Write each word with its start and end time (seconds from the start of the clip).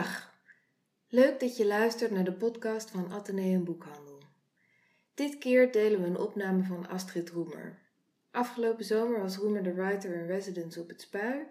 Dag, 0.00 0.34
leuk 1.08 1.40
dat 1.40 1.56
je 1.56 1.66
luistert 1.66 2.10
naar 2.10 2.24
de 2.24 2.32
podcast 2.32 2.90
van 2.90 3.12
Atheneum 3.12 3.64
Boekhandel. 3.64 4.22
Dit 5.14 5.38
keer 5.38 5.72
delen 5.72 6.00
we 6.00 6.06
een 6.06 6.18
opname 6.18 6.62
van 6.64 6.88
Astrid 6.88 7.30
Roemer. 7.30 7.78
Afgelopen 8.30 8.84
zomer 8.84 9.20
was 9.20 9.36
Roemer 9.36 9.62
de 9.62 9.74
writer 9.74 10.14
in 10.14 10.26
residence 10.26 10.80
op 10.80 10.88
het 10.88 11.00
Spui 11.00 11.46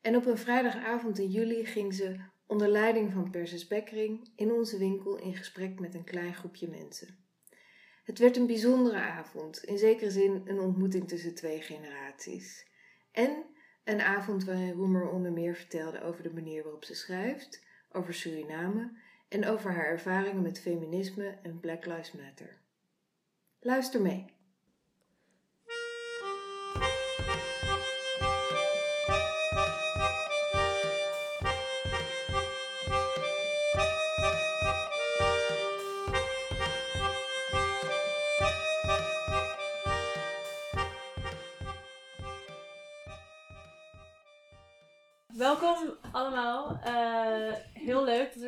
en 0.00 0.16
op 0.16 0.26
een 0.26 0.38
vrijdagavond 0.38 1.18
in 1.18 1.30
juli 1.30 1.64
ging 1.66 1.94
ze 1.94 2.16
onder 2.46 2.68
leiding 2.68 3.12
van 3.12 3.30
Persis 3.30 3.66
Bekkering 3.66 4.28
in 4.34 4.52
onze 4.52 4.78
winkel 4.78 5.18
in 5.18 5.34
gesprek 5.34 5.80
met 5.80 5.94
een 5.94 6.04
klein 6.04 6.34
groepje 6.34 6.68
mensen. 6.68 7.18
Het 8.04 8.18
werd 8.18 8.36
een 8.36 8.46
bijzondere 8.46 8.98
avond, 8.98 9.64
in 9.64 9.78
zekere 9.78 10.10
zin 10.10 10.42
een 10.44 10.60
ontmoeting 10.60 11.08
tussen 11.08 11.34
twee 11.34 11.60
generaties. 11.60 12.66
En 13.12 13.44
een 13.84 14.00
avond 14.00 14.44
waarin 14.44 14.72
Roemer 14.72 15.08
onder 15.08 15.32
meer 15.32 15.54
vertelde 15.54 16.02
over 16.02 16.22
de 16.22 16.32
manier 16.32 16.62
waarop 16.62 16.84
ze 16.84 16.94
schrijft, 16.94 17.64
over 17.96 18.14
Suriname 18.14 18.90
en 19.28 19.46
over 19.46 19.72
haar 19.72 19.86
ervaringen 19.86 20.42
met 20.42 20.60
feminisme 20.60 21.38
en 21.42 21.60
Black 21.60 21.86
Lives 21.86 22.12
Matter. 22.12 22.58
Luister 23.60 24.00
mee. 24.00 24.35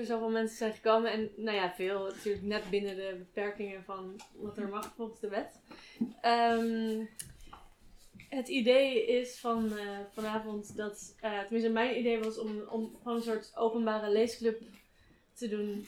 Zoveel 0.09 0.31
mensen 0.31 0.57
zijn 0.57 0.73
gekomen. 0.73 1.13
En 1.13 1.31
nou 1.37 1.57
ja, 1.57 1.73
veel 1.75 2.05
natuurlijk 2.05 2.45
net 2.45 2.71
binnen 2.71 2.97
de 2.97 3.15
beperkingen 3.19 3.85
van 3.85 4.21
wat 4.33 4.59
er 4.59 4.69
mag 4.69 4.93
volgens 4.97 5.21
de 5.21 5.29
wet. 5.29 5.61
Ehm, 6.21 7.05
het 8.29 8.49
idee 8.49 9.07
is 9.07 9.39
van 9.39 9.79
eh, 9.79 9.99
vanavond 10.13 10.77
dat, 10.77 11.15
uh, 11.25 11.41
tenminste 11.41 11.71
mijn 11.71 11.99
idee 11.99 12.19
was 12.19 12.39
om, 12.39 12.61
om 12.61 12.97
gewoon 13.03 13.17
een 13.17 13.23
soort 13.23 13.57
openbare 13.57 14.11
leesclub 14.11 14.63
te 15.33 15.49
doen 15.49 15.87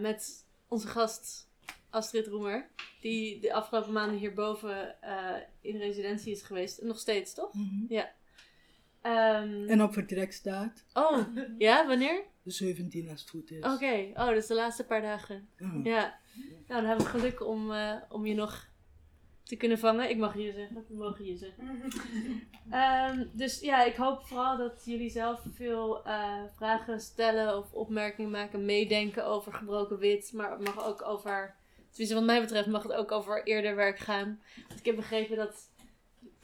met 0.00 0.46
onze 0.68 0.86
gast 0.86 1.48
Astrid 1.90 2.26
Roemer. 2.26 2.70
Die 3.00 3.40
de 3.40 3.52
afgelopen 3.52 3.92
maanden 3.92 4.18
hierboven 4.18 4.96
in 5.60 5.76
residentie 5.76 6.32
is 6.32 6.42
geweest. 6.42 6.78
En 6.78 6.86
nog 6.86 6.98
steeds, 6.98 7.34
toch? 7.34 7.52
Ja. 7.88 8.12
Ehm, 9.04 9.68
En 9.68 9.82
op 9.82 9.92
vertrek 9.92 10.32
staat 10.32 10.84
Oh, 10.92 11.18
ja, 11.58 11.86
wanneer? 11.86 12.22
de 12.42 12.50
17 12.50 13.08
als 13.10 13.20
het 13.20 13.30
goed 13.30 13.50
is. 13.50 13.64
Oké, 13.64 14.10
oh, 14.14 14.28
dus 14.28 14.46
de 14.46 14.54
laatste 14.54 14.84
paar 14.84 15.02
dagen. 15.02 15.48
Ja. 15.58 15.70
Ja. 15.84 16.18
Nou, 16.68 16.80
dan 16.80 16.84
hebben 16.84 17.04
we 17.04 17.10
geluk 17.10 17.46
om, 17.46 17.72
eh, 17.72 17.96
om 18.08 18.26
je 18.26 18.34
nog 18.34 18.68
te 19.42 19.56
kunnen 19.56 19.78
vangen. 19.78 20.10
Ik 20.10 20.16
mag 20.16 20.36
je 20.36 20.52
zeggen, 20.52 20.84
we 20.88 20.94
mogen 20.96 21.24
je 21.24 21.36
zeggen. 21.36 21.80
Ehm, 22.70 23.24
dus 23.32 23.60
ja, 23.60 23.84
ik 23.84 23.94
hoop 23.94 24.26
vooral 24.26 24.56
dat 24.56 24.82
jullie 24.84 25.10
zelf 25.10 25.42
veel 25.54 26.04
eh, 26.04 26.42
vragen 26.56 27.00
stellen 27.00 27.58
of 27.58 27.72
opmerkingen 27.72 28.30
maken, 28.30 28.64
meedenken 28.64 29.26
over 29.26 29.52
gebroken 29.52 29.98
wit. 29.98 30.32
Maar 30.32 30.50
het 30.50 30.60
mag 30.64 30.86
ook 30.86 31.02
over, 31.02 31.54
tenminste 31.90 32.14
wat 32.16 32.24
mij 32.24 32.40
betreft, 32.40 32.66
mag 32.66 32.82
het 32.82 32.92
ook 32.92 33.12
over 33.12 33.42
eerder 33.46 33.76
werk 33.76 33.98
gaan. 33.98 34.40
Want 34.68 34.80
ik 34.80 34.86
heb 34.86 34.96
begrepen 34.96 35.36
dat 35.36 35.70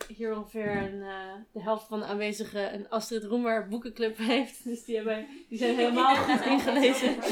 hier 0.08 0.36
ongeveer 0.36 0.76
een, 0.76 1.02
eh, 1.02 1.32
de 1.52 1.62
helft 1.62 1.86
van 1.86 1.98
de 1.98 2.04
aanwezigen 2.04 2.74
een 2.74 2.88
Astrid 2.88 3.24
Roemer 3.24 3.68
boekenclub 3.68 4.16
heeft. 4.32 4.64
Dus 4.64 4.84
die, 4.84 4.96
hebben, 4.96 5.26
die 5.48 5.58
zijn 5.58 5.76
helemaal 5.76 6.16
goed 6.16 6.46
ingelezen. 6.46 7.16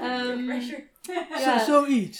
Ehm, 0.00 0.50
ja. 1.38 1.58
Zo, 1.58 1.72
zoiets. 1.72 2.18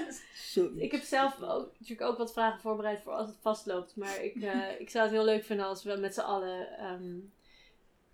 zoiets. 0.52 0.80
Ik 0.80 0.92
heb 0.92 1.02
zelf 1.02 1.42
ook, 1.42 1.70
natuurlijk 1.78 2.10
ook 2.10 2.18
wat 2.18 2.32
vragen 2.32 2.60
voorbereid 2.60 3.00
voor 3.00 3.12
als 3.12 3.28
het 3.28 3.38
vastloopt. 3.40 3.96
Maar 3.96 4.24
ik, 4.24 4.34
eh, 4.42 4.80
ik 4.80 4.90
zou 4.90 5.04
het 5.04 5.14
heel 5.14 5.24
leuk 5.24 5.44
vinden 5.44 5.66
als 5.66 5.82
we 5.82 5.96
met 5.96 6.14
z'n 6.14 6.20
allen 6.20 6.78
ehm, 6.78 7.14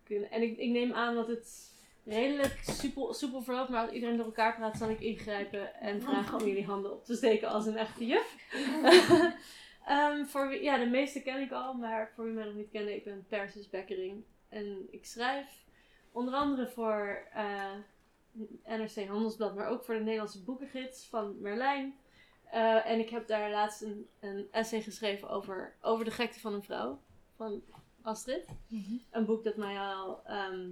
kunnen. 0.05 0.31
En 0.31 0.43
ik, 0.43 0.59
ik 0.59 0.71
neem 0.71 0.93
aan 0.93 1.15
dat 1.15 1.29
het 1.29 1.73
redelijk 2.05 2.59
soepel, 2.63 3.15
soepel 3.15 3.43
verloopt. 3.43 3.69
Maar 3.69 3.83
als 3.83 3.93
iedereen 3.93 4.17
door 4.17 4.27
elkaar 4.27 4.57
praat, 4.57 4.77
zal 4.77 4.91
ik 4.91 5.01
ingrijpen 5.01 5.81
en 5.81 6.03
vragen 6.03 6.41
om 6.41 6.47
jullie 6.47 6.65
handen 6.65 6.93
op 6.93 7.05
te 7.05 7.15
steken 7.15 7.49
als 7.49 7.67
een 7.67 7.77
echte 7.77 8.07
juf. 8.07 8.37
Ehm, 9.87 10.25
voor 10.25 10.49
wie, 10.49 10.63
ja, 10.63 10.79
de 10.79 10.87
meeste 10.87 11.23
ken 11.23 11.41
ik 11.41 11.53
al, 11.53 11.75
maar 11.75 12.13
voor 12.15 12.25
wie 12.25 12.33
mij 12.33 12.45
nog 12.45 12.55
niet 12.55 12.71
kennen, 12.71 12.95
ik 12.95 13.05
ben 13.05 13.27
Persis 13.29 13.71
Bekkering. 13.71 14.25
En 14.49 14.89
ik 14.91 15.07
schrijf 15.07 15.65
onder 16.13 16.35
andere 16.35 16.69
voor 16.69 17.27
eh, 17.33 17.73
NRC 18.65 19.07
Handelsblad, 19.07 19.55
maar 19.55 19.69
ook 19.69 19.85
voor 19.85 19.95
de 19.95 20.01
Nederlandse 20.01 20.43
boekengids 20.43 21.07
van 21.07 21.41
Merlijn. 21.41 21.95
Eh, 22.51 22.87
en 22.87 22.99
ik 22.99 23.11
heb 23.11 23.27
daar 23.27 23.51
laatst 23.51 23.83
een, 23.83 24.09
een 24.21 24.49
essay 24.51 24.83
geschreven 24.83 25.29
over, 25.29 25.75
over 25.81 26.05
de 26.05 26.11
gekte 26.11 26.41
van 26.41 26.55
een 26.55 26.63
vrouw, 26.63 27.01
van 27.37 27.63
Astrid. 28.03 28.47
Mhm. 28.67 28.95
Een 29.11 29.25
boek 29.25 29.45
dat 29.45 29.57
mij 29.57 29.79
al, 29.79 30.21
ehm, 30.25 30.71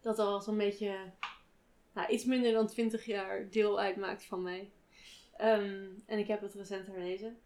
dat 0.00 0.18
al 0.18 0.40
zo'n 0.40 0.56
beetje, 0.56 0.96
nou, 1.92 2.08
iets 2.08 2.24
minder 2.24 2.52
dan 2.52 2.66
20 2.66 3.04
jaar 3.04 3.50
deel 3.50 3.80
uitmaakt 3.80 4.24
van 4.24 4.42
mij. 4.42 4.70
Ehm, 5.36 5.86
en 6.06 6.18
ik 6.18 6.26
heb 6.26 6.40
het 6.40 6.54
recent 6.54 6.86
herlezen. 6.86 7.38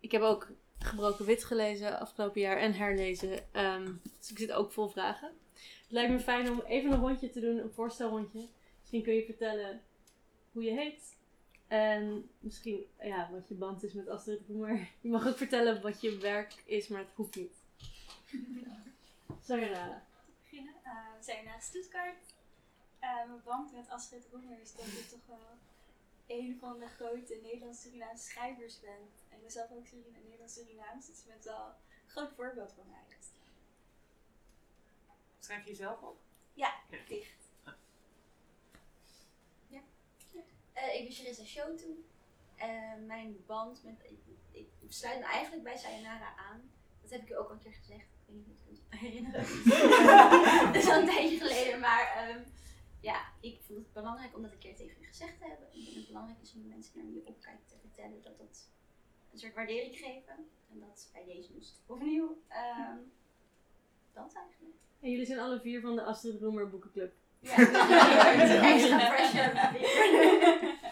Ik 0.00 0.12
heb 0.12 0.22
ook 0.22 0.48
Gebroken 0.78 1.24
Wit 1.24 1.44
gelezen 1.44 2.00
afgelopen 2.00 2.40
jaar 2.40 2.56
en 2.56 2.72
herlezen. 2.72 3.52
Ehm, 3.52 3.92
dus 4.18 4.30
ik 4.30 4.38
zit 4.38 4.52
ook 4.52 4.72
vol 4.72 4.88
vragen. 4.88 5.32
Het 5.54 5.90
lijkt 5.96 6.12
me 6.12 6.20
fijn 6.20 6.50
om 6.50 6.60
even 6.60 6.92
een 6.92 7.00
rondje 7.00 7.30
te 7.30 7.40
doen, 7.40 7.58
een 7.58 7.72
voorstelrondje. 7.72 8.48
Misschien 8.80 9.02
kun 9.02 9.14
je 9.14 9.24
vertellen 9.24 9.82
hoe 10.52 10.62
je 10.62 10.70
heet. 10.70 11.16
En 11.66 12.30
misschien 12.38 12.86
ja, 13.00 13.28
wat 13.32 13.48
je 13.48 13.54
band 13.54 13.82
is 13.82 13.92
met 13.92 14.08
Astrid 14.08 14.40
Roemer. 14.46 14.88
Je 15.00 15.08
mag 15.08 15.26
ook 15.26 15.36
vertellen 15.36 15.82
wat 15.82 16.00
je 16.00 16.18
werk 16.18 16.54
is, 16.64 16.88
maar 16.88 17.00
het 17.00 17.12
hoeft 17.14 17.36
niet. 17.36 17.56
Sayonara. 19.42 20.06
beginnen. 20.42 20.74
Eh, 20.82 20.92
we 21.18 21.24
zijn 21.24 21.44
naar 21.44 21.62
Stuttgart. 21.62 22.34
Eh, 22.98 23.16
mijn 23.26 23.42
band 23.44 23.72
met 23.72 23.88
Astrid 23.88 24.28
Roemer 24.32 24.60
is 24.60 24.74
dat 24.74 24.86
ik 24.86 25.08
toch 25.08 25.26
wel 25.26 25.38
een 26.28 26.56
van 26.60 26.78
de 26.78 26.88
grote 26.88 27.38
Nederlands-Surinaamse 27.42 28.24
schrijvers 28.24 28.80
ben. 28.80 29.10
En 29.28 29.36
ik 29.36 29.42
ben 29.42 29.50
zelf 29.50 29.70
ook 29.70 29.86
Surina 29.86 30.18
Nederlands-Surinaams, 30.18 31.06
dus 31.06 31.22
je 31.22 31.28
bent 31.28 31.44
wel 31.44 31.66
een 31.66 32.10
groot 32.10 32.32
voorbeeld 32.32 32.72
voor 32.72 32.86
mij. 32.86 33.16
Schrijf 35.38 35.64
je 35.64 35.70
jezelf 35.70 36.02
op? 36.02 36.20
Ja, 36.54 36.74
dicht. 37.08 37.38
Eh, 40.78 40.94
ik 40.94 41.04
ben 41.04 41.12
Charissa 41.12 41.44
Shotu. 41.44 42.04
Eh, 42.56 42.68
mijn 43.06 43.36
band 43.46 43.84
met. 43.84 43.94
Ik, 44.52 44.68
ik 44.80 44.92
sluit 44.92 45.18
me 45.18 45.24
eigenlijk 45.24 45.62
bij 45.62 45.76
Sayonara 45.76 46.34
aan. 46.50 46.70
Dat 47.02 47.10
heb 47.10 47.22
ik 47.22 47.28
je 47.28 47.38
ook 47.38 47.48
al 47.48 47.54
een 47.54 47.58
keer 47.58 47.72
gezegd. 47.72 48.06
Ik 48.26 48.34
weet 48.34 48.46
niet 48.46 48.46
of 48.46 48.64
je 48.64 48.70
het 48.70 48.82
kunt 48.88 49.00
herinneren. 49.00 49.44
Dat 50.72 50.82
is 50.82 50.88
al 50.88 51.00
een 51.00 51.06
tijdje 51.06 51.38
geleden, 51.38 51.80
maar 51.80 52.12
ehm, 52.16 52.40
ja, 53.00 53.32
ik 53.40 53.60
vond 53.66 53.78
het 53.78 53.92
belangrijk 53.92 54.36
om 54.36 54.42
dat 54.42 54.52
een 54.52 54.58
keer 54.58 54.76
tegen 54.76 55.02
u 55.02 55.04
gezegd 55.06 55.38
te 55.38 55.46
hebben. 55.46 55.66
Ik 55.66 55.74
denk 55.74 55.86
dat 55.86 55.94
het 55.94 56.06
belangrijk 56.06 56.40
is 56.42 56.52
om 56.54 56.62
de 56.62 56.68
mensen 56.68 56.92
naar 56.96 57.06
wie 57.06 57.14
je 57.14 57.26
opkijkt 57.26 57.68
te 57.68 57.74
vertellen 57.80 58.22
dat 58.22 58.38
dat 58.38 58.68
een 59.32 59.38
soort 59.38 59.54
waardering 59.54 59.96
geven. 59.96 60.34
En 60.72 60.78
dat 60.80 61.10
bij 61.12 61.24
deze 61.24 61.52
moest 61.54 61.80
opnieuw. 61.86 62.42
ehm, 62.48 62.96
dat 64.12 64.32
eigenlijk. 64.34 64.76
En 65.00 65.10
jullie 65.10 65.26
zijn 65.26 65.38
alle 65.38 65.60
vier 65.60 65.80
van 65.80 65.94
de 65.96 66.02
Astrid 66.02 66.40
Roemer 66.40 66.70
Boekenclub. 66.70 67.14
Ja, 67.40 67.56
extra 68.74 69.08
pressure. 69.08 69.50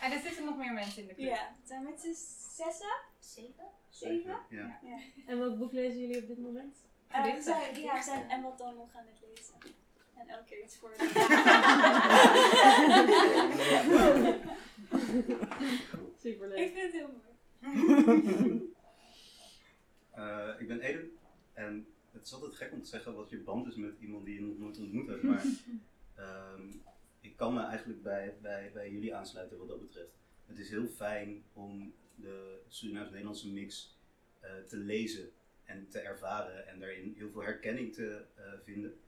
En 0.00 0.12
er 0.12 0.20
zitten 0.20 0.44
nog 0.44 0.56
meer 0.56 0.72
mensen 0.72 1.02
in 1.02 1.08
de 1.08 1.14
club. 1.14 1.28
Ja, 1.28 1.52
het 1.58 1.68
zijn 1.68 1.82
met 1.82 2.00
z'n 2.00 2.14
zessen? 2.56 2.96
Zeven? 3.18 3.64
Zeven? 3.88 4.38
Ja. 4.48 4.78
Ja. 4.82 4.98
En 5.26 5.38
welk 5.38 5.58
boek 5.58 5.72
lezen 5.72 6.00
jullie 6.00 6.20
op 6.22 6.26
dit 6.26 6.38
moment? 6.38 6.76
We 7.08 7.14
Gedichten. 7.14 7.42
zijn, 7.42 7.80
ja, 7.80 7.94
we 7.96 8.02
zijn 8.02 8.30
en 8.30 8.42
wat 8.42 8.58
dan 8.58 8.74
nog 8.76 8.94
aan 8.94 9.06
het 9.06 9.20
lezen. 9.20 9.54
En 10.16 10.28
elke 10.28 10.44
keer 10.44 10.64
iets 10.64 10.76
voor. 10.76 10.94
Superleuk. 16.22 16.58
Ik 16.58 16.72
vind 16.72 16.82
het 16.82 16.92
heel 16.92 17.10
mooi. 17.12 17.24
Eh, 20.16 20.48
ik 20.58 20.68
ben 20.68 20.80
Eden 20.80 21.10
en 21.52 21.86
het 22.12 22.26
is 22.26 22.32
altijd 22.32 22.54
gek 22.54 22.72
om 22.72 22.82
te 22.82 22.88
zeggen 22.88 23.14
wat 23.14 23.30
je 23.30 23.38
band 23.38 23.66
is 23.66 23.74
met 23.74 23.98
iemand 24.00 24.24
die 24.24 24.34
je 24.34 24.40
nog 24.40 24.58
nooit 24.58 24.78
ontmoet 24.78 25.06
hebt, 25.06 25.22
maar 25.22 25.44
ehm, 26.24 26.62
ik 27.20 27.36
kan 27.36 27.54
me 27.54 27.60
eigenlijk 27.60 28.02
bij, 28.02 28.34
bij, 28.40 28.70
bij 28.72 28.90
jullie 28.90 29.14
aansluiten 29.14 29.58
wat 29.58 29.68
dat 29.68 29.80
betreft. 29.80 30.10
Het 30.46 30.58
is 30.58 30.70
heel 30.70 30.86
fijn 30.86 31.44
om 31.52 31.94
de 32.14 32.60
Surinaams-Nederlandse 32.68 33.52
mix 33.52 33.96
eh, 34.40 34.50
te 34.66 34.76
lezen 34.76 35.30
en 35.64 35.88
te 35.88 35.98
ervaren 35.98 36.68
en 36.68 36.80
daarin 36.80 37.14
heel 37.16 37.30
veel 37.30 37.42
herkenning 37.42 37.94
te 37.94 38.24
eh, 38.34 38.44
vinden. 38.64 39.00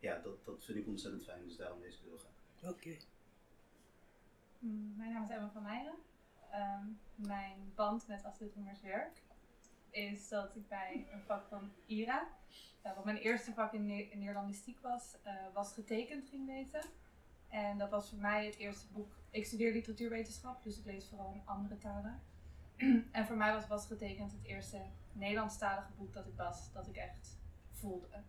Ja, 0.00 0.18
dat, 0.18 0.44
dat 0.44 0.64
vind 0.64 0.78
ik 0.78 0.86
ontzettend 0.86 1.24
fijn, 1.24 1.44
dus 1.44 1.56
daarom 1.56 1.82
het 1.82 2.00
heel 2.04 2.18
graag. 2.18 2.70
Oké. 2.72 2.96
Mm, 4.58 4.96
Mijn 4.96 5.12
naam 5.12 5.22
is 5.22 5.30
Emma 5.30 5.50
van 5.50 5.62
Meijeren. 5.62 5.94
Ehm, 6.50 6.86
mijn 7.14 7.72
band 7.74 8.06
met 8.06 8.24
Astrid 8.24 8.54
Roemers 8.54 8.80
werk 8.80 9.22
is 9.90 10.28
dat 10.28 10.56
ik 10.56 10.68
bij 10.68 11.06
een 11.12 11.22
vak 11.22 11.46
van 11.48 11.72
IRA, 11.86 12.28
eh, 12.82 12.94
wat 12.94 13.04
mijn 13.04 13.16
eerste 13.16 13.52
vak 13.52 13.72
in, 13.72 13.86
Ne- 13.86 14.08
in 14.10 14.18
Nederlandistiek 14.18 14.80
was, 14.80 15.16
eh, 15.22 15.34
was 15.54 15.72
getekend 15.72 16.28
ging 16.28 16.46
lezen. 16.46 16.82
En 17.48 17.78
dat 17.78 17.90
was 17.90 18.08
voor 18.08 18.18
mij 18.18 18.46
het 18.46 18.56
eerste 18.56 18.86
boek. 18.92 19.16
Ik 19.30 19.46
studeer 19.46 19.72
literatuurwetenschap, 19.72 20.62
dus 20.62 20.78
ik 20.78 20.84
lees 20.84 21.08
vooral 21.08 21.32
in 21.32 21.42
andere 21.46 21.78
talen. 21.78 22.22
en 23.12 23.26
voor 23.26 23.36
mij 23.36 23.52
was 23.52 23.66
was 23.66 23.86
getekend 23.86 24.32
het 24.32 24.44
eerste 24.44 24.82
Nederlandstalige 25.12 25.92
boek 25.92 26.12
dat 26.12 26.26
ik 26.26 26.36
las, 26.36 26.72
dat 26.72 26.86
ik 26.88 26.96
echt 26.96 27.38
voelde. 27.72 28.22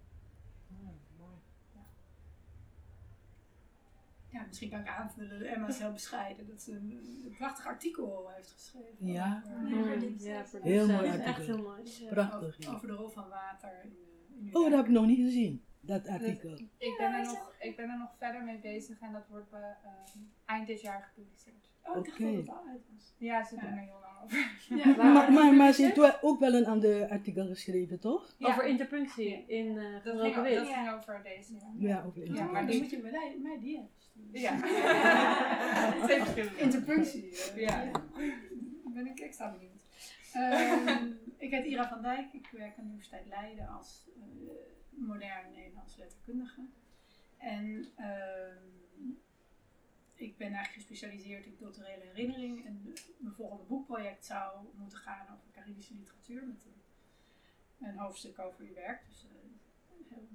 Ja, 4.31 4.45
misschien 4.47 4.69
kan 4.69 4.79
ik 4.79 4.87
aanvullen. 4.87 5.41
Emma 5.45 5.67
is 5.73 5.79
heel 5.79 5.91
bescheiden 5.91 6.47
dat 6.47 6.61
ze 6.61 6.71
een, 6.71 6.91
een 7.25 7.33
prachtig 7.37 7.65
artikel 7.65 8.29
heeft 8.35 8.51
geschreven. 8.51 9.07
Ja. 9.07 9.43
Over, 9.45 9.97
Mm, 9.97 10.15
ja, 10.19 10.45
voor 10.45 10.59
Heel 10.61 10.87
mooi 10.87 11.07
Echt 11.07 11.25
artikel. 11.25 11.43
heel 11.55 11.63
mooi. 11.63 12.07
Prachtig. 12.09 12.37
over, 12.47 12.55
ja. 12.57 12.71
over 12.73 12.87
de 12.87 12.93
rol 12.93 13.09
van 13.09 13.29
water 13.29 13.81
in, 13.83 13.89
de- 13.89 14.47
in 14.47 14.55
Oh, 14.55 14.63
dat 14.63 14.71
heb 14.71 14.85
ik 14.85 14.91
nog 14.91 15.05
niet 15.05 15.19
gezien, 15.19 15.63
dat 15.79 16.07
artikel. 16.07 16.53
Ik 16.77 16.95
ben, 16.97 17.13
er 17.13 17.25
nog, 17.25 17.53
ik 17.59 17.75
ben 17.75 17.89
er 17.89 17.97
nog 17.97 18.15
verder 18.17 18.43
mee 18.43 18.59
bezig 18.59 18.99
en 18.99 19.11
dat 19.11 19.27
wordt 19.27 19.53
eh, 19.53 19.59
ehm, 19.59 20.17
eind 20.45 20.67
dit 20.67 20.81
jaar 20.81 21.01
gepubliceerd. 21.03 21.68
Oh, 21.91 21.97
ik 21.97 22.05
dacht 22.05 22.19
Oké. 22.19 22.31
dat 22.31 22.35
het 22.41 22.49
al 22.49 22.63
uit 22.67 22.81
was. 22.93 23.13
Ja, 23.17 23.43
ze 23.43 23.55
doen 23.55 23.69
Ja. 23.69 23.75
er 23.75 23.81
heel 23.83 23.99
lang 24.01 24.23
over. 24.23 24.37
Ja, 24.69 24.95
Maar, 25.13 25.31
maar, 25.31 25.53
maar 25.53 25.73
ze 25.73 25.81
heeft 25.85 26.23
ook 26.23 26.39
wel 26.39 26.53
een 26.53 26.65
ander 26.65 27.07
artikel 27.09 27.47
geschreven, 27.47 27.99
toch? 27.99 28.35
Ja. 28.37 28.47
Over 28.47 28.65
interpunctie 28.65 29.43
in 29.47 29.77
eh 29.77 30.03
Dat 30.03 30.21
ging, 30.21 30.35
dat 30.55 30.67
ging 30.67 30.91
over 30.93 31.19
deze. 31.23 31.53
Ja. 31.53 31.59
Ja, 31.77 32.03
over 32.05 32.33
Ja, 32.33 32.45
maar 32.45 32.67
die- 32.67 32.81
moet 32.81 32.89
je 32.89 32.97
mij, 32.97 33.37
mij 33.41 33.59
die. 33.59 33.81
Ja. 34.31 34.55
Twee 36.03 36.19
verschillende. 36.19 36.57
Interpunctie. 36.59 37.33
Ja. 37.55 37.91
Ben 38.85 39.07
ik 39.07 39.19
extra 39.19 39.51
benieuwd. 39.51 39.83
Ehm, 40.33 41.05
ik 41.45 41.51
heet 41.51 41.65
Ira 41.65 41.87
van 41.89 42.01
Dijk. 42.01 42.33
Ik 42.33 42.47
werk 42.51 42.77
aan 42.77 42.83
de 42.83 42.89
Universiteit 42.89 43.27
Leiden 43.27 43.67
als 43.67 44.09
eh, 44.15 44.21
modern 44.89 45.51
Nederlands 45.55 45.97
letterkundige. 45.97 46.61
En 47.37 47.85
ehm, 47.95 48.57
ik 50.19 50.37
ben 50.37 50.47
eigenlijk 50.53 50.73
gespecialiseerd 50.73 51.45
in 51.45 51.57
culturele 51.57 52.03
herinnering. 52.03 52.65
En 52.65 52.93
mijn 53.17 53.33
volgende 53.35 53.63
boekproject 53.63 54.25
zou 54.25 54.65
moeten 54.77 54.97
gaan 54.97 55.25
over 55.25 55.51
Caribische 55.51 55.93
literatuur. 55.93 56.47
Met 56.47 56.65
een, 56.65 57.87
een 57.87 57.97
hoofdstuk 57.97 58.39
over 58.39 58.65
uw 58.65 58.73
werk. 58.73 59.01
Dus 59.07 59.23
eh, 59.25 59.29
heel 60.09 60.27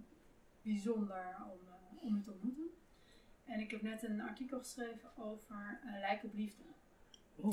bijzonder 0.62 1.36
om, 1.50 1.58
eh, 1.69 2.02
om 2.02 2.16
u 2.16 2.20
te 2.22 2.32
ontmoeten. 2.32 2.70
En 3.44 3.60
ik 3.60 3.70
heb 3.70 3.82
net 3.82 4.02
een 4.02 4.20
artikel 4.20 4.58
geschreven 4.58 5.16
over 5.16 5.81
uh, 5.84 5.98
lijk 6.00 6.25
op 6.25 6.34
liefde. 6.34 6.62
Oh. 7.36 7.52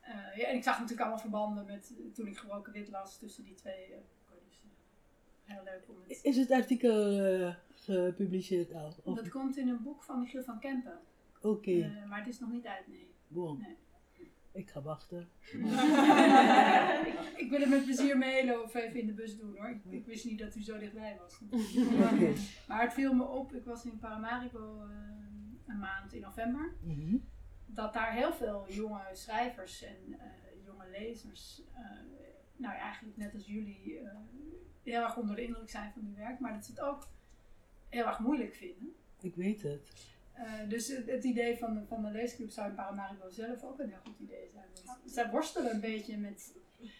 Eh, 0.00 0.36
ja, 0.36 0.46
en 0.46 0.56
ik 0.56 0.62
zag 0.62 0.74
natuurlijk 0.74 1.00
allemaal 1.00 1.18
verbanden 1.20 1.66
met 1.66 1.94
toen 2.14 2.26
ik 2.26 2.38
gebroken 2.38 2.72
wit 2.72 2.88
las 2.88 3.18
tussen 3.18 3.44
die 3.44 3.54
twee. 3.54 3.94
Dus 4.48 4.60
heel 5.44 5.64
leuk 5.64 5.84
om 5.88 5.96
het... 6.06 6.22
Is 6.22 6.36
het 6.36 6.50
artikel 6.50 7.54
gepubliceerd 7.74 8.72
al? 8.74 8.94
Of- 9.02 9.16
Dat 9.16 9.28
komt 9.28 9.56
in 9.56 9.68
een 9.68 9.82
boek 9.82 10.02
van 10.02 10.20
Michiel 10.20 10.42
van 10.42 10.58
Kempen. 10.58 11.00
Oké, 11.42 11.70
Eh, 11.70 12.08
maar 12.08 12.18
het 12.18 12.28
is 12.28 12.38
nog 12.40 12.50
niet 12.50 12.66
uit, 12.66 12.86
nee. 12.88 13.06
Ik 14.52 14.70
ga 14.70 14.82
wachten. 14.82 15.28
ik, 15.40 15.54
ik 17.42 17.46
wil 17.50 17.60
het 17.60 17.68
met 17.68 17.84
plezier 17.84 18.18
mailen 18.18 18.62
of 18.62 18.74
even 18.74 19.00
in 19.00 19.06
de 19.06 19.12
bus 19.12 19.36
doen 19.38 19.56
hoor. 19.56 19.68
Ik, 19.68 19.84
ik 19.92 20.06
wist 20.06 20.24
niet 20.24 20.38
dat 20.38 20.54
u 20.56 20.62
zo 20.62 20.78
dichtbij 20.78 21.18
was. 21.20 21.38
Oké. 22.12 22.32
Maar 22.68 22.82
het 22.82 22.92
viel 22.92 23.12
me 23.14 23.24
op, 23.24 23.54
ik 23.54 23.64
was 23.64 23.84
in 23.84 23.98
Paramaribo 23.98 24.82
eh, 24.82 24.88
een 25.66 25.78
maand 25.78 26.12
in 26.12 26.20
november. 26.20 26.72
Mhm. 26.82 27.16
dat 27.66 27.92
daar 27.92 28.12
heel 28.12 28.32
veel 28.32 28.64
jonge 28.68 29.00
schrijvers 29.12 29.82
en 29.82 29.96
eh, 30.18 30.26
jonge 30.64 30.90
lezers, 30.90 31.62
nou 32.56 32.74
ja, 32.74 32.80
eigenlijk 32.80 33.16
net 33.16 33.34
als 33.34 33.46
jullie, 33.46 34.00
heel 34.82 35.02
erg 35.02 35.16
onder 35.16 35.36
de 35.36 35.42
indruk 35.44 35.70
zijn 35.70 35.92
van 35.92 36.02
uw 36.04 36.14
werk, 36.14 36.38
maar 36.40 36.52
dat 36.52 36.64
ze 36.64 36.70
het 36.70 36.80
ook 36.80 37.08
heel 37.88 38.06
erg 38.06 38.18
moeilijk 38.18 38.54
vinden. 38.54 38.92
Ik 39.20 39.34
weet 39.34 39.62
het. 39.62 39.90
Eh, 40.38 40.68
dus 40.68 40.88
het, 40.88 41.06
het 41.10 41.24
idee 41.24 41.58
van 41.58 41.74
de, 41.74 41.86
van 41.86 42.02
de 42.02 42.10
leesclub 42.10 42.50
zou 42.50 42.68
in 42.68 42.74
Paramaribo 42.74 43.28
zelf 43.30 43.64
ook 43.64 43.78
een 43.78 43.88
heel 43.88 44.00
goed 44.04 44.18
idee 44.18 44.48
zijn. 44.52 44.64
Want 44.86 44.98
zij 45.04 45.30
worstelen 45.30 45.74
een 45.74 45.80
beetje 45.80 46.16
met, 46.18 46.54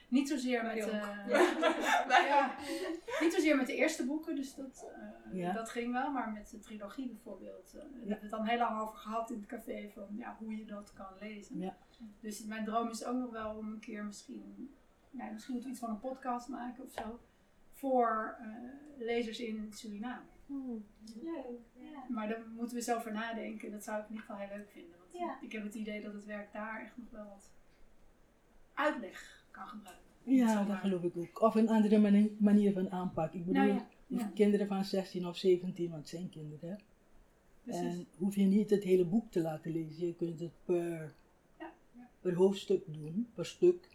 niet 0.09 0.29
zozeer 0.29 0.63
met, 0.63 0.77
eh, 0.89 1.27
ja, 2.29 2.55
niet 3.21 3.33
zozeer 3.35 3.57
met 3.57 3.67
de 3.67 3.75
eerste 3.77 4.07
boeken, 4.07 4.37
dus 4.37 4.55
dat, 4.55 4.87
eh, 4.95 5.35
Ja. 5.39 5.53
dat 5.53 5.69
ging 5.71 5.93
wel, 5.93 6.11
maar 6.11 6.31
met 6.33 6.51
de 6.51 6.59
trilogie 6.59 7.09
bijvoorbeeld. 7.09 7.73
eh, 7.75 7.81
Daar 7.81 7.91
hebben 7.93 8.09
we 8.09 8.21
het 8.21 8.31
dan 8.31 8.45
heel 8.47 8.59
lang 8.59 8.81
over 8.81 8.97
gehad 8.97 9.31
in 9.31 9.37
het 9.39 9.47
café, 9.47 9.91
van 9.95 10.07
ja, 10.17 10.37
hoe 10.39 10.57
je 10.57 10.65
dat 10.65 10.93
kan 10.93 11.07
lezen. 11.21 11.61
Ja. 11.61 11.77
Dus 12.21 12.45
mijn 12.45 12.65
droom 12.65 12.89
is 12.91 13.05
ook 13.05 13.17
nog 13.17 13.31
wel 13.31 13.57
om 13.57 13.73
een 13.73 13.81
keer 13.81 14.05
misschien, 14.05 14.75
nou, 15.11 15.33
misschien 15.33 15.53
moeten 15.55 15.71
we 15.71 15.77
iets 15.77 15.87
van 15.87 15.95
een 15.95 16.01
podcast 16.11 16.49
maken 16.49 16.85
of 16.85 16.91
zo, 16.93 17.21
voor 17.73 18.37
eh, 18.41 18.49
lezers 19.07 19.41
in 19.41 19.73
Suriname. 19.73 20.23
Hmm. 20.49 20.85
Leuk. 21.23 21.61
Ja. 21.79 22.05
Maar 22.09 22.29
daar 22.29 22.43
moeten 22.49 22.77
we 22.77 22.83
eens 22.83 22.93
over 22.93 23.13
nadenken. 23.13 23.71
Dat 23.71 23.85
zou 23.85 23.99
ik 23.99 24.05
in 24.05 24.11
ieder 24.15 24.27
geval 24.27 24.41
heel 24.47 24.57
leuk 24.57 24.71
vinden. 24.71 24.99
Want 24.99 25.13
Ja. 25.13 25.39
ik 25.43 25.53
heb 25.53 25.63
het 25.63 25.75
idee 25.75 26.03
dat 26.03 26.13
het 26.13 26.25
werk 26.25 26.53
daar 26.53 26.81
echt 26.85 26.97
nog 26.97 27.11
wel 27.11 27.25
wat 27.25 27.51
uitleg 28.75 29.45
kan 29.51 29.67
gebruiken. 29.69 30.05
Ja, 30.23 30.49
Zomaar. 30.49 30.67
dat 30.67 30.77
geloof 30.77 31.03
ik 31.03 31.17
ook. 31.17 31.41
Of 31.41 31.55
een 31.55 31.69
andere 31.69 31.99
mani- 31.99 32.37
manier 32.39 32.73
van 32.73 32.91
aanpak. 32.91 33.33
Ik 33.33 33.45
bedoel, 33.47 33.63
Nou 33.63 33.75
ja, 33.75 33.89
die 34.07 34.19
ja. 34.19 34.31
kinderen 34.35 34.67
van 34.67 34.85
16 34.85 35.27
of 35.27 35.37
17, 35.37 35.91
want 35.91 36.01
het 36.01 36.09
zijn 36.09 36.29
kinderen. 36.31 36.71
hè. 36.71 36.77
Precies. 37.63 37.83
En 37.99 38.07
hoef 38.17 38.35
je 38.35 38.45
niet 38.45 38.71
het 38.71 38.85
hele 38.85 39.05
boek 39.05 39.31
te 39.31 39.41
laten 39.41 39.73
lezen. 39.73 40.07
Je 40.07 40.15
kunt 40.15 40.41
het 40.41 40.53
per, 40.65 41.15
Ja, 41.59 41.73
ja. 41.93 42.09
per 42.21 42.35
hoofdstuk 42.35 42.83
doen, 42.87 43.29
per 43.35 43.47
stuk. 43.47 43.89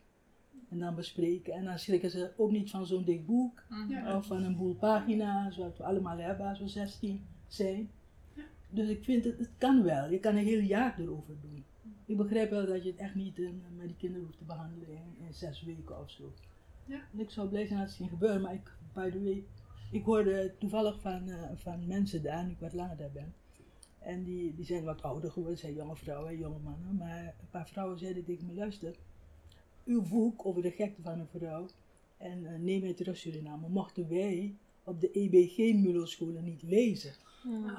En 0.74 0.80
dan 0.80 0.96
bespreken. 0.96 1.54
En 1.54 1.64
dan 1.64 1.80
schrikken 1.80 2.10
ze 2.10 2.32
ook 2.38 2.52
niet 2.52 2.70
van 2.70 2.86
zo'n 2.86 3.04
dik 3.04 3.26
boek. 3.26 3.64
Ja. 3.90 4.18
Of 4.18 4.26
van 4.26 4.44
een 4.44 4.56
boel 4.56 4.74
pagina's, 4.74 5.58
wat 5.58 5.78
we 5.78 5.84
allemaal 5.84 6.18
hebben 6.18 6.48
als 6.48 6.60
we 6.60 6.68
16 6.68 7.26
zijn. 7.48 7.90
Ja. 8.34 8.44
Dus 8.70 8.90
ik 8.90 9.04
vind 9.04 9.24
het, 9.24 9.40
het 9.40 9.52
kan 9.58 9.84
wel. 9.84 10.10
Je 10.10 10.20
kan 10.20 10.36
een 10.36 10.46
heel 10.46 10.60
jaar 10.60 11.00
erover 11.00 11.36
doen. 11.42 11.64
Ik 12.06 12.18
begrijp 12.18 12.50
wel 12.50 12.66
dat 12.66 12.84
je 12.84 12.90
het 12.90 13.00
echt 13.00 13.16
niet 13.16 13.40
eh, 13.40 13.50
met 13.78 13.88
die 13.88 13.96
kinderen 13.98 14.26
hoeft 14.26 14.38
te 14.38 14.44
behandelen 14.44 14.90
in, 14.90 15.26
in 15.26 15.34
zes 15.34 15.64
weken 15.64 16.00
of 16.00 16.10
zo. 16.10 16.34
Ja. 16.86 17.00
En 17.14 17.20
ik 17.20 17.30
zou 17.30 17.50
blij 17.50 17.66
zijn 17.66 17.80
als 17.80 17.88
het 17.90 17.98
ging 17.98 18.10
gebeuren, 18.10 18.42
maar 18.42 18.54
ik, 18.54 18.72
by 18.94 19.10
the 19.10 19.24
way, 19.24 19.44
ik 19.92 20.06
hoorde 20.06 20.56
toevallig 20.60 21.02
van, 21.02 21.30
eh, 21.30 21.50
van 21.56 21.88
mensen 21.88 22.24
daar, 22.24 22.46
nu 22.46 22.52
ik 22.52 22.60
wat 22.60 22.74
langer 22.74 22.98
daar 22.98 23.12
ben. 23.12 23.34
En 24.00 24.24
die, 24.24 24.56
die 24.56 24.66
zijn 24.66 24.84
wat 24.84 25.02
ouder 25.02 25.32
geworden, 25.32 25.58
zijn 25.58 25.74
jonge 25.74 25.96
vrouwen 25.96 26.32
en 26.32 26.38
jonge 26.38 26.60
mannen. 26.60 26.96
Maar 26.96 27.24
een 27.24 27.50
paar 27.50 27.68
vrouwen 27.68 28.00
zeiden 28.00 28.24
tegen 28.24 28.46
me, 28.46 28.54
luister, 28.54 28.96
uw 29.86 30.02
boek 30.02 30.46
over 30.46 30.62
de 30.62 30.72
gekte 30.72 31.02
van 31.02 31.20
een 31.20 31.28
vrouw 31.38 31.66
en 32.18 32.46
eh, 32.46 32.60
neem 32.60 32.82
mij 32.82 32.94
terug 32.94 33.18
Suriname, 33.18 33.70
mochten 33.70 34.10
wij 34.10 34.56
op 34.84 35.02
de 35.02 35.12
EBG 35.12 35.58
Muloscholen 35.58 36.44
niet 36.44 36.62
lezen. 36.62 37.14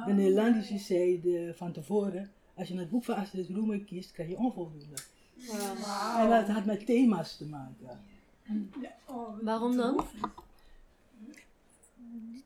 De 0.07 0.13
Nederlandische 0.13 0.79
zeiden 0.79 1.57
van 1.57 1.73
tevoren, 1.73 2.31
als 2.55 2.69
je 2.69 2.79
het 2.79 2.91
boek 2.91 3.05
van 3.05 3.15
Astrid 3.15 3.49
Roemer 3.49 3.81
kiest, 3.81 4.13
krijg 4.13 4.29
je 4.29 4.37
onvoldoende. 4.37 4.97
Wow. 5.47 6.19
En 6.19 6.29
dat 6.29 6.49
had 6.49 6.65
met 6.65 6.87
thema's 6.87 7.37
te 7.37 7.47
maken. 7.47 8.01
Ja, 8.81 8.95
oh, 9.07 9.39
Waarom 9.43 9.77
dan? 9.77 10.07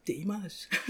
Thema's. 0.02 0.68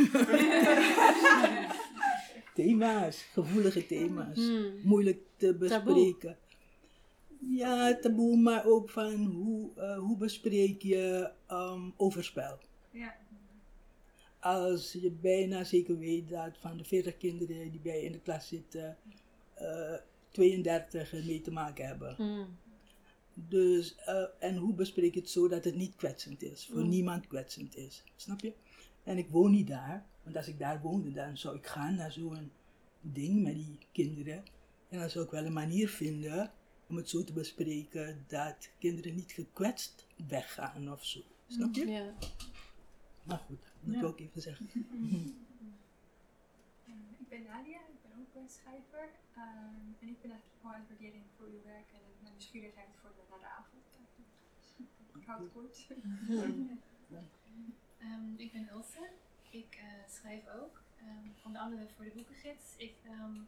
thema's, 2.55 3.23
gevoelige 3.23 3.87
thema's. 3.87 4.37
Hmm. 4.37 4.73
Moeilijk 4.83 5.21
te 5.37 5.55
bespreken. 5.55 6.37
Ja, 7.39 7.99
taboe, 8.01 8.37
maar 8.37 8.67
ook 8.67 8.91
van 8.91 9.15
hoe, 9.25 9.71
eh, 9.77 9.99
hoe 9.99 10.17
bespreek 10.17 10.83
je 10.83 11.31
ehm, 11.47 11.91
overspel. 11.97 12.59
Ja. 12.91 13.17
Als 14.41 14.93
je 14.93 15.11
bijna 15.11 15.65
zeker 15.65 15.99
weet 15.99 16.29
dat 16.29 16.59
van 16.59 16.77
de 16.77 16.85
40 16.85 17.17
kinderen 17.17 17.71
die 17.71 17.81
bij 17.81 17.97
je 17.97 18.05
in 18.05 18.13
de 18.13 18.21
klas 18.21 18.49
zitten, 18.49 18.97
eh 19.55 19.95
32 20.31 21.13
ermee 21.13 21.41
te 21.41 21.51
maken 21.51 21.87
hebben. 21.87 22.15
Hmm. 22.15 22.57
Dus, 23.35 23.95
eh, 23.97 24.25
en 24.39 24.57
hoe 24.57 24.75
bespreek 24.75 25.15
je 25.15 25.21
het 25.21 25.31
zo 25.31 25.49
dat 25.49 25.65
het 25.65 25.75
niet 25.75 25.97
kwetsend 25.97 26.43
is, 26.43 26.67
voor 26.67 26.83
Mm. 26.83 26.89
niemand 26.89 27.27
kwetsend 27.27 27.77
is. 27.77 28.05
Snap 28.17 28.41
je? 28.41 28.53
En 29.05 29.19
ik 29.19 29.29
woon 29.29 29.51
niet 29.51 29.67
daar, 29.67 30.07
want 30.23 30.37
als 30.37 30.49
ik 30.49 30.59
daar 30.59 30.81
woonde, 30.81 31.13
dan 31.13 31.37
zou 31.37 31.57
ik 31.57 31.67
gaan 31.67 31.95
naar 31.95 32.13
zo'n 32.13 32.51
ding 33.01 33.43
met 33.43 33.55
die 33.55 33.79
kinderen. 33.93 34.43
En 34.89 34.99
dan 34.99 35.11
zou 35.11 35.25
ik 35.25 35.31
wel 35.31 35.45
een 35.45 35.53
manier 35.53 35.89
vinden 35.89 36.51
om 36.89 36.97
het 36.97 37.09
zo 37.09 37.25
te 37.25 37.33
bespreken 37.33 38.25
dat 38.27 38.71
kinderen 38.79 39.15
niet 39.15 39.33
gekwetst 39.33 40.07
weggaan 40.29 40.93
of 40.93 41.05
zo. 41.05 41.21
Snap 41.47 41.75
je? 41.75 41.87
Ja. 41.87 42.15
Maar 43.23 43.39
goed, 43.39 43.63
dat 43.81 43.95
Ja. 43.95 44.01
wil 44.01 44.11
ik 44.11 44.21
even 44.21 44.43
zeggen. 44.43 44.69
Ik 47.19 47.29
ben 47.29 47.43
Nadia, 47.43 47.79
ik 47.79 48.03
ben 48.03 48.13
ook 48.21 48.35
een 48.43 48.49
schrijver. 48.49 49.09
Ehm, 49.35 49.85
en 50.01 50.09
ik 50.09 50.21
ben 50.21 50.31
eigenlijk 50.31 50.61
gewoon 50.61 50.75
uit 50.77 50.89
waardering 50.89 51.25
voor 51.37 51.47
uw 51.47 51.63
werk 51.65 51.89
en 51.93 52.01
mijn 52.21 52.33
nieuwsgierigheid 52.33 52.89
voor 53.01 53.11
de, 53.17 53.23
naar 53.31 53.39
de 53.39 53.47
avond. 53.47 53.85
Ik 55.21 55.27
hou 55.27 55.43
het 55.43 55.53
kort. 55.53 55.87
Ehm, 57.99 58.35
ik 58.37 58.53
ben 58.53 58.69
Ilse. 58.69 59.09
Ik 59.51 59.75
eh, 59.75 60.09
schrijf 60.11 60.49
ook, 60.49 60.83
ehm, 60.99 61.29
onder 61.45 61.61
andere 61.61 61.89
voor 61.97 62.05
de 62.05 62.11
boekengids. 62.15 62.75
Ik 62.77 62.95
ehm 63.05 63.41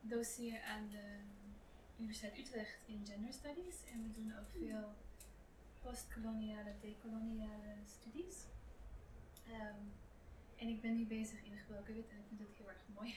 doseer 0.00 0.62
aan 0.62 0.88
de 0.90 1.18
Universiteit 2.02 2.38
Utrecht 2.38 2.78
in 2.86 3.06
Gender 3.06 3.32
Studies. 3.32 3.84
En 3.92 4.02
we 4.02 4.10
doen 4.10 4.32
ook 4.38 4.48
veel 4.50 4.94
postkoloniale, 5.82 6.74
decoloniale 6.80 7.74
studies. 7.86 8.44
Ehm, 9.46 9.82
en 10.56 10.68
ik 10.68 10.80
ben 10.80 10.96
nu 10.96 11.06
bezig 11.06 11.44
in 11.44 11.56
gebroken 11.56 11.94
wit 11.94 12.08
en 12.08 12.18
ik 12.18 12.24
vind 12.28 12.40
het 12.40 12.56
heel 12.56 12.68
erg 12.68 12.82
mooi. 12.94 13.14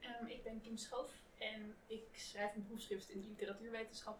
Ehm, 0.00 0.26
ik 0.26 0.42
ben 0.42 0.60
Kim 0.60 0.76
Schoof 0.76 1.12
en 1.38 1.74
ik 1.86 2.04
schrijf 2.12 2.54
een 2.54 2.66
proefschrift 2.66 3.10
in 3.10 3.20
literatuurwetenschap. 3.20 4.18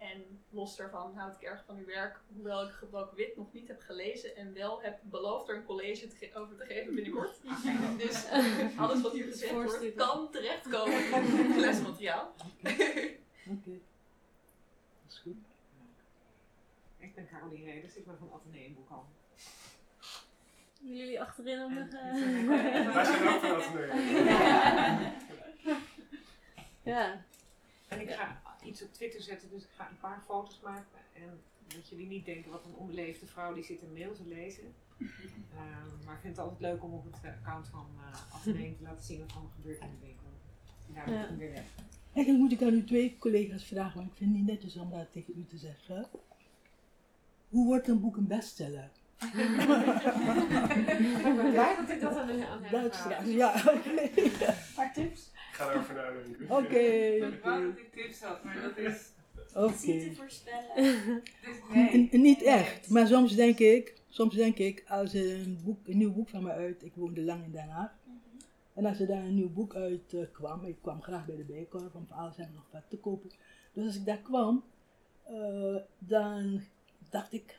En 0.00 0.42
los 0.50 0.76
daarvan 0.76 1.14
houd 1.16 1.34
ik 1.34 1.42
erg 1.42 1.64
van 1.64 1.76
uw 1.76 1.84
werk, 1.84 2.20
hoewel 2.34 2.62
ik 2.66 2.70
gebroken 2.72 3.16
wit 3.16 3.36
nog 3.36 3.52
niet 3.52 3.68
heb 3.68 3.80
gelezen 3.80 4.36
en 4.36 4.52
wel 4.54 4.82
heb 4.82 4.98
beloofd 5.02 5.48
er 5.48 5.56
een 5.56 5.64
college 5.64 6.06
te 6.06 6.30
over 6.34 6.56
te 6.56 6.64
geven 6.64 6.94
binnenkort. 6.94 7.40
Dus 7.98 8.26
alles 8.76 9.00
wat 9.02 9.12
hier 9.12 9.24
gezegd 9.24 9.52
wordt 9.52 9.94
kan 9.94 10.30
terechtkomen 10.30 11.12
in 11.28 11.58
lesmateriaal. 11.60 12.34
Oké. 13.46 13.78
Dat 15.02 15.08
is 15.08 15.18
goed. 15.18 15.36
Ik 16.98 17.14
ben 17.14 17.28
Caroline 17.28 17.70
Reders, 17.72 17.96
ik 17.96 18.06
ben 18.06 18.18
van 18.18 18.32
Atheneum 18.32 18.74
Boekhandel. 18.74 19.08
Willen 20.80 20.96
jullie 20.96 21.20
achterin 21.20 21.58
nog? 21.58 21.70
En- 21.70 21.92
eh, 21.92 22.94
Wij 22.94 23.04
zijn 23.04 23.28
ook 23.28 23.40
van 23.40 23.54
Atheneum. 23.54 25.12
ja. 26.94 27.24
En 27.88 28.00
ik 28.00 28.10
ga 28.10 28.40
iets 28.62 28.82
op 28.82 28.92
Twitter 28.92 29.22
zetten, 29.22 29.50
dus 29.50 29.62
ik 29.62 29.70
ga 29.76 29.88
een 29.88 29.98
paar 30.00 30.22
foto's 30.26 30.60
maken. 30.62 30.98
En 31.14 31.40
dat 31.66 31.88
jullie 31.88 32.06
niet 32.06 32.24
denken 32.24 32.50
wat 32.50 32.64
een 32.64 32.74
onbeleefde 32.74 33.26
vrouw 33.26 33.54
die 33.54 33.64
zit 33.64 33.82
een 33.82 33.92
mail 33.92 34.14
te 34.14 34.26
lezen. 34.26 34.74
Ehm, 35.54 36.04
maar 36.04 36.14
ik 36.14 36.20
vind 36.20 36.36
het 36.36 36.44
altijd 36.44 36.60
leuk 36.60 36.82
om 36.82 36.92
op 36.92 37.04
het 37.04 37.22
eh, 37.22 37.30
account 37.30 37.68
van 37.68 37.86
eh 37.98 38.34
Atheneum 38.34 38.76
te 38.76 38.82
laten 38.82 39.04
zien 39.04 39.18
wat 39.18 39.28
er 39.28 39.34
allemaal 39.34 39.52
gebeurt 39.54 39.80
in 39.80 39.90
de 39.90 40.06
winkel. 40.06 40.26
En 40.88 40.94
daar 40.94 41.08
ik 41.08 41.28
hem 41.28 41.38
weer 41.38 41.50
weg. 41.50 41.64
Eigenlijk 42.12 42.38
moet 42.44 42.52
ik 42.60 42.62
aan 42.62 42.74
uw 42.74 42.84
twee 42.84 43.16
collega's 43.18 43.64
vragen, 43.64 43.96
want 43.96 44.10
ik 44.10 44.16
vind 44.16 44.30
het 44.30 44.38
niet 44.38 44.48
netjes 44.48 44.76
om 44.76 44.90
dat 44.90 45.12
tegen 45.12 45.34
u 45.36 45.46
te 45.46 45.58
zeggen. 45.58 46.08
Hoe 47.48 47.66
wordt 47.66 47.88
een 47.88 48.00
boek 48.00 48.16
een 48.16 48.26
bestseller? 48.26 48.90
Ik 49.20 49.32
ben 51.22 51.50
blij 51.50 51.76
dat 51.76 51.88
ik 51.90 52.00
dat 52.00 52.16
aan, 52.16 52.28
is 52.30 52.96
vraag. 52.96 53.26
Ja, 53.26 53.62
oké. 53.66 54.10
paar 54.74 54.92
tips. 54.92 55.30
Ik 55.60 55.66
ga 55.66 55.72
erover 55.72 55.94
nadenken. 55.94 56.50
Oké, 56.56 56.78
Ik 56.78 57.40
wou 57.42 57.66
oké. 57.66 57.66
dat 57.74 57.78
ik 57.78 57.92
tips 57.92 58.20
had, 58.22 58.44
maar 58.44 58.60
dat 58.62 58.76
is... 58.76 59.12
Niet 59.86 60.00
te 60.02 60.14
voorspellen. 60.14 60.74
dus 61.44 61.56
N- 61.72 61.74
nee. 61.74 62.08
Niet 62.12 62.42
echt, 62.42 62.88
maar 62.88 63.06
soms 63.06 63.34
denk 63.34 63.58
ik, 63.58 63.94
soms 64.08 64.34
denk 64.34 64.56
ik, 64.58 64.84
als 64.88 65.14
er 65.14 65.40
een, 65.40 65.60
boek, 65.64 65.88
een 65.88 65.96
nieuw 65.98 66.12
boek 66.12 66.28
van 66.28 66.42
me 66.42 66.50
uit, 66.50 66.84
ik 66.84 66.94
woonde 66.94 67.22
lang 67.22 67.44
in 67.44 67.50
Den 67.50 67.68
Haag, 67.68 67.90
en 68.74 68.84
als 68.86 69.00
er 69.00 69.06
daar 69.06 69.24
een 69.24 69.34
nieuw 69.34 69.52
boek 69.52 69.74
uit 69.74 70.14
eh, 70.14 70.20
kwam, 70.32 70.64
ik 70.64 70.76
kwam 70.82 71.02
graag 71.02 71.26
bij 71.26 71.36
de 71.36 71.42
Bijenkorf 71.42 71.94
om 71.94 72.06
voor 72.06 72.16
alles 72.16 72.36
en 72.38 72.50
nog 72.54 72.64
wat 72.70 72.82
te 72.88 72.96
kopen. 72.98 73.30
Dus 73.72 73.86
als 73.86 73.96
ik 73.96 74.04
daar 74.04 74.18
kwam, 74.22 74.64
eh, 75.24 75.76
dan 75.98 76.60
dacht 77.10 77.32
ik, 77.32 77.56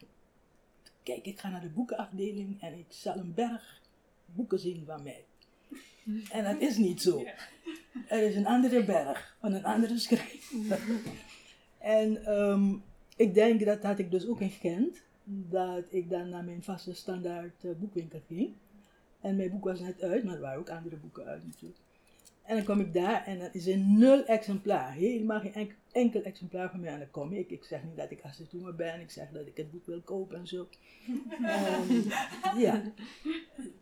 kijk, 1.04 1.26
ik 1.26 1.40
ga 1.40 1.50
naar 1.50 1.62
de 1.62 1.70
boekenafdeling 1.70 2.62
en 2.62 2.74
ik 2.78 2.86
zal 2.90 3.16
een 3.18 3.34
berg 3.34 3.82
boeken 4.26 4.60
zien 4.60 4.84
van 4.86 5.04
mij. 5.04 5.26
En 6.32 6.44
dat 6.44 6.62
is 6.62 6.78
niet 6.78 7.02
zo. 7.02 7.26
Er 8.08 8.22
is 8.22 8.36
een 8.36 8.46
andere 8.46 8.84
berg 8.84 9.36
van 9.40 9.54
een 9.54 9.66
andere 9.66 9.98
schrijver. 9.98 10.80
En 11.78 12.26
ehm, 12.26 12.76
ik 13.16 13.34
denk 13.34 13.66
dat 13.66 13.84
had 13.84 14.00
ik 14.00 14.12
dus 14.12 14.28
ook 14.28 14.42
in 14.42 14.50
Gent, 14.50 15.02
dat 15.24 15.84
ik 15.90 16.10
dan 16.10 16.30
naar 16.30 16.44
mijn 16.44 16.64
vaste 16.64 16.94
standaard 16.94 17.64
eh, 17.64 17.72
boekwinkel 17.80 18.22
ging. 18.28 18.54
En 19.22 19.36
mijn 19.36 19.52
boek 19.52 19.64
was 19.64 19.80
net 19.80 20.02
uit, 20.02 20.24
maar 20.24 20.36
er 20.36 20.42
waren 20.42 20.60
ook 20.60 20.70
andere 20.70 20.96
boeken 20.96 21.26
uit 21.26 21.46
natuurlijk. 21.46 21.80
En 22.44 22.56
dan 22.56 22.66
kwam 22.66 22.80
ik 22.80 22.94
daar 22.94 23.26
en 23.26 23.40
dan 23.40 23.50
is 23.52 23.68
er 23.68 23.78
nul 23.78 24.26
exemplaar, 24.26 24.92
helemaal 24.92 25.40
geen 25.40 25.54
enk- 25.54 25.76
enkel 25.92 26.22
exemplaar 26.22 26.70
van 26.70 26.80
mij. 26.80 26.92
En 26.94 27.00
dan 27.00 27.12
kom 27.12 27.34
ik, 27.34 27.50
ik 27.50 27.64
zeg 27.64 27.84
niet 27.84 27.98
dat 27.98 28.12
ik 28.12 28.22
assistent 28.24 28.76
ben, 28.76 29.00
ik 29.00 29.12
zeg 29.12 29.30
dat 29.32 29.48
ik 29.48 29.58
het 29.58 29.72
boek 29.72 29.86
wil 29.86 30.02
kopen 30.02 30.38
en 30.38 30.48
zo. 30.48 30.68
Ehm, 31.42 32.02
ja. 32.58 32.82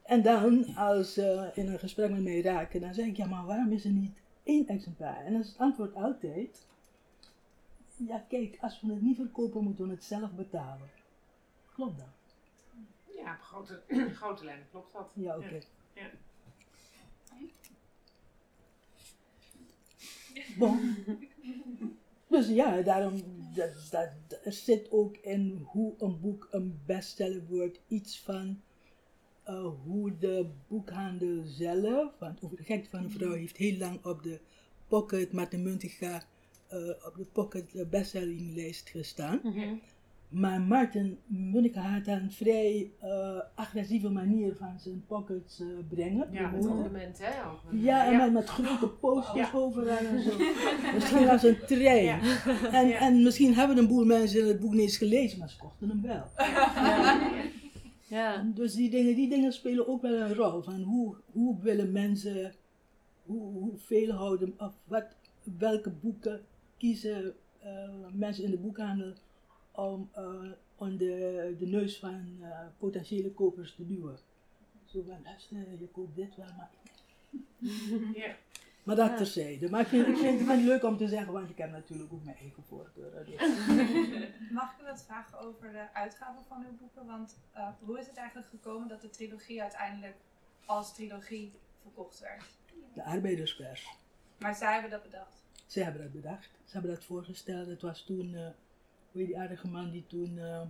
En 0.04 0.22
dan, 0.22 0.76
als 0.76 1.14
ze 1.14 1.52
in 1.54 1.68
een 1.68 1.80
gesprek 1.80 2.10
met 2.10 2.24
mij 2.24 2.42
raken, 2.42 2.82
dan 2.82 2.94
zeg 2.94 3.06
ik, 3.06 3.18
ja 3.18 3.26
maar 3.26 3.46
waarom 3.46 3.72
is 3.72 3.86
er 3.86 3.92
niet 3.92 4.18
één 4.44 4.68
exemplaar? 4.68 5.26
En 5.26 5.32
dan 5.32 5.42
is 5.42 5.48
het 5.48 5.58
antwoord 5.58 5.96
altijd, 5.96 6.68
ja 7.96 8.26
kijk, 8.30 8.58
als 8.62 8.82
we 8.82 8.88
het 8.94 9.02
niet 9.02 9.16
verkopen, 9.16 9.64
moeten 9.64 9.86
we 9.86 9.92
het 9.92 10.04
zelf 10.04 10.32
betalen. 10.32 10.90
Klopt 11.74 11.98
dat? 11.98 12.08
Ja, 13.18 13.34
op 13.34 13.42
grote, 13.42 13.82
grote 14.20 14.46
lijnen 14.46 14.66
klopt 14.72 14.94
dat. 14.94 15.10
Ja, 15.14 15.36
oké. 15.38 15.60
Ja. 15.94 16.10
Bon. 20.58 20.96
Dus 22.28 22.48
ja, 22.48 22.82
daarom, 22.82 23.22
dat, 23.56 23.88
dat, 23.92 24.10
er 24.44 24.52
zit 24.52 24.92
ook 24.92 25.18
in 25.18 25.62
hoe 25.66 25.94
een 25.98 26.20
boek 26.20 26.48
een 26.52 26.80
bestseller 26.86 27.46
wordt, 27.48 27.80
iets 27.88 28.20
van 28.20 28.62
eh, 29.44 29.68
hoe 29.84 30.18
de 30.18 30.50
boekhandel 30.68 31.44
zelf, 31.46 32.12
want 32.20 32.44
over 32.44 32.58
de 32.58 32.64
gekte 32.64 32.90
van 32.90 33.04
een 33.04 33.12
vrouw 33.12 33.34
heeft 33.34 33.58
heel 33.58 33.78
lang 33.78 34.06
op 34.06 34.24
de 34.24 34.40
Pocket 34.88 35.32
Mathematica, 35.32 36.24
eh 36.68 36.90
op 37.06 37.14
de 37.16 37.26
Pocket 37.32 37.90
bestsellerlijst 37.90 38.90
gestaan. 38.90 39.40
Mhm. 39.44 39.76
Maar 40.30 40.62
Martin 40.62 41.18
Munneker 41.26 41.82
had 41.82 42.08
een 42.08 42.32
vrij 42.32 42.92
eh, 43.00 43.40
agressieve 43.56 44.10
manier 44.10 44.56
van 44.56 44.80
zijn 44.80 45.04
pockets 45.08 45.60
eh, 45.60 45.68
brengen. 45.90 46.28
Ja, 46.32 46.50
met 46.50 46.66
ornamenten, 46.66 47.26
hè? 47.26 47.46
ook. 47.46 47.60
Ja, 47.72 48.06
en 48.12 48.18
met, 48.18 48.34
met 48.34 48.50
grote 48.50 48.88
posters 48.88 49.52
Ja. 49.52 49.58
overal 49.58 49.98
en 49.98 50.22
zo. 50.22 50.32
Misschien 50.96 51.30
als 51.30 51.44
een 51.44 51.58
trein. 51.68 52.04
Ja. 52.04 52.20
En, 52.72 52.92
en 52.92 53.24
misschien 53.24 53.54
hebben 53.54 53.78
een 53.78 53.88
boel 53.88 54.06
mensen 54.06 54.48
het 54.48 54.60
boek 54.60 54.72
niet 54.72 54.82
eens 54.82 54.98
gelezen, 54.98 55.40
maar 55.40 55.50
ze 55.50 55.58
kochten 55.58 55.90
hem 55.90 56.02
wel. 56.02 56.24
Ja. 58.08 58.44
Dus 58.56 58.74
die 58.74 58.90
dingen, 58.90 59.16
die 59.16 59.30
dingen 59.30 59.54
spelen 59.54 59.88
ook 59.88 60.02
wel 60.02 60.14
een 60.14 60.34
rol. 60.34 60.62
Van 60.62 60.82
hoe, 60.82 61.16
hoe 61.32 61.56
willen 61.62 61.92
mensen, 61.92 62.54
hoe, 63.26 63.52
hoeveel 63.52 64.12
houden, 64.12 64.54
of 64.58 64.74
wat, 64.84 65.06
welke 65.58 65.90
boeken 65.90 66.42
kiezen 66.78 67.34
eh, 67.60 67.70
mensen 68.14 68.44
in 68.44 68.52
de 68.52 68.58
boekhandel 68.58 69.14
om 69.80 70.10
om 70.80 70.98
de, 70.98 71.56
de 71.60 71.66
neus 71.66 72.00
van 72.00 72.38
eh, 72.42 72.60
potentiële 72.78 73.32
kopers 73.32 73.76
te 73.76 73.88
duwen. 73.88 74.18
Zo 74.86 75.04
van, 75.08 75.22
luister, 75.24 75.58
je 75.58 75.88
koopt 75.92 76.16
dit 76.16 76.36
wel, 76.36 76.48
maar... 76.58 76.70
Ja. 78.22 78.36
Maar 78.84 78.96
dat 78.96 79.18
terzijde. 79.18 79.70
Maar 79.70 79.82
ik 79.82 79.88
vind, 79.88 80.08
ik 80.08 80.18
vind 80.18 80.40
het 80.40 80.48
wel 80.48 80.58
leuk 80.58 80.84
om 80.84 80.98
te 80.98 81.08
zeggen, 81.08 81.34
want 81.34 81.50
ik 81.50 81.58
heb 81.58 81.72
natuurlijk 81.72 82.14
ook 82.14 82.24
mijn 82.24 82.38
eigen 82.38 82.64
voorkeuren. 82.64 83.26
dus- 83.26 83.38
Mag 84.52 84.74
ik 84.74 84.82
u 84.82 84.84
wat 84.84 85.04
vragen 85.04 85.40
over 85.40 85.72
de 85.72 85.94
uitgave 85.94 86.44
van 86.48 86.66
uw 86.70 86.78
boeken? 86.78 87.06
Want 87.06 87.38
eh, 87.52 87.68
hoe 87.80 88.00
is 88.00 88.08
het 88.08 88.18
eigenlijk 88.18 88.50
gekomen 88.50 88.88
dat 88.88 89.02
de 89.02 89.10
trilogie 89.10 89.62
uiteindelijk 89.62 90.16
als 90.66 90.94
trilogie 90.94 91.54
verkocht 91.82 92.20
werd? 92.20 92.44
De 92.94 93.04
arbeiderspers. 93.04 93.88
Maar 94.40 94.56
zij 94.56 94.74
hebben 94.74 94.92
dat 94.92 95.04
bedacht. 95.04 95.44
Ze 95.66 95.84
hebben 95.84 96.02
dat 96.02 96.12
bedacht. 96.12 96.50
Ze 96.66 96.74
hebben 96.74 96.92
dat 96.92 97.04
voorgesteld. 97.04 97.68
Het 97.68 97.82
was 97.82 98.04
toen, 98.04 98.36
hoe 99.12 99.26
die 99.26 99.40
aardige 99.40 99.68
man 99.68 99.92
die 99.92 100.04
toen 100.08 100.40
eh, 100.40 100.62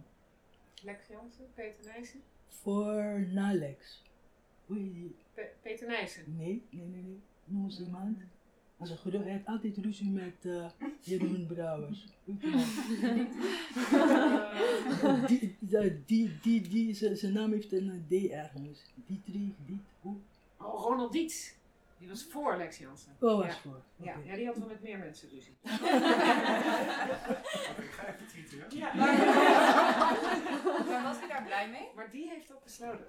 Lex 0.83 1.07
Jansen, 1.07 1.45
Peter 1.53 1.85
Nijssen. 1.85 2.19
voor 2.47 3.25
Nalex. 3.31 4.03
Hoe 4.65 4.77
heet 4.77 4.93
die? 4.93 5.15
Pe- 5.33 5.51
Peter 5.61 5.87
Nijssen. 5.87 6.23
Nee, 6.37 6.61
nee, 6.69 6.85
nee, 6.85 7.01
nee. 7.01 7.19
Noem 7.45 7.65
eens 7.65 7.79
iemand. 7.79 8.17
Als 8.77 8.89
een 8.89 8.97
gerucht, 8.97 9.23
hij 9.23 9.33
had 9.33 9.45
altijd 9.45 9.77
ruzie 9.77 10.09
met 10.09 10.45
eh 10.45 10.69
Jeroen 10.99 11.47
Brouwers. 11.47 12.07
Die, 15.27 15.55
die, 15.59 16.03
die, 16.05 16.31
die, 16.41 16.61
die 16.61 16.93
zijn- 16.93 17.17
zijn 17.17 17.33
naam 17.33 17.51
heeft 17.51 17.71
een 17.71 18.05
eh, 18.09 18.27
D 18.27 18.31
ergens. 18.31 18.79
Dietrich, 19.05 19.53
Diet, 19.65 19.81
hoe? 20.01 20.15
Oh, 20.57 20.81
Ronald 20.83 21.11
Dietz. 21.11 21.53
Die 21.99 22.07
was 22.07 22.23
voor 22.23 22.57
Lex 22.57 22.77
Jansen. 22.77 23.15
Oh, 23.19 23.37
was 23.37 23.45
Ja. 23.45 23.53
voor. 23.61 23.81
Ja, 23.95 24.15
ja, 24.25 24.35
die 24.35 24.45
had 24.45 24.57
wel 24.57 24.67
met 24.67 24.81
meer 24.81 24.97
mensen 24.97 25.29
ruzie. 25.29 25.55
Ik 25.63 25.69
ga 27.91 28.07
even 28.07 28.27
tweeten? 28.27 28.57
Ja. 28.79 28.93
Maar 30.87 31.03
was 31.03 31.17
u 31.23 31.27
daar 31.27 31.43
blij 31.45 31.69
mee? 31.69 31.87
Maar 31.95 32.11
die 32.11 32.29
heeft 32.29 32.53
ook 32.53 32.63
besloten. 32.63 33.05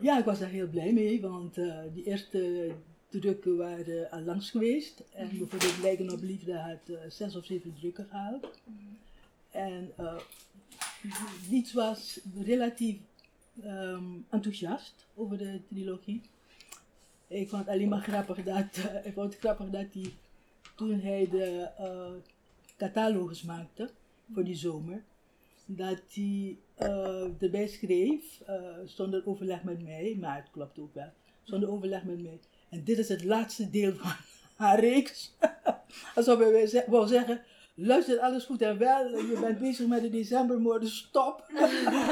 Ja, 0.00 0.18
ik 0.18 0.24
was 0.24 0.38
daar 0.38 0.48
heel 0.48 0.68
blij 0.68 0.92
mee, 0.92 1.20
want 1.20 1.58
eh, 1.58 1.78
die 1.94 2.04
eerste 2.04 2.70
drukken 3.08 3.56
waren 3.56 4.10
al 4.10 4.20
langs 4.20 4.50
geweest. 4.50 5.02
En 5.12 5.28
bijvoorbeeld 5.28 5.78
Lijken 5.78 6.10
op 6.12 6.20
Liefde 6.22 6.58
had 6.58 6.96
eh, 6.96 7.10
zes 7.10 7.36
of 7.36 7.44
zeven 7.44 7.74
drukken 7.74 8.06
gehaald. 8.10 8.48
En 9.50 9.92
eh 9.96 10.18
Dietz 11.48 11.72
was 11.72 12.20
relatief 12.44 12.96
ehm, 13.62 14.04
enthousiast 14.30 15.06
over 15.14 15.38
de 15.38 15.60
trilogie. 15.68 16.22
Ik 17.28 17.48
vond 17.48 17.64
het 17.64 17.74
alleen 17.74 17.88
maar 17.88 18.02
grappig 18.02 18.42
dat, 18.44 18.84
eh, 18.84 19.06
ik 19.06 19.12
vond 19.12 19.32
het 19.32 19.40
grappig 19.40 19.70
dat 19.70 19.86
hij, 19.92 20.12
toen 20.76 21.00
hij 21.00 21.28
de 21.30 21.68
eh, 21.78 22.10
catalogus 22.76 23.42
maakte 23.42 23.90
voor 24.32 24.44
die 24.44 24.54
zomer, 24.54 25.02
dat 25.66 26.00
hij 26.12 26.56
eh, 26.74 27.42
erbij 27.42 27.66
schreef, 27.66 28.40
eh, 28.46 28.56
zonder 28.84 29.22
overleg 29.26 29.62
met 29.62 29.82
mij, 29.82 30.16
maar 30.20 30.36
het 30.36 30.50
klopt 30.50 30.78
ook 30.78 30.94
wel, 30.94 31.12
zonder 31.42 31.70
overleg 31.70 32.04
met 32.04 32.22
mij. 32.22 32.40
En 32.68 32.84
dit 32.84 32.98
is 32.98 33.08
het 33.08 33.24
laatste 33.24 33.70
deel 33.70 33.94
van, 33.94 34.10
haar 34.66 34.80
reeks. 34.80 35.34
Alsof 36.14 36.38
hij 36.38 36.84
wou 36.86 37.06
zeggen, 37.06 37.42
luister 37.74 38.18
alles 38.18 38.44
goed 38.44 38.62
en 38.62 38.78
wel, 38.78 39.08
je 39.08 39.38
bent 39.40 39.58
bezig 39.58 39.86
met 39.86 40.02
de 40.02 40.10
decembermoorden, 40.10 40.88
stop. 40.88 41.44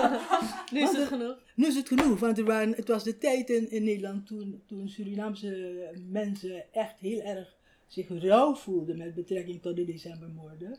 Nu 0.72 0.80
is 0.80 0.96
het 0.96 1.06
genoeg. 1.08 1.36
Nu 1.56 1.66
is 1.66 1.76
het 1.76 1.88
genoeg, 1.88 2.20
want 2.20 2.38
er 2.38 2.44
waren, 2.44 2.74
het 2.74 2.88
was 2.88 3.04
de 3.04 3.18
tijd 3.18 3.50
in, 3.50 3.84
Nederland 3.84 4.26
toen, 4.26 4.62
toen 4.66 4.88
Surinaamse 4.88 5.90
mensen 6.08 6.72
echt 6.72 6.98
heel 6.98 7.20
erg 7.20 7.56
zich 7.86 8.08
rauw 8.08 8.54
voelden 8.54 8.98
met 8.98 9.14
betrekking 9.14 9.62
tot 9.62 9.76
de 9.76 9.84
decembermoorden. 9.84 10.78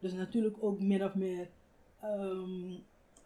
Dus 0.00 0.12
natuurlijk 0.12 0.56
ook 0.60 0.80
min 0.80 1.04
of 1.04 1.14
meer 1.14 1.48
ehm 2.00 2.74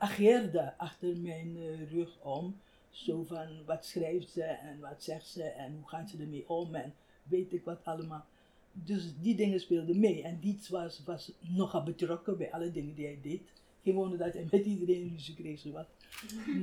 ageerde 0.01 0.75
achter 0.77 1.17
mijn 1.17 1.57
eh, 1.57 1.91
rug 1.91 2.19
om. 2.23 2.57
Zo 2.91 3.23
van 3.23 3.65
wat 3.67 3.85
schrijft 3.85 4.31
ze 4.31 4.43
en 4.43 4.81
wat 4.81 5.03
zegt 5.03 5.27
ze 5.27 5.43
en 5.43 5.73
hoe 5.75 5.89
gaat 5.89 6.11
ze 6.11 6.19
ermee 6.19 6.49
om 6.49 6.75
en 6.75 6.95
weet 7.23 7.53
ik 7.53 7.65
wat 7.65 7.85
allemaal. 7.85 8.25
Dus 8.73 9.15
die 9.21 9.35
dingen 9.35 9.61
speelden 9.61 10.01
mee 10.01 10.23
en 10.23 10.39
Dietz 10.41 10.69
was, 10.69 11.03
was 11.05 11.33
nogal 11.41 11.83
betrokken 11.83 12.37
bij 12.37 12.53
alle 12.53 12.71
dingen 12.71 12.95
die 12.95 13.07
hij 13.07 13.19
deed. 13.23 13.43
Geen 13.83 13.95
wonder 13.95 14.19
dat 14.19 14.33
hij 14.33 14.47
met 14.51 14.65
iedereen 14.65 15.09
ruzie 15.09 15.35
kreeg. 15.35 15.63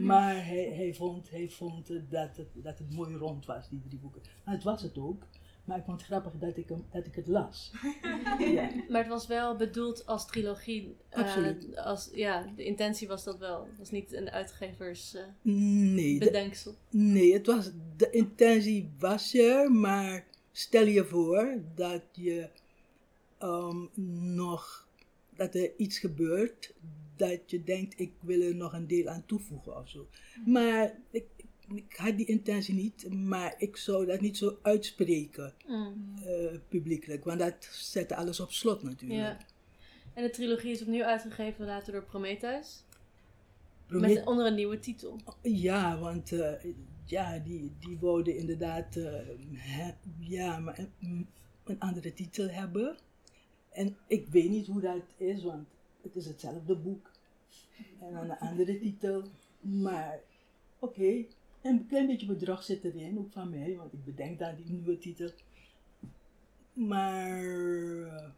Maar 0.01 0.45
hij, 0.45 0.71
hij 0.75 0.93
vond, 0.93 1.29
hij 1.29 1.49
vond 1.49 1.87
dat, 2.09 2.37
het, 2.37 2.47
dat 2.53 2.77
het 2.79 2.93
mooi 2.95 3.15
rond 3.15 3.45
was, 3.45 3.69
die 3.69 3.81
drie 3.87 3.99
boeken. 3.99 4.21
Nou, 4.45 4.55
het 4.55 4.65
was 4.65 4.81
het 4.81 4.97
ook. 4.97 5.23
Maar 5.65 5.77
ik 5.77 5.83
vond 5.85 5.97
het 6.01 6.09
grappig 6.09 6.33
dat 6.39 6.57
ik, 6.57 6.69
hem, 6.69 6.85
dat 6.91 7.05
ik 7.05 7.15
het 7.15 7.27
las. 7.27 7.71
Ja. 8.39 8.69
Maar 8.89 8.99
het 9.01 9.07
was 9.07 9.27
wel 9.27 9.55
bedoeld 9.55 10.05
als 10.05 10.25
trilogie. 10.27 10.95
eh, 11.09 11.23
Absoluut. 11.23 11.77
als, 11.77 12.09
ja, 12.13 12.45
de 12.55 12.63
intentie 12.63 13.07
was 13.07 13.23
dat 13.23 13.37
wel. 13.37 13.65
Het 13.69 13.77
was 13.77 13.91
niet 13.91 14.13
een 14.13 14.29
uitgevers 14.29 15.13
eh, 15.15 15.23
Nee, 15.41 16.19
de- 16.19 16.25
bedenksel. 16.25 16.75
nee 16.89 17.33
het 17.33 17.45
was, 17.45 17.71
de 17.97 18.09
intentie 18.09 18.89
was 18.99 19.33
er, 19.33 19.71
maar 19.71 20.25
stel 20.51 20.85
je 20.85 21.05
voor 21.05 21.57
dat 21.75 22.01
je 22.11 22.49
ehm, 23.37 23.85
nog, 24.35 24.87
dat 25.35 25.55
er 25.55 25.71
iets 25.77 25.99
gebeurt 25.99 26.73
dat 27.17 27.39
je 27.51 27.63
denkt, 27.63 27.99
ik 27.99 28.11
wil 28.19 28.41
er 28.41 28.55
nog 28.55 28.73
een 28.73 28.87
deel 28.87 29.07
aan 29.07 29.25
toevoegen 29.25 29.77
of 29.77 29.89
zo. 29.89 30.07
Maar 30.45 30.93
ik, 31.11 31.25
ik 31.75 31.95
had 31.95 32.17
die 32.17 32.25
intentie 32.25 32.73
niet, 32.73 33.13
maar 33.13 33.55
ik 33.57 33.77
zou 33.77 34.05
dat 34.05 34.21
niet 34.21 34.37
zo 34.37 34.57
uitspreken 34.61 35.53
Mm. 35.67 36.13
eh, 36.25 36.59
publiekelijk, 36.67 37.23
want 37.23 37.39
dat 37.39 37.55
zette 37.71 38.15
alles 38.15 38.39
op 38.39 38.51
slot 38.51 38.83
natuurlijk. 38.83 39.19
Ja. 39.19 39.37
En 40.13 40.23
de 40.23 40.29
trilogie 40.29 40.71
is 40.71 40.81
opnieuw 40.81 41.03
uitgegeven 41.03 41.65
later 41.65 41.93
door 41.93 42.03
Prometheus. 42.03 42.83
Promet- 43.85 44.13
Met, 44.13 44.25
onder 44.25 44.45
een 44.45 44.55
nieuwe 44.55 44.79
titel. 44.79 45.19
Ja, 45.41 45.99
want 45.99 46.31
eh, 46.31 46.51
ja, 47.05 47.39
die, 47.39 47.71
die 47.79 47.97
wouden 47.99 48.37
inderdaad 48.37 48.95
eh, 48.95 49.13
ja, 50.19 50.59
maar 50.59 50.79
een, 50.99 51.27
een 51.63 51.79
andere 51.79 52.13
titel 52.13 52.49
hebben. 52.49 52.97
En 53.71 53.97
ik 54.07 54.27
weet 54.27 54.49
niet 54.49 54.67
hoe 54.67 54.81
dat 54.81 55.01
is, 55.17 55.43
want 55.43 55.67
het 56.07 56.15
is 56.15 56.25
hetzelfde 56.25 56.75
boek. 56.75 57.11
En 57.99 58.13
dan 58.13 58.29
een 58.29 58.37
andere 58.37 58.79
titel. 58.79 59.23
Maar 59.59 60.19
oké, 60.79 61.25
een 61.61 61.87
klein 61.87 62.07
beetje 62.07 62.25
bedrag 62.27 62.63
zit 62.63 62.83
erin, 62.83 63.19
ook 63.19 63.31
van 63.31 63.49
mij, 63.49 63.75
want 63.75 63.93
ik 63.93 64.05
bedenk 64.05 64.39
dan 64.39 64.55
die 64.55 64.71
nieuwe 64.71 64.97
titel. 64.97 65.29
Maar 66.73 67.37
eh, 67.37 68.29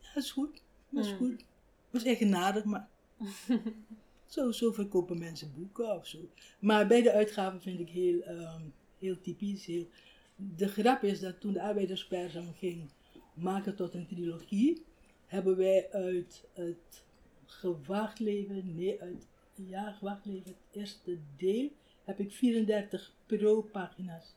ja, 0.00 0.14
is 0.16 0.30
goed. 0.30 0.62
Dat 0.88 1.04
is 1.04 1.10
Mm. 1.10 1.16
goed. 1.16 1.44
was 1.90 2.04
eigenaardig, 2.04 2.64
maar 2.64 2.88
zo, 4.26 4.50
zo 4.52 4.72
verkopen 4.72 5.18
mensen 5.18 5.52
boeken 5.56 5.94
of 5.96 6.06
zo. 6.06 6.18
Maar 6.58 6.86
bij 6.86 7.02
de 7.02 7.12
uitgaven 7.12 7.60
vind 7.60 7.80
ik 7.80 7.88
heel, 7.88 8.20
ehm, 8.20 8.62
heel 8.98 9.20
typisch. 9.20 9.66
Heel... 9.66 9.86
De 10.36 10.68
grap 10.68 11.02
is 11.02 11.20
dat 11.20 11.40
toen 11.40 11.52
de 11.52 11.62
arbeiderspers 11.62 12.34
ging 12.58 12.88
maken 13.34 13.76
tot 13.76 13.94
een 13.94 14.06
trilogie, 14.06 14.84
hebben 15.30 15.56
wij 15.56 15.88
uit 15.92 16.44
het 16.52 17.04
gewaagd 17.44 18.18
leven, 18.18 18.74
nee, 18.74 19.00
uit 19.00 19.26
ja, 19.54 19.92
gewaagd 19.92 20.24
leven, 20.24 20.50
het 20.50 20.76
eerste 20.80 21.18
deel, 21.36 21.68
heb 22.04 22.18
ik 22.20 22.32
34 22.32 23.14
pro-pagina's 23.26 24.34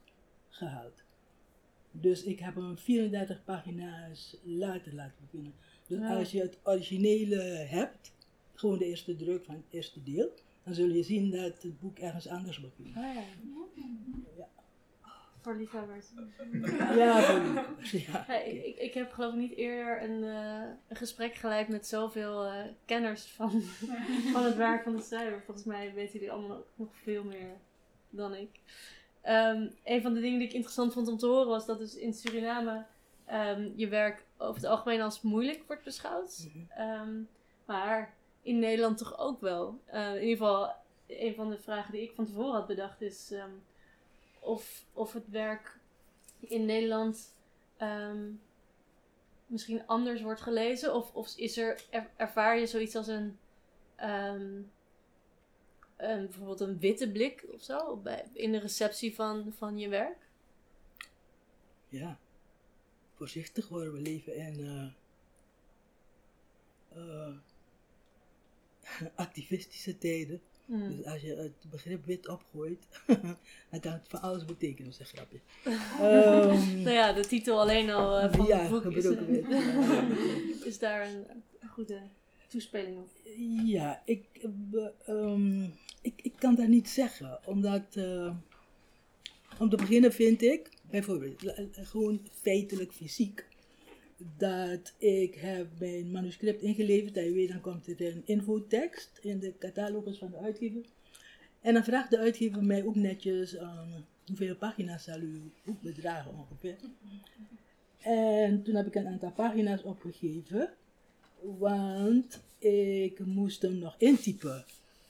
gehaald. 0.50 1.04
Dus 1.92 2.24
ik 2.24 2.40
heb 2.40 2.56
hem 2.56 2.78
34 2.78 3.44
pagina's 3.44 4.38
later 4.44 4.94
laten 4.96 5.16
beginnen. 5.22 5.54
Dus 5.88 6.00
Ja. 6.00 6.18
als 6.18 6.32
je 6.32 6.42
het 6.42 6.58
originele 6.64 7.42
hebt, 7.68 8.14
gewoon 8.54 8.78
de 8.78 8.86
eerste 8.86 9.16
druk 9.16 9.46
van 9.46 9.56
het 9.56 9.64
eerste 9.70 10.04
deel, 10.04 10.34
dan 10.64 10.74
zul 10.74 10.88
je 10.90 11.04
zien 11.04 11.32
dat 11.32 11.62
het 11.62 11.80
boek 11.80 12.00
ergens 12.00 12.28
anders 12.28 12.60
begint. 12.62 12.96
Ah, 12.98 13.04
ja. 13.16 13.24
Ja. 14.38 14.48
Voor 15.42 15.56
liefhebbers. 15.56 16.06
Ja, 16.96 17.22
voor 17.22 17.40
liefhebbers, 17.40 17.92
ja. 17.92 18.26
Ja, 18.28 18.42
ik, 18.42 18.64
ik, 18.66 18.78
ik 18.78 18.94
heb 18.94 19.12
geloof 19.12 19.34
ik 19.34 19.40
niet 19.40 19.56
eerder 19.56 20.04
een, 20.10 20.24
eh, 20.24 20.73
een 20.94 21.00
gesprek 21.00 21.36
geleid 21.36 21.68
met 21.68 21.88
zoveel 21.88 22.46
eh, 22.46 22.54
kenners 22.86 23.26
van, 23.26 23.62
van 24.34 24.44
het 24.44 24.56
werk 24.56 24.84
van 24.84 24.96
de 24.96 25.02
schrijver. 25.02 25.42
Volgens 25.46 25.66
mij 25.66 25.94
weten 25.94 26.14
jullie 26.14 26.32
allemaal 26.32 26.64
nog 26.76 26.90
veel 27.04 27.24
meer 27.24 27.58
dan 28.10 28.36
ik. 28.36 28.60
Ehm, 29.22 29.68
een 29.84 30.02
van 30.02 30.14
de 30.14 30.20
dingen 30.20 30.40
die 30.40 30.48
ik 30.48 30.54
interessant 30.54 30.94
vond 30.94 31.08
om 31.08 31.18
te 31.18 31.26
horen 31.26 31.48
was 31.48 31.66
dat 31.66 31.80
dus 31.80 31.96
in 31.96 32.14
Suriname 32.14 32.86
ehm, 33.26 33.70
je 33.76 33.88
werk 33.88 34.26
over 34.38 34.56
het 34.56 34.66
algemeen 34.66 35.02
als 35.02 35.22
moeilijk 35.22 35.64
wordt 35.68 35.84
beschouwd. 35.84 36.48
Ehm, 36.70 37.22
maar 37.66 38.14
in 38.42 38.60
Nederland 38.60 38.98
toch 38.98 39.18
ook 39.18 39.42
wel. 39.42 39.80
Eh, 39.86 40.16
in 40.16 40.22
ieder 40.22 40.38
geval, 40.38 40.72
een 41.08 41.36
van 41.36 41.50
de 41.50 41.60
vragen 41.60 41.92
die 41.92 42.02
ik 42.02 42.16
van 42.16 42.26
tevoren 42.26 42.54
had 42.54 42.68
bedacht 42.68 43.02
is 43.02 43.34
of, 44.40 44.86
of 44.94 45.14
het 45.14 45.30
werk 45.30 45.80
in 46.40 46.66
Nederland 46.66 47.34
misschien 49.54 49.88
anders 49.88 50.22
wordt 50.22 50.42
gelezen? 50.42 50.94
Of, 50.96 51.13
of 51.13 51.36
is 51.38 51.58
er, 51.58 51.86
er- 51.89 52.10
ervaar 52.16 52.60
je 52.60 52.68
zoiets 52.68 52.96
als 52.96 53.08
een, 53.08 53.38
ehm, 53.96 54.62
een 55.98 56.26
bijvoorbeeld 56.28 56.60
een 56.60 56.80
witte 56.80 57.12
blik 57.12 57.46
of 57.54 57.62
zo 57.62 57.98
bij, 57.98 58.26
in 58.34 58.52
de 58.52 58.60
receptie 58.60 59.16
van, 59.16 59.54
van 59.58 59.78
je 59.78 59.88
werk? 59.89 60.28
Ja, 61.89 62.20
voorzichtig 63.13 63.68
worden. 63.68 63.94
We 63.94 64.00
leven 64.02 64.36
in 64.36 64.60
eh, 64.66 64.92
eh, 66.98 67.36
activistische 69.26 69.98
tijden. 69.98 70.42
Hmm. 70.65 70.95
Dus 70.95 71.06
als 71.06 71.21
je 71.21 71.36
het 71.36 71.69
begrip 71.69 72.06
wit 72.06 72.28
opgooit, 72.28 72.88
dan 73.69 73.80
kan 73.82 73.91
het 73.91 74.08
van 74.08 74.21
alles 74.21 74.45
betekenen, 74.45 74.91
dat 74.91 74.99
is 74.99 75.12
een 75.12 75.17
grapje. 75.17 75.39
Ehm, 75.99 76.82
nou 76.86 76.95
ja, 76.95 77.13
de 77.13 77.26
titel 77.26 77.60
alleen 77.60 77.89
al 77.89 78.19
eh, 78.19 78.34
van 78.34 78.45
ja, 78.45 78.58
het 78.58 78.69
boek 78.69 78.86
is, 78.86 79.06
gebroken 79.06 79.26
wit. 79.32 79.49
eh, 79.49 80.65
is 80.69 80.80
daar 80.80 81.08
een, 81.08 81.26
goede 81.69 82.02
toespeling 82.47 82.97
op. 82.97 83.10
Ja, 83.63 84.02
ik, 84.06 84.26
eh, 84.41 84.88
ehm, 85.06 85.63
ik, 86.02 86.13
ik 86.21 86.34
kan 86.36 86.56
dat 86.56 86.67
niet 86.67 86.89
zeggen, 86.89 87.39
omdat 87.45 87.95
eh, 87.95 88.36
om 89.60 89.69
te 89.69 89.76
beginnen 89.76 90.13
vind 90.13 90.41
ik, 90.41 90.69
bijvoorbeeld, 90.89 91.54
gewoon 91.71 92.21
feitelijk 92.41 92.93
fysiek, 92.93 93.45
dat 94.38 94.94
ik 94.98 95.36
heb 95.36 95.68
mijn 95.80 96.12
manuscript 96.12 96.62
ingeleverd 96.62 97.18
en 97.18 97.24
je 97.24 97.32
weet, 97.32 97.48
dan 97.48 97.62
komt 97.62 97.88
er 97.88 98.02
een 98.02 98.22
infotekst 98.26 99.20
in 99.22 99.40
de 99.40 99.58
catalogus 99.60 100.18
van 100.18 100.32
de 100.32 100.38
uitgever. 100.38 100.82
En 101.62 101.74
dan 101.74 101.84
vraagt 101.84 102.10
de 102.10 102.18
uitgever 102.18 102.64
mij 102.64 102.86
ook 102.86 102.96
netjes, 102.96 103.56
ehm, 103.56 103.90
hoeveel 104.28 104.56
pagina's 104.56 105.04
zal 105.04 105.20
uw 105.20 105.42
boek 105.64 105.82
bedragen 105.82 106.34
ongeveer. 106.34 106.78
En 107.98 108.64
toen 108.64 108.76
heb 108.76 108.88
ik 108.88 108.96
een 108.96 109.08
aantal 109.08 109.32
pagina's 109.32 109.84
opgegeven. 109.84 110.74
Want 111.40 112.42
ik 112.58 113.26
moest 113.26 113.62
hem 113.62 113.78
nog 113.78 113.96
intypen. 113.98 114.66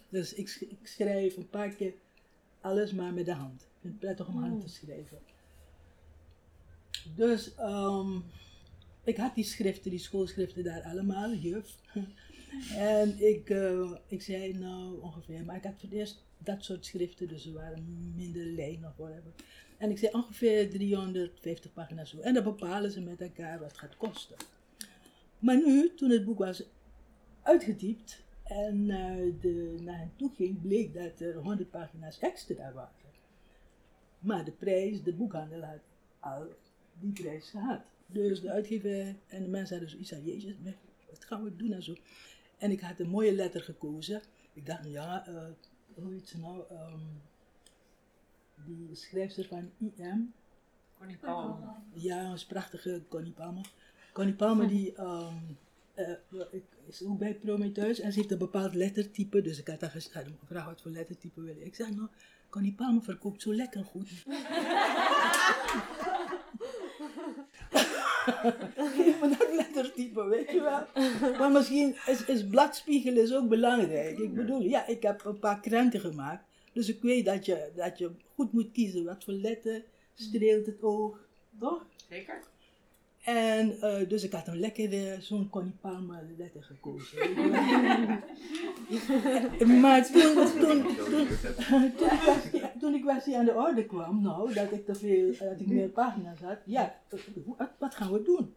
Dus 0.09 0.33
ik, 0.33 0.57
ik 0.59 0.87
schrijf 0.87 1.37
een 1.37 1.49
paar 1.49 1.69
keer 1.69 1.93
alles 2.61 2.91
maar 2.91 3.13
met 3.13 3.25
de 3.25 3.33
hand. 3.33 3.61
Ik 3.61 3.67
vind 3.81 3.93
het 3.93 4.01
prettig 4.01 4.27
om 4.27 4.41
hand 4.41 4.61
te 4.61 4.69
schrijven. 4.69 5.17
Dus 7.15 7.55
ehm, 7.55 8.19
ik 9.03 9.17
had 9.17 9.35
die 9.35 9.43
schriften, 9.43 9.91
die 9.91 9.99
schoolschriften 9.99 10.63
daar 10.63 10.83
allemaal, 10.83 11.33
juf. 11.33 11.77
en 12.77 13.27
ik, 13.27 13.49
eh, 13.49 13.91
ik 14.07 14.21
zei 14.21 14.53
nou 14.53 15.01
ongeveer, 15.01 15.45
maar 15.45 15.55
ik 15.55 15.63
had 15.63 15.73
voor 15.73 15.89
het 15.89 15.97
eerst 15.97 16.23
dat 16.37 16.63
soort 16.63 16.85
schriften, 16.85 17.27
dus 17.27 17.45
er 17.45 17.53
waren 17.53 18.11
minder 18.15 18.45
lijnen 18.45 18.89
of 18.89 18.95
whatever. 18.97 19.31
En 19.77 19.89
ik 19.89 19.97
zei 19.97 20.11
ongeveer 20.11 20.69
350 20.69 21.73
pagina's 21.73 22.09
zo. 22.09 22.19
En 22.19 22.33
dan 22.33 22.43
bepalen 22.43 22.91
ze 22.91 23.01
met 23.01 23.21
elkaar 23.21 23.59
wat 23.59 23.67
het 23.67 23.77
gaat 23.77 23.97
kosten. 23.97 24.35
Maar 25.39 25.55
nu, 25.55 25.93
toen 25.95 26.09
het 26.09 26.25
boek 26.25 26.37
was 26.37 26.63
uitgetypt 27.41 28.23
en 28.43 28.85
naar, 28.85 29.17
de, 29.41 29.75
naar 29.81 29.97
hen 29.97 30.11
toe 30.15 30.31
ging, 30.35 30.61
bleek 30.61 30.93
dat 30.93 31.19
er 31.19 31.35
100 31.35 31.69
pagina's 31.69 32.19
extra 32.19 32.73
waren. 32.73 33.11
Maar 34.19 34.45
de 34.45 34.51
prijs, 34.51 35.03
de 35.03 35.13
boekhandel 35.13 35.61
had 35.61 35.79
al 36.19 36.47
die 36.99 37.11
prijs 37.11 37.49
gehad. 37.49 37.81
Dus 38.13 38.41
de 38.41 38.51
uitgever 38.51 39.15
en 39.27 39.43
de 39.43 39.49
mensen 39.49 39.69
hadden 39.77 39.89
zoiets 39.89 40.09
van, 40.09 40.23
jezus, 40.23 40.53
wat 41.09 41.25
gaan 41.25 41.43
we 41.43 41.55
doen 41.55 41.71
en 41.71 41.83
zo. 41.83 41.95
En 42.57 42.71
ik 42.71 42.79
had 42.81 42.99
een 42.99 43.09
mooie 43.09 43.33
letter 43.33 43.61
gekozen. 43.61 44.21
Ik 44.53 44.65
dacht, 44.65 44.85
ja, 44.85 45.27
eh 45.27 45.45
hoe 45.93 46.13
heet 46.13 46.27
ze 46.27 46.39
nou? 46.39 46.63
ehm, 46.69 46.99
die 48.65 48.89
schrijfster 48.95 49.45
van 49.47 49.71
IM. 49.97 50.33
Connie 50.97 51.17
Palmer. 51.17 51.69
Ja, 51.93 52.23
dat 52.27 52.35
is 52.35 52.45
prachtige 52.45 53.01
Connie 53.09 53.31
Palmer. 53.31 53.71
Connie 54.13 54.33
Palmer 54.35 54.67
die 54.67 54.93
ehm, 54.95 55.35
eh, 55.93 56.09
ik- 56.51 56.63
is 56.87 57.03
ook 57.03 57.17
bij 57.19 57.33
Prometheus 57.35 57.99
en 57.99 58.11
ze 58.13 58.19
heeft 58.19 58.31
een 58.31 58.37
bepaald 58.37 58.73
lettertype. 58.73 59.41
Dus 59.41 59.59
ik 59.59 59.67
had 59.67 59.81
haar 59.81 59.89
gevraagd 59.89 60.65
wat 60.67 60.81
voor 60.81 60.91
lettertype 60.91 61.41
wil 61.41 61.55
je. 61.55 61.65
Ik 61.65 61.75
zei, 61.75 61.95
nou, 61.95 62.07
Connie 62.49 62.73
Palmer 62.73 63.03
verkoopt 63.03 63.41
zo 63.41 63.53
lekker 63.53 63.83
goed. 63.85 64.09
Geef 68.95 69.21
me 69.21 69.35
dat 69.37 69.53
lettertype, 69.55 70.23
weet 70.23 70.51
je 70.51 70.61
wel. 70.61 71.03
Maar 71.37 71.51
misschien 71.51 71.95
is, 72.05 72.25
is 72.25 72.47
bladspiegel 72.47 73.17
is 73.17 73.33
ook 73.33 73.49
belangrijk. 73.49 74.17
Ik 74.17 74.33
bedoel, 74.33 74.61
ja, 74.61 74.87
ik 74.87 75.01
heb 75.01 75.25
een 75.25 75.39
paar 75.39 75.59
krenten 75.59 75.99
gemaakt. 75.99 76.43
Dus 76.73 76.89
ik 76.89 77.01
weet 77.01 77.25
dat 77.25 77.45
je, 77.45 77.71
dat 77.75 77.97
je 77.97 78.11
goed 78.35 78.51
moet 78.53 78.71
kiezen. 78.71 79.05
Wat 79.05 79.23
voor 79.23 79.33
letter 79.33 79.83
streelt 80.13 80.65
het 80.65 80.83
oog, 80.83 81.17
toch? 81.59 81.85
Zeker. 82.09 82.41
En 83.23 83.81
eh, 83.81 84.09
dus 84.09 84.23
ik 84.23 84.31
had 84.31 84.47
een 84.47 84.59
lekkere, 84.59 85.17
zo'n 85.19 85.49
Connie 85.49 85.75
Palmer 85.81 86.25
letter 86.37 86.63
gekozen. 86.63 87.33
maar 89.81 90.05
toen, 90.05 90.33
toen, 90.33 90.95
toen, 90.95 91.27
toen, 91.67 91.83
ik 91.83 91.93
kwestie, 91.95 92.61
toen 92.79 92.91
die 92.91 93.01
kwestie 93.01 93.37
aan 93.37 93.45
de 93.45 93.53
orde 93.53 93.85
kwam, 93.85 94.21
nou, 94.21 94.53
dat 94.53 94.71
ik 94.71 94.85
te 94.85 94.95
veel, 94.95 95.31
dat 95.39 95.59
ik 95.59 95.67
meer 95.67 95.89
pagina's 95.89 96.39
had, 96.39 96.57
ja, 96.65 96.95
wat, 97.57 97.69
wat 97.79 97.95
gaan 97.95 98.11
we 98.11 98.21
doen? 98.21 98.53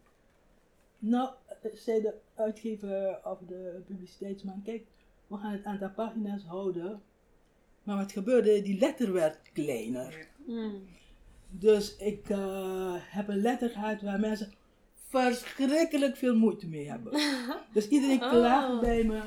Nou, 0.99 1.29
eh, 1.61 1.71
zei 1.73 2.01
de 2.01 2.13
uitgever 2.35 3.19
of 3.23 3.39
de 3.47 3.81
publiciteitsman, 3.85 4.61
kijk, 4.63 4.85
we 5.27 5.37
gaan 5.37 5.51
het 5.51 5.65
aantal 5.65 5.91
pagina's 5.91 6.43
houden, 6.43 7.01
maar 7.83 7.97
wat 7.97 8.11
gebeurde, 8.11 8.61
die 8.61 8.79
letter 8.79 9.13
werd 9.13 9.39
kleiner. 9.53 10.27
Hmm. 10.45 10.81
Dus 11.49 11.95
ik 11.95 12.29
eh, 12.29 12.93
heb 12.97 13.27
een 13.27 13.41
letter 13.41 13.69
gehad 13.69 14.01
waar 14.01 14.19
mensen 14.19 14.51
verschrikkelijk 15.09 16.17
veel 16.17 16.35
moeite 16.35 16.67
mee 16.67 16.89
hebben. 16.89 17.11
Dus 17.73 17.87
iedereen 17.87 18.23
Oh. 18.23 18.29
klaagt 18.29 18.79
bij 18.81 19.03
me. 19.03 19.21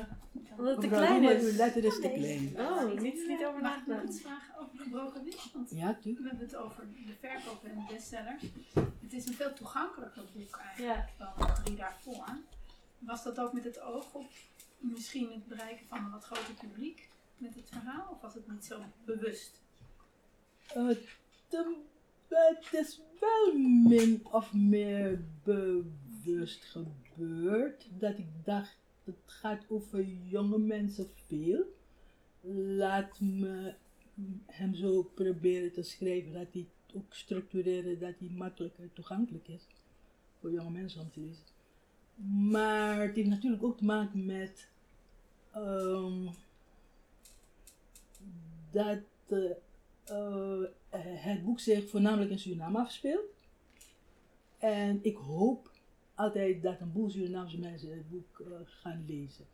Omdat 0.57 0.71
het 0.71 0.81
te 0.81 0.87
klein 0.87 1.23
is. 1.23 1.43
uw 1.43 1.55
letter 1.57 1.83
is 1.83 1.95
te 1.99 2.11
klein. 2.15 2.53
Oh, 2.59 2.99
niet, 3.01 3.27
niet 3.27 3.45
over 3.45 3.61
Mag 3.61 3.77
ik 3.77 3.87
nog 3.87 3.87
nagedacht. 3.87 4.03
iets 4.13 4.21
vragen 4.21 4.55
over 4.59 4.77
gebroken? 4.77 5.23
Want 5.53 5.69
Ja, 5.69 5.93
tuurlijk. 6.01 6.23
we 6.23 6.29
hebben 6.29 6.45
het 6.47 6.55
over 6.55 6.87
de 7.05 7.13
verkoop 7.19 7.63
en 7.63 7.75
de 7.75 7.93
bestsellers. 7.93 8.41
Het 9.01 9.13
is 9.13 9.27
een 9.27 9.33
veel 9.33 9.53
toegankelijker 9.53 10.23
boek 10.35 10.57
eigenlijk 10.57 11.07
dan 11.17 11.27
de 11.37 11.61
drie 11.63 11.75
daarvoor. 11.75 12.25
Was 12.99 13.23
dat 13.23 13.39
ook 13.39 13.53
met 13.53 13.63
het 13.63 13.81
oog 13.81 14.13
op 14.13 14.29
misschien 14.77 15.31
het 15.31 15.47
bereiken 15.47 15.85
van 15.87 15.97
een 16.05 16.11
wat 16.11 16.23
groter 16.23 16.53
publiek 16.53 17.09
met 17.37 17.55
het 17.55 17.69
verhaal? 17.71 18.07
Of 18.11 18.21
was 18.21 18.33
het 18.33 18.51
niet 18.51 18.65
zo 18.65 18.79
bewust? 19.05 19.61
Eh, 20.67 20.87
te- 21.47 21.75
het 22.37 22.73
is 22.73 23.01
wel 23.19 23.57
min 23.87 24.25
of 24.31 24.53
meer 24.53 25.23
bewust 25.43 26.65
gebeurd. 26.65 27.87
Dat 27.99 28.17
ik 28.17 28.27
dacht, 28.43 28.77
het 29.03 29.15
gaat 29.25 29.65
over 29.69 30.03
jonge 30.05 30.59
mensen 30.59 31.09
veel. 31.27 31.63
Laat 32.77 33.19
me 33.19 33.73
hem 34.45 34.75
zo 34.75 35.03
proberen 35.03 35.71
te 35.71 35.83
schrijven 35.83 36.33
dat 36.33 36.47
hij 36.51 36.67
ook 36.93 37.13
structureren, 37.13 37.99
dat 37.99 38.13
hij 38.19 38.29
makkelijker 38.29 38.93
toegankelijk 38.93 39.47
is 39.47 39.67
voor 40.39 40.51
jonge 40.51 40.71
mensen 40.71 41.01
om 41.01 41.11
te 41.11 41.19
lezen. 41.19 41.43
Maar 42.51 43.01
het 43.01 43.15
heeft 43.15 43.29
natuurlijk 43.29 43.63
ook 43.63 43.77
te 43.77 43.85
maken 43.85 44.25
met 44.25 44.69
ehm, 45.51 46.27
dat 48.71 49.03
eh, 49.27 49.51
eh, 50.11 50.99
het 51.01 51.43
boek 51.43 51.59
zich 51.59 51.89
voornamelijk 51.89 52.31
in 52.31 52.39
Suriname 52.39 52.79
afspeelt. 52.79 53.29
En 54.57 54.99
ik 55.01 55.15
hoop 55.15 55.71
altijd 56.15 56.61
dat 56.61 56.81
een 56.81 56.91
boel 56.91 57.09
Surinaamse 57.09 57.59
mensen 57.59 57.89
het 57.89 58.09
boek 58.09 58.39
eh, 58.39 58.51
gaan 58.65 59.03
lezen. 59.07 59.45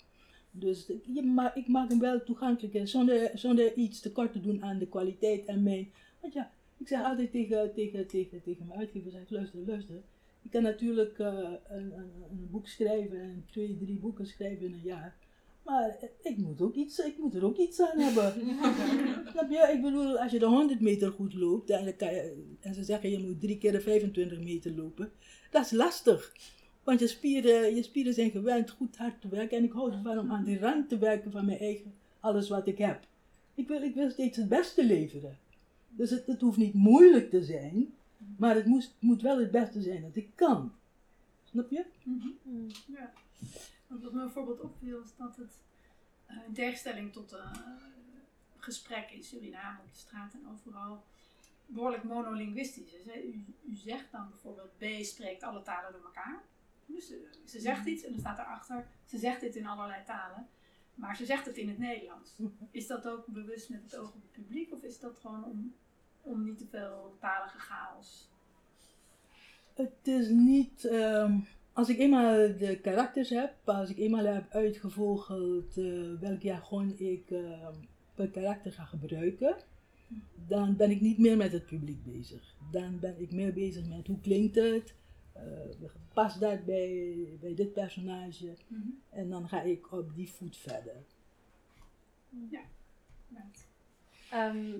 Dus 0.51 0.91
ma 1.23 1.55
ik 1.55 1.67
maak 1.67 1.89
hem 1.89 1.99
wel 1.99 2.23
toegankelijk 2.23 2.87
zonder, 2.87 3.31
zonder 3.33 3.73
iets 3.73 3.99
tekort 3.99 4.31
te 4.31 4.41
doen 4.41 4.63
aan 4.63 4.77
de 4.77 4.87
kwaliteit 4.87 5.45
en 5.45 5.63
mijn. 5.63 5.91
Want 6.19 6.33
ja, 6.33 6.51
ik 6.77 6.87
zeg 6.87 7.03
altijd 7.03 7.31
tegen, 7.31 7.73
tegen, 7.73 8.07
tegen, 8.07 8.41
tegen 8.41 8.67
mijn 8.67 8.79
uitgever: 8.79 9.21
ik, 9.21 9.29
luister, 9.29 9.59
luister. 9.65 10.01
Ik 10.41 10.51
kan 10.51 10.61
natuurlijk 10.61 11.19
eh, 11.19 11.51
een, 11.67 11.97
een, 11.97 12.11
een 12.31 12.47
boek 12.51 12.67
schrijven 12.67 13.19
en 13.19 13.45
twee, 13.51 13.77
drie 13.77 13.97
boeken 13.97 14.27
schrijven 14.27 14.65
in 14.65 14.73
een 14.73 14.81
jaar. 14.83 15.15
Maar 15.67 15.97
ik 16.21 16.37
moet, 16.37 16.61
ook 16.61 16.75
iets, 16.75 16.99
ik 16.99 17.17
moet 17.17 17.35
er 17.35 17.45
ook 17.45 17.57
iets 17.57 17.81
aan 17.81 17.99
hebben. 17.99 18.33
Snap 19.31 19.49
je? 19.49 19.69
Ik 19.73 19.81
bedoel, 19.81 20.19
als 20.19 20.31
je 20.31 20.39
de 20.39 20.45
100 20.45 20.79
meter 20.79 21.11
goed 21.11 21.33
loopt 21.33 21.69
en, 21.69 21.85
dan 21.85 21.95
kan 21.95 22.13
je, 22.13 22.55
en 22.59 22.73
ze 22.73 22.83
zeggen 22.83 23.09
je 23.09 23.19
moet 23.19 23.39
drie 23.39 23.57
keer 23.57 23.71
de 23.71 23.81
25 23.81 24.39
meter 24.39 24.75
lopen, 24.75 25.11
dat 25.51 25.65
is 25.65 25.71
lastig. 25.71 26.33
Want 26.83 26.99
je 26.99 27.07
spieren, 27.07 27.75
je 27.75 27.83
spieren 27.83 28.13
zijn 28.13 28.31
gewend 28.31 28.69
goed 28.69 28.97
hard 28.97 29.21
te 29.21 29.27
werken 29.27 29.57
en 29.57 29.63
ik 29.63 29.71
hou 29.71 29.91
ervan 29.91 30.19
om 30.19 30.31
aan 30.31 30.43
die 30.43 30.59
rand 30.59 30.89
te 30.89 30.97
werken 30.97 31.31
van 31.31 31.45
mijn 31.45 31.59
eigen, 31.59 31.93
alles 32.19 32.49
wat 32.49 32.67
ik 32.67 32.77
heb. 32.77 33.07
Ik 33.55 33.67
wil, 33.67 33.81
ik 33.81 33.95
wil 33.95 34.09
steeds 34.09 34.37
het 34.37 34.49
beste 34.49 34.85
leveren. 34.85 35.37
Dus 35.89 36.09
het, 36.09 36.25
het 36.25 36.41
hoeft 36.41 36.57
niet 36.57 36.73
moeilijk 36.73 37.29
te 37.29 37.43
zijn, 37.43 37.93
maar 38.37 38.55
het 38.55 38.65
moest, 38.65 38.95
moet 38.99 39.21
wel 39.21 39.39
het 39.39 39.51
beste 39.51 39.81
zijn 39.81 40.01
dat 40.01 40.15
ik 40.15 40.29
kan. 40.35 40.71
Snap 41.43 41.71
je? 41.71 41.85
Hmm. 42.03 42.35
Ja. 42.87 43.13
Want 43.87 44.03
wat 44.03 44.13
me 44.13 44.19
bijvoorbeeld 44.19 44.61
opviel 44.61 45.01
is 45.01 45.15
dat 45.15 45.35
het 45.35 45.61
eh, 46.25 46.37
in 46.47 46.53
tegenstelling 46.53 47.13
tot 47.13 47.31
een 47.31 47.79
gesprek 48.57 49.11
in 49.11 49.23
Suriname 49.23 49.79
op 49.79 49.91
de 49.91 49.97
straat 49.97 50.33
en 50.33 50.49
overal 50.51 51.03
behoorlijk 51.65 52.03
monolinguistisch 52.03 52.93
is. 52.93 53.05
hè. 53.05 53.21
U, 53.21 53.45
u 53.69 53.75
zegt 53.75 54.11
dan 54.11 54.29
bijvoorbeeld 54.29 54.77
B 54.77 54.83
spreekt 55.03 55.43
alle 55.43 55.61
talen 55.61 55.91
door 55.91 56.03
elkaar. 56.03 56.41
Dus 56.85 57.07
ze, 57.07 57.29
ze 57.45 57.59
zegt 57.59 57.85
iets 57.85 58.03
en 58.03 58.11
dan 58.11 58.19
staat 58.19 58.39
erachter, 58.39 58.87
ze 59.05 59.17
zegt 59.17 59.41
dit 59.41 59.55
in 59.55 59.67
allerlei 59.67 60.03
talen, 60.03 60.47
maar 60.95 61.15
ze 61.15 61.25
zegt 61.25 61.45
het 61.45 61.57
in 61.57 61.69
het 61.69 61.77
Nederlands. 61.77 62.39
Is 62.71 62.87
dat 62.87 63.07
ook 63.07 63.25
bewust 63.25 63.69
met 63.69 63.83
het 63.83 63.95
oog 63.95 64.07
op 64.07 64.21
het 64.21 64.31
publiek 64.31 64.73
of 64.73 64.81
is 64.83 64.99
dat 64.99 65.19
gewoon 65.19 65.43
om, 65.43 65.75
om 66.21 66.43
niet 66.43 66.57
te 66.57 66.67
veel 66.67 67.17
talige 67.19 67.59
chaos? 67.59 68.29
Het 69.73 70.07
is 70.07 70.29
niet. 70.29 70.85
ehm, 70.85 71.39
als 71.77 71.89
ik 71.89 71.97
eenmaal 71.97 72.57
de 72.57 72.79
karakters 72.81 73.29
heb, 73.29 73.53
als 73.65 73.89
ik 73.89 73.97
eenmaal 73.97 74.25
heb 74.25 74.51
uitgevogeld 74.51 75.77
eh, 75.77 76.19
welk 76.19 76.41
jargon 76.41 76.99
ik 76.99 77.31
ehm, 77.31 77.73
per 78.15 78.29
karakter 78.29 78.71
ga 78.71 78.85
gebruiken, 78.85 79.55
dan 80.47 80.75
ben 80.75 80.91
ik 80.91 81.01
niet 81.01 81.17
meer 81.17 81.37
met 81.37 81.51
het 81.51 81.65
publiek 81.65 82.03
bezig. 82.03 82.55
Dan 82.71 82.99
ben 82.99 83.21
ik 83.21 83.31
meer 83.31 83.53
bezig 83.53 83.87
met 83.87 84.07
hoe 84.07 84.19
klinkt 84.19 84.55
het, 84.55 84.93
eh, 85.33 85.41
past 86.13 86.39
dat 86.39 86.65
bij, 86.65 87.15
bij 87.39 87.55
dit 87.55 87.73
personage, 87.73 88.53
en 89.09 89.29
dan 89.29 89.47
ga 89.47 89.61
ik 89.61 89.91
op 89.91 90.15
die 90.15 90.29
voet 90.29 90.57
verder. 90.57 91.05
Ja. 92.49 92.61
Right. 93.29 93.67
Ehm, 94.31 94.73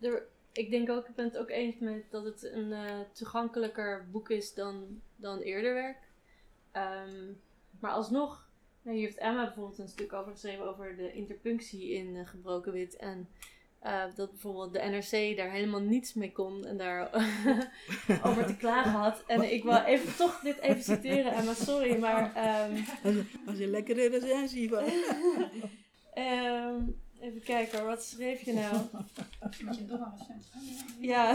er, 0.00 0.26
ik 0.52 0.70
denk 0.70 0.90
ook, 0.90 1.08
ik 1.08 1.14
ben 1.14 1.24
het 1.24 1.38
ook 1.38 1.50
eens 1.50 1.78
met 1.78 2.10
dat 2.10 2.24
het 2.24 2.42
een 2.42 2.74
toegankelijker 3.12 4.06
boek 4.10 4.30
is 4.30 4.54
dan, 4.54 5.00
dan 5.16 5.38
eerder 5.38 5.74
werk. 5.74 6.10
Ehm, 6.72 7.32
maar 7.80 7.90
alsnog, 7.92 8.48
nou, 8.82 8.96
hier 8.96 9.06
heeft 9.06 9.18
Emma 9.18 9.44
bijvoorbeeld 9.44 9.78
een 9.78 9.88
stuk 9.88 10.12
over 10.12 10.32
geschreven 10.32 10.68
over 10.68 10.96
de 10.96 11.12
interpunctie 11.12 11.90
in 11.92 12.16
eh, 12.16 12.26
Gebroken 12.26 12.72
Wit. 12.72 12.96
En 12.96 13.28
eh, 13.78 14.02
dat 14.14 14.30
bijvoorbeeld 14.30 14.72
de 14.72 14.78
NRC 14.80 15.36
daar 15.36 15.50
helemaal 15.50 15.80
niets 15.80 16.14
mee 16.14 16.32
kon 16.32 16.64
en 16.66 16.76
daar 16.76 17.10
over 18.26 18.46
te 18.46 18.56
klagen 18.56 18.90
had. 18.92 19.22
En 19.26 19.52
ik 19.52 19.62
wil 19.62 19.76
even, 19.76 20.16
toch 20.16 20.40
dit 20.40 20.58
even 20.58 20.82
citeren, 20.82 21.32
Emma, 21.32 21.54
sorry, 21.54 21.98
maar... 21.98 22.34
ehm, 22.34 22.82
Dat 23.44 23.54
is 23.54 23.60
een 23.60 23.70
lekkere 23.70 24.08
recensie 24.08 24.68
van. 24.68 24.84
Ehm, 26.14 26.74
even 27.20 27.42
kijken 27.42 27.84
wat 27.86 28.02
schreef 28.04 28.40
je 28.40 28.52
nou? 28.52 28.76
Ja. 31.00 31.32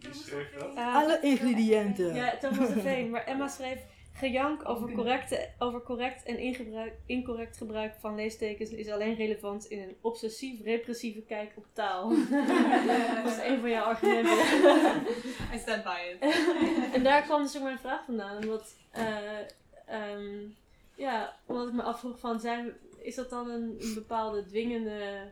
Wie 0.00 0.14
schreef 0.14 0.52
dat? 0.58 0.74
Eh, 0.74 0.94
Alle 0.94 1.18
ingrediënten. 1.22 2.14
Ja, 2.14 2.36
Thomas 2.36 2.68
de 2.74 2.80
Veen. 2.80 3.10
Maar 3.10 3.24
Emma 3.24 3.48
schreef... 3.48 3.78
Gejank 4.16 4.68
over, 4.68 4.92
correcte, 4.92 5.48
over 5.58 5.82
correct 5.82 6.22
en 6.22 6.38
ingebruik, 6.38 6.92
incorrect 7.06 7.56
gebruik 7.56 7.94
van 7.98 8.14
leestekens 8.14 8.70
is 8.70 8.90
alleen 8.90 9.14
relevant 9.14 9.64
in 9.64 9.82
een 9.82 9.96
obsessief-repressieve 10.00 11.20
kijk 11.20 11.52
op 11.56 11.66
taal. 11.72 12.08
dat 13.22 13.32
is 13.32 13.38
een 13.42 13.60
van 13.60 13.70
jouw 13.70 13.84
argumenten. 13.84 14.32
I 15.54 15.58
stand 15.58 15.82
by 15.84 15.98
it. 16.12 16.34
en 16.96 17.02
daar 17.02 17.22
kwam 17.22 17.42
dus 17.42 17.56
ook 17.56 17.62
mijn 17.62 17.78
vraag 17.78 18.04
vandaan. 18.04 18.36
Omdat, 18.36 18.74
eh, 18.90 19.38
ehm, 19.86 20.48
ja, 20.94 21.36
omdat 21.46 21.68
ik 21.68 21.74
me 21.74 21.82
afvroeg 21.82 22.18
van, 22.18 22.40
zijn, 22.40 22.72
is 22.98 23.14
dat 23.14 23.30
dan 23.30 23.50
een, 23.50 23.76
een 23.80 23.94
bepaalde 23.94 24.46
dwingende, 24.46 25.30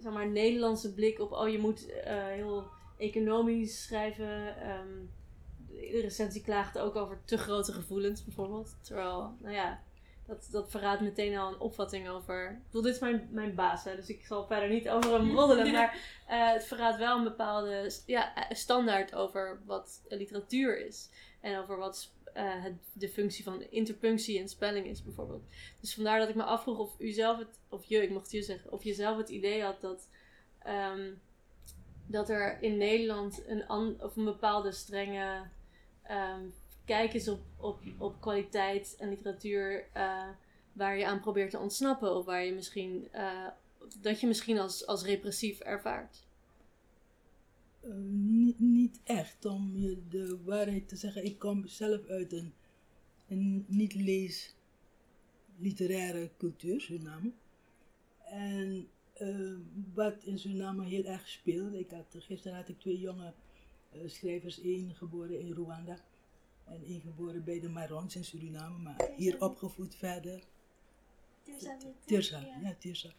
zeg 0.00 0.12
maar, 0.12 0.28
Nederlandse 0.28 0.94
blik 0.94 1.20
op, 1.20 1.32
oh 1.32 1.48
je 1.48 1.58
moet 1.58 1.90
eh, 1.90 2.26
heel 2.26 2.64
economisch 2.98 3.82
schrijven. 3.82 4.56
ehm, 4.56 4.98
de 5.72 6.00
recensie 6.00 6.42
klaagde 6.42 6.80
ook 6.80 6.96
over 6.96 7.20
te 7.24 7.38
grote 7.38 7.72
gevoelens 7.72 8.24
bijvoorbeeld. 8.24 8.76
Terwijl, 8.82 9.36
nou 9.40 9.54
ja, 9.54 9.82
dat, 10.26 10.48
dat 10.50 10.70
verraadt 10.70 11.00
meteen 11.00 11.36
al 11.36 11.52
een 11.52 11.60
opvatting 11.60 12.08
over. 12.08 12.50
Ik 12.50 12.64
bedoel, 12.66 12.82
dit 12.82 12.94
is 12.94 13.00
mijn, 13.00 13.28
mijn 13.30 13.54
baas, 13.54 13.84
hè, 13.84 13.96
dus 13.96 14.08
ik 14.08 14.26
zal 14.26 14.46
verder 14.46 14.68
niet 14.68 14.88
over 14.88 15.12
hem 15.12 15.30
roddelen. 15.38 15.72
Maar 15.72 15.98
eh, 16.26 16.52
het 16.52 16.64
verraadt 16.64 16.98
wel 16.98 17.16
een 17.16 17.24
bepaalde 17.24 17.90
ja, 18.06 18.34
eh, 18.34 18.56
standaard 18.56 19.14
over 19.14 19.62
wat 19.66 20.02
literatuur 20.08 20.86
is. 20.86 21.08
En 21.40 21.58
over 21.58 21.78
wat 21.78 22.12
eh, 22.32 22.62
het, 22.62 22.74
de 22.92 23.08
functie 23.08 23.44
van 23.44 23.62
interpunctie 23.62 24.38
en 24.40 24.48
spelling 24.48 24.86
is, 24.86 25.02
bijvoorbeeld. 25.02 25.44
Dus 25.80 25.94
vandaar 25.94 26.18
dat 26.18 26.28
ik 26.28 26.34
me 26.34 26.42
afvroeg 26.42 26.78
of 26.78 26.94
u 26.98 27.10
zelf 27.10 27.38
het, 27.38 27.60
of 27.68 27.84
je, 27.84 28.02
ik 28.02 28.10
mocht 28.10 28.30
je 28.30 28.42
zeggen, 28.42 28.72
of 28.72 28.84
je 28.84 28.94
zelf 28.94 29.16
het 29.16 29.28
idee 29.28 29.62
had 29.62 29.80
dat. 29.80 30.08
ehm, 30.58 31.10
dat 32.06 32.28
er 32.28 32.62
in 32.62 32.76
Nederland 32.76 33.42
een, 33.46 33.66
an, 33.66 33.96
of 34.00 34.16
een 34.16 34.24
bepaalde 34.24 34.72
strenge 34.72 35.42
ehm, 36.02 36.44
kijk 36.84 37.14
is 37.14 37.28
op, 37.28 37.40
op, 37.56 37.80
op 37.98 38.20
kwaliteit 38.20 38.96
en 38.98 39.08
literatuur 39.08 39.88
eh, 39.92 40.28
waar 40.72 40.98
je 40.98 41.06
aan 41.06 41.20
probeert 41.20 41.50
te 41.50 41.58
ontsnappen 41.58 42.16
of 42.16 42.24
waar 42.24 42.44
je 42.44 42.52
misschien 42.52 43.08
eh, 43.12 43.48
dat 44.00 44.20
je 44.20 44.26
misschien 44.26 44.58
als, 44.58 44.86
als 44.86 45.04
repressief 45.04 45.60
ervaart. 45.60 46.26
Eh, 47.80 47.90
niet, 48.10 48.60
niet 48.60 49.00
echt, 49.04 49.44
om 49.44 49.76
je 49.76 50.02
de 50.08 50.38
waarheid 50.44 50.88
te 50.88 50.96
zeggen. 50.96 51.24
Ik 51.24 51.38
kom 51.38 51.66
zelf 51.66 52.06
uit 52.06 52.32
een, 52.32 52.54
een 53.28 53.64
niet-lees 53.68 54.56
literaire 55.58 56.30
cultuur, 56.38 56.80
Suriname. 56.80 57.32
En 58.24 58.88
eh, 59.12 59.54
wat 59.94 60.24
in 60.24 60.38
Suriname 60.38 60.84
heel 60.84 61.04
erg 61.04 61.28
speelde, 61.28 61.78
ik 61.78 61.90
had, 61.90 62.16
gisteren 62.18 62.56
had 62.56 62.68
ik 62.68 62.80
twee 62.80 62.98
jonge 62.98 63.32
schrijvers, 64.06 64.60
één 64.60 64.94
geboren 64.94 65.40
in 65.40 65.52
Rwanda 65.52 65.98
en 66.64 66.82
één 66.84 67.00
geboren 67.00 67.44
bij 67.44 67.60
de 67.60 67.68
Marons 67.68 68.16
in 68.16 68.24
Suriname, 68.24 68.78
maar 68.78 69.10
hier 69.16 69.40
opgevoed 69.40 69.94
verder. 69.94 70.42
Tirsa, 72.04 72.40
ja, 72.62 72.76
Tirsa. 72.78 73.12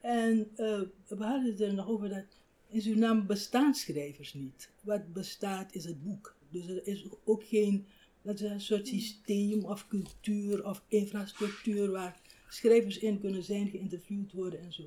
En 0.00 0.50
eh, 0.56 0.80
we 1.06 1.24
hadden 1.24 1.44
het 1.44 1.60
er 1.60 1.74
nog 1.74 1.88
over 1.88 2.08
dat 2.08 2.24
in 2.68 2.82
Suriname 2.82 3.22
bestaan 3.22 3.74
schrijvers 3.74 4.34
niet. 4.34 4.70
Wat 4.80 5.12
bestaat 5.12 5.74
is 5.74 5.84
het 5.84 6.02
boek. 6.02 6.36
Dus 6.48 6.66
er 6.66 6.86
is 6.86 7.06
ook 7.24 7.44
geen 7.44 7.86
dat 8.22 8.40
is 8.40 8.50
een 8.50 8.60
soort 8.60 8.88
systeem 8.88 9.64
of 9.64 9.88
cultuur 9.88 10.64
of 10.66 10.82
infrastructuur 10.88 11.90
waar 11.90 12.20
schrijvers 12.48 12.98
in 12.98 13.20
kunnen 13.20 13.42
zijn, 13.42 13.68
geïnterviewd 13.68 14.32
worden 14.32 14.60
en 14.60 14.72
zo. 14.72 14.82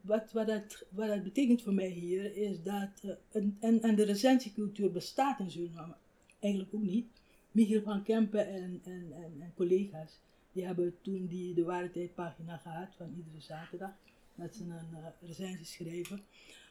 Wat, 0.00 0.32
wat, 0.32 0.46
dat, 0.46 0.84
wat 0.88 1.08
dat 1.08 1.22
betekent 1.22 1.62
voor 1.62 1.74
mij 1.74 1.88
hier 1.88 2.36
is 2.36 2.62
dat, 2.62 2.88
eh, 3.02 3.42
en, 3.60 3.82
en, 3.82 3.94
de 3.94 4.04
recensiecultuur 4.04 4.92
bestaat 4.92 5.40
in 5.40 5.50
Suriname 5.50 5.94
eigenlijk 6.38 6.74
ook 6.74 6.82
niet. 6.82 7.06
Michiel 7.50 7.82
van 7.82 8.02
Kempen 8.02 8.46
en, 8.46 8.80
en, 8.84 9.12
en, 9.40 9.52
collega's, 9.54 10.18
die 10.52 10.64
hebben 10.64 10.94
toen 11.02 11.26
die 11.26 11.54
de 11.54 11.64
Waarheidpagina 11.64 12.56
gehad 12.56 12.94
van 12.96 13.14
iedere 13.16 13.40
zaterdag, 13.40 13.90
dat 14.34 14.54
ze 14.54 14.62
een 14.62 14.98
uh, 14.98 15.06
recensie 15.20 15.66
schrijven. 15.66 16.20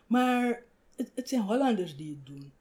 Maar 0.07 0.63
het, 0.95 1.11
het 1.15 1.29
zijn 1.29 1.41
Hollanders 1.41 1.97
die 1.97 2.09
het 2.09 2.25
doen. 2.25 2.51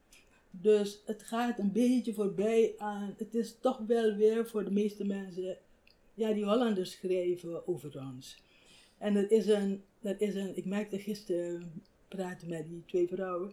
Dus 0.51 1.01
het 1.05 1.23
gaat 1.23 1.59
een 1.59 1.71
beetje 1.71 2.13
voorbij 2.13 2.73
aan, 2.77 3.13
het 3.17 3.35
is 3.35 3.55
toch 3.59 3.77
wel 3.87 4.15
weer 4.15 4.47
voor 4.47 4.63
de 4.63 4.71
meeste 4.71 5.05
mensen, 5.05 5.57
ja, 6.13 6.33
die 6.33 6.45
Hollanders 6.45 6.91
schrijven 6.91 7.67
over 7.67 7.99
ons. 7.99 8.37
En 9.01 9.15
er 9.15 9.31
is 9.31 9.47
een, 9.47 9.83
er 10.01 10.21
is 10.21 10.35
een 10.35 10.57
ik 10.57 10.65
merkte 10.65 10.99
gisteren 10.99 11.81
praten 12.07 12.49
met 12.49 12.69
die 12.69 12.83
twee 12.85 13.07
vrouwen, 13.07 13.51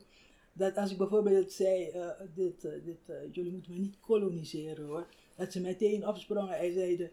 dat 0.53 0.77
als 0.77 0.91
ik 0.91 0.99
bijvoorbeeld 0.99 1.53
zei, 1.53 1.91
uh, 1.95 2.09
dit, 2.35 2.65
uh, 2.65 2.73
dit, 2.85 2.99
uh, 3.11 3.17
jullie 3.33 3.53
moeten 3.53 3.73
me 3.73 3.79
niet 3.79 4.01
koloniseren 4.01 4.87
hoor, 4.87 5.07
dat 5.37 5.53
ze 5.53 5.61
meteen 5.61 6.07
opsprongen 6.07 6.59
en 6.59 6.73
zeiden, 6.73 7.11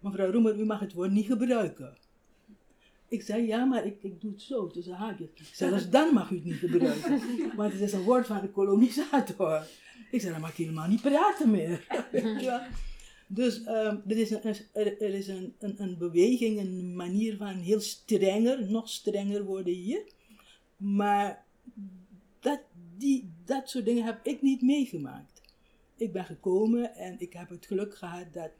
mevrouw 0.00 0.30
Roemer, 0.30 0.58
u 0.58 0.64
mag 0.64 0.80
het 0.80 0.92
woord 0.92 1.10
niet 1.10 1.26
gebruiken. 1.26 1.96
Ik 3.08 3.22
zei, 3.22 3.46
ja, 3.46 3.64
maar 3.64 3.86
ik, 3.86 4.02
ik 4.02 4.20
doe 4.20 4.30
het 4.30 4.42
zo, 4.42 4.66
tussen 4.66 4.94
haakjes. 4.94 5.28
Zelfs 5.52 5.90
dan 5.90 6.14
mag 6.14 6.30
u 6.30 6.34
het 6.34 6.44
niet 6.44 6.54
gebruiken, 6.54 7.20
want 7.56 7.72
het 7.72 7.82
is 7.82 7.92
een 7.92 8.02
woord 8.02 8.26
van 8.26 8.40
de 8.40 8.50
kolonisator. 8.50 9.66
Ik 10.10 10.20
zei, 10.20 10.32
dan 10.32 10.40
mag 10.40 10.50
ik 10.50 10.56
helemaal 10.56 10.88
niet 10.88 11.02
praten 11.02 11.50
meer. 11.50 11.86
ja. 12.40 12.68
Dus 13.26 13.58
um, 13.58 14.02
er 14.06 14.16
is, 14.16 14.30
een, 14.30 14.56
er, 14.72 15.02
is 15.02 15.28
een, 15.28 15.54
een, 15.58 15.98
beweging, 15.98 16.58
een 16.58 16.96
manier 16.96 17.36
van 17.36 17.54
heel 17.54 17.80
strenger, 17.80 18.70
nog 18.70 18.88
strenger 18.88 19.44
worden 19.44 19.74
hier. 19.74 20.04
Maar 20.76 21.44
dat, 22.40 22.60
die, 22.96 23.30
dat 23.44 23.70
soort 23.70 23.84
dingen 23.84 24.04
heb 24.04 24.20
ik 24.22 24.42
niet 24.42 24.62
meegemaakt. 24.62 25.40
Ik 25.96 26.12
ben 26.12 26.24
gekomen 26.24 26.94
en 26.94 27.20
ik 27.20 27.32
heb 27.32 27.48
het 27.48 27.66
geluk 27.66 27.96
gehad 27.96 28.32
dat 28.32 28.50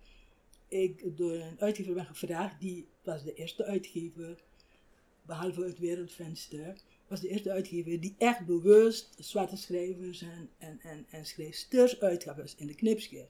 ik 0.68 1.16
door 1.16 1.32
een 1.32 1.60
uitgever 1.60 1.94
ben 1.94 2.06
gevraagd, 2.06 2.60
die 2.60 2.86
was 3.02 3.24
de 3.24 3.34
eerste 3.34 3.64
uitgever, 3.64 4.42
behalve 5.22 5.64
het 5.64 5.78
Wereldvenster, 5.78 6.76
was 7.08 7.20
de 7.20 7.28
eerste 7.28 7.50
uitgever 7.50 8.00
die 8.00 8.14
echt 8.18 8.46
bewust 8.46 9.14
zwarte 9.18 9.56
schrijvers 9.56 10.22
en, 10.22 10.50
en, 10.58 10.78
en, 10.82 11.06
en 11.10 11.26
schrijfsters 11.26 12.00
uitgaf 12.00 12.54
in 12.56 12.66
de 12.66 12.74
knipscheer. 12.74 13.26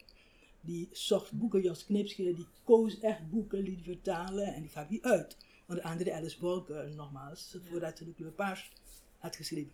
Die 0.66 0.88
zocht 0.92 1.32
boeken, 1.32 1.62
Jos 1.62 1.84
Knipscheer, 1.84 2.36
die 2.36 2.46
koos 2.64 3.00
echt 3.00 3.30
boeken, 3.30 3.62
liet 3.62 3.82
vertalen 3.82 4.54
en 4.54 4.60
die 4.60 4.70
gaf 4.70 4.86
die 4.86 5.04
uit. 5.04 5.36
Onder 5.68 5.84
andere 5.84 6.14
Alice 6.14 6.40
Walker, 6.40 6.94
nogmaals, 6.94 7.56
voordat 7.70 7.98
ze 7.98 8.04
de 8.04 8.14
kleur 8.14 8.30
paars 8.30 8.70
had 9.18 9.36
geschreven. 9.36 9.72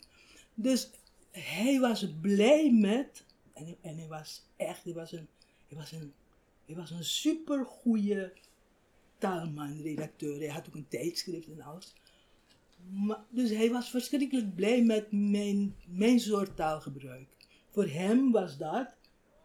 Dus 0.55 0.90
hij 1.31 1.81
was 1.81 2.07
blij 2.20 2.72
met, 2.72 3.24
en, 3.52 3.64
hij, 3.64 3.78
en 3.81 3.98
hij 3.98 4.09
was 4.09 4.42
echt, 4.57 4.85
hij 4.85 4.92
was 4.92 5.12
een, 5.12 5.28
hij 5.68 5.76
was 5.78 5.92
een, 5.92 6.12
hij 6.66 6.76
was 6.76 6.90
een 6.90 7.05
supergoeie 7.05 8.33
taalman, 9.18 9.83
redacteur. 9.83 10.38
Hij 10.38 10.48
had 10.48 10.68
ook 10.68 10.74
een 10.74 10.88
tijdschrift 10.88 11.48
en 11.48 11.61
alles. 11.61 11.94
Maar, 12.90 13.24
dus 13.31 13.50
hij 13.50 13.70
was 13.70 13.90
verschrikkelijk 13.90 14.55
blij 14.55 14.83
met 14.83 15.12
mijn, 15.12 15.76
mijn 15.87 16.20
soort 16.20 16.57
taalgebruik. 16.57 17.37
Voor 17.70 17.87
hem 17.87 18.33
was 18.33 18.59
dat 18.59 18.88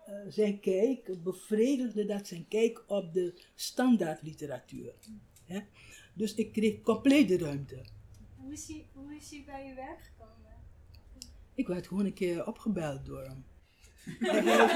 uh, 0.09 0.15
zijn 0.29 0.59
kijk, 0.59 1.23
bevredigde 1.23 2.05
dat 2.05 2.27
zijn 2.27 2.47
kijk 2.47 2.83
op 2.87 3.13
de 3.13 3.33
standaardliteratuur. 3.55 4.93
Hè? 5.45 5.59
Dus 6.13 6.35
ik 6.35 6.51
kreeg 6.51 6.81
complete 6.81 7.37
ruimte. 7.37 7.81
Hoe 8.35 8.53
is, 8.53 8.67
hij, 8.67 8.85
hoe 8.93 9.15
is 9.15 9.29
hij 9.29 9.43
bij 9.45 9.67
je 9.67 9.73
werk 9.73 9.99
gekomen? 10.01 10.53
Ik 11.55 11.67
werd 11.67 11.87
gewoon 11.87 12.05
een 12.05 12.13
keer 12.13 12.47
opgebeld 12.47 13.05
door 13.05 13.23
hem. 13.23 13.45
Hij, 14.19 14.43
ja, 14.43 14.67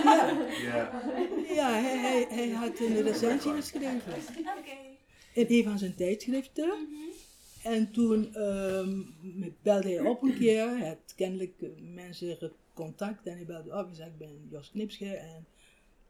Ja. 0.61 1.01
ja 1.55 1.71
hij, 1.71 1.99
hij, 1.99 2.25
hij 2.29 2.49
had 2.49 2.79
een 2.79 3.01
recensie 3.01 3.51
geschreven. 3.51 4.13
Oké. 4.57 4.77
In 5.33 5.45
een 5.47 5.63
van 5.63 5.79
zijn 5.79 5.95
tijdschriften. 5.95 6.87
En 7.63 7.91
toen 7.91 8.41
um, 8.41 9.15
belde 9.61 9.87
hij 9.87 9.99
op 9.99 10.23
een 10.23 10.37
keer. 10.37 10.77
Hij 10.77 10.87
had 10.87 11.13
kennelijk 11.15 11.53
mensen 11.93 12.51
contact. 12.73 13.27
En 13.27 13.36
hij 13.36 13.45
belde 13.45 13.77
op 13.77 13.88
en 13.88 13.95
zei, 13.95 14.10
ik 14.10 14.17
ben 14.17 14.47
Jos 14.49 14.71
Knipsche. 14.71 15.15
En 15.15 15.45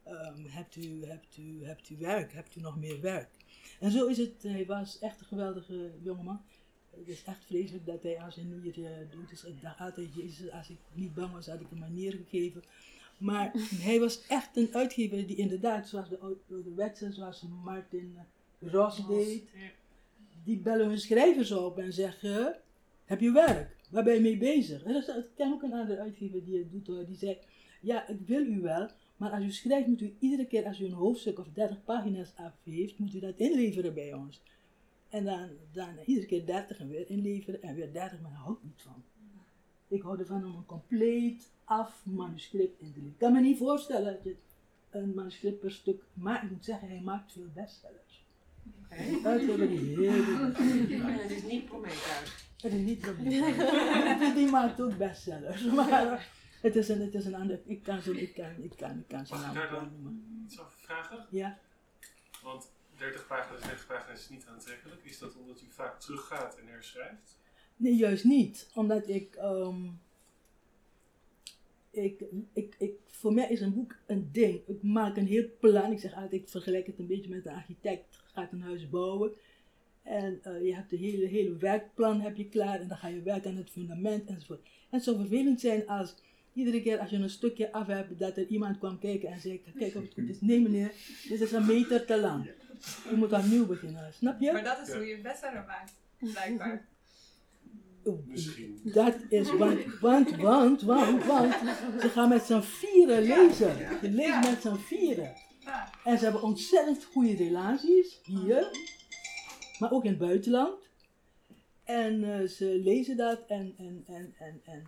um, 0.06 0.46
hebt, 0.46 0.76
u, 0.76 1.04
hebt, 1.04 1.36
u, 1.36 1.64
hebt 1.64 1.90
u 1.90 1.96
werk? 1.96 2.32
Hebt 2.32 2.56
u 2.56 2.60
nog 2.60 2.76
meer 2.76 3.00
werk? 3.00 3.30
En 3.80 3.90
zo 3.90 4.06
is 4.06 4.18
het. 4.18 4.42
Hij 4.42 4.66
was 4.66 4.98
echt 4.98 5.20
een 5.20 5.26
geweldige 5.26 5.90
jongeman. 6.02 6.40
Het 6.90 7.08
is 7.08 7.24
echt 7.24 7.44
vreselijk 7.44 7.86
dat 7.86 8.02
hij 8.02 8.18
aan 8.18 8.32
zijn 8.32 8.60
nier 8.62 8.78
uh, 8.78 8.88
doet. 9.10 9.28
Dus 9.28 9.44
ik 9.44 9.62
dacht 9.62 9.80
altijd, 9.80 10.14
Jezus, 10.14 10.50
als 10.50 10.68
ik 10.68 10.78
niet 10.92 11.14
bang 11.14 11.32
was, 11.32 11.46
had 11.46 11.60
ik 11.60 11.66
hem 11.70 11.82
een 11.82 11.94
nier 11.94 12.12
gegeven. 12.12 12.62
Maar 13.18 13.52
hij 13.88 14.00
was 14.00 14.26
echt 14.26 14.56
een 14.56 14.74
uitgever 14.74 15.26
die 15.26 15.36
inderdaad, 15.36 15.88
zoals 15.88 16.08
de, 16.08 16.36
de 16.48 16.74
wetsen, 16.74 17.12
zoals 17.12 17.44
Martin 17.64 18.18
Ross 18.60 19.06
deed, 19.06 19.42
die 20.44 20.58
bellen 20.58 20.88
hun 20.88 20.98
schrijvers 20.98 21.52
op 21.52 21.78
en 21.78 21.92
zeggen, 21.92 22.56
heb 23.04 23.20
je 23.20 23.32
werk? 23.32 23.76
Waar 23.92 24.04
ben 24.04 24.14
je 24.14 24.20
mee 24.20 24.36
bezig? 24.36 24.82
En 24.82 24.92
dat 24.92 25.08
is, 25.08 25.16
ik 25.16 25.30
ken 25.34 25.52
ook 25.52 25.62
een 25.62 25.72
andere 25.72 26.00
uitgever 26.00 26.44
die 26.44 26.58
het 26.58 26.70
doet 26.70 26.86
hoor, 26.86 27.06
die 27.06 27.16
zei, 27.16 27.38
ja, 27.80 28.08
ik 28.08 28.20
wil 28.26 28.46
u 28.46 28.60
wel, 28.60 28.88
maar 29.16 29.30
als 29.30 29.44
u 29.44 29.50
schrijft 29.50 29.86
moet 29.86 30.00
u 30.00 30.14
iedere 30.18 30.46
keer 30.46 30.66
als 30.66 30.80
u 30.80 30.84
een 30.84 30.92
hoofdstuk 30.92 31.38
of 31.38 31.48
30 31.52 31.84
pagina's 31.84 32.32
af 32.36 32.52
heeft, 32.64 32.98
moet 32.98 33.14
u 33.14 33.20
dat 33.20 33.36
inleveren 33.36 33.94
bij 33.94 34.12
ons. 34.12 34.42
En 35.08 35.24
dan, 35.24 35.48
dan 35.72 35.88
iedere 36.04 36.26
keer 36.26 36.46
30 36.46 36.78
en 36.78 36.88
weer 36.88 37.10
inleveren 37.10 37.62
en 37.62 37.74
weer 37.74 37.92
30, 37.92 38.20
maar 38.20 38.30
daar 38.30 38.40
hou 38.40 38.56
ik 38.56 38.62
niet 38.62 38.82
van. 38.82 39.02
Ik 39.88 40.02
hou 40.02 40.18
ervan 40.18 40.44
om 40.44 40.56
een 40.56 40.66
compleet 40.66 41.50
af 41.64 42.06
manuscript 42.06 42.80
in 42.80 42.92
te 42.92 42.98
leveren. 42.98 43.10
Ik 43.10 43.18
kan 43.18 43.32
me 43.32 43.40
niet 43.40 43.58
voorstellen 43.58 44.12
dat 44.12 44.22
je 44.22 44.36
een 44.90 45.14
manuscript 45.14 45.60
per 45.60 45.70
stuk 45.70 46.02
maakt. 46.12 46.44
Ik 46.44 46.50
moet 46.50 46.64
zeggen, 46.64 46.88
hij 46.88 47.00
maakt 47.00 47.32
veel 47.32 47.50
bestsellers. 47.54 48.24
Okay. 48.84 49.20
Uitgever 49.24 49.68
die 49.68 49.78
heel 49.78 50.12
ja, 50.12 51.08
Het 51.08 51.30
is 51.30 51.42
niet 51.42 51.64
Prometheus. 51.64 52.50
Het 52.62 52.72
is 52.72 52.80
niet 52.80 53.00
Prometheus. 53.00 54.34
die 54.34 54.50
maakt 54.50 54.80
ook 54.80 54.96
bestsellers. 54.96 55.62
Maar 55.64 56.28
het 56.62 56.76
is 56.76 56.88
een, 56.88 57.00
het 57.00 57.14
is 57.14 57.24
een 57.24 57.34
ander. 57.34 57.60
Ik 57.64 57.82
kan 57.82 58.02
ze, 58.02 58.20
ik 58.20 58.34
kan, 58.34 58.62
ik 58.62 58.76
kan, 58.76 58.98
ik 58.98 59.08
kan 59.08 59.26
zijn 59.26 59.40
naam 59.40 59.54
Mag 59.54 59.64
ik 59.64 59.70
daar 59.70 59.82
niet 59.82 60.02
noemen. 60.02 60.44
Iets 60.46 60.60
over 60.60 60.72
vragen? 60.76 61.26
Ja. 61.30 61.58
Want 62.42 62.70
30 62.96 63.26
pagina's, 63.26 63.62
30 63.62 63.86
pagina's 63.86 64.20
is 64.20 64.28
niet 64.28 64.46
aantrekkelijk. 64.46 65.04
Is 65.04 65.18
dat 65.18 65.36
omdat 65.36 65.62
u 65.62 65.66
vaak 65.70 66.00
teruggaat 66.00 66.58
en 66.58 66.66
herschrijft? 66.66 67.38
Nee, 67.76 67.96
juist 67.96 68.24
niet. 68.24 68.70
Omdat 68.74 69.08
ik, 69.08 69.36
um, 69.36 70.00
ik, 71.90 72.24
ik, 72.52 72.74
ik 72.78 72.94
voor 73.06 73.32
mij 73.32 73.48
is 73.48 73.60
een 73.60 73.74
boek 73.74 73.96
een 74.06 74.28
ding. 74.32 74.60
Ik 74.66 74.82
maak 74.82 75.16
een 75.16 75.26
heel 75.26 75.48
plan. 75.60 75.92
Ik 75.92 76.00
zeg 76.00 76.14
altijd, 76.14 76.32
ik 76.32 76.48
vergelijk 76.48 76.86
het 76.86 76.98
een 76.98 77.06
beetje 77.06 77.30
met 77.30 77.46
een 77.46 77.54
architect. 77.54 78.20
Gaat 78.24 78.52
een 78.52 78.62
huis 78.62 78.88
bouwen. 78.88 79.32
En 80.02 80.38
eh, 80.42 80.64
je 80.64 80.74
hebt 80.74 80.90
de 80.90 80.96
hele, 80.96 81.26
hele 81.26 81.56
werkplan 81.56 82.20
heb 82.20 82.36
je 82.36 82.48
klaar. 82.48 82.80
En 82.80 82.88
dan 82.88 82.96
ga 82.96 83.08
je 83.08 83.22
werken 83.22 83.50
aan 83.50 83.56
het 83.56 83.70
fundament 83.70 84.28
enzovoort. 84.28 84.60
En 84.62 84.70
het 84.96 85.04
zou 85.04 85.16
vervelend 85.16 85.60
zijn 85.60 85.86
als 85.86 86.14
iedere 86.52 86.82
keer 86.82 86.98
als 86.98 87.10
je 87.10 87.16
een 87.16 87.30
stukje 87.30 87.72
af 87.72 87.86
hebt, 87.86 88.18
dat 88.18 88.36
er 88.36 88.46
iemand 88.46 88.78
kwam 88.78 88.98
kijken 88.98 89.28
en 89.28 89.40
zei, 89.40 89.62
kijk 89.78 89.94
of 89.94 90.02
het 90.02 90.14
goed 90.14 90.28
is. 90.28 90.40
Nee 90.40 90.60
meneer, 90.60 90.92
dit 91.28 91.40
is 91.40 91.52
een 91.52 91.66
meter 91.66 92.06
te 92.06 92.20
lang. 92.20 92.50
Je 93.10 93.16
moet 93.16 93.32
opnieuw 93.32 93.66
beginnen. 93.66 94.12
Snap 94.12 94.40
je? 94.40 94.52
Maar 94.52 94.64
dat 94.64 94.88
is 94.88 94.94
hoe 94.94 95.06
je 95.06 95.14
een 95.14 95.22
bestseller 95.22 95.64
maakt, 95.66 95.92
blijkbaar. 96.18 96.90
Misschien. 98.24 98.80
Dat 98.84 99.14
is, 99.28 99.50
want, 99.50 99.98
want, 100.00 100.36
want, 100.36 100.82
want, 100.82 101.24
want, 101.24 101.54
ze 102.00 102.08
gaan 102.08 102.28
met 102.28 102.42
z'n 102.42 102.60
vieren 102.60 103.22
lezen. 103.22 103.76
Ze 104.00 104.10
lezen 104.10 104.40
met 104.40 104.60
z'n 104.62 104.74
vieren. 104.74 105.32
Ja. 105.60 105.90
En 106.04 106.18
ze 106.18 106.24
hebben 106.24 106.42
ontzettend 106.42 107.04
goede 107.04 107.36
relaties 107.36 108.20
hier, 108.24 108.70
maar 109.82 109.92
ook 109.92 110.04
in 110.04 110.10
het 110.10 110.18
buitenland. 110.18 110.88
En 111.84 112.24
eh, 112.24 112.48
ze 112.48 112.80
lezen 112.84 113.16
dat 113.16 113.46
en, 113.46 113.74
en, 113.78 114.04
en, 114.06 114.34
en, 114.38 114.60
en 114.64 114.86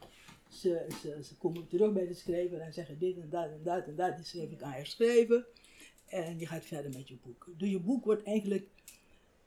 ze, 0.48 0.87
ze, 1.02 1.18
ze 1.22 1.37
komen 1.37 1.66
terug 1.68 1.92
bij 1.92 2.07
de 2.07 2.14
schrijver 2.14 2.61
en 2.61 2.72
zeggen 2.72 2.98
dit 2.98 3.16
en 3.16 3.28
dat 3.30 3.44
en 3.44 3.61
dat 3.62 3.87
en 3.87 3.96
dat. 3.96 4.16
Die 4.16 4.24
schrijf 4.24 4.50
ik 4.50 4.62
aan 4.62 4.72
herschrijven. 4.72 5.44
En 6.09 6.38
je 6.38 6.46
gaat 6.46 6.64
verder 6.64 6.92
met 6.92 7.09
je 7.09 7.16
boek. 7.22 7.48
Dus 7.57 7.70
je 7.70 7.80
boek 7.80 8.04
wordt 8.04 8.22
eigenlijk. 8.22 8.66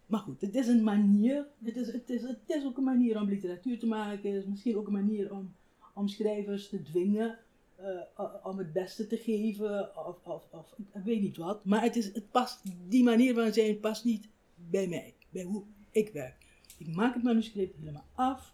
Maar 0.05 0.19
goed, 0.19 0.41
het 0.41 0.55
is 0.55 0.67
een 0.67 0.83
manier. 0.83 1.47
Het 1.63 1.75
is, 1.75 1.91
het 1.91 2.09
is, 2.09 2.21
het 2.21 2.39
is 2.47 2.65
ook 2.65 2.77
een 2.77 2.83
manier 2.83 3.21
om 3.21 3.29
literatuur 3.29 3.79
te 3.79 3.87
maken. 3.87 4.33
Het 4.33 4.43
is 4.43 4.49
misschien 4.49 4.77
ook 4.77 4.87
een 4.87 4.93
manier 4.93 5.33
om, 5.33 5.55
om 5.93 6.07
schrijvers 6.07 6.69
te 6.69 6.81
dwingen. 6.81 7.39
eh, 7.75 8.33
om 8.43 8.57
het 8.57 8.73
beste 8.73 9.07
te 9.07 9.17
geven. 9.17 9.97
Of, 10.07 10.17
of, 10.23 10.43
of 10.51 10.73
ik 10.77 11.03
weet 11.03 11.21
niet 11.21 11.37
wat. 11.37 11.65
Maar 11.65 11.81
het, 11.81 11.95
is, 11.95 12.05
het 12.13 12.31
past, 12.31 12.61
die 12.87 13.03
manier 13.03 13.33
van 13.33 13.53
zijn 13.53 13.79
past 13.79 14.03
niet 14.05 14.27
bij 14.55 14.87
mij. 14.87 15.16
Bij 15.37 15.45
hoe 15.45 15.63
ik 15.91 16.09
werk. 16.09 16.45
Ik 16.77 16.87
maak 16.95 17.13
het 17.13 17.23
manuscript 17.23 17.77
helemaal 17.79 18.07
af. 18.15 18.53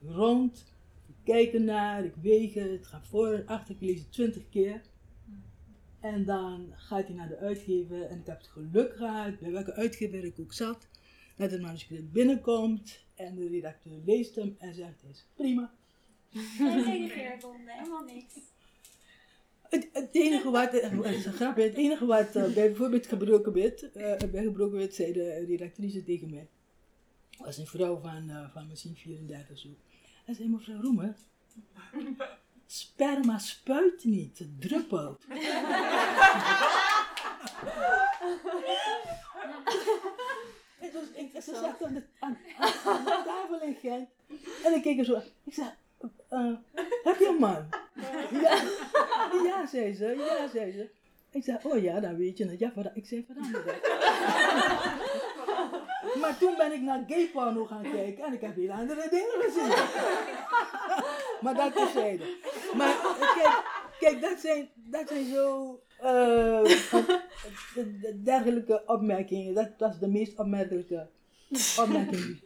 Rond. 0.00 0.72
Ik 1.06 1.14
kijk 1.24 1.52
ernaar. 1.52 2.04
Ik 2.04 2.14
weeg 2.14 2.54
het. 2.54 2.86
ga 2.86 3.02
voor 3.02 3.32
en 3.32 3.46
achter. 3.46 3.74
Ik 3.74 3.80
lees 3.80 3.98
het 3.98 4.12
twintig 4.12 4.48
keer. 4.48 4.82
En 6.00 6.24
dan 6.24 6.72
gaat 6.74 7.06
hij 7.06 7.16
naar 7.16 7.28
de 7.28 7.36
uitgever 7.36 8.06
en 8.06 8.18
ik 8.18 8.26
heb 8.26 8.38
het 8.38 8.46
geluk 8.46 8.96
gehad, 8.96 9.38
bij 9.38 9.50
welke 9.50 9.74
uitgever 9.74 10.24
ik 10.24 10.38
ook 10.40 10.52
zat, 10.52 10.88
dat 11.36 11.50
het 11.50 11.60
manuscript 11.60 12.12
binnenkomt 12.12 13.04
en 13.14 13.34
de 13.34 13.48
redacteur 13.48 14.00
leest 14.04 14.34
hem 14.34 14.56
en 14.58 14.74
zegt, 14.74 15.00
het 15.00 15.10
is 15.10 15.26
prima. 15.34 15.72
Geen 16.58 17.10
helemaal 17.10 18.04
niks. 18.04 18.49
Het, 19.70 19.88
het 19.92 20.08
enige 20.12 20.50
wat, 20.50 20.74
eh, 20.74 20.90
het 20.90 21.14
is 21.14 21.24
een 21.24 21.54
het 21.54 21.74
enige 21.74 22.06
wat 22.06 22.36
eh, 22.36 22.42
bij 22.42 22.52
bijvoorbeeld 22.52 23.06
gebroken 23.06 23.52
wit, 23.52 23.92
eh, 23.92 24.16
bij 24.30 24.42
gebroken 24.42 24.78
wit 24.78 24.94
zei 24.94 25.12
de 25.12 25.44
redactrice 25.48 26.04
tegen 26.04 26.30
mij, 26.30 26.48
was 27.38 27.58
een 27.58 27.66
vrouw 27.66 28.00
van, 28.00 28.30
eh, 28.30 28.52
van 28.52 28.66
misschien 28.68 28.96
34 28.96 29.58
zo. 29.58 29.68
En 30.26 30.34
zei, 30.34 30.48
mevrouw 30.48 30.80
Roemer, 30.80 31.14
sperma 32.66 33.38
spuit 33.38 34.04
niet, 34.04 34.38
het 34.38 34.60
druppelt. 34.60 35.24
En 40.80 40.90
dus 40.92 41.08
ik, 41.14 41.42
ze 41.42 41.54
zat 41.54 41.84
aan 41.84 41.94
de, 41.94 42.02
aan, 42.18 42.38
aan 42.84 43.04
de 43.04 43.22
tafel 43.24 43.60
in 43.62 43.74
Gent. 43.74 44.08
En 44.64 44.74
ik 44.74 44.82
keek 44.82 44.98
er 44.98 45.04
zo. 45.04 45.22
Ik 45.44 45.54
zei, 45.54 45.70
eh, 46.28 46.52
heb 47.02 47.18
je 47.18 47.26
een 47.28 47.36
man? 47.40 47.68
Ja, 48.42 48.56
ja, 49.44 49.66
zei 49.66 49.94
ze. 49.94 50.06
Ja, 50.06 50.48
zei 50.48 50.72
ze. 50.72 50.90
Ik 51.30 51.44
zei, 51.44 51.58
oh 51.62 51.82
ja, 51.82 52.00
dan 52.00 52.16
weet 52.16 52.38
je 52.38 52.46
het. 52.48 52.58
Ja, 52.58 52.72
ik 52.94 53.06
zei, 53.06 53.24
verander 53.26 53.64
dat. 53.64 53.80
Maar 56.20 56.38
toen 56.38 56.54
ben 56.56 56.72
ik 56.72 56.80
naar 56.80 57.04
gay 57.08 57.28
porno 57.32 57.64
gaan 57.64 57.82
kijken 57.82 58.24
en 58.24 58.32
ik 58.32 58.40
heb 58.40 58.54
heel 58.56 58.70
andere 58.70 59.08
dingen 59.10 59.40
gezien. 59.40 59.68
maar 61.40 61.54
dat 61.54 61.74
terzijde. 61.74 62.24
Maar 62.76 62.88
eh, 62.88 63.34
kijk, 63.34 63.62
kijk 63.98 64.20
dat, 64.20 64.38
zijn, 64.40 64.68
dat 64.74 65.08
zijn 65.08 65.26
zo 65.34 65.80
eh, 66.00 66.62
de- 67.74 67.98
de- 68.00 68.20
dergelijke 68.22 68.82
opmerkingen. 68.86 69.54
Dat 69.54 69.68
was 69.78 69.98
de 69.98 70.08
meest 70.08 70.38
opmerkelijke 70.38 71.08
opmerking. 71.78 72.40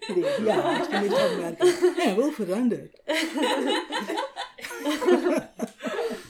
Ja, 0.45 0.79
dat 0.79 1.03
is 1.03 1.09
de 1.09 1.31
opmerkelijke. 1.33 2.03
Ja, 2.05 2.17
wel 2.17 2.31
veranderd. 2.31 3.01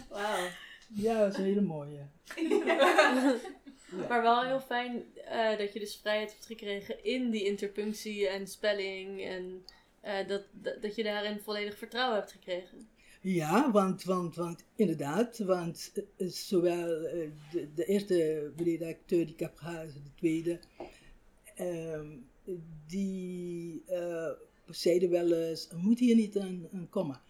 Wauw. 0.08 0.48
Ja, 0.88 1.18
dat 1.18 1.32
is 1.32 1.38
een 1.38 1.44
hele 1.44 1.60
mooie. 1.60 2.06
Maar 4.08 4.22
wel 4.22 4.44
heel 4.44 4.60
fijn 4.60 5.02
eh, 5.14 5.58
dat 5.58 5.72
je 5.72 5.78
dus 5.78 5.96
vrijheid 5.96 6.32
hebt 6.32 6.46
gekregen 6.46 7.04
in 7.04 7.30
die 7.30 7.44
interpunctie 7.44 8.28
en 8.28 8.46
spelling. 8.46 9.22
En 9.22 9.64
eh, 10.00 10.28
dat, 10.28 10.42
dat, 10.52 10.82
dat 10.82 10.94
je 10.94 11.02
daarin 11.02 11.40
volledig 11.40 11.78
vertrouwen 11.78 12.18
hebt 12.18 12.32
gekregen. 12.32 12.88
Ja, 13.20 13.70
want, 13.70 14.04
want, 14.04 14.34
want 14.34 14.64
inderdaad, 14.76 15.38
want 15.38 15.92
eh, 16.16 16.28
zowel 16.28 16.86
de, 17.50 17.68
de 17.74 17.84
eerste 17.84 18.52
redacteur 18.56 19.24
die 19.24 19.34
ik 19.34 19.40
heb 19.40 19.56
gehad, 19.56 19.84
als 19.84 19.92
de 19.94 20.14
tweede, 20.14 20.60
ehm, 21.54 22.06
die 22.86 23.82
eh, 23.86 24.30
zeiden 24.66 25.10
wel 25.10 25.32
eens, 25.32 25.68
moet 25.76 25.98
hier 25.98 26.14
niet 26.14 26.34
een, 26.34 26.68
een 26.72 26.88
komma? 26.88 27.22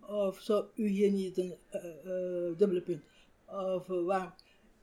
Of 0.00 0.40
zou 0.40 0.64
u 0.74 0.86
hier 0.86 1.10
niet 1.10 1.38
een 1.38 1.54
eh, 1.68 1.84
eh, 1.84 2.58
dubbele 2.58 2.80
punt? 2.80 3.02
Of 3.46 3.86
waarom? 3.86 4.32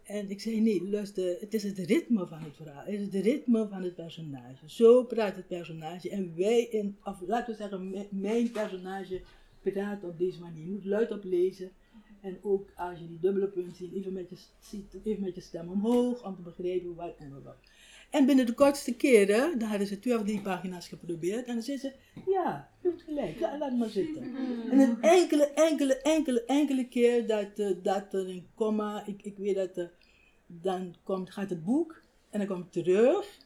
En 0.04 0.30
ik 0.30 0.42
zei, 0.42 0.62
nee, 0.62 0.90
luister, 0.90 1.40
het 1.40 1.54
is 1.54 1.64
het 1.64 1.78
ritme 1.78 2.28
van 2.28 2.40
het 2.40 2.56
verhaal. 2.56 2.84
Het 2.86 2.94
is 2.94 3.02
het 3.02 3.26
ritme 3.26 3.68
van 3.68 3.84
het 3.84 3.96
personage. 3.96 4.70
Zo 4.70 5.04
praat 5.04 5.36
het 5.36 5.48
personage. 5.48 6.10
En 6.10 6.34
wij, 6.36 6.62
in, 6.62 6.98
of 7.04 7.22
laten 7.28 7.52
we 7.52 7.60
zeggen, 7.60 8.08
mijn 8.10 8.52
personage 8.52 9.22
praat 9.62 10.04
op 10.04 10.18
deze 10.18 10.40
manier. 10.40 10.64
Je 10.64 10.72
moet 10.72 10.86
luid 10.86 11.12
op 11.12 11.24
lezen. 11.24 11.72
En 12.22 12.38
ook 12.42 12.70
als 12.76 13.00
je 13.00 13.08
die 13.08 13.20
dubbele 13.20 13.48
punt 13.48 13.76
ziet, 13.76 13.94
even 13.94 14.14
met 14.14 14.30
je, 14.30 14.38
ziet, 14.60 14.98
even 15.04 15.24
met 15.24 15.36
je 15.36 15.42
stem 15.42 15.70
omhoog, 15.70 16.26
om 16.26 16.36
te 16.36 16.42
begrijpen 16.42 16.96
wat 16.96 17.16
en 17.18 17.44
wat. 17.44 17.58
En 18.10 18.26
binnen 18.26 18.46
de 18.46 18.54
kortste 18.54 18.96
keren, 18.96 19.60
daar 19.60 19.70
hadden 19.70 19.88
ze 19.88 20.00
twee 20.00 20.16
of 20.16 20.24
drie 20.24 20.42
pagina's 20.42 20.88
geprobeerd. 20.88 21.48
En 21.48 21.54
dan 21.54 21.64
zei 21.64 21.78
ze, 21.78 21.94
ja, 22.26 22.70
je 22.82 22.88
hebt 22.88 23.02
gelijk, 23.02 23.40
laat, 23.40 23.60
laat 23.60 23.78
maar 23.78 23.90
zitten. 23.90 24.36
En 24.72 24.80
een 24.80 25.02
enkele, 25.02 25.46
enkele, 25.46 26.02
enkele, 26.02 26.46
enkele 26.46 26.88
keer 26.88 27.28
dat, 27.28 27.60
eh, 27.60 27.72
dat 27.84 28.14
er 28.14 28.30
een 28.30 28.48
komma, 28.56 29.06
ik, 29.06 29.22
ik 29.22 29.38
weet 29.38 29.56
dat, 29.56 29.90
dan 30.48 30.96
komt, 31.04 31.32
gaat 31.32 31.50
het 31.50 31.64
boek 31.64 32.02
en 32.30 32.40
dan 32.40 32.48
kom 32.48 32.62
ik 32.62 32.72
terug. 32.72 33.38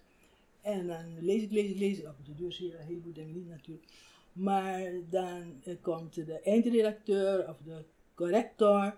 En 0.61 0.87
dan 0.87 1.05
lees 1.19 1.41
ik, 1.41 1.51
lees 1.51 1.69
ik, 1.69 1.77
lees 1.77 1.97
ik. 1.99 2.07
Op 2.07 2.25
de 2.25 2.35
deur 2.35 2.53
zie 2.53 2.67
je 2.67 2.77
een 2.77 2.85
heleboel 2.85 3.13
dingen 3.13 3.33
niet 3.33 3.49
natuurlijk. 3.49 3.87
Maar 4.33 4.91
dan 5.09 5.61
eh, 5.63 5.75
komt 5.81 6.13
de 6.13 6.41
eindredacteur 6.41 7.49
of 7.49 7.57
de 7.65 7.83
corrector. 8.15 8.95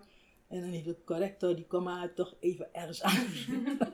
En 0.48 0.60
dan 0.60 0.70
heeft 0.70 0.84
de 0.84 0.96
corrector 1.04 1.56
die 1.56 1.66
komma 1.66 2.10
toch 2.14 2.36
even 2.40 2.74
ergens 2.74 3.02
aan. 3.02 3.26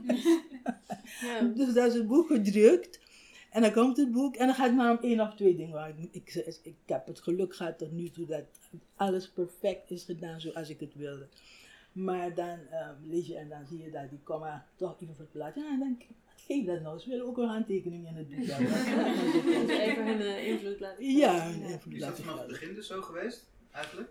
Ja. 1.21 1.41
Dus 1.57 1.75
dat 1.75 1.89
is 1.89 1.95
het 1.95 2.07
boek 2.07 2.27
gedrukt. 2.27 3.01
En 3.51 3.63
dan 3.63 3.73
komt 3.73 3.97
het 3.97 4.13
boek 4.13 4.37
en 4.37 4.47
dan 4.47 4.55
gaat 4.55 4.67
het 4.67 4.77
maar 4.77 4.91
om 4.91 5.05
één 5.05 5.21
of 5.21 5.35
twee 5.35 5.57
dingen. 5.57 5.73
waar 5.73 5.89
Ik, 5.89 6.35
ik, 6.35 6.59
ik 6.63 6.75
heb 6.87 7.07
het 7.07 7.21
geluk 7.21 7.57
gehad 7.57 7.79
tot 7.79 7.93
nu 7.93 8.11
toe 8.11 8.27
dat 8.27 8.45
alles 8.97 9.29
perfect 9.29 9.91
is 9.91 10.05
gedaan 10.05 10.41
zoals 10.41 10.69
ik 10.69 10.81
het 10.81 10.95
wilde. 10.95 11.29
Maar 11.93 12.35
dan 12.35 12.59
ehm, 12.71 12.95
lees 13.09 13.27
je 13.27 13.37
en 13.37 13.49
dan 13.49 13.67
zie 13.67 13.83
je 13.83 13.91
dat 13.91 14.11
die 14.11 14.21
komma 14.23 14.67
toch 14.77 14.97
even 15.01 15.17
verplaatst. 15.17 15.57
Ja, 15.57 15.65
en 15.71 15.79
dan 15.79 15.89
denk 15.89 16.03
ik, 16.03 16.17
wat 16.27 16.43
geeft 16.47 16.67
dat 16.67 16.83
nou? 16.83 16.99
Ze 16.99 17.09
willen 17.09 17.27
ook 17.27 17.39
een 17.39 17.49
handtekening 17.49 18.07
in 18.07 18.15
het 18.15 18.29
boek 18.29 18.47
hebben. 18.47 18.69
Dus 19.67 19.79
even 19.79 20.07
hun 20.07 20.21
eh, 20.21 20.47
invloed 20.47 20.81
laten 20.81 21.05
Ja, 21.05 21.51
hun 21.51 21.63
invloed 21.63 21.95
Is 21.95 22.01
dat 22.01 22.21
vanaf 22.21 22.39
het 22.39 22.49
begin 22.49 22.75
dus 22.75 22.87
zo 22.87 23.03
geweest, 23.03 23.47
eigenlijk? 23.71 24.11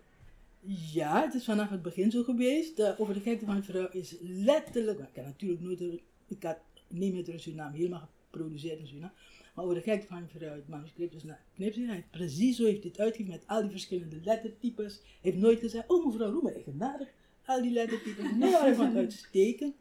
Ja, 0.93 1.21
het 1.21 1.33
is 1.33 1.43
vanaf 1.43 1.69
het 1.69 1.81
begin 1.81 2.11
zo 2.11 2.23
geweest. 2.23 2.77
De 2.77 2.95
Over 2.97 3.13
de 3.13 3.19
gekte 3.19 3.45
van 3.45 3.55
een 3.55 3.63
vrouw 3.63 3.89
is 3.91 4.15
letterlijk, 4.21 4.99
ik 4.99 5.15
heb 5.15 5.25
natuurlijk 5.25 5.61
nooit, 5.61 5.81
ik 6.27 6.43
had 6.43 6.57
niet 6.93 7.13
met 7.13 7.27
een 7.27 7.39
Suriname 7.39 7.77
helemaal 7.77 8.09
geproduceerd 8.29 8.79
in 8.79 8.87
Suriname. 8.87 9.13
Maar 9.55 9.65
over 9.65 9.75
de 9.75 9.81
gekte 9.81 10.07
van 10.07 10.27
het 10.33 10.67
manuscript 10.67 11.15
is 11.15 11.23
naar 11.23 11.45
knipsen. 11.55 12.03
Precies 12.11 12.57
zo 12.57 12.63
heeft 12.63 12.83
dit 12.83 12.99
uitgegeven 12.99 13.31
met 13.31 13.47
al 13.47 13.61
die 13.61 13.71
verschillende 13.71 14.19
lettertypes. 14.23 14.95
Hij 14.95 15.31
heeft 15.31 15.37
nooit 15.37 15.59
gezegd, 15.59 15.89
oh 15.89 16.05
mevrouw 16.05 16.31
Roemer, 16.31 16.57
ik 16.57 16.63
genadig. 16.63 17.07
Al 17.45 17.61
die 17.61 17.71
lettertypes, 17.71 18.31
nee, 18.31 18.57
hij 18.57 18.75
vond 18.75 18.87
het 18.87 18.97
uitstekend. 18.97 19.75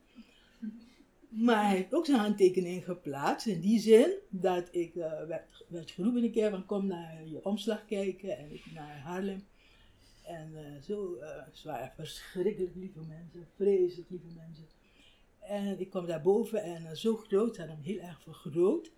Maar 1.29 1.67
hij 1.67 1.77
heeft 1.77 1.95
ook 1.95 2.07
zijn 2.07 2.19
handtekening 2.19 2.85
geplaatst 2.85 3.47
in 3.47 3.61
die 3.61 3.81
zin 3.81 4.13
dat 4.29 4.69
ik 4.71 4.95
eh, 4.95 5.23
werd, 5.69 5.91
geroepen 5.91 6.23
een 6.23 6.33
keer 6.33 6.51
van 6.51 6.67
kom 6.67 6.87
naar 6.87 7.27
je 7.27 7.45
omslag 7.45 7.85
kijken 7.85 8.39
en 8.39 8.53
ik 8.53 8.65
naar 8.75 8.99
Haarlem. 8.99 9.45
En 10.23 10.51
eh, 10.55 10.83
zo, 10.83 11.15
eh 11.15 11.43
ze 11.53 11.91
verschrikkelijk 11.97 12.75
lieve 12.75 12.99
mensen, 12.99 13.47
vreselijk 13.57 14.11
lieve 14.11 14.27
mensen. 14.37 14.65
En 15.51 15.81
ik 15.81 15.91
kwam 15.91 16.07
daar 16.07 16.21
boven 16.23 16.63
en 16.63 16.87
eh, 16.87 16.93
zo 16.95 17.17
groot, 17.17 17.55
ze 17.55 17.61
hadden 17.61 17.79
hem 17.83 17.87
heel 17.95 18.01
erg 18.09 18.21
vergroot. 18.23 18.91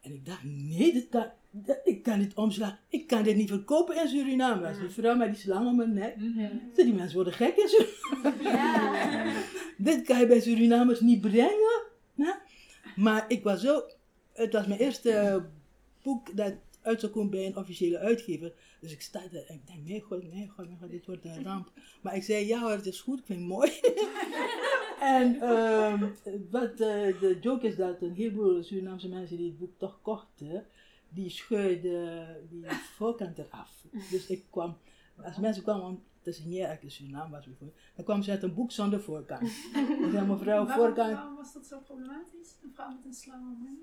En 0.00 0.12
ik 0.14 0.26
dacht, 0.26 0.42
nee, 0.44 0.92
dit 0.92 1.08
kan, 1.08 1.26
de- 1.50 1.80
ik 1.84 2.02
kan 2.02 2.18
dit 2.18 2.34
omslaan. 2.34 2.78
Ik 2.88 3.06
kan 3.06 3.22
dit 3.22 3.36
niet 3.36 3.48
verkopen 3.48 4.00
in 4.02 4.08
Suriname. 4.08 4.66
Als 4.68 4.78
die 4.78 4.88
vrouw 4.88 5.14
met 5.16 5.28
die 5.32 5.40
slang 5.40 5.66
om 5.66 5.76
mijn 5.76 5.92
nek. 5.92 6.14
Zo, 6.76 6.82
Die 6.84 6.92
mensen 6.94 7.14
worden 7.14 7.32
gek 7.32 7.56
in 7.56 7.68
Suriname. 7.68 9.32
dit 9.78 10.02
kan 10.02 10.18
je 10.18 10.26
bij 10.26 10.40
Surinamers 10.40 11.00
niet 11.00 11.20
brengen. 11.20 11.82
hè? 12.16 12.30
Maar 12.96 13.24
ik 13.28 13.42
was 13.42 13.60
zo... 13.60 13.82
Het 14.32 14.52
was 14.52 14.66
mijn 14.66 14.80
eerste 14.80 15.44
boek 16.02 16.36
dat 16.36 16.54
uit 16.82 17.00
zou 17.00 17.12
komen 17.12 17.30
bij 17.30 17.46
een 17.46 17.56
officiële 17.56 17.98
uitgever. 17.98 18.52
Dus 18.80 18.92
ik 18.92 19.00
sta 19.02 19.20
daar 19.32 19.42
en 19.46 19.54
ik 19.54 19.66
denk, 19.66 19.84
nee 19.86 20.00
god, 20.00 20.32
nee 20.32 20.48
god, 20.48 20.66
nee 20.68 20.76
god, 20.80 20.90
dit 20.90 21.06
wordt 21.06 21.24
een 21.24 21.44
ramp. 21.44 21.72
Maar 22.02 22.16
ik 22.16 22.22
zei, 22.22 22.46
ja 22.46 22.60
hoor, 22.60 22.70
het 22.70 22.86
is 22.86 23.00
goed, 23.00 23.18
ik 23.18 23.26
vind 23.26 23.38
het 23.38 23.48
mooi. 23.48 23.70
en 25.02 25.40
ehm, 25.40 26.08
wat 26.50 26.76
de 26.78 27.38
joke 27.40 27.66
is 27.66 27.76
dat 27.76 28.02
een 28.02 28.14
heleboel 28.14 28.62
Surinaamse 28.62 29.08
mensen 29.08 29.36
die 29.36 29.46
het 29.46 29.58
boek 29.58 29.78
toch 29.78 29.98
kochten, 30.02 30.64
die 31.08 31.30
scheurden 31.30 32.26
die 32.50 32.64
voorkant 32.96 33.38
eraf. 33.38 33.84
Dus 34.10 34.26
ik 34.26 34.44
kwam, 34.50 34.76
als 35.24 35.36
mensen 35.36 35.62
kwamen 35.62 35.86
om 35.86 36.02
te 36.22 36.32
signeren, 36.32 36.72
ik 36.72 36.82
in 36.82 36.90
Suriname 36.90 37.30
was 37.30 37.44
bijvoorbeeld, 37.44 37.80
dan 37.94 38.04
kwam 38.04 38.22
ze 38.22 38.30
uit 38.30 38.42
een 38.42 38.54
boek 38.54 38.72
zonder 38.72 39.00
voorkant. 39.00 39.42
Ik 39.42 40.08
zei, 40.12 40.26
mevrouw, 40.26 40.66
waarom, 40.66 40.68
voorkant, 40.68 41.12
waarom 41.12 41.36
was 41.36 41.52
dat 41.52 41.66
zo 41.66 41.78
problematisch? 41.78 42.56
Een 42.62 42.70
vrouw 42.74 42.92
met 42.92 43.04
een 43.04 43.14
slang 43.14 43.42
om? 43.42 43.78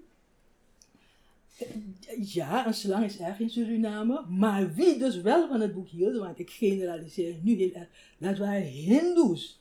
Ja, 2.19 2.67
een 2.67 2.73
slang 2.73 3.05
is 3.05 3.19
erg 3.19 3.39
in 3.39 3.49
Suriname. 3.49 4.25
Maar 4.29 4.73
wie 4.73 4.97
dus 4.97 5.21
wel 5.21 5.47
van 5.47 5.61
het 5.61 5.73
boek 5.73 5.87
hield, 5.87 6.17
want 6.17 6.39
ik 6.39 6.49
generaliseer 6.49 7.35
nu 7.41 7.55
heel 7.55 7.73
erg, 7.73 7.87
dat 8.17 8.37
waren 8.37 8.63
Hindoes. 8.63 9.58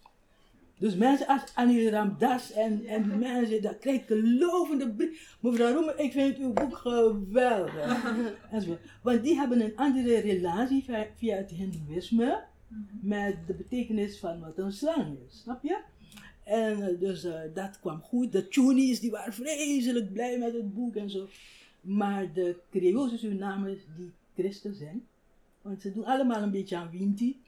Dus 0.79 0.97
mensen 0.97 1.27
als 1.27 1.55
Anil 1.55 1.91
Ramdas 1.91 2.53
en, 2.53 2.87
en 2.87 3.03
die 3.03 3.19
mensen, 3.19 3.63
dat 3.63 3.79
krijg 3.79 4.03
ik 4.03 4.11
een 4.11 4.39
lovende 4.39 4.91
brief. 4.91 5.37
Mevrouw 5.41 5.75
Roemer, 5.75 5.99
ik 5.99 6.13
vind 6.13 6.39
uw 6.39 6.53
boek 6.53 6.77
geweldig. 6.77 8.03
Want 9.03 9.23
die 9.23 9.35
hebben 9.35 9.61
een 9.61 9.77
andere 9.77 10.19
relatie 10.19 10.85
via, 10.85 11.07
via 11.17 11.37
het 11.37 11.51
Hindoeïsme 11.51 12.45
met 13.01 13.37
de 13.47 13.55
betekenis 13.55 14.19
van 14.19 14.41
wat 14.41 14.59
een 14.59 14.73
slang 14.73 15.17
is. 15.27 15.41
Snap 15.41 15.63
je? 15.63 15.81
En 16.45 16.83
eh, 16.83 17.01
dus 17.01 17.25
eh, 17.25 17.41
dat 17.55 17.81
kwam 17.81 18.01
goed. 18.01 18.33
De 18.33 18.47
Chunies 18.49 19.01
die 19.01 19.11
waren 19.11 19.33
vreselijk 19.33 20.13
blij 20.13 20.39
met 20.39 20.53
het 20.53 20.75
boek 20.75 20.97
en 20.97 21.11
zo. 21.11 21.29
Maar 21.81 22.33
de 22.33 22.57
Creoolse 22.71 23.19
Surinamers 23.19 23.81
die 23.97 24.13
christen 24.35 24.75
zijn, 24.75 25.07
want 25.63 25.81
ze 25.83 25.93
doen 25.93 26.05
allemaal 26.05 26.43
een 26.43 26.51
beetje 26.51 26.77
aan 26.77 26.91
Winti. 26.91 27.41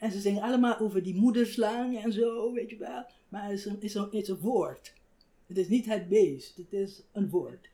En 0.00 0.12
ze 0.12 0.20
zingen 0.20 0.42
allemaal 0.42 0.78
over 0.78 1.02
die 1.02 1.14
moederslang 1.14 2.02
en 2.02 2.12
zo, 2.12 2.52
weet 2.52 2.70
je 2.70 2.76
wel. 2.76 3.04
Maar 3.28 3.42
het 3.44 3.52
is 3.52 3.64
een, 3.64 3.80
is 3.80 3.94
een, 3.94 4.12
is 4.12 4.28
een 4.28 4.38
woord. 4.38 4.94
Het 5.46 5.56
is 5.56 5.68
niet 5.68 5.86
het 5.86 6.08
beest, 6.08 6.56
het 6.56 6.72
is 6.72 7.02
een 7.12 7.30
woord. 7.30 7.68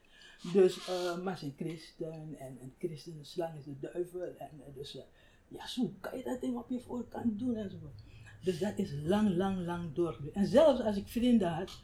Dus, 0.52 0.88
eh, 0.88 1.22
maar 1.22 1.38
zijn 1.38 1.54
christen 1.56 2.38
en, 2.38 2.58
en 2.60 2.74
christen, 2.78 3.18
slang 3.22 3.58
is 3.58 3.64
de 3.64 3.78
duivel. 3.80 4.22
En 4.22 4.50
eh, 4.66 4.74
dus, 4.74 4.96
eh, 4.96 5.02
ja, 5.48 5.66
zo 5.66 5.94
kan 6.00 6.18
je 6.18 6.24
dat 6.24 6.40
ding 6.40 6.56
op 6.56 6.68
je 6.68 6.80
voorkant 6.80 7.38
doen 7.38 7.56
en 7.56 7.70
zo. 7.70 7.76
Dus 8.44 8.58
dat 8.58 8.78
is 8.78 8.92
lang, 9.04 9.36
lang, 9.36 9.66
lang 9.66 9.94
doorgebeurd. 9.94 10.34
En 10.34 10.46
zelfs 10.46 10.80
als 10.80 10.96
ik 10.96 11.08
vrienden 11.08 11.48
had, 11.48 11.80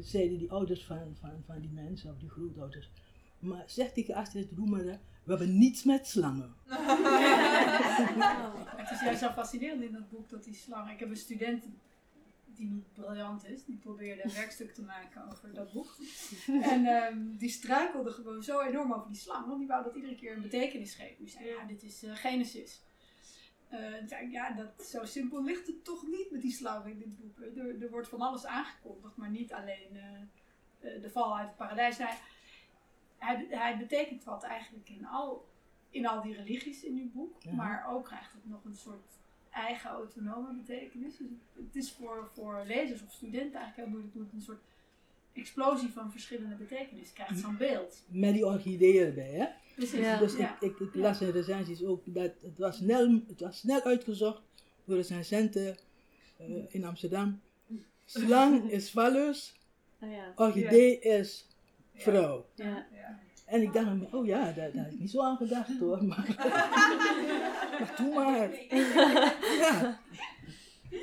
zeiden 0.00 0.38
die 0.38 0.50
ouders 0.50 0.84
van, 0.84 1.16
van, 1.20 1.42
van 1.46 1.60
die 1.60 1.70
mensen, 1.70 2.10
of 2.10 2.18
die 2.18 2.28
grootouders, 2.28 2.90
maar 3.38 3.64
zeg 3.66 3.92
tegen 3.92 4.14
Astrid 4.14 4.48
Roemeren, 4.56 5.00
we 5.24 5.30
hebben 5.30 5.58
niets 5.58 5.84
met 5.84 6.06
slangen. 6.06 6.54
Het 8.80 8.90
is 8.90 9.00
juist 9.00 9.20
zo 9.20 9.28
fascinerend 9.28 9.82
in 9.82 9.92
dat 9.92 10.08
boek 10.10 10.28
dat 10.28 10.44
die 10.44 10.54
slang. 10.54 10.90
Ik 10.90 10.98
heb 10.98 11.10
een 11.10 11.16
student 11.16 11.64
die 12.44 12.68
niet 12.68 12.92
briljant 12.92 13.46
is, 13.46 13.64
die 13.64 13.76
probeerde 13.76 14.24
een 14.24 14.32
werkstuk 14.32 14.74
te 14.74 14.82
maken 14.82 15.30
over 15.32 15.54
dat 15.54 15.72
boek. 15.72 15.96
En 16.62 16.86
ehm, 16.86 17.36
die 17.36 17.50
struikelde 17.50 18.10
gewoon 18.10 18.42
zo 18.42 18.60
enorm 18.60 18.92
over 18.92 19.08
die 19.08 19.20
slang, 19.20 19.46
want 19.46 19.58
die 19.58 19.68
wou 19.68 19.84
dat 19.84 19.94
iedere 19.94 20.14
keer 20.14 20.36
een 20.36 20.42
betekenis 20.42 20.94
geven. 20.94 21.16
Die 21.18 21.28
zei, 21.28 21.46
ja, 21.46 21.64
dit 21.64 21.82
is 21.82 22.02
eh, 22.02 22.14
Genesis. 22.14 22.80
Eh, 23.70 23.78
zei 24.06 24.30
ja, 24.30 24.50
dat, 24.50 24.86
zo 24.86 25.04
simpel 25.04 25.44
ligt 25.44 25.66
het 25.66 25.84
toch 25.84 26.06
niet 26.06 26.30
met 26.30 26.42
die 26.42 26.52
slang 26.52 26.86
in 26.86 26.98
dit 26.98 27.16
boek. 27.16 27.40
Er, 27.40 27.82
er 27.82 27.90
wordt 27.90 28.08
van 28.08 28.20
alles 28.20 28.46
aangekondigd, 28.46 29.16
maar 29.16 29.30
niet 29.30 29.52
alleen 29.52 29.88
eh, 29.92 30.94
eh, 30.94 31.02
de 31.02 31.10
val 31.10 31.38
uit 31.38 31.48
het 31.48 31.56
paradijs. 31.56 31.98
Nou, 31.98 32.14
hij, 33.20 33.46
hij 33.50 33.78
betekent 33.78 34.24
wat 34.24 34.42
eigenlijk 34.42 34.88
in 34.88 35.06
al, 35.06 35.48
in 35.90 36.06
al 36.06 36.22
die 36.22 36.34
religies 36.34 36.84
in 36.84 36.96
uw 36.96 37.10
boek, 37.12 37.42
Ja. 37.42 37.52
maar 37.52 37.86
ook 37.90 38.04
krijgt 38.04 38.32
het 38.32 38.48
nog 38.48 38.64
een 38.64 38.76
soort 38.76 39.18
eigen 39.50 39.90
autonome 39.90 40.52
betekenis. 40.54 41.16
Dus 41.16 41.26
het 41.56 41.76
is 41.76 41.92
voor, 41.92 42.28
voor 42.34 42.62
lezers 42.66 43.02
of 43.02 43.12
studenten 43.12 43.60
eigenlijk 43.60 43.76
heel 43.76 43.86
moeilijk 43.88 44.14
het 44.14 44.32
een 44.32 44.40
soort 44.40 44.62
explosie 45.32 45.88
van 45.88 46.10
verschillende 46.10 46.54
betekenissen 46.54 47.14
krijgt, 47.14 47.38
zo'n 47.38 47.56
beeld. 47.56 48.02
Met 48.08 48.32
die 48.34 48.46
orchideeën 48.46 49.06
erbij, 49.06 49.30
hè? 49.30 49.46
Precies, 49.74 50.00
Dus, 50.00 50.18
dus 50.18 50.36
ja. 50.36 50.56
ik, 50.60 50.70
ik, 50.70 50.78
ik 50.78 50.94
las 50.94 51.20
in 51.20 51.30
recensies 51.30 51.84
ook 51.84 52.02
dat 52.06 52.32
het 52.42 52.58
was 52.58 52.76
snel, 52.76 53.20
het 53.28 53.40
was 53.40 53.58
snel 53.58 53.82
uitgezocht 53.82 54.42
door 54.84 54.96
recensenten 54.96 55.76
eh, 56.36 56.74
in 56.74 56.84
Amsterdam. 56.84 57.40
Slang 58.04 58.70
is 58.70 58.90
vallus, 58.90 59.54
Oh 60.00 60.10
ja. 60.12 60.32
orchidee 60.36 60.98
is 61.00 61.46
vrouw. 61.94 62.46
Ja. 62.54 62.86
En 63.50 63.62
ik 63.62 63.72
dacht, 63.72 64.12
oh 64.12 64.26
ja, 64.26 64.44
daar, 64.44 64.54
daar 64.72 64.84
heb 64.84 64.92
ik 64.92 64.98
niet 64.98 65.10
zo 65.10 65.22
aan 65.22 65.36
gedacht 65.36 65.78
hoor. 65.78 66.04
Maar, 66.04 66.34
maar 67.78 67.94
doe 67.96 68.14
maar. 68.14 68.50
Ja. 69.60 70.00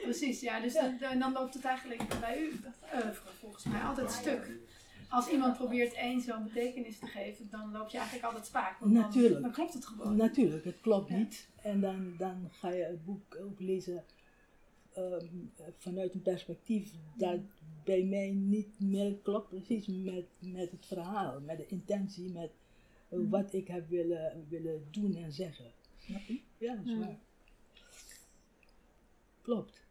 Precies, 0.02 0.40
ja. 0.42 0.60
Dus 0.60 0.74
dan- 0.74 0.98
dan, 1.00 1.20
dan 1.20 1.34
loopt 1.34 1.54
het 1.54 1.66
eigenlijk 1.66 2.04
bij 2.20 2.40
u, 2.40 2.60
oeuvre 2.94 3.30
volgens 3.40 3.64
mij, 3.64 3.82
altijd 3.82 4.12
stuk. 4.12 4.50
Als 5.10 5.28
iemand 5.30 5.58
probeert 5.58 5.94
één 5.94 6.22
zo'n 6.22 6.44
betekenis 6.44 7.00
te 7.00 7.06
geven, 7.06 7.48
dan 7.52 7.72
loop 7.72 7.90
je 7.90 7.98
eigenlijk 7.98 8.26
altijd 8.28 8.46
spaak. 8.46 8.80
want 8.80 8.92
Natuurlijk. 8.92 9.42
Dan 9.42 9.52
klopt 9.52 9.74
het 9.74 9.86
gewoon. 9.86 10.16
Natuurlijk, 10.16 10.66
het 10.66 10.82
klopt 10.82 11.10
niet. 11.10 11.48
En 11.62 11.80
dan, 11.82 12.14
dan 12.18 12.50
ga 12.52 12.70
je 12.70 12.84
het 12.84 13.06
boek 13.06 13.38
ook 13.42 13.60
lezen 13.60 14.04
ehm, 14.94 15.26
vanuit 15.78 16.14
een 16.14 16.22
perspectief 16.22 16.92
dat 17.16 17.40
bij 17.88 18.04
mij 18.04 18.30
niet 18.30 18.80
meer 18.80 19.16
klopt 19.16 19.50
precies 19.50 19.86
met, 19.88 20.26
met 20.40 20.72
het 20.72 20.86
verhaal, 20.86 21.42
met 21.42 21.58
de 21.58 21.66
intentie, 21.66 22.32
met 22.32 22.52
Mhm. 23.10 23.30
wat 23.30 23.54
ik 23.54 23.68
heb 23.68 23.90
willen, 23.90 24.46
willen 24.50 24.88
doen 24.92 25.16
en 25.16 25.32
zeggen. 25.32 25.72
Snap 25.98 26.22
je? 26.22 26.42
Ja, 26.58 26.76
dat 26.76 26.86
is 26.86 26.98
waar. 26.98 27.20
Klopt. 29.42 29.86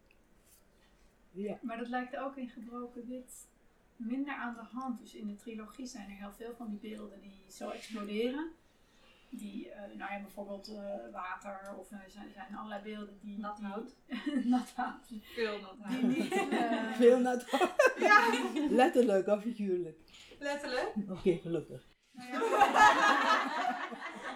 Ja. 1.31 1.59
Maar 1.63 1.79
dat 1.79 1.89
lijkt 1.89 2.17
ook 2.17 2.37
in 2.37 2.49
gebroken 2.49 3.07
wit 3.09 3.49
minder 3.97 4.35
aan 4.35 4.55
de 4.55 4.77
hand. 4.79 5.01
Dus 5.01 5.15
in 5.15 5.27
de 5.27 5.37
trilogie 5.37 5.87
zijn 5.87 6.11
er 6.11 6.17
heel 6.17 6.33
veel 6.33 6.55
van 6.57 6.71
die 6.71 6.79
beelden 6.91 7.21
die 7.21 7.33
zo 7.49 7.69
exploderen. 7.71 8.51
Die, 9.31 9.71
eh, 9.71 9.81
nou 9.97 10.13
ja, 10.13 10.21
bijvoorbeeld 10.21 10.69
eh, 10.69 11.13
water 11.13 11.75
of 11.79 11.91
er 11.91 12.05
zijn, 12.09 12.31
zijn 12.33 12.57
allerlei 12.57 12.83
beelden 12.83 13.19
die... 13.21 13.39
Nat 13.39 13.61
hout. 13.61 13.95
nat 14.45 14.73
hout. 14.75 15.07
Veel 15.23 15.61
nat 15.61 15.77
hout. 15.83 16.01
Die 16.01 16.03
niet, 16.23 16.33
eh, 16.53 16.93
Veel 17.03 17.19
nat. 17.21 17.45
Ja. 17.99 18.31
Letterlijk 18.71 19.27
of 19.27 19.43
figuurlijk. 19.43 19.99
Letterlijk. 20.39 20.93
Oké, 21.11 21.37
gelukkig. 21.37 21.87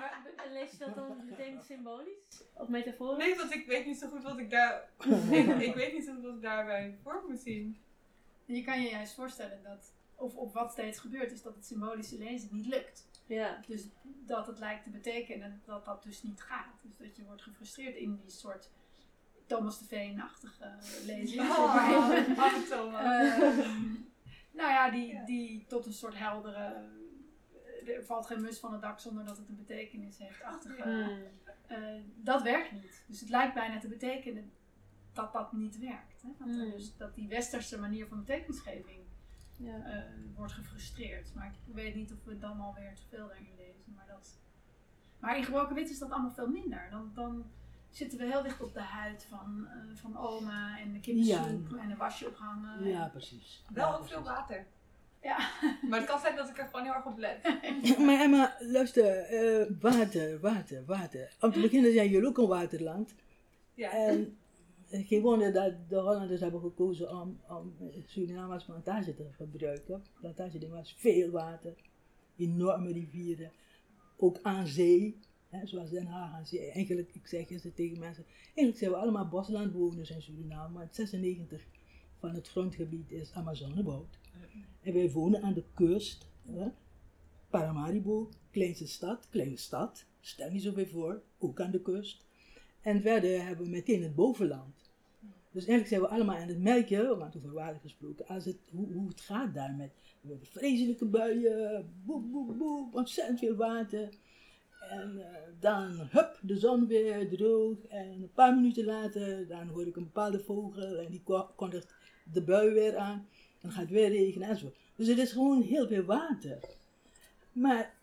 Maar 0.00 0.20
be- 0.24 0.52
lees 0.52 0.70
je 0.70 0.76
dat 0.78 0.94
dan 0.94 1.24
meteen 1.24 1.58
symbolisch? 1.62 2.42
Of 2.54 2.68
metaforisch? 2.68 3.24
Nee, 3.26 3.36
want 3.36 3.52
ik 3.52 3.66
weet 3.66 3.86
niet 3.86 3.98
zo 3.98 4.08
goed 4.08 4.22
wat 4.22 4.38
ik 4.38 4.50
daar. 4.50 4.88
ik, 5.30 5.56
ik 5.60 5.74
weet 5.74 5.92
niet 5.92 6.04
zo 6.04 6.12
goed 6.14 6.22
wat 6.22 6.34
ik 6.34 6.42
daarbij 6.42 6.98
voor 7.02 7.24
moet 7.28 7.40
zien. 7.40 7.78
Je 8.44 8.62
kan 8.64 8.82
je 8.82 8.88
juist 8.90 9.14
voorstellen 9.14 9.62
dat, 9.62 9.92
of 10.14 10.34
op 10.34 10.54
wat 10.54 10.72
steeds 10.72 10.98
gebeurt, 10.98 11.32
is 11.32 11.42
dat 11.42 11.54
het 11.54 11.66
symbolische 11.66 12.18
lezen 12.18 12.48
niet 12.52 12.66
lukt. 12.66 13.08
Ja. 13.34 13.60
Dus 13.66 13.88
dat 14.02 14.46
het 14.46 14.58
lijkt 14.58 14.82
te 14.84 14.90
betekenen 14.90 15.62
dat 15.64 15.84
dat 15.84 16.02
dus 16.02 16.22
niet 16.22 16.42
gaat. 16.42 16.82
Dus 16.82 16.96
dat 16.96 17.16
je 17.16 17.24
wordt 17.24 17.42
gefrustreerd 17.42 17.96
in 17.96 18.16
die 18.16 18.30
soort 18.30 18.70
Thomas 19.46 19.78
de 19.78 19.84
Veen-achtige 19.84 20.74
lezing. 21.04 21.40
Oh, 21.40 22.10
Thomas. 22.70 23.02
Ehm, 23.02 23.92
nou 24.50 24.70
ja, 24.70 24.90
die, 24.90 25.24
die 25.24 25.66
tot 25.66 25.86
een 25.86 25.92
soort 25.92 26.18
heldere... 26.18 26.88
Er 27.86 28.04
valt 28.04 28.26
geen 28.26 28.40
mus 28.40 28.58
van 28.58 28.72
het 28.72 28.82
dak 28.82 28.98
zonder 29.00 29.24
dat 29.24 29.36
het 29.36 29.48
een 29.48 29.56
betekenis 29.56 30.18
heeft. 30.18 30.42
Achtige, 30.42 30.82
Hmm. 30.82 31.18
eh, 31.66 32.02
dat 32.16 32.42
werkt 32.42 32.72
niet. 32.72 33.04
Dus 33.06 33.20
het 33.20 33.28
lijkt 33.28 33.54
bijna 33.54 33.78
te 33.78 33.88
betekenen 33.88 34.52
dat 35.12 35.32
dat 35.32 35.52
niet 35.52 35.78
werkt. 35.78 36.22
Hè? 36.22 36.28
Dat, 36.38 36.72
dus, 36.72 36.96
dat 36.96 37.14
die 37.14 37.28
westerse 37.28 37.78
manier 37.78 38.06
van 38.06 38.18
betekenisgeving 38.18 39.00
Ja. 39.60 39.84
eh, 39.84 40.02
wordt 40.36 40.52
gefrustreerd. 40.52 41.34
Maar 41.34 41.46
ik 41.46 41.74
weet 41.74 41.94
niet 41.94 42.12
of 42.12 42.18
we 42.24 42.38
dan 42.38 42.60
alweer 42.60 42.94
te 42.94 43.02
veel 43.08 43.26
daarin 43.26 43.54
lezen. 43.56 43.92
Maar, 43.94 44.06
dat... 44.08 44.38
maar 45.18 45.36
in 45.36 45.44
gebroken 45.44 45.74
wit 45.74 45.90
is 45.90 45.98
dat 45.98 46.10
allemaal 46.10 46.30
veel 46.30 46.48
minder. 46.48 46.88
Dan, 46.90 47.10
dan 47.14 47.44
zitten 47.90 48.18
we 48.18 48.24
heel 48.24 48.42
dicht 48.42 48.60
op 48.62 48.74
de 48.74 48.80
huid 48.80 49.26
van, 49.28 49.66
eh, 49.66 49.96
van 49.96 50.16
oma 50.18 50.78
en 50.78 50.92
de 50.92 51.00
kippensoep 51.00 51.72
en 51.72 51.90
een 51.90 51.96
wasje 51.96 52.26
ophangen. 52.28 52.88
Ja, 52.88 53.08
precies. 53.08 53.64
Wel 53.72 53.88
Ja, 53.88 53.96
ook 53.96 54.06
veel 54.06 54.22
water. 54.22 54.66
Ja. 55.22 55.38
Maar 55.88 55.98
het 55.98 56.08
kan 56.08 56.20
zijn 56.20 56.36
dat 56.36 56.48
ik 56.48 56.58
er 56.58 56.64
gewoon 56.64 56.84
heel 56.84 56.94
erg 56.94 57.04
op 57.04 57.18
let. 57.18 57.42
Maar 58.06 58.20
Emma, 58.20 58.56
luister, 58.58 59.18
eh, 59.18 59.66
water, 59.80 60.40
water, 60.40 60.84
water. 60.84 61.32
Om 61.40 61.52
te 61.52 61.60
beginnen 61.60 61.92
zijn 61.92 62.08
jullie 62.08 62.28
ook 62.28 62.38
een 62.38 62.46
waterland. 62.46 63.14
Ja. 63.74 63.90
En 63.90 64.38
eh, 64.90 65.06
geen 65.06 65.22
wonder 65.22 65.52
dat 65.52 65.72
de 65.88 65.96
Hollanders 65.96 66.40
hebben 66.40 66.60
gekozen 66.60 67.20
om, 67.20 67.40
om 67.48 67.74
Suriname 68.06 68.52
als 68.52 68.64
plantage 68.64 69.14
te 69.14 69.26
gebruiken. 69.32 70.02
Plantage 70.20 70.68
was 70.68 70.94
veel 70.98 71.30
water, 71.30 71.74
enorme 72.36 72.92
rivieren. 72.92 73.52
ook 74.16 74.38
aan 74.42 74.66
zee, 74.66 75.18
hè, 75.48 75.66
zoals 75.66 75.90
Den 75.90 76.06
Haag 76.06 76.32
aan 76.32 76.46
zee. 76.46 76.70
Eigenlijk, 76.70 77.14
ik 77.14 77.26
zeg 77.26 77.50
eens 77.50 77.66
tegen 77.74 77.98
mensen, 77.98 78.24
eigenlijk 78.44 78.78
zijn 78.78 78.90
we 78.90 78.96
allemaal 78.96 79.28
boslandbewoners 79.28 80.10
in 80.10 80.22
Suriname, 80.22 80.72
maar 80.72 80.88
96 80.90 81.66
van 82.18 82.34
het 82.34 82.48
grondgebied 82.48 83.10
is 83.10 83.32
Amazoneboud. 83.32 84.18
En 84.80 84.92
wij 84.92 85.10
wonen 85.10 85.42
aan 85.42 85.54
de 85.54 85.64
kust, 85.74 86.26
hè, 86.46 86.68
Paramaribo, 87.50 88.28
kleinste 88.50 88.86
stad, 88.86 89.28
kleine 89.28 89.56
stad, 89.56 90.04
stel 90.20 90.50
niet 90.50 90.62
zoveel 90.62 90.86
voor, 90.86 91.22
ook 91.38 91.60
aan 91.60 91.70
de 91.70 91.80
kust. 91.80 92.24
En 92.82 93.02
verder 93.02 93.44
hebben 93.44 93.64
we 93.64 93.70
meteen 93.70 94.02
het 94.02 94.14
bovenland. 94.14 94.90
Dus 95.52 95.66
eigenlijk 95.66 95.88
zijn 95.88 96.00
we 96.00 96.08
allemaal 96.08 96.36
aan 96.36 96.48
het 96.48 96.62
merken, 96.62 97.18
want 97.18 97.36
over 97.36 97.52
water 97.52 97.80
gesproken, 97.80 98.26
als 98.26 98.44
het, 98.44 98.56
hoe, 98.70 98.92
hoe 98.92 99.08
het 99.08 99.20
gaat 99.20 99.54
daar 99.54 99.74
met, 99.74 99.90
vreselijke 100.42 101.04
buien, 101.04 101.92
boep, 102.04 102.30
boep, 102.30 102.58
boep, 102.58 102.94
ontzettend 102.94 103.38
veel 103.38 103.54
water. 103.54 104.08
En 104.80 105.18
eh, 105.18 105.40
dan, 105.60 106.08
hup, 106.10 106.38
de 106.42 106.58
zon 106.58 106.86
weer 106.86 107.28
droog. 107.28 107.86
En 107.86 108.08
een 108.08 108.32
paar 108.34 108.54
minuten 108.54 108.84
later, 108.84 109.46
dan 109.48 109.68
hoor 109.68 109.86
ik 109.86 109.96
een 109.96 110.02
bepaalde 110.02 110.40
vogel 110.40 110.96
en 110.96 111.10
die 111.10 111.22
ko- 111.22 111.50
kondigt 111.56 111.94
de 112.32 112.42
bui 112.42 112.70
weer 112.70 112.96
aan. 112.96 113.26
Dan 113.60 113.70
gaat 113.70 113.80
het 113.80 113.90
weer 113.90 114.08
regenen 114.08 114.48
enzovoort. 114.48 114.76
Dus 114.96 115.06
het 115.08 115.18
is 115.18 115.32
gewoon 115.32 115.62
heel 115.62 115.86
veel 115.88 116.02
water. 116.02 116.58
Maar 117.52 117.94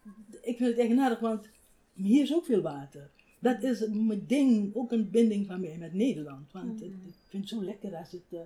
ik 0.41 0.57
vind 0.57 0.69
het 0.69 0.79
eigenaardig, 0.79 1.19
want 1.19 1.49
hier 1.93 2.23
is 2.23 2.33
ook 2.33 2.45
veel 2.45 2.61
water. 2.61 3.09
Dat 3.39 3.63
is 3.63 3.87
mijn 3.87 4.25
ding, 4.27 4.75
ook 4.75 4.91
een 4.91 5.09
binding 5.09 5.45
van 5.45 5.59
mij 5.61 5.77
met 5.77 5.93
Nederland. 5.93 6.51
Want 6.51 6.79
het- 6.79 6.89
ik 6.89 7.13
vind 7.27 7.49
het 7.49 7.59
zo 7.59 7.63
lekker 7.63 7.95
als 7.95 8.11
het, 8.11 8.21
eh, 8.29 8.39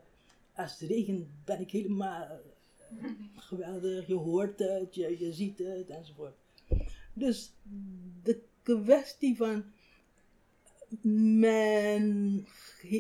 als 0.56 0.80
het 0.80 0.90
regent, 0.90 1.26
ben 1.46 1.60
ik 1.62 1.72
helemaal 1.72 2.22
eh, 2.24 3.10
geweldig. 3.36 4.08
Je 4.08 4.14
hoort 4.14 4.60
het, 4.60 4.96
je, 4.96 5.16
je 5.20 5.34
ziet 5.34 5.58
het 5.58 5.90
enzovoort. 5.90 6.36
Dus 7.14 7.52
de 8.24 8.40
kwestie 8.64 9.36
van 9.38 9.64
men 11.02 12.46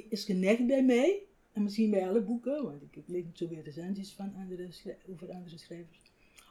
is 0.10 0.24
geneigd 0.26 0.68
bij 0.68 0.84
mij, 0.84 1.20
en 1.54 1.64
misschien 1.64 1.90
bij 1.92 2.10
alle 2.10 2.22
boeken, 2.22 2.64
want 2.64 2.82
ik, 2.82 2.96
ik 2.96 3.04
lees 3.08 3.24
niet 3.24 3.38
zoveel 3.38 3.62
recensies 3.64 4.12
van 4.14 4.34
andere, 4.36 4.68
over 5.12 5.32
andere 5.32 5.58
schrijvers, 5.58 6.02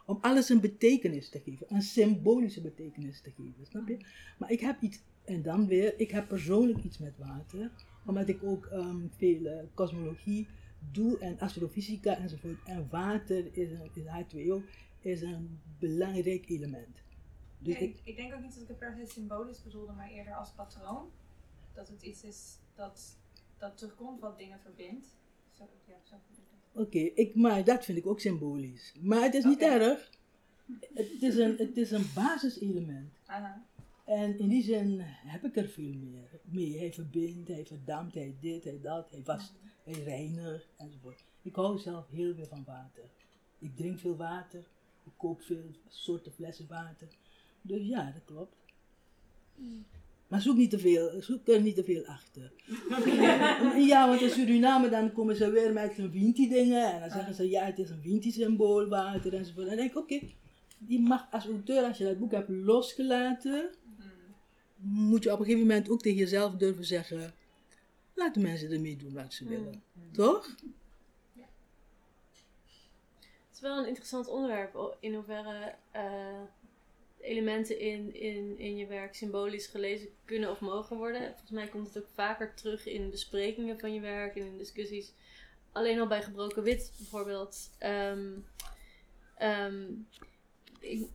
om 0.06 0.18
alles 0.20 0.48
een 0.48 0.60
betekenis 0.60 1.28
te 1.28 1.40
geven, 1.40 1.66
een 1.74 1.82
symbolische 1.82 2.60
betekenis 2.60 3.20
te 3.20 3.30
geven, 3.30 3.66
snap 3.70 3.88
je? 3.88 3.96
Maar 4.38 4.50
ik 4.50 4.60
heb 4.60 4.82
iets, 4.82 4.98
en 5.24 5.42
dan 5.42 5.66
weer, 5.66 6.00
ik 6.00 6.10
heb 6.10 6.28
persoonlijk 6.28 6.84
iets 6.84 6.98
met 6.98 7.18
water, 7.18 7.70
omdat 8.06 8.28
ik 8.28 8.42
ook 8.42 8.66
ehm, 8.66 9.06
veel 9.16 9.46
eh, 9.46 9.64
kosmologie 9.74 10.48
doe 10.92 11.18
en 11.18 11.38
astrofysica 11.38 12.16
enzovoort. 12.16 12.58
En 12.64 12.88
water 12.90 13.56
is, 13.56 13.70
een, 13.70 13.90
is 13.94 14.04
H2O, 14.04 14.64
is 15.00 15.22
een 15.22 15.60
belangrijk 15.78 16.48
element. 16.48 17.02
Dus 17.58 17.74
Ja, 17.74 17.80
ik, 17.80 18.00
ik, 18.04 18.16
denk 18.16 18.34
ook 18.34 18.40
niet 18.40 18.52
dat 18.52 18.62
ik 18.62 18.68
het 18.68 18.78
per 18.78 18.94
se 18.98 19.12
symbolisch 19.12 19.62
bedoelde, 19.62 19.92
maar 19.92 20.10
eerder 20.10 20.34
als 20.34 20.50
patroon. 20.50 21.10
Dat 21.74 21.88
het 21.88 22.02
iets 22.02 22.24
is 22.24 22.58
dat, 22.74 23.16
dat 23.58 23.78
terugkomt 23.78 24.20
wat 24.20 24.38
dingen 24.38 24.60
verbindt. 24.60 25.06
Zo, 25.50 25.68
ja, 25.86 25.94
zo. 26.02 26.14
Oké, 26.72 26.98
ik, 26.98 27.34
maar 27.34 27.64
dat 27.64 27.84
vind 27.84 27.98
ik 27.98 28.06
ook 28.06 28.20
symbolisch. 28.20 28.94
Maar 29.00 29.22
het 29.22 29.34
is 29.34 29.44
niet 29.44 29.60
erg. 29.60 30.10
Het 30.94 31.22
is 31.22 31.36
een, 31.36 31.56
het 31.56 31.76
is 31.76 31.90
een 31.90 32.06
basiselement. 32.14 33.12
Aha. 33.26 33.64
En 34.10 34.38
in 34.38 34.48
die 34.48 34.62
zin 34.62 35.00
heb 35.04 35.44
ik 35.44 35.56
er 35.56 35.68
veel 35.68 35.94
meer 35.94 36.40
mee. 36.44 36.78
Hij 36.78 36.92
verbindt, 36.92 37.48
hij 37.48 37.66
verdampt, 37.66 38.14
hij 38.14 38.34
dit, 38.40 38.64
hij 38.64 38.80
dat, 38.82 39.10
hij 39.10 39.22
wast, 39.24 39.52
hij 39.84 40.02
reinigt 40.02 40.68
enzovoort. 40.76 41.24
Ik 41.42 41.54
hou 41.54 41.78
zelf 41.78 42.08
heel 42.08 42.34
veel 42.34 42.46
van 42.46 42.64
water. 42.66 43.04
Ik 43.58 43.76
drink 43.76 43.98
veel 43.98 44.16
water. 44.16 44.60
Ik 45.04 45.12
koop 45.16 45.42
veel 45.42 45.64
soorten 45.88 46.32
flessen 46.32 46.66
water. 46.68 47.08
Dus 47.62 47.86
ja, 47.86 48.04
dat 48.04 48.24
klopt. 48.24 48.56
Maar 50.28 50.40
zoek 50.40 50.56
niet 50.56 50.70
te 50.70 50.78
veel, 50.78 51.22
zoek 51.22 51.48
er 51.48 51.60
niet 51.60 51.74
te 51.74 51.84
veel 51.84 52.04
achter. 52.04 52.52
ja, 53.90 54.08
want 54.08 54.20
in 54.20 54.30
Suriname 54.30 54.88
dan 54.88 55.12
komen 55.12 55.36
ze 55.36 55.50
weer 55.50 55.72
met 55.72 55.98
een 55.98 56.10
Winti 56.10 56.48
dingen 56.48 56.92
en 56.92 57.00
dan 57.00 57.10
zeggen 57.10 57.34
ze 57.34 57.48
ja, 57.48 57.64
het 57.64 57.78
is 57.78 57.90
een 57.90 58.02
Winti 58.02 58.30
symbool, 58.30 58.88
water 58.88 59.34
enzovoort. 59.34 59.68
En 59.68 59.76
dan 59.76 59.76
denk 59.76 59.90
ik, 59.90 59.98
oké, 59.98 60.20
je 60.86 61.00
mag 61.00 61.26
als 61.30 61.46
auteur, 61.46 61.84
als 61.84 61.98
je 61.98 62.04
dat 62.04 62.18
boek 62.18 62.30
hebt 62.30 62.48
losgelaten, 62.48 63.70
moet 64.80 65.22
je 65.22 65.32
op 65.32 65.38
een 65.38 65.44
gegeven 65.44 65.66
moment 65.66 65.90
ook 65.90 66.02
tegen 66.02 66.18
jezelf 66.18 66.54
durven 66.54 66.84
zeggen, 66.84 67.34
laat 68.14 68.34
de 68.34 68.40
mensen 68.40 68.70
ermee 68.72 68.96
doen 68.96 69.14
wat 69.14 69.32
ze 69.32 69.44
willen. 69.44 69.82
Toch? 70.12 70.54
Het 73.48 73.54
is 73.54 73.60
wel 73.60 73.78
een 73.78 73.86
interessant 73.86 74.28
onderwerp 74.28 74.96
in 75.00 75.14
hoeverre 75.14 75.74
eh, 75.90 76.42
elementen 77.20 77.80
in, 77.80 78.14
in, 78.14 78.58
in 78.58 78.76
je 78.76 78.86
werk 78.86 79.14
symbolisch 79.14 79.66
gelezen 79.66 80.08
kunnen 80.24 80.50
of 80.50 80.60
mogen 80.60 80.96
worden. 80.96 81.20
Volgens 81.28 81.50
mij 81.50 81.68
komt 81.68 81.86
het 81.86 82.02
ook 82.02 82.08
vaker 82.14 82.54
terug 82.54 82.86
in 82.86 83.10
besprekingen 83.10 83.78
van 83.78 83.94
je 83.94 84.00
werk 84.00 84.36
en 84.36 84.46
in 84.46 84.58
discussies. 84.58 85.12
Alleen 85.72 86.00
al 86.00 86.06
bij 86.06 86.22
gebroken 86.22 86.62
wit 86.62 86.92
bijvoorbeeld. 86.96 87.70
Ik, 90.80 91.06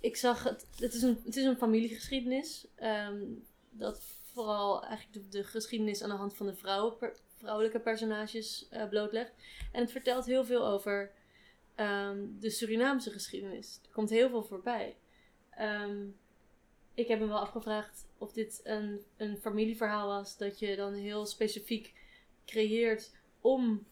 ik 0.00 0.16
zag 0.16 0.42
het, 0.42 0.66
het 0.76 0.94
is 0.94 1.02
een, 1.02 1.20
het 1.24 1.36
is 1.36 1.44
een 1.44 1.56
familiegeschiedenis. 1.56 2.66
ehm, 2.74 3.24
dat 3.70 4.02
vooral 4.32 4.84
eigenlijk 4.84 5.12
de, 5.12 5.38
de 5.38 5.44
geschiedenis 5.44 6.02
aan 6.02 6.10
de 6.10 6.16
hand 6.16 6.36
van 6.36 6.46
de 6.46 6.54
vrouwen, 6.54 7.12
vrouwelijke 7.36 7.80
personages 7.80 8.68
eh, 8.70 8.88
blootlegt. 8.88 9.32
En 9.72 9.80
het 9.80 9.90
vertelt 9.90 10.26
heel 10.26 10.44
veel 10.44 10.66
over 10.66 11.12
ehm, 11.74 12.26
de 12.38 12.50
Surinaamse 12.50 13.10
geschiedenis. 13.10 13.80
Er 13.82 13.92
komt 13.92 14.10
heel 14.10 14.28
veel 14.28 14.42
voorbij. 14.42 14.96
Ehm, 15.50 16.06
ik 16.94 17.08
heb 17.08 17.20
me 17.20 17.26
wel 17.26 17.38
afgevraagd 17.38 18.08
of 18.18 18.32
dit 18.32 18.60
een, 18.64 19.00
een 19.16 19.38
familieverhaal 19.38 20.08
was 20.08 20.36
dat 20.36 20.58
je 20.58 20.76
dan 20.76 20.94
heel 20.94 21.26
specifiek 21.26 21.94
creëert 22.46 23.12
om, 23.40 23.86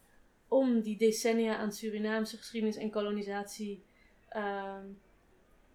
om 0.48 0.80
die 0.80 0.96
decennia 0.96 1.56
aan 1.56 1.72
Surinaamse 1.72 2.36
geschiedenis 2.36 2.76
en 2.76 2.90
kolonisatie 2.90 3.84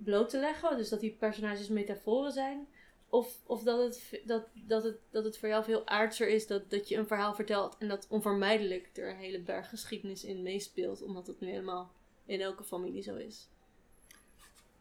bloot 0.03 0.29
te 0.29 0.39
leggen. 0.39 0.77
Dus 0.77 0.89
dat 0.89 0.99
die 0.99 1.15
personages 1.19 1.67
metaforen 1.67 2.31
zijn. 2.31 2.67
Of, 3.09 3.37
of 3.45 3.63
dat, 3.63 3.79
het, 3.79 4.21
dat, 4.25 4.47
dat, 4.53 4.83
het, 4.83 4.97
dat 5.09 5.23
het 5.23 5.37
voor 5.37 5.49
jou 5.49 5.63
veel 5.63 5.87
aardser 5.87 6.27
is 6.29 6.47
dat, 6.47 6.69
dat 6.69 6.87
je 6.87 6.95
een 6.95 7.07
verhaal 7.07 7.35
vertelt 7.35 7.75
en 7.79 7.87
dat 7.87 8.07
onvermijdelijk 8.09 8.89
er 8.93 9.09
een 9.09 9.17
hele 9.17 9.41
berg 9.41 9.69
geschiedenis 9.69 10.23
in 10.23 10.41
meespeelt, 10.41 11.01
omdat 11.01 11.27
het 11.27 11.39
nu 11.39 11.47
helemaal 11.47 11.91
in 12.25 12.41
elke 12.41 12.63
familie 12.63 13.03
zo 13.03 13.15
is. 13.15 13.49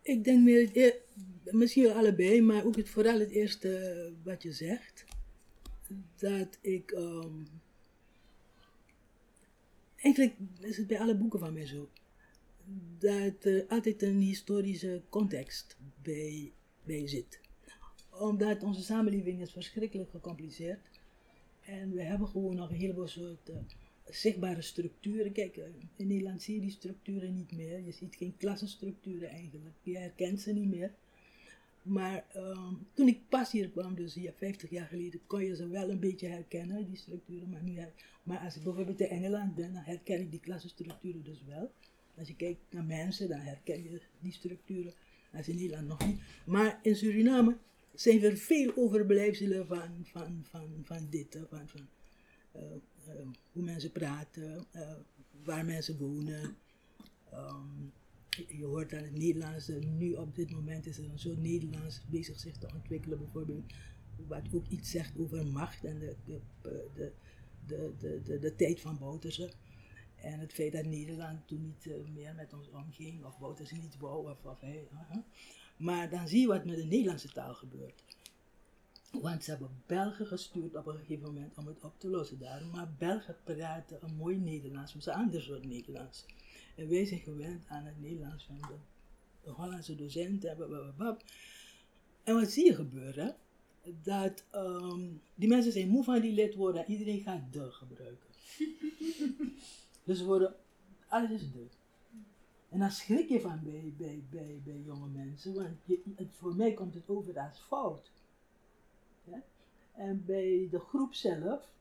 Ik 0.03 0.25
denk 0.25 0.43
meer, 0.43 0.97
misschien 1.45 1.83
wel 1.83 1.95
allebei, 1.95 2.43
maar 2.43 2.65
ook 2.65 2.77
het, 2.77 2.89
vooral 2.89 3.19
het 3.19 3.31
eerste 3.31 4.13
wat 4.23 4.43
je 4.43 4.53
zegt. 4.53 5.05
Dat 6.17 6.59
ik, 6.61 6.91
ehm, 6.91 7.35
eigenlijk 9.97 10.35
is 10.61 10.77
het 10.77 10.87
bij 10.87 11.01
alle 11.01 11.15
boeken 11.15 11.39
van 11.39 11.53
mij 11.53 11.67
zo, 11.67 11.89
dat 12.99 13.45
er 13.45 13.65
altijd 13.69 14.03
een 14.03 14.21
historische 14.21 15.03
context 15.09 15.77
bij, 16.03 16.53
bij 16.85 17.09
zit. 17.09 17.41
Omdat 18.11 18.63
onze 18.63 18.83
samenleving 18.83 19.41
is 19.41 19.53
verschrikkelijk 19.53 20.11
gecompliceerd. 20.11 20.81
En 21.61 21.93
we 21.93 22.03
hebben 22.03 22.29
gewoon 22.29 22.57
nog 22.57 22.71
een 22.71 22.77
heleboel 22.77 23.09
soorten 23.09 23.67
zichtbare 24.05 24.63
structuren. 24.63 25.33
Kijk, 25.33 25.57
eh, 25.57 25.65
in 25.97 26.07
Nederland 26.07 26.43
zie 26.43 26.55
je 26.55 26.61
die 26.61 26.71
structuren 26.71 27.35
niet 27.35 27.53
meer. 27.53 27.81
Je 27.81 27.93
ziet 27.93 28.17
geen 28.17 28.37
klassenstructuren 28.37 29.29
eigenlijk. 29.29 29.75
Je 29.83 29.99
herkent 29.99 30.41
ze 30.41 30.53
niet 30.53 30.69
meer. 30.69 30.95
Maar 31.83 32.25
ehm, 32.33 32.75
toen 32.95 33.09
ik 33.09 33.29
pas 33.29 33.53
hier 33.53 33.69
kwam, 33.69 33.95
dus 33.95 34.15
hier 34.15 34.33
50 34.37 34.71
jaar 34.71 34.87
geleden, 34.87 35.21
kon 35.27 35.45
je 35.45 35.57
ze 35.57 35.69
wel 35.69 35.91
een 35.91 36.01
beetje 36.01 36.29
herkennen, 36.29 36.87
die 36.87 36.97
structuren. 36.97 37.51
Maar, 37.51 37.63
nu 37.63 37.79
maar 38.23 38.39
als 38.39 38.57
ik 38.57 38.63
bijvoorbeeld 38.63 39.01
in 39.01 39.09
Engeland 39.09 39.55
ben, 39.55 39.73
dan 39.73 39.83
herken 39.83 40.21
ik 40.21 40.31
die 40.31 40.41
klassenstructuren 40.41 41.23
dus 41.23 41.45
wel. 41.45 41.73
Als 42.19 42.29
je 42.29 42.37
kijkt 42.37 42.61
naar 42.71 42.85
mensen, 42.85 43.29
dan 43.29 43.39
herken 43.41 43.83
je 43.83 44.01
die 44.21 44.33
structuren. 44.33 44.93
Als 45.33 45.49
in 45.49 45.55
Nederland 45.57 45.87
nog 45.89 46.07
niet. 46.07 46.21
Maar 46.47 46.79
in 46.83 46.97
Suriname 46.97 47.57
zijn 47.95 48.23
er 48.23 48.37
veel 48.37 48.73
overblijfselen 48.77 49.67
van, 49.67 49.89
van, 50.03 50.45
van, 50.51 50.69
van 50.85 51.07
dit, 51.11 51.39
van, 51.49 51.69
van 51.69 51.89
eh, 52.53 52.63
hoe 53.53 53.63
mensen 53.63 53.93
praten, 53.93 54.65
eh, 54.71 54.93
waar 55.45 55.65
mensen 55.65 55.99
wonen. 55.99 56.57
Ehm, 57.31 57.67
je- 58.49 58.65
hoort 58.65 58.95
aan 58.95 59.03
het 59.03 59.19
Nederlands, 59.19 59.69
nu 59.99 60.13
op 60.13 60.35
dit 60.37 60.51
moment 60.51 60.87
is 60.87 60.99
er 60.99 61.05
een 61.11 61.19
soort 61.19 61.43
Nederlands 61.43 62.01
bezig 62.11 62.39
zich 62.41 62.57
te 62.57 62.69
ontwikkelen, 62.75 63.19
bijvoorbeeld, 63.19 63.73
wat 64.29 64.43
ook 64.53 64.69
iets 64.69 64.91
zegt 64.91 65.19
over 65.19 65.47
macht 65.47 65.85
en 65.85 65.99
de, 65.99 66.15
de, 66.25 66.41
de, 66.95 67.13
de, 67.67 68.21
de, 68.25 68.39
de, 68.39 68.57
tijd 68.57 68.81
van 68.81 68.99
Bouterse. 68.99 69.51
En 70.23 70.39
het 70.39 70.53
feit 70.53 70.73
dat 70.73 70.85
Nederland 70.85 71.47
toen 71.47 71.63
niet 71.63 71.87
eh, 71.87 72.13
meer 72.15 72.35
met 72.35 72.53
ons 72.53 72.69
omging, 72.69 73.25
of 73.25 73.39
Bouterse 73.39 73.75
niet 73.75 73.99
wou, 73.99 74.31
of, 74.31 74.45
of 74.45 74.63
uh-huh. 74.63 75.17
Maar 75.77 76.11
dan 76.11 76.29
zie 76.29 76.41
je 76.41 76.47
wat 76.47 76.65
met 76.65 76.77
de 76.77 76.85
Nederlandse 76.85 77.33
taal 77.33 77.55
gebeurt. 77.55 78.05
Want 79.11 79.45
ze 79.45 79.51
hebben 79.51 79.83
Belgen 79.87 80.27
gestuurd 80.27 80.77
op 80.77 80.87
een 80.87 80.99
gegeven 80.99 81.27
moment 81.27 81.57
om 81.57 81.67
het 81.67 81.85
op 81.85 81.95
te 81.99 82.09
lossen 82.09 82.39
daar. 82.39 82.67
Maar 82.67 82.93
Belgen 82.99 83.37
praten 83.45 83.99
een 84.01 84.15
mooi 84.15 84.37
Nederlands, 84.37 84.95
maar 84.95 85.03
ze 85.03 85.11
een 85.11 85.17
ander 85.17 85.43
soort 85.43 85.65
Nederlands. 85.65 86.27
En 86.77 86.89
wij 86.89 87.05
zijn 87.05 87.21
gewend 87.21 87.65
aan 87.69 87.85
het 87.85 88.01
Nederlands 88.01 88.45
van 88.45 88.57
de 88.57 88.77
de 89.45 89.51
Hollandse 89.51 89.95
docenten. 89.95 90.57
En 92.25 92.35
wat 92.35 92.51
zie 92.51 92.65
je 92.65 92.75
gebeuren? 92.75 93.37
Dat 94.03 94.45
ehm, 94.51 95.01
die 95.35 95.49
mensen 95.49 95.73
zijn 95.73 95.89
moe 95.89 96.05
van 96.05 96.21
die 96.21 96.33
lidwoorden 96.33 96.85
en 96.85 96.91
iedereen 96.93 97.21
gaat 97.21 97.53
de 97.53 97.71
gebruiken. 97.71 98.29
dus 100.11 100.19
ze 100.19 100.25
worden, 100.25 100.55
alles 101.09 101.31
is 101.31 101.53
de. 101.53 101.67
En 102.69 102.79
daar 102.79 102.93
schrik 102.93 103.29
je 103.29 103.41
van 103.41 103.61
bij, 103.63 103.95
bij, 103.97 104.23
bij, 104.31 104.61
bij 104.65 104.83
jonge 104.85 105.07
mensen, 105.07 105.55
want 105.55 105.77
voor 106.31 106.55
mij 106.55 106.73
komt 106.73 106.95
het 106.95 107.09
over 107.09 107.39
als 107.39 107.59
fout. 107.59 108.11
En 109.93 110.25
bij 110.27 110.69
de 110.71 110.79
groep 110.79 111.15
zelf 111.15 111.73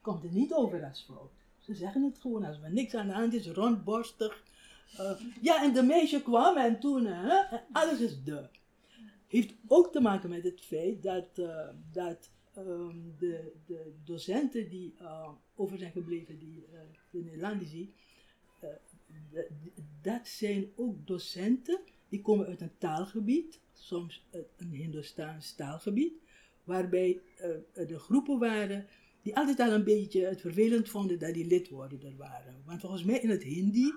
komt 0.00 0.22
het 0.22 0.32
niet 0.32 0.52
over 0.52 0.84
als 0.84 1.02
fout. 1.02 1.32
Ze 1.58 1.74
zeggen 1.74 2.02
het 2.02 2.18
gewoon 2.18 2.44
als 2.44 2.60
er 2.62 2.72
niks 2.72 2.94
aan 2.94 3.06
de 3.06 3.12
hand 3.12 3.34
is, 3.34 3.48
rondborstig. 3.48 4.42
Uh, 5.00 5.20
ja, 5.40 5.62
en 5.62 5.72
de 5.72 5.82
meisje 5.82 6.22
kwam 6.22 6.56
en 6.56 6.80
toen, 6.80 7.06
hè, 7.06 7.56
en 7.56 7.62
alles 7.72 8.00
is 8.00 8.24
de. 8.24 8.48
Heeft 9.26 9.54
ook 9.66 9.92
te 9.92 10.00
maken 10.00 10.28
met 10.28 10.44
het 10.44 10.60
feit 10.60 11.02
dat, 11.02 11.28
uh, 11.34 11.68
dat 11.92 12.30
um, 12.56 13.14
de, 13.18 13.52
de 13.66 13.92
docenten 14.04 14.68
die 14.68 14.94
uh, 15.00 15.28
over 15.54 15.78
zijn 15.78 15.92
gebleven, 15.92 16.38
die, 16.38 16.64
de 17.10 17.22
Nederlandici, 17.22 17.94
dat 20.02 20.28
zijn 20.28 20.72
ook 20.76 21.06
docenten 21.06 21.80
die 22.08 22.20
komen 22.20 22.46
uit 22.46 22.60
een 22.60 22.78
taalgebied, 22.78 23.60
soms 23.72 24.26
een 24.56 24.70
Hindoestaans 24.70 25.54
taalgebied, 25.54 26.12
waarbij 26.64 27.20
de 27.74 27.98
groepen 27.98 28.38
waren 28.38 28.86
die 29.22 29.36
altijd 29.36 29.60
al 29.60 29.72
een 29.72 29.84
beetje 29.84 30.26
het 30.26 30.40
vervelend 30.40 30.88
vonden 30.88 31.18
dat 31.18 31.34
die 31.34 31.46
lidwoorden 31.46 32.02
er 32.02 32.16
waren. 32.16 32.62
Want 32.64 32.80
volgens 32.80 33.04
mij 33.04 33.18
in 33.18 33.30
het 33.30 33.42
Hindi 33.42 33.92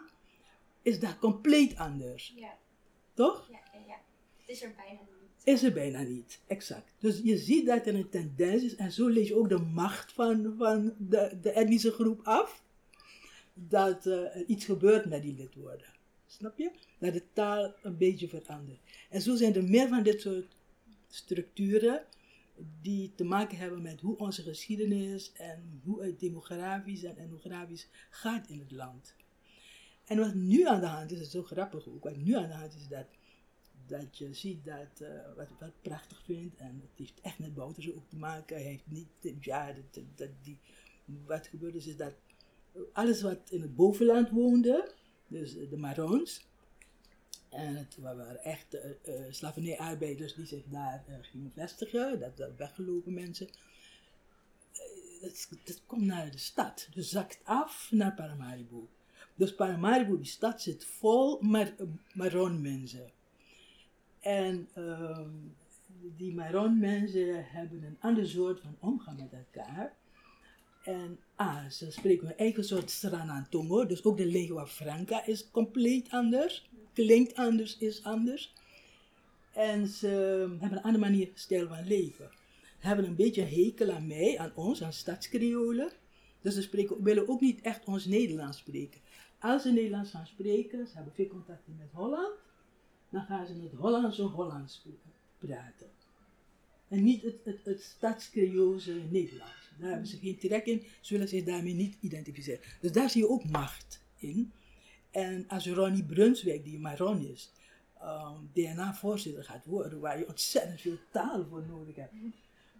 is 0.82 1.00
dat 1.00 1.20
compleet 1.20 1.76
anders. 1.76 2.34
Ja. 2.36 2.58
Toch? 3.14 3.50
Ja, 3.52 3.60
ja, 3.74 3.86
ja. 3.88 4.02
Het 4.40 4.50
is 4.50 4.64
er 4.64 4.74
bijna 4.76 5.00
niet. 5.00 5.15
Is 5.46 5.64
er 5.64 5.74
bijna 5.74 6.02
niet, 6.02 6.40
exact. 6.48 6.92
Dus 7.00 7.22
je 7.24 7.38
ziet 7.38 7.66
dat 7.66 7.86
er 7.86 7.96
een 7.96 8.10
tendens 8.10 8.64
is, 8.64 8.76
en 8.76 8.92
zo 8.92 9.08
lees 9.08 9.28
je 9.28 9.36
ook 9.36 9.50
de 9.50 9.58
macht 9.58 10.12
van, 10.12 10.56
van 10.58 10.94
de, 10.98 11.38
de 11.42 11.52
etnische 11.52 11.92
groep 11.92 12.20
af, 12.24 12.64
dat 13.54 14.06
uh, 14.06 14.20
iets 14.48 14.66
gebeurt 14.66 15.06
met 15.06 15.22
die 15.22 15.36
lidwoorden. 15.36 15.94
Snap 16.26 16.58
je? 16.58 16.72
Dat 17.00 17.14
de 17.14 17.24
taal 17.34 17.74
een 17.84 17.98
beetje 17.98 18.28
verandert. 18.28 18.80
En 19.10 19.22
zo 19.22 19.36
zijn 19.36 19.56
er 19.56 19.64
meer 19.64 19.88
van 19.88 20.04
dit 20.04 20.22
soort 20.22 20.56
structuren 21.08 22.06
die 22.82 23.12
te 23.16 23.24
maken 23.24 23.58
hebben 23.58 23.82
met 23.82 24.02
hoe 24.02 24.18
onze 24.18 24.42
geschiedenis 24.42 25.32
en 25.34 25.82
hoe 25.84 26.04
het 26.04 26.20
demografisch 26.20 27.04
en 27.04 27.18
etnografisch 27.18 27.88
gaat 28.10 28.48
in 28.48 28.60
het 28.60 28.72
land. 28.72 29.16
En 30.06 30.20
wat 30.20 30.34
nu 30.34 30.68
aan 30.68 30.80
de 30.80 30.86
hand 30.86 31.12
is, 31.12 31.20
is 31.20 31.32
zo 31.32 31.44
grappig 31.44 31.88
ook, 31.88 32.04
wat 32.04 32.18
nu 32.18 32.36
aan 32.36 32.48
de 32.48 32.54
hand 32.54 32.76
is 32.76 32.88
dat, 32.88 33.06
dat 33.88 34.18
je 34.18 34.34
ziet 34.34 34.66
dat, 34.66 35.02
uh, 35.02 35.36
wat 35.36 35.50
ik 35.50 35.60
wat 35.60 35.82
prachtig 35.82 36.24
vind, 36.24 36.56
en 36.56 36.82
het 36.82 36.98
heeft 36.98 37.22
echt 37.22 37.40
met 37.40 37.54
Bouters 37.54 37.94
ook 37.94 38.10
te 38.10 38.18
maken, 38.18 38.58
heeft 38.58 38.88
niet, 38.88 39.08
ja, 39.40 39.74
dat, 39.74 40.04
dat, 40.16 40.30
die, 40.42 40.60
wat 41.26 41.48
gebeurd 41.48 41.76
is, 41.76 41.98
dat 41.98 42.14
alles 42.94 43.22
wat 43.22 43.50
in 43.50 43.62
het 43.62 43.76
bovenland 43.76 44.30
woonde, 44.30 44.92
dus 45.28 45.54
de 45.54 45.78
Marons, 45.78 46.46
en 47.50 47.76
het 47.76 47.98
waren 47.98 48.44
echt 48.44 48.76
uh, 48.76 48.82
uh, 49.06 49.26
slavernij-arbeiders 49.30 50.34
die 50.34 50.46
zich 50.46 50.64
daar 50.66 51.04
gingen 51.22 51.52
vestigen, 51.52 52.20
dat, 52.20 52.38
dat 52.38 52.56
weggelopen 52.58 53.14
mensen. 53.14 53.48
Dat, 55.22 55.48
dat, 55.64 55.82
komt 55.86 56.06
naar 56.06 56.32
de 56.32 56.38
stad, 56.38 56.88
dus 56.94 57.10
zakt 57.10 57.40
af 57.44 57.88
naar 57.92 58.14
Paramaribo. 58.14 58.90
Dus 59.36 59.56
Paramaribo, 59.56 60.18
die 60.18 60.26
stad 60.26 60.62
zit 60.62 60.86
vol 60.86 61.42
mar 61.42 61.76
Maron 62.14 62.62
mensen. 62.62 63.12
En 64.26 64.68
ehm, 64.74 65.30
die 66.18 66.34
Maron 66.34 66.80
mensen 66.80 67.46
hebben 67.46 67.84
een 67.84 67.98
ander 68.00 68.28
soort 68.28 68.60
van 68.60 68.76
omgang 68.80 69.20
met 69.20 69.34
elkaar. 69.34 69.94
En 70.84 71.20
ah, 71.36 71.70
ze 71.70 71.92
spreken 71.92 72.28
een 72.28 72.38
eigen 72.38 72.64
soort 72.64 72.92
Sranantongo, 72.92 73.86
dus 73.86 74.04
ook 74.04 74.18
de 74.18 74.26
lingua 74.26 74.68
franca 74.68 75.26
is 75.26 75.52
compleet 75.52 76.10
anders 76.10 76.70
klinkt 76.96 77.36
anders, 77.36 77.78
is 77.78 78.04
anders. 78.04 78.54
En 79.54 79.88
ze 79.88 80.08
hebben 80.60 80.78
een 80.78 80.84
andere 80.84 81.04
manier, 81.04 81.30
stijl 81.34 81.68
van 81.68 81.88
leven. 81.88 82.30
Hebben 82.80 83.06
een 83.06 83.16
beetje 83.16 83.44
hekel 83.44 83.92
aan 83.92 84.08
mij, 84.08 84.38
aan 84.40 84.52
ons, 84.56 84.84
aan 84.84 84.94
stadskreolen. 84.94 85.92
Dus 86.42 86.54
ze 86.54 86.62
spreken, 86.62 87.04
willen 87.04 87.28
ook 87.28 87.42
niet 87.42 87.62
echt 87.62 87.86
ons 87.86 88.06
Nederlands 88.06 88.58
spreken. 88.58 89.02
Als 89.40 89.62
ze 89.62 89.72
Nederlands 89.72 90.12
gaan 90.12 90.28
spreken, 90.28 90.88
ze 90.88 90.96
hebben 90.96 91.14
veel 91.14 91.28
contacten 91.28 91.76
met 91.78 91.92
Holland, 91.92 92.34
dan 93.16 93.26
gaan 93.26 93.48
ze 93.48 93.54
het 93.54 93.74
Hollandse 93.74 94.22
Hollands 94.22 94.86
praten. 95.38 95.90
En 96.88 97.04
niet 97.04 97.22
het, 97.22 97.36
het, 97.44 97.60
het 97.64 97.82
stadskreoolse 97.82 98.94
Nederlands. 99.10 99.72
Daar 99.80 99.90
hebben 99.90 100.08
ze 100.08 100.18
geen 100.18 100.38
trek 100.38 100.66
in, 100.66 100.84
ze 101.02 101.14
willen 101.14 101.28
zich 101.28 101.44
daarmee 101.44 101.74
niet 101.74 101.98
identificeren. 102.00 102.60
Dus 102.82 102.92
daar 102.92 103.10
zie 103.10 103.22
je 103.22 103.30
ook 103.30 103.50
macht 103.50 104.02
in. 104.18 104.52
En 105.12 105.46
als 105.48 105.68
Ronnie 105.68 106.04
Brunswijk, 106.04 106.64
die 106.64 106.80
Maron 106.80 107.26
is, 107.26 107.52
um, 108.04 108.50
DNA-voorzitter 108.54 109.44
gaat 109.44 109.66
worden, 109.66 110.00
waar 110.00 110.20
je 110.20 110.28
ontzettend 110.28 110.82
veel 110.82 110.98
taal 111.12 111.46
voor 111.50 111.64
nodig 111.68 111.96
hebt. 111.96 112.14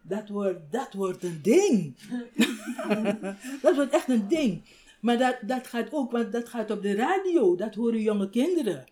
Dat 0.02 0.30
wordt, 0.30 0.72
dat 0.72 0.94
wordt 0.94 1.24
een 1.24 1.42
ding. 1.42 1.96
dat 3.62 3.76
wordt 3.76 3.94
echt 3.94 4.10
een 4.10 4.28
ding. 4.28 4.64
Maar 5.00 5.18
dat, 5.18 5.38
dat 5.42 5.68
gaat 5.68 5.94
ook, 5.94 6.12
want 6.12 6.32
dat 6.32 6.50
gaat 6.50 6.72
op 6.72 6.82
de 6.82 6.96
radio, 6.96 7.56
dat 7.56 7.76
horen 7.76 8.02
jonge 8.02 8.30
kinderen. 8.30 8.86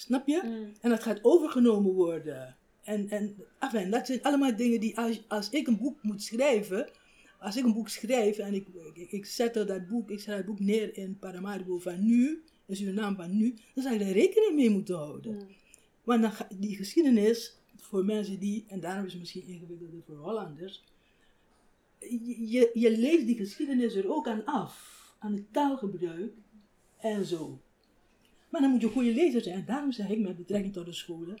Snap 0.00 0.26
je? 0.26 0.40
Mm. 0.44 0.72
En 0.80 0.90
dat 0.90 1.02
gaat 1.02 1.18
overgenomen 1.24 1.92
worden. 1.92 2.56
En, 2.82 3.08
en 3.08 3.36
enfin, 3.58 3.90
dat 3.90 4.06
zijn 4.06 4.22
allemaal 4.22 4.56
dingen 4.56 4.80
die, 4.80 4.98
als, 4.98 5.22
als 5.28 5.50
ik 5.50 5.66
een 5.66 5.78
boek 5.78 6.02
moet 6.02 6.22
schrijven, 6.22 6.90
als 7.38 7.56
ik 7.56 7.64
een 7.64 7.72
boek 7.72 7.88
schrijf 7.88 8.38
en 8.38 8.54
ik, 8.54 8.66
ik, 8.94 9.12
ik 9.12 9.26
zet 9.26 9.54
dat 9.54 9.86
boek, 9.88 10.10
ik 10.10 10.20
schrijf 10.20 10.36
het 10.38 10.46
boek 10.46 10.60
neer 10.60 10.96
in 10.96 11.18
Paramaribo 11.18 11.78
van 11.78 12.06
nu, 12.06 12.42
in 12.66 12.76
Suriname 12.76 13.16
van 13.16 13.36
nu, 13.36 13.54
dan 13.74 13.82
zou 13.84 13.94
je 13.98 14.04
daar 14.04 14.12
rekening 14.12 14.54
mee 14.54 14.70
moeten 14.70 14.96
houden. 14.96 15.32
Mm. 15.34 15.46
Want 16.04 16.22
dan, 16.22 16.32
ga- 16.32 16.48
die 16.58 16.76
geschiedenis, 16.76 17.56
voor 17.76 18.04
mensen 18.04 18.38
die, 18.38 18.64
en 18.68 18.80
daarom 18.80 19.04
is 19.04 19.10
het 19.12 19.20
misschien 19.20 19.46
ingewikkelder 19.46 20.02
voor 20.06 20.16
Hollanders, 20.16 20.84
je, 21.98 22.48
je, 22.50 22.70
je 22.74 22.98
leest 22.98 23.26
die 23.26 23.36
geschiedenis 23.36 23.94
er 23.94 24.12
ook 24.12 24.28
aan 24.28 24.44
af, 24.44 24.98
aan 25.18 25.32
het 25.32 25.52
taalgebruik 25.52 26.32
en 26.98 27.24
zo. 27.24 27.58
Maar 28.50 28.60
dan 28.60 28.70
moet 28.70 28.80
je 28.80 28.86
een 28.86 28.92
goede 28.92 29.14
lezer 29.14 29.42
zijn. 29.42 29.54
En 29.54 29.64
daarom 29.64 29.92
zeg 29.92 30.08
ik 30.08 30.18
met 30.18 30.36
betrekking 30.36 30.72
tot 30.72 30.86
de 30.86 30.92
scholen, 30.92 31.38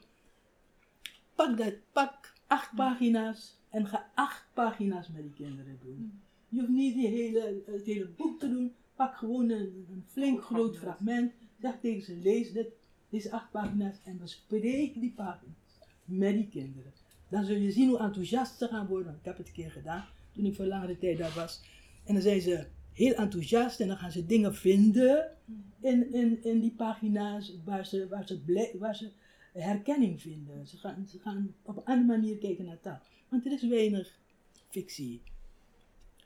pak, 1.34 1.56
dat, 1.56 1.74
pak 1.92 2.32
acht 2.46 2.74
pagina's 2.74 3.58
en 3.70 3.86
ga 3.86 4.10
acht 4.14 4.46
pagina's 4.54 5.08
met 5.08 5.22
die 5.22 5.32
kinderen 5.32 5.78
doen. 5.82 6.20
Je 6.48 6.60
hoeft 6.60 6.72
niet 6.72 6.94
die 6.94 7.08
hele, 7.08 7.62
het 7.66 7.84
hele 7.84 8.08
boek 8.08 8.40
te 8.40 8.48
doen. 8.48 8.72
Pak 8.94 9.16
gewoon 9.16 9.50
een, 9.50 9.86
een 9.90 10.04
flink 10.06 10.42
groot 10.42 10.76
fragment. 10.78 11.32
Zeg 11.60 11.74
tegen 11.80 12.02
ze, 12.02 12.16
lees 12.16 12.52
dit, 12.52 12.68
deze 13.08 13.30
acht 13.30 13.50
pagina's 13.50 13.96
en 14.04 14.18
bespreek 14.18 15.00
die 15.00 15.12
pagina's 15.16 15.78
met 16.04 16.34
die 16.34 16.48
kinderen. 16.48 16.92
Dan 17.28 17.44
zul 17.44 17.56
je 17.56 17.70
zien 17.70 17.88
hoe 17.88 17.98
enthousiast 17.98 18.58
ze 18.58 18.68
gaan 18.68 18.86
worden. 18.86 19.14
Ik 19.14 19.24
heb 19.24 19.36
het 19.36 19.46
een 19.46 19.52
keer 19.52 19.70
gedaan 19.70 20.06
toen 20.32 20.44
ik 20.44 20.54
voor 20.54 20.66
langere 20.66 20.98
tijd 20.98 21.18
daar 21.18 21.34
was. 21.34 21.62
En 22.04 22.14
dan 22.14 22.22
zijn 22.22 22.40
ze 22.40 22.66
heel 23.00 23.14
enthousiast 23.14 23.80
en 23.80 23.88
dan 23.88 23.96
gaan 23.96 24.12
ze 24.12 24.26
dingen 24.26 24.54
vinden 24.54 25.36
in, 25.80 26.12
in, 26.12 26.44
in 26.44 26.60
die 26.60 26.74
pagina's 26.76 27.54
waar 27.64 27.86
ze, 27.86 28.08
waar, 28.08 28.26
ze 28.26 28.76
waar 28.78 28.96
ze 28.96 29.10
herkenning 29.52 30.20
vinden. 30.20 30.66
Ze 30.66 30.76
gaan, 30.76 31.06
ze 31.08 31.18
gaan 31.18 31.54
op 31.62 31.76
een 31.76 31.84
andere 31.84 32.18
manier 32.18 32.38
kijken 32.38 32.64
naar 32.64 32.80
taal. 32.80 33.00
Want 33.28 33.46
er 33.46 33.52
is 33.52 33.68
weinig 33.68 34.18
fictie. 34.68 35.22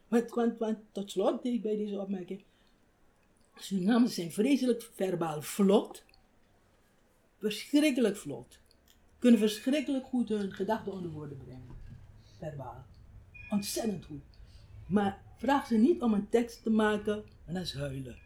Want, 0.09 0.31
want, 0.31 0.59
want 0.59 0.79
tot 0.93 1.11
slot 1.11 1.43
deed 1.43 1.55
ik 1.55 1.62
bij 1.62 1.77
deze 1.77 2.01
opmerking. 2.01 2.43
Surinamers 3.57 4.14
zijn 4.14 4.33
vreselijk 4.33 4.91
verbaal 4.95 5.43
vlot. 5.43 6.05
Verschrikkelijk 7.39 8.16
vlot. 8.16 8.59
Kunnen 9.18 9.41
verschrikkelijk 9.41 10.05
goed 10.05 10.29
hun 10.29 10.53
gedachten 10.53 10.93
onder 10.93 11.11
woorden 11.11 11.39
brengen. 11.39 11.77
Verbaal. 12.39 12.85
Ontzettend 13.51 14.05
goed. 14.05 14.22
Maar 14.87 15.24
vraag 15.45 15.66
ze 15.66 15.76
niet 15.76 16.03
om 16.03 16.12
een 16.12 16.28
tekst 16.28 16.62
te 16.62 16.70
maken, 16.70 17.24
en 17.47 17.55
dat 17.55 17.62
is 17.62 17.74
huilen. 17.74 18.16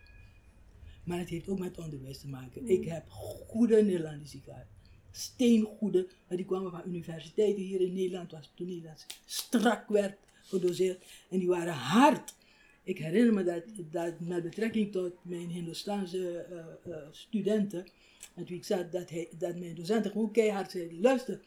Maar 1.04 1.18
het 1.18 1.28
heeft 1.28 1.48
ook 1.48 1.58
met 1.58 1.78
onderwijs 1.78 2.18
te 2.18 2.28
maken. 2.28 2.68
Ik 2.68 2.84
heb 2.84 3.08
goede 3.10 3.82
Nederlandse 3.82 4.40
gehad. 4.44 4.66
Steengoede, 5.10 6.08
maar 6.28 6.36
die 6.36 6.46
kwamen 6.46 6.70
van 6.70 6.82
universiteiten 6.86 7.62
hier 7.62 7.80
in 7.80 7.94
Nederland, 7.94 8.30
was 8.30 8.52
toen 8.54 8.66
Nederlands 8.66 9.06
strak 9.24 9.88
werd 9.88 10.18
gedoseerd. 10.42 11.04
En 11.30 11.38
die 11.38 11.48
waren 11.48 11.74
hard. 11.74 12.34
Ik 12.82 12.98
herinner 12.98 13.34
me 13.34 13.44
dat, 13.44 13.62
dat 13.90 14.20
met 14.20 14.42
betrekking 14.42 14.92
tot 14.92 15.12
mijn 15.22 15.48
Hindoestaanse 15.48 16.38
eh, 16.84 16.96
studenten, 17.10 17.86
met 18.34 18.48
wie 18.48 18.58
ik 18.58 18.64
zat, 18.64 18.92
dat, 18.92 19.10
hij, 19.10 19.28
dat 19.38 19.58
mijn 19.58 19.74
docenten 19.74 20.10
gewoon 20.10 20.32
keihard 20.32 20.70
zeiden, 20.70 21.00
luister, 21.00 21.40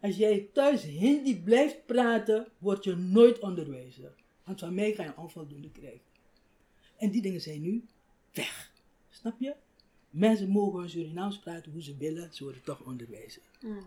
als 0.00 0.16
jij 0.16 0.48
thuis 0.52 0.82
Hindi 0.82 1.42
blijft 1.42 1.86
praten, 1.86 2.46
word 2.58 2.84
je 2.84 2.96
nooit 2.96 3.38
onderwijzer. 3.38 4.12
Want 4.50 4.62
van 4.62 4.74
mij 4.74 4.94
ga 4.94 5.02
je 5.02 5.16
onvoldoende 5.16 5.70
krijgen. 5.70 6.06
En 6.96 7.10
die 7.10 7.22
dingen 7.22 7.40
zijn 7.40 7.60
nu 7.62 7.84
weg. 8.32 8.72
Snap 9.10 9.40
je? 9.40 9.56
Mensen 10.10 10.48
mogen 10.48 10.80
hun 10.80 10.90
Surinaams 10.90 11.38
praten 11.38 11.72
hoe 11.72 11.82
ze 11.82 11.96
willen, 11.96 12.34
ze 12.34 12.44
worden 12.44 12.62
toch 12.62 12.80
onderwezen. 12.80 13.42
Mm. 13.60 13.84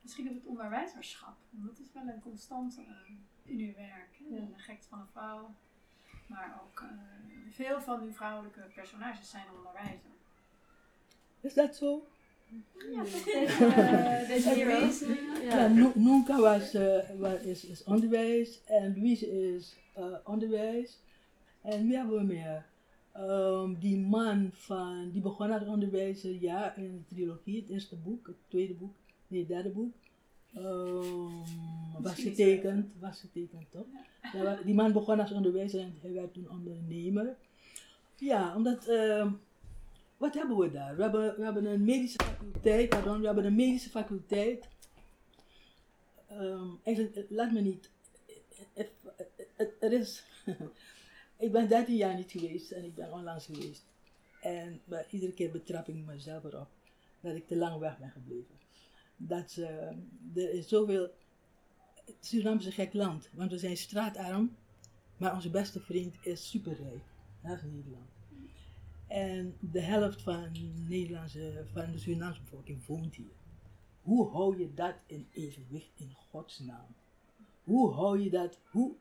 Misschien 0.00 0.28
op 0.28 0.34
het 0.34 0.44
onderwijzerschap. 0.44 1.36
Want 1.50 1.66
dat 1.66 1.78
is 1.78 1.92
wel 1.92 2.06
een 2.06 2.20
constante 2.20 2.80
eh, 2.80 3.14
in 3.42 3.58
uw 3.58 3.74
werk. 3.74 4.18
hè. 4.18 4.36
Ja. 4.36 4.40
De 4.40 4.58
gekte 4.58 4.88
van 4.88 5.00
een 5.00 5.08
vrouw. 5.12 5.54
Maar 6.26 6.60
ook 6.62 6.80
eh, 6.80 6.88
veel 7.50 7.80
van 7.80 8.02
uw 8.02 8.12
vrouwelijke 8.12 8.70
personages 8.74 9.30
zijn 9.30 9.46
onderwijzer. 9.56 10.13
Is 11.44 11.54
dat 11.54 11.76
zo? 11.76 12.06
Ja, 12.92 13.04
eh. 13.34 14.38
Ja, 15.44 15.68
Nu- 15.68 15.92
Nunca 15.94 16.40
was, 16.40 16.72
wa- 17.18 17.38
is, 17.42 17.64
is 17.64 17.84
onderwijs 17.84 18.60
en 18.64 18.94
Louise 18.96 19.52
is 19.54 19.74
eh, 19.94 20.04
onderwijs. 20.24 20.98
En 21.62 21.86
wie 21.86 21.96
hebben 21.96 22.16
we 22.16 22.22
meer? 22.24 22.64
Ehm, 23.12 23.74
die 23.80 23.96
man 23.98 24.50
van, 24.52 25.10
die 25.12 25.20
begon 25.22 25.50
als 25.50 25.64
onderwijzer, 25.66 26.30
ja, 26.40 26.74
in 26.76 27.04
de 27.08 27.14
trilogie, 27.14 27.60
het 27.60 27.68
eerste 27.70 27.96
boek, 27.96 28.26
het 28.26 28.36
tweede 28.48 28.74
boek, 28.74 28.92
nee, 29.26 29.40
het 29.40 29.48
derde 29.48 29.68
boek. 29.68 29.92
Ehm, 30.54 31.02
was 32.02 32.14
getekend, 32.14 32.86
was 33.00 33.20
getekend 33.20 33.64
toch? 33.70 33.86
Ja, 34.32 34.58
die 34.64 34.74
man 34.74 34.92
begon 34.92 35.20
als 35.20 35.32
onderwijzer 35.32 35.80
en 35.80 35.94
hij 36.00 36.12
werd 36.12 36.32
toen 36.34 36.50
ondernemer. 36.50 37.36
Ja, 38.18 38.56
omdat, 38.56 38.86
ehm, 38.88 39.28
wat 40.24 40.34
hebben 40.34 40.56
we 40.56 40.70
daar? 40.70 40.96
We 40.96 41.02
hebben, 41.02 41.36
we 41.36 41.44
hebben 41.44 41.64
een 41.64 41.84
medische 41.84 42.18
faculteit, 42.24 42.88
pardon, 42.88 43.20
we 43.20 43.26
hebben 43.26 43.44
een 43.44 43.54
medische 43.54 43.90
faculteit. 43.90 44.68
Ehm, 46.28 46.68
eh, 46.82 47.08
laat 47.28 47.52
me 47.52 47.60
niet. 47.60 47.90
eh, 48.74 48.86
eh, 49.56 49.66
Er 49.80 49.92
is. 49.92 50.24
ik 51.44 51.52
ben 51.52 51.68
13 51.68 51.96
jaar 51.96 52.14
niet 52.14 52.30
geweest 52.30 52.70
en 52.70 52.84
ik 52.84 52.94
ben 52.94 53.12
onlangs 53.12 53.44
geweest. 53.44 53.84
En 54.40 54.80
maar 54.84 55.06
iedere 55.10 55.32
keer 55.32 55.50
betrap 55.50 55.88
ik 55.88 55.94
mezelf 55.94 56.44
erop 56.44 56.68
dat 57.20 57.34
ik 57.34 57.46
te 57.46 57.56
lang 57.56 57.78
weg 57.78 57.98
ben 57.98 58.10
gebleven. 58.10 58.54
Dat 59.16 59.50
ze, 59.50 59.64
er 60.34 60.50
is 60.52 60.68
zoveel. 60.68 61.10
Suriname 62.20 62.58
is 62.58 62.66
een 62.66 62.72
gek 62.72 62.92
land, 62.92 63.28
want 63.32 63.50
we 63.50 63.58
zijn 63.58 63.76
straatarm, 63.76 64.56
maar 65.16 65.34
onze 65.34 65.50
beste 65.50 65.80
vriend 65.80 66.16
is 66.22 66.50
superrijk. 66.50 67.02
Dat 67.42 67.56
is 67.56 67.62
Nederland. 67.62 68.08
En 69.06 69.56
de 69.60 69.80
helft 69.80 70.22
van, 70.22 70.48
Nederlandse, 70.88 71.64
van 71.72 71.92
de 71.92 71.98
Surinaamse 71.98 72.40
bevolking 72.40 72.86
woont 72.86 73.14
hier. 73.14 73.32
Hoe 74.02 74.30
hou 74.30 74.58
je 74.58 74.74
dat 74.74 74.94
in 75.06 75.26
evenwicht 75.32 75.90
in 75.94 76.12
godsnaam? 76.30 76.94
Hoe 77.64 77.92
hou 77.92 78.20
je 78.20 78.30
dat? 78.30 78.58
Hoe, 78.70 78.94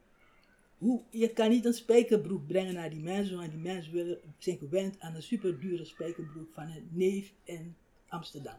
je 1.09 1.33
kan 1.33 1.49
niet 1.49 1.65
een 1.65 1.73
spijkerbroek 1.73 2.47
brengen 2.47 2.73
naar 2.73 2.89
die 2.89 3.03
mensen, 3.03 3.37
want 3.37 3.51
die 3.51 3.59
mensen 3.59 3.93
willen, 3.93 4.19
zijn 4.37 4.57
gewend 4.57 4.99
aan 4.99 5.15
een 5.15 5.23
superdure 5.23 5.85
spijkerbroek 5.85 6.53
van 6.53 6.63
een 6.63 6.87
neef 6.91 7.33
in 7.43 7.75
Amsterdam. 8.07 8.57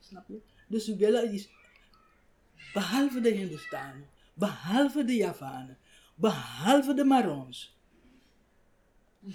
Snap 0.00 0.28
je? 0.28 0.40
Dus 0.68 0.84
ze 0.84 0.96
willen 0.96 1.30
die, 1.30 1.48
behalve 2.72 3.20
de 3.20 3.30
Hindustanen, 3.30 4.08
behalve 4.34 5.04
de 5.04 5.14
Javanen, 5.14 5.78
behalve 6.14 6.94
de 6.94 7.04
Marons, 7.04 7.76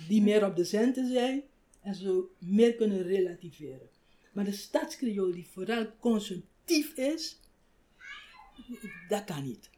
die 0.08 0.22
meer 0.22 0.46
op 0.46 0.56
de 0.56 0.64
centen 0.64 1.12
zijn 1.12 1.44
en 1.82 1.96
zo 1.96 2.30
meer 2.38 2.76
kunnen 2.76 3.04
relativeren. 3.04 3.90
Maar 4.32 4.46
de 4.46 4.52
stadskreool 4.52 5.32
die 5.32 5.48
vooral 5.48 5.86
consumptief 6.00 6.94
is, 6.98 7.40
dat 9.10 9.24
kan 9.24 9.44
niet. 9.44 9.70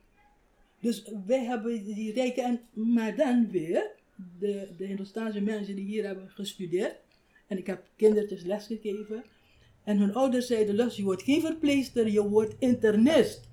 Dus 0.80 1.12
wij 1.26 1.44
hebben 1.44 1.84
die 1.84 2.14
rijken, 2.14 2.44
en, 2.44 2.60
maar 2.94 3.16
dan 3.16 3.50
weer, 3.52 3.92
de, 4.40 4.70
de 4.78 5.42
mensen 5.42 5.76
die 5.76 5.86
hier 5.86 6.06
hebben 6.06 6.30
gestudeerd, 6.30 6.96
en 7.48 7.58
ik 7.58 7.68
heb 7.68 7.88
kindertjes 7.96 8.44
lesgegeven, 8.44 9.24
en 9.84 9.98
hun 9.98 10.14
ouders 10.14 10.48
zeiden, 10.48 10.76
los, 10.76 10.96
je 10.96 11.04
wordt 11.04 11.24
geen 11.24 11.42
verpleegster, 11.42 12.10
je 12.10 12.30
wordt 12.30 12.56
internist. 12.60 13.48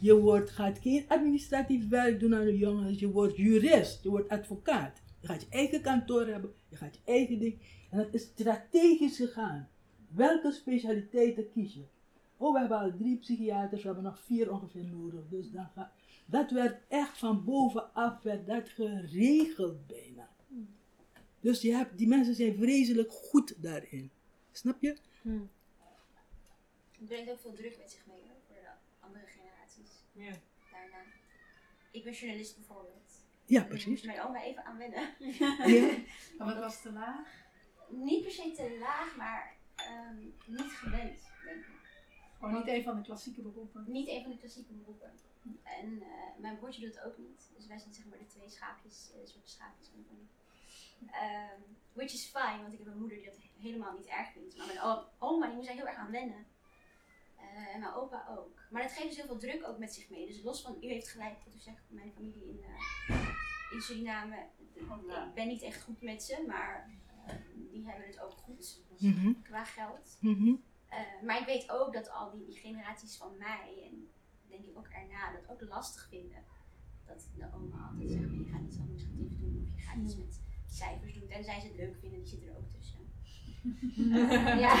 Je 0.00 0.14
wordt, 0.14 0.50
gaat 0.50 0.78
geen 0.78 1.04
administratief 1.08 1.88
werk 1.88 2.20
doen 2.20 2.34
aan 2.34 2.44
de 2.44 2.58
jongens, 2.58 2.98
je 2.98 3.10
wordt 3.10 3.36
jurist, 3.36 4.02
je 4.02 4.08
wordt 4.08 4.28
advocaat. 4.28 5.00
Je 5.26 5.32
gaat 5.32 5.42
je 5.42 5.48
eigen 5.50 5.82
kantoor 5.82 6.26
hebben, 6.26 6.54
je 6.68 6.76
gaat 6.76 6.94
je 6.94 7.00
eigen 7.04 7.38
ding. 7.38 7.60
En 7.90 7.98
dat 7.98 8.14
is 8.14 8.22
strategisch 8.22 9.16
gegaan. 9.16 9.68
Welke 10.08 10.52
specialiteiten 10.52 11.50
kies 11.50 11.74
je? 11.74 11.84
Oh, 12.36 12.52
we 12.52 12.58
hebben 12.58 12.78
al 12.78 12.96
drie 12.96 13.18
psychiaters, 13.18 13.80
we 13.80 13.86
hebben 13.86 14.04
nog 14.04 14.20
vier 14.20 14.52
ongeveer 14.52 14.84
nodig. 14.84 15.28
Dus 15.28 15.50
dan 15.50 15.68
gaat, 15.74 15.92
dat 16.26 16.50
werd 16.50 16.80
echt 16.88 17.18
van 17.18 17.44
bovenaf, 17.44 18.22
werd 18.22 18.46
dat 18.46 18.68
geregeld 18.68 19.86
bijna. 19.86 20.30
Dus 21.40 21.60
je 21.60 21.72
hebt, 21.72 21.98
die 21.98 22.08
mensen 22.08 22.34
zijn 22.34 22.54
vreselijk 22.54 23.12
goed 23.12 23.62
daarin. 23.62 24.10
Snap 24.52 24.82
je? 24.82 24.96
Het 26.90 27.06
brengt 27.06 27.30
ook 27.30 27.40
veel 27.40 27.52
druk 27.52 27.78
met 27.78 27.90
zich 27.90 28.06
mee 28.06 28.20
hoor, 28.20 28.36
voor 28.46 28.56
de 28.62 29.06
andere 29.06 29.24
generaties 29.26 29.90
Ja. 30.12 30.40
daarna. 30.72 31.04
Ik 31.90 32.04
ben 32.04 32.12
journalist 32.12 32.56
bijvoorbeeld. 32.56 33.05
Ja, 33.46 33.58
Daar 33.60 33.68
precies. 33.68 33.86
moest 33.86 34.04
mijn 34.04 34.22
oma 34.22 34.42
even 34.42 34.64
aan 34.64 34.76
wennen. 34.78 35.14
Ja. 35.18 35.56
Maar 36.38 36.46
wat 36.46 36.58
was 36.58 36.82
te 36.82 36.92
laag? 36.92 37.28
Niet 37.88 38.22
per 38.22 38.32
se 38.32 38.52
te 38.56 38.76
laag, 38.80 39.16
maar 39.16 39.54
ehm, 39.76 40.16
niet 40.46 40.72
gewend, 40.72 41.20
denk 41.44 41.56
ik. 41.56 41.74
Gewoon 42.38 42.54
niet 42.54 42.68
een 42.68 42.82
van 42.82 42.96
de 42.96 43.02
klassieke 43.02 43.42
beroepen. 43.42 43.84
Niet 43.86 44.08
een 44.08 44.22
van 44.22 44.30
de 44.30 44.38
klassieke 44.38 44.72
beroepen. 44.72 45.12
En 45.62 46.02
eh, 46.02 46.08
mijn 46.38 46.58
broertje 46.58 46.80
doet 46.80 46.94
het 46.94 47.04
ook 47.04 47.18
niet. 47.18 47.50
Dus 47.56 47.66
wij 47.66 47.78
zijn 47.78 47.94
zeg 47.94 48.06
maar 48.06 48.18
de 48.18 48.26
twee 48.26 48.48
schaapjes, 48.50 49.10
eh, 49.14 49.26
soort 49.26 49.48
schaapjes 49.48 49.88
van 49.88 50.04
de. 50.08 50.24
Ehm, 51.12 51.60
which 51.92 52.12
is 52.12 52.24
fine, 52.26 52.60
want 52.62 52.72
ik 52.72 52.78
heb 52.78 52.88
een 52.88 52.98
moeder 52.98 53.16
die 53.16 53.26
dat 53.26 53.38
helemaal 53.60 53.92
niet 53.96 54.06
erg 54.06 54.32
vindt. 54.32 54.56
Maar 54.56 54.66
mijn 54.66 54.80
oma 55.18 55.46
die 55.46 55.54
moest 55.54 55.66
daar 55.66 55.76
heel 55.76 55.86
erg 55.86 55.96
aan 55.96 56.10
wennen. 56.10 56.46
Eh, 57.54 57.74
en 57.74 57.80
mijn 57.80 57.94
opa 57.94 58.26
ook. 58.38 58.60
Maar 58.70 58.82
dat 58.82 58.92
geeft 58.92 59.06
dus 59.08 59.16
heel 59.16 59.26
veel 59.26 59.38
druk 59.38 59.66
ook 59.68 59.78
met 59.78 59.94
zich 59.94 60.10
mee. 60.10 60.26
Dus 60.26 60.42
los 60.42 60.62
van, 60.62 60.76
u 60.80 60.86
heeft 60.86 61.08
gelijk 61.08 61.44
wat 61.44 61.54
u 61.54 61.58
zegt, 61.58 61.82
mijn 61.88 62.12
familie 62.12 62.48
in, 62.48 62.62
eh, 62.62 63.18
in 63.72 63.80
Suriname. 63.80 64.36
Ik 64.74 65.34
ben 65.34 65.48
niet 65.48 65.62
echt 65.62 65.82
goed 65.82 66.02
met 66.02 66.22
ze, 66.22 66.44
maar 66.46 66.90
eh, 67.26 67.34
die 67.70 67.86
hebben 67.86 68.06
het 68.06 68.20
ook 68.20 68.32
goed 68.32 68.84
Mhm. 68.98 69.32
qua 69.42 69.64
geld. 69.64 70.16
Mhm. 70.20 70.54
Eh, 70.88 70.98
maar 71.24 71.40
ik 71.40 71.46
weet 71.46 71.70
ook 71.70 71.92
dat 71.92 72.10
al 72.10 72.30
die, 72.30 72.44
die 72.44 72.56
generaties 72.56 73.16
van 73.16 73.36
mij 73.38 73.82
en 73.90 74.08
denk 74.48 74.64
ik 74.64 74.78
ook 74.78 74.86
erna 74.88 75.32
dat 75.32 75.48
ook 75.50 75.68
lastig 75.68 76.06
vinden. 76.08 76.44
Dat 77.06 77.28
de 77.36 77.46
oma 77.54 77.88
altijd 77.90 78.10
zegt, 78.10 78.30
je 78.30 78.44
gaat 78.52 78.62
iets 78.66 78.78
administratiefs 78.78 79.38
doen 79.38 79.62
of 79.62 79.76
je 79.76 79.82
gaat 79.82 79.96
iets 80.02 80.16
met 80.16 80.40
cijfers 80.66 81.14
doen. 81.14 81.28
Tenzij 81.28 81.60
ze 81.60 81.66
het 81.66 81.76
leuk 81.76 81.96
vinden, 82.00 82.18
die 82.18 82.28
zitten 82.28 82.48
er 82.48 82.56
ook 82.56 82.70
tussen. 82.72 82.95
Ja, 84.58 84.74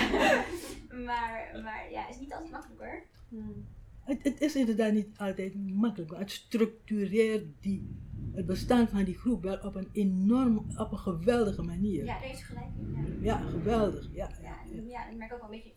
maar, 1.08 1.60
maar 1.62 1.90
ja, 1.90 2.00
het 2.00 2.14
is 2.14 2.20
niet 2.20 2.32
altijd 2.32 2.50
makkelijk 2.50 2.80
hoor. 2.80 3.02
Mm. 3.28 3.66
Het, 4.00 4.22
het 4.22 4.40
is 4.40 4.56
inderdaad 4.56 4.92
niet 4.92 5.18
altijd 5.18 5.54
makkelijk, 5.70 6.10
maar 6.10 6.20
het 6.20 6.30
structureert 6.30 7.44
die, 7.60 7.96
het 8.32 8.46
bestaan 8.46 8.88
van 8.88 9.04
die 9.04 9.18
groep 9.18 9.42
wel 9.42 9.58
op 9.58 9.74
een 9.74 9.88
enorm, 9.92 10.58
op 10.76 10.92
een 10.92 10.98
geweldige 10.98 11.62
manier. 11.62 12.04
Ja, 12.04 12.20
daar 12.20 12.30
u 12.30 12.34
gelijk 12.34 12.70
in. 12.76 13.18
Ja. 13.20 13.38
Ja, 13.38 13.48
geweldig. 13.48 14.08
Ja, 14.12 14.30
ja, 14.42 14.56
Ja, 14.86 15.08
ik 15.08 15.16
merk 15.16 15.32
ook 15.32 15.40
wel 15.40 15.52
een 15.52 15.56
beetje 15.56 15.74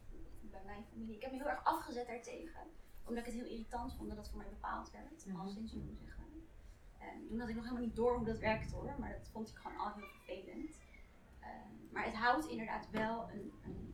bij 0.51 0.61
mijn 0.65 0.83
familie. 0.91 1.15
Ik 1.15 1.21
heb 1.21 1.31
me 1.31 1.37
heel 1.37 1.47
erg 1.49 1.63
afgezet 1.63 2.07
daartegen. 2.07 2.61
Omdat 3.05 3.25
ik 3.25 3.31
het 3.31 3.41
heel 3.41 3.51
irritant 3.51 3.93
vond 3.95 4.07
dat 4.07 4.17
dat 4.17 4.29
voor 4.29 4.37
mij 4.37 4.49
bepaald 4.49 4.91
werd. 4.91 5.25
Mhm. 5.25 5.39
Al 5.39 5.49
sinds 5.49 5.73
moet 5.73 5.97
zeggen. 6.01 6.23
En 6.99 7.27
toen 7.27 7.39
had 7.39 7.49
ik 7.49 7.55
nog 7.55 7.63
helemaal 7.63 7.85
niet 7.85 7.95
door 7.95 8.15
hoe 8.17 8.25
dat 8.25 8.39
werkt 8.39 8.71
hoor. 8.71 8.95
Maar 8.99 9.11
dat 9.11 9.29
vond 9.31 9.49
ik 9.49 9.55
gewoon 9.55 9.77
al 9.77 9.93
heel 9.95 10.07
vervelend. 10.07 10.77
Ehm, 11.39 11.91
maar 11.91 12.05
het 12.05 12.13
houdt 12.15 12.47
inderdaad 12.47 12.89
wel 12.91 13.29
een, 13.31 13.51
een- 13.63 13.87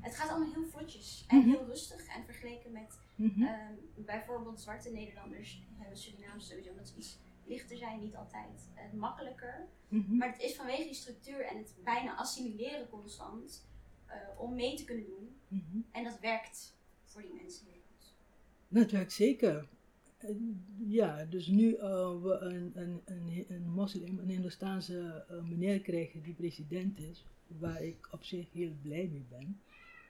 Het 0.00 0.16
gaat 0.16 0.28
allemaal 0.30 0.52
heel 0.52 0.64
vlotjes 0.66 1.24
en 1.28 1.38
Mhm. 1.38 1.48
heel 1.48 1.64
rustig. 1.64 2.06
En 2.06 2.24
vergeleken 2.24 2.72
met 2.72 2.98
Mhm. 3.14 3.42
ehm, 3.42 3.72
bijvoorbeeld 3.96 4.60
zwarte 4.60 4.90
Nederlanders 4.90 5.62
hebben 5.76 5.98
Surinaams 5.98 6.48
sowieso 6.48 6.70
omdat 6.70 6.88
ze 6.88 6.96
iets 6.96 7.18
lichter 7.46 7.76
zijn, 7.76 8.00
niet 8.00 8.16
altijd 8.16 8.68
eh, 8.74 8.92
makkelijker. 8.92 9.68
Mhm. 9.88 10.16
Maar 10.16 10.28
het 10.32 10.40
is 10.40 10.56
vanwege 10.56 10.82
die 10.82 10.94
structuur 10.94 11.44
en 11.46 11.56
het 11.58 11.74
bijna 11.84 12.16
assimileren 12.16 12.88
constant 12.88 13.66
eh, 14.06 14.16
om 14.40 14.54
mee 14.54 14.76
te 14.76 14.84
kunnen 14.84 15.06
doen. 15.06 15.40
En 15.92 16.04
dat 16.04 16.18
werkt 16.20 16.76
voor 17.04 17.22
die 17.22 17.34
mensen 17.34 17.66
werkt 17.66 19.12
zeker. 19.12 19.68
Ja, 20.86 21.24
dus 21.24 21.46
nu 21.46 21.74
eh, 21.74 22.22
we 22.22 22.38
een, 22.40 22.72
een, 22.74 23.00
een, 23.04 23.44
een 23.48 23.70
moslim, 23.70 24.18
een 24.18 24.28
Hindoestaanse 24.28 25.24
eh, 25.28 25.42
meneer 25.42 25.80
krijgen 25.80 26.22
die 26.22 26.34
president 26.34 26.98
is, 26.98 27.24
waar 27.46 27.82
ik 27.82 28.08
op 28.10 28.24
zich 28.24 28.52
heel 28.52 28.72
blij 28.82 29.08
mee 29.12 29.26
ben. 29.28 29.60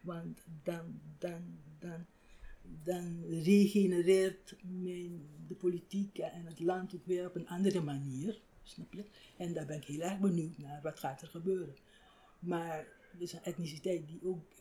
Want 0.01 0.45
dan, 0.63 1.01
dan, 1.19 1.59
dan, 1.79 2.07
dan 2.83 3.25
regenereert 3.29 4.57
mijn, 4.63 5.27
de 5.49 5.55
politiek 5.55 6.19
en 6.19 6.47
het 6.47 6.61
land 6.61 6.95
ook 6.95 7.07
weer 7.07 7.27
op 7.27 7.35
een 7.35 7.49
andere 7.49 7.81
manier. 7.81 8.41
Snap 8.63 8.93
je? 8.93 9.05
En 9.37 9.53
daar 9.53 9.67
ben 9.67 9.77
ik 9.77 9.85
heel 9.85 10.01
erg 10.01 10.19
benieuwd 10.19 10.59
naar 10.59 10.83
wat 10.83 10.99
gaat 10.99 11.23
er 11.23 11.29
gebeuren. 11.29 11.75
Maar 12.39 12.87
het 13.13 13.21
is 13.21 13.33
een 13.33 13.43
etniciteit 13.43 14.07
die 14.07 14.21
ook 14.25 14.53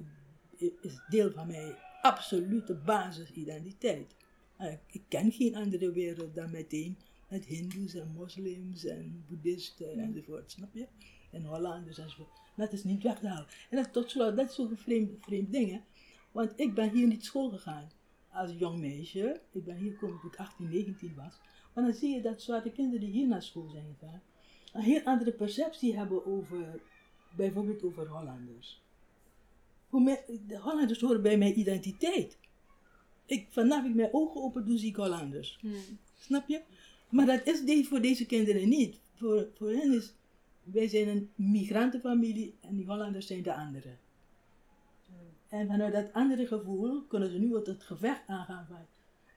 is 0.82 1.00
deel 1.10 1.32
van 1.32 1.48
mijn 1.48 1.76
absolute 2.02 2.74
basisidentiteit. 2.74 4.16
Eh, 4.58 4.74
Ik 4.88 5.02
ken 5.08 5.32
geen 5.32 5.56
andere 5.56 5.92
wereld 5.92 6.36
dan 6.36 6.52
meteen 6.52 6.98
met 7.28 7.46
hindoes 7.46 7.94
en 7.94 8.12
moslims 8.16 8.86
en 8.86 9.26
boeddhisten 9.28 10.00
enzovoort, 10.00 10.52
snap 10.52 10.74
je? 10.74 10.88
En 11.32 11.46
Hollanders 11.46 11.98
enzovoort. 11.98 12.30
Dat 12.56 12.74
is 12.74 12.84
niet 12.84 13.04
weg 13.04 13.20
te 13.20 13.28
halen. 13.28 13.48
En 13.70 13.78
dat, 13.78 13.94
tot 13.94 14.10
slot, 14.10 14.38
dat 14.38 14.50
is 14.52 14.60
ook 14.60 14.70
een 14.70 14.78
vreemd, 14.78 15.24
vreemd 15.26 15.52
ding, 15.52 15.72
hè. 15.72 15.82
Want 16.32 16.52
ik 16.56 16.74
ben 16.74 16.90
hier 16.90 17.08
niet 17.08 17.26
school 17.26 17.50
gegaan 17.50 17.92
als 18.32 18.52
jong 18.58 18.80
meisje. 18.80 19.42
Ik 19.52 19.64
ben 19.64 19.78
hier 19.78 19.92
gekomen 19.92 20.20
toen 20.20 20.32
ik 20.32 20.38
18, 20.38 20.70
19 20.70 21.14
was. 21.16 21.40
Maar 21.74 21.84
dan 21.84 21.94
zie 21.94 22.16
je 22.16 22.22
dat 22.22 22.42
zwarte 22.42 22.72
kinderen 22.72 23.00
die 23.00 23.12
hier 23.12 23.28
naar 23.28 23.44
school 23.44 23.70
zijn 23.70 23.96
gegaan, 24.00 24.22
een 24.74 24.82
heel 24.82 25.02
andere 25.04 25.32
perceptie 25.32 25.98
hebben 25.98 26.26
over, 26.26 26.82
bijvoorbeeld 27.36 27.84
over 27.84 28.08
Hollanders. 28.08 28.82
Hoe 29.90 30.20
de 30.48 30.60
Hollanders 30.60 31.02
horen 31.02 31.22
bij 31.22 31.38
mijn 31.38 31.60
identiteit. 31.60 32.38
Ik, 33.26 33.48
vanaf 33.50 33.86
ik 33.86 33.96
mijn 33.96 34.14
ogen 34.14 34.42
open 34.42 34.66
doe, 34.66 34.78
zie 34.78 34.90
ik 34.90 34.96
Hollanders. 34.96 35.58
Hmm. 35.62 35.74
Snap 36.20 36.48
je? 36.48 36.62
Maar 37.10 37.26
dat 37.26 37.48
is 37.48 37.88
voor 37.88 38.02
deze 38.02 38.26
kinderen 38.26 38.70
niet. 38.70 39.00
Voor, 39.16 39.48
voor 39.54 39.70
hen 39.70 39.94
is, 39.94 40.14
wij 40.64 40.88
zijn 40.88 41.08
een 41.08 41.30
migrantenfamilie 41.36 42.56
en 42.60 42.76
die 42.76 42.86
Hollanders 42.86 43.28
zijn 43.28 43.44
de 43.44 43.54
anderen. 43.54 43.98
En 45.50 45.68
vanuit 45.68 45.94
dat 45.94 46.14
andere 46.14 46.48
gevoel 46.48 47.02
kunnen 47.02 47.30
ze 47.32 47.38
nu 47.38 47.50
wat 47.50 47.68
het 47.68 47.84
gevecht 47.84 48.28
aangaan 48.28 48.66
van, 48.68 48.86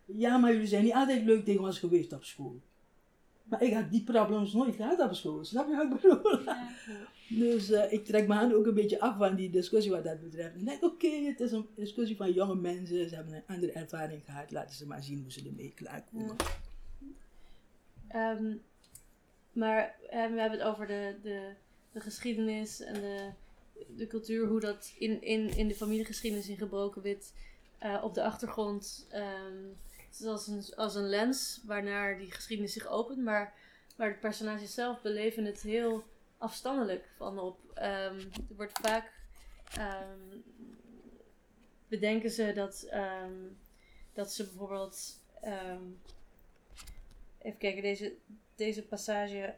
ja, 0.05 0.37
maar 0.37 0.53
jullie 0.53 0.67
zijn 0.67 0.85
niet 0.85 0.93
altijd 0.93 1.25
leuk 1.25 1.45
tegen 1.45 1.65
ons 1.65 1.79
geweest 1.79 2.13
op 2.13 2.25
school. 2.25 2.61
Maar 3.47 3.63
ik 3.63 3.73
had 3.73 3.91
die 3.91 4.05
problemen 4.05 4.51
nooit 4.53 4.77
gehad 4.77 5.01
op 5.01 5.15
school, 5.15 5.45
snap 5.45 5.69
je 5.69 5.77
wat 5.77 5.85
ik 5.85 6.01
bedoel? 6.01 6.41
Dus 7.29 7.71
eh, 7.71 7.93
ik 7.93 8.05
trek 8.05 8.27
mijn 8.27 8.41
handen 8.41 8.59
ook 8.59 8.67
een 8.67 8.75
beetje 8.75 9.01
af 9.01 9.17
van 9.17 9.35
die 9.35 9.51
discussie 9.51 9.91
wat 9.93 10.05
dat 10.05 10.21
betreft. 10.21 10.55
En 10.55 10.61
ik 10.61 10.67
denk, 10.67 10.83
oké, 10.85 11.09
het 11.09 11.41
is 11.41 11.53
een 11.53 11.67
discussie 11.75 12.17
van 12.17 12.33
jonge 12.33 12.55
mensen, 12.55 13.09
ze 13.09 13.15
hebben 13.15 13.35
een 13.35 13.43
andere 13.47 13.73
ervaring 13.73 14.25
gehad, 14.25 14.51
laten 14.51 14.77
ze 14.77 14.87
maar 14.87 15.03
zien 15.03 15.23
hoe 15.23 15.33
ze 15.33 15.47
ermee 15.47 15.73
klaarkomen. 15.75 16.37
Ehm, 18.09 18.55
maar 19.53 19.95
eh, 20.11 20.31
we 20.31 20.41
hebben 20.41 20.59
het 20.59 20.63
over 20.63 20.87
de, 20.87 21.15
de, 21.23 21.53
de 21.93 22.01
geschiedenis 22.01 22.81
en 22.81 22.95
de, 22.95 23.31
de 23.97 24.07
cultuur, 24.07 24.47
hoe 24.47 24.61
dat 24.61 24.93
in, 24.99 25.23
in, 25.23 25.57
in 25.57 25.69
de 25.69 25.75
familiegeschiedenis 25.75 26.49
in 26.49 26.57
gebroken 26.57 27.03
wit 27.03 27.33
eh, 27.79 28.01
op 28.03 28.15
de 28.15 28.23
achtergrond. 28.23 29.07
ehm, 29.11 29.65
het 30.19 30.27
is 30.27 30.33
als 30.33 30.47
een, 30.47 30.77
als 30.77 30.95
een 30.95 31.09
lens 31.09 31.61
waarnaar 31.65 32.19
die 32.19 32.33
geschiedenis 32.33 32.73
zich 32.73 32.87
opent, 32.87 33.19
maar, 33.19 33.55
maar 33.97 34.09
de 34.09 34.19
personages 34.19 34.75
zelf 34.75 35.03
beleven 35.03 35.45
het 35.45 35.61
heel 35.63 36.05
afstandelijk 36.39 37.09
van 37.17 37.39
op. 37.39 37.59
ehm, 37.75 38.19
er 38.19 38.57
wordt 38.57 38.79
vaak. 38.79 39.13
ehm, 39.77 40.39
bedenken 41.89 42.31
ze 42.31 42.53
dat, 42.53 42.87
ehm, 42.91 43.35
dat 44.13 44.33
ze 44.33 44.45
bijvoorbeeld. 44.45 45.25
even 47.39 47.59
kijken, 47.59 47.83
deze, 47.83 48.15
deze 48.55 48.83
passage. 48.83 49.55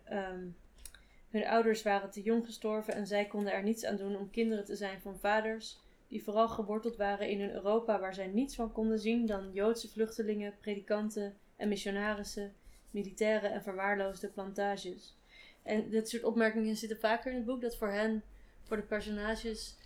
hun 1.28 1.46
ouders 1.46 1.82
waren 1.82 2.10
te 2.10 2.22
jong 2.22 2.44
gestorven 2.44 2.94
en 2.94 3.06
zij 3.06 3.26
konden 3.26 3.52
er 3.52 3.62
niets 3.62 3.84
aan 3.84 3.96
doen 3.96 4.16
om 4.16 4.30
kinderen 4.30 4.64
te 4.64 4.76
zijn 4.76 5.00
van 5.00 5.18
vaders 5.18 5.80
die 6.08 6.24
vooral 6.24 6.48
geworteld 6.48 6.96
waren 6.96 7.28
in 7.28 7.40
een 7.40 7.52
Europa 7.52 8.00
waar 8.00 8.14
zij 8.14 8.26
niets 8.26 8.54
van 8.54 8.72
konden 8.72 8.98
zien 8.98 9.26
dan 9.26 9.52
Joodse 9.52 9.88
vluchtelingen, 9.88 10.56
predikanten 10.60 11.36
en 11.56 11.68
missionarissen, 11.68 12.54
militairen 12.90 13.52
en 13.52 13.62
verwaarloosde 13.62 14.28
plantages. 14.28 15.16
En 15.62 15.90
dit 15.90 16.08
soort 16.08 16.24
opmerkingen 16.24 16.76
zitten 16.76 16.98
vaker 16.98 17.30
in 17.30 17.36
het 17.36 17.46
boek, 17.46 17.60
dat 17.60 17.76
voor 17.76 17.90
hen, 17.90 18.22
voor 18.62 18.76
de 18.76 18.82
personages, 18.82 19.76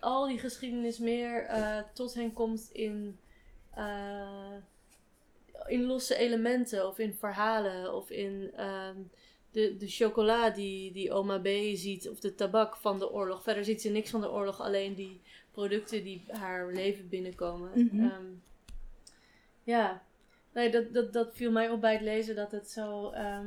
al 0.00 0.26
die 0.26 0.38
geschiedenis 0.38 0.98
meer 0.98 1.44
eh, 1.44 1.78
tot 1.92 2.14
hen 2.14 2.32
komt 2.32 2.68
in, 2.72 3.18
eh, 3.70 4.56
in 5.66 5.84
losse 5.84 6.16
elementen 6.16 6.88
of 6.88 6.98
in 6.98 7.14
verhalen 7.14 7.94
of 7.94 8.10
in 8.10 8.50
ehm, 8.56 8.96
de, 9.50 9.76
de 9.76 9.88
chocola 9.88 10.50
die, 10.50 10.92
die 10.92 11.12
oma 11.12 11.38
B 11.38 11.46
ziet 11.74 12.08
of 12.08 12.20
de 12.20 12.34
tabak 12.34 12.76
van 12.76 12.98
de 12.98 13.12
oorlog. 13.12 13.42
Verder 13.42 13.64
ziet 13.64 13.80
ze 13.80 13.88
niks 13.88 14.10
van 14.10 14.20
de 14.20 14.30
oorlog, 14.30 14.60
alleen 14.60 14.94
die 14.94 15.20
producten 15.54 16.04
die 16.04 16.24
haar 16.28 16.72
leven 16.72 17.08
binnenkomen. 17.08 17.70
Mhm. 17.74 18.04
Ehm, 18.04 18.24
ja, 19.62 20.02
nee, 20.52 20.70
dat, 20.70 20.92
dat, 20.94 21.12
dat 21.12 21.34
viel 21.34 21.50
mij 21.50 21.70
op 21.70 21.80
bij 21.80 21.92
het 21.92 22.02
lezen 22.02 22.34
dat 22.36 22.50
het 22.50 22.70
zo. 22.70 23.10
ehm, 23.10 23.46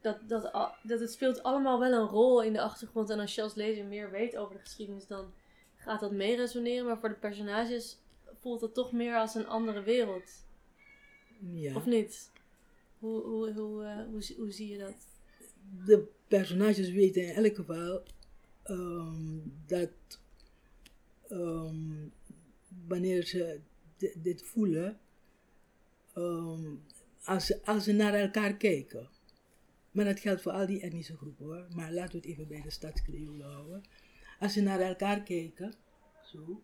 dat, 0.00 0.28
dat, 0.28 0.42
dat 0.82 1.00
het 1.00 1.12
speelt 1.12 1.42
allemaal 1.42 1.78
wel 1.80 1.92
een 1.92 2.08
rol 2.08 2.42
in 2.42 2.52
de 2.52 2.60
achtergrond. 2.60 3.10
En 3.10 3.20
als 3.20 3.34
je 3.34 3.42
als 3.42 3.54
lezer 3.54 3.84
meer 3.84 4.10
weet 4.10 4.36
over 4.36 4.54
de 4.54 4.60
geschiedenis, 4.60 5.06
dan 5.06 5.32
gaat 5.76 6.00
dat 6.00 6.12
mee 6.12 6.36
resoneren. 6.36 6.86
Maar 6.86 6.98
voor 6.98 7.08
de 7.08 7.14
personages 7.14 7.98
voelt 8.40 8.60
het 8.60 8.74
toch 8.74 8.92
meer 8.92 9.16
als 9.16 9.34
een 9.34 9.46
andere 9.46 9.82
wereld. 9.82 10.30
Ja. 11.52 11.74
Of 11.76 11.86
niet? 11.86 12.30
Hoe, 12.98 13.22
hoe, 13.22 13.52
hoe, 13.52 13.84
eh, 13.84 14.04
hoe, 14.10 14.22
zie- 14.22 14.36
hoe 14.36 14.50
zie 14.50 14.68
je 14.68 14.78
dat? 14.78 14.94
de 15.86 16.06
personages 16.28 16.90
weten 16.90 17.22
in 17.22 17.44
elk 17.44 17.54
geval 17.54 18.02
ehm, 18.62 19.38
dat 19.66 19.88
ehm, 21.34 22.08
wanneer 22.86 23.26
ze 23.26 23.60
di- 23.96 24.12
dit 24.22 24.42
voelen, 24.42 24.98
ehm, 26.14 26.74
als, 27.24 27.46
ze, 27.46 27.64
als 27.64 27.84
ze 27.84 27.92
naar 27.92 28.14
elkaar 28.14 28.56
kijken. 28.56 29.08
Maar 29.90 30.04
dat 30.04 30.20
geldt 30.20 30.42
voor 30.42 30.52
al 30.52 30.66
die 30.66 30.80
etnische 30.80 31.16
groepen 31.16 31.44
hoor. 31.46 31.66
Maar 31.74 31.92
laten 31.92 32.10
we 32.12 32.16
het 32.16 32.26
even 32.26 32.48
bij 32.48 32.60
de 32.60 32.70
stadskreolen 32.70 33.46
houden. 33.50 33.82
Als 34.40 34.52
ze 34.52 34.60
naar 34.62 34.80
elkaar 34.80 35.22
kijken, 35.22 35.74
zo, 36.24 36.62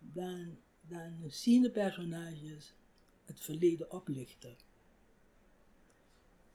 dan, 0.00 0.56
dan 0.88 1.24
zien 1.26 1.62
de 1.62 1.70
personages 1.70 2.74
het 3.24 3.40
verleden 3.40 3.90
oplichten. 3.92 4.56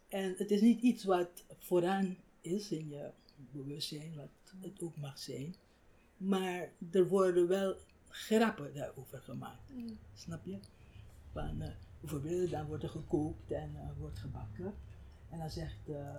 En 0.08 0.36
het 0.38 0.52
is 0.52 0.62
niet 0.62 0.82
iets 0.82 1.04
wat 1.04 1.46
vooraan 1.60 2.18
is 2.42 2.72
in 2.72 2.90
je 2.90 3.10
bewustzijn, 3.52 4.16
wat 4.16 4.30
het 4.62 4.82
ook 4.82 4.98
mag 4.98 5.20
zijn. 5.20 5.56
Maar 6.24 6.70
er 6.92 7.08
worden 7.08 7.48
wel 7.48 7.76
grappen 8.10 8.74
daarover 8.74 9.22
gemaakt. 9.22 9.72
Snap 10.14 10.46
je? 10.46 10.58
Van, 11.34 11.62
eh, 11.62 11.70
bijvoorbeeld, 12.00 12.50
dan 12.52 12.66
wordt 12.66 12.84
er 12.84 12.90
gekookt 12.90 13.52
en 13.52 13.72
eh, 13.76 13.90
wordt 14.00 14.20
gebakken. 14.20 14.74
En 15.30 15.38
dan 15.40 15.50
zegt 15.50 15.90
eh, 15.90 16.16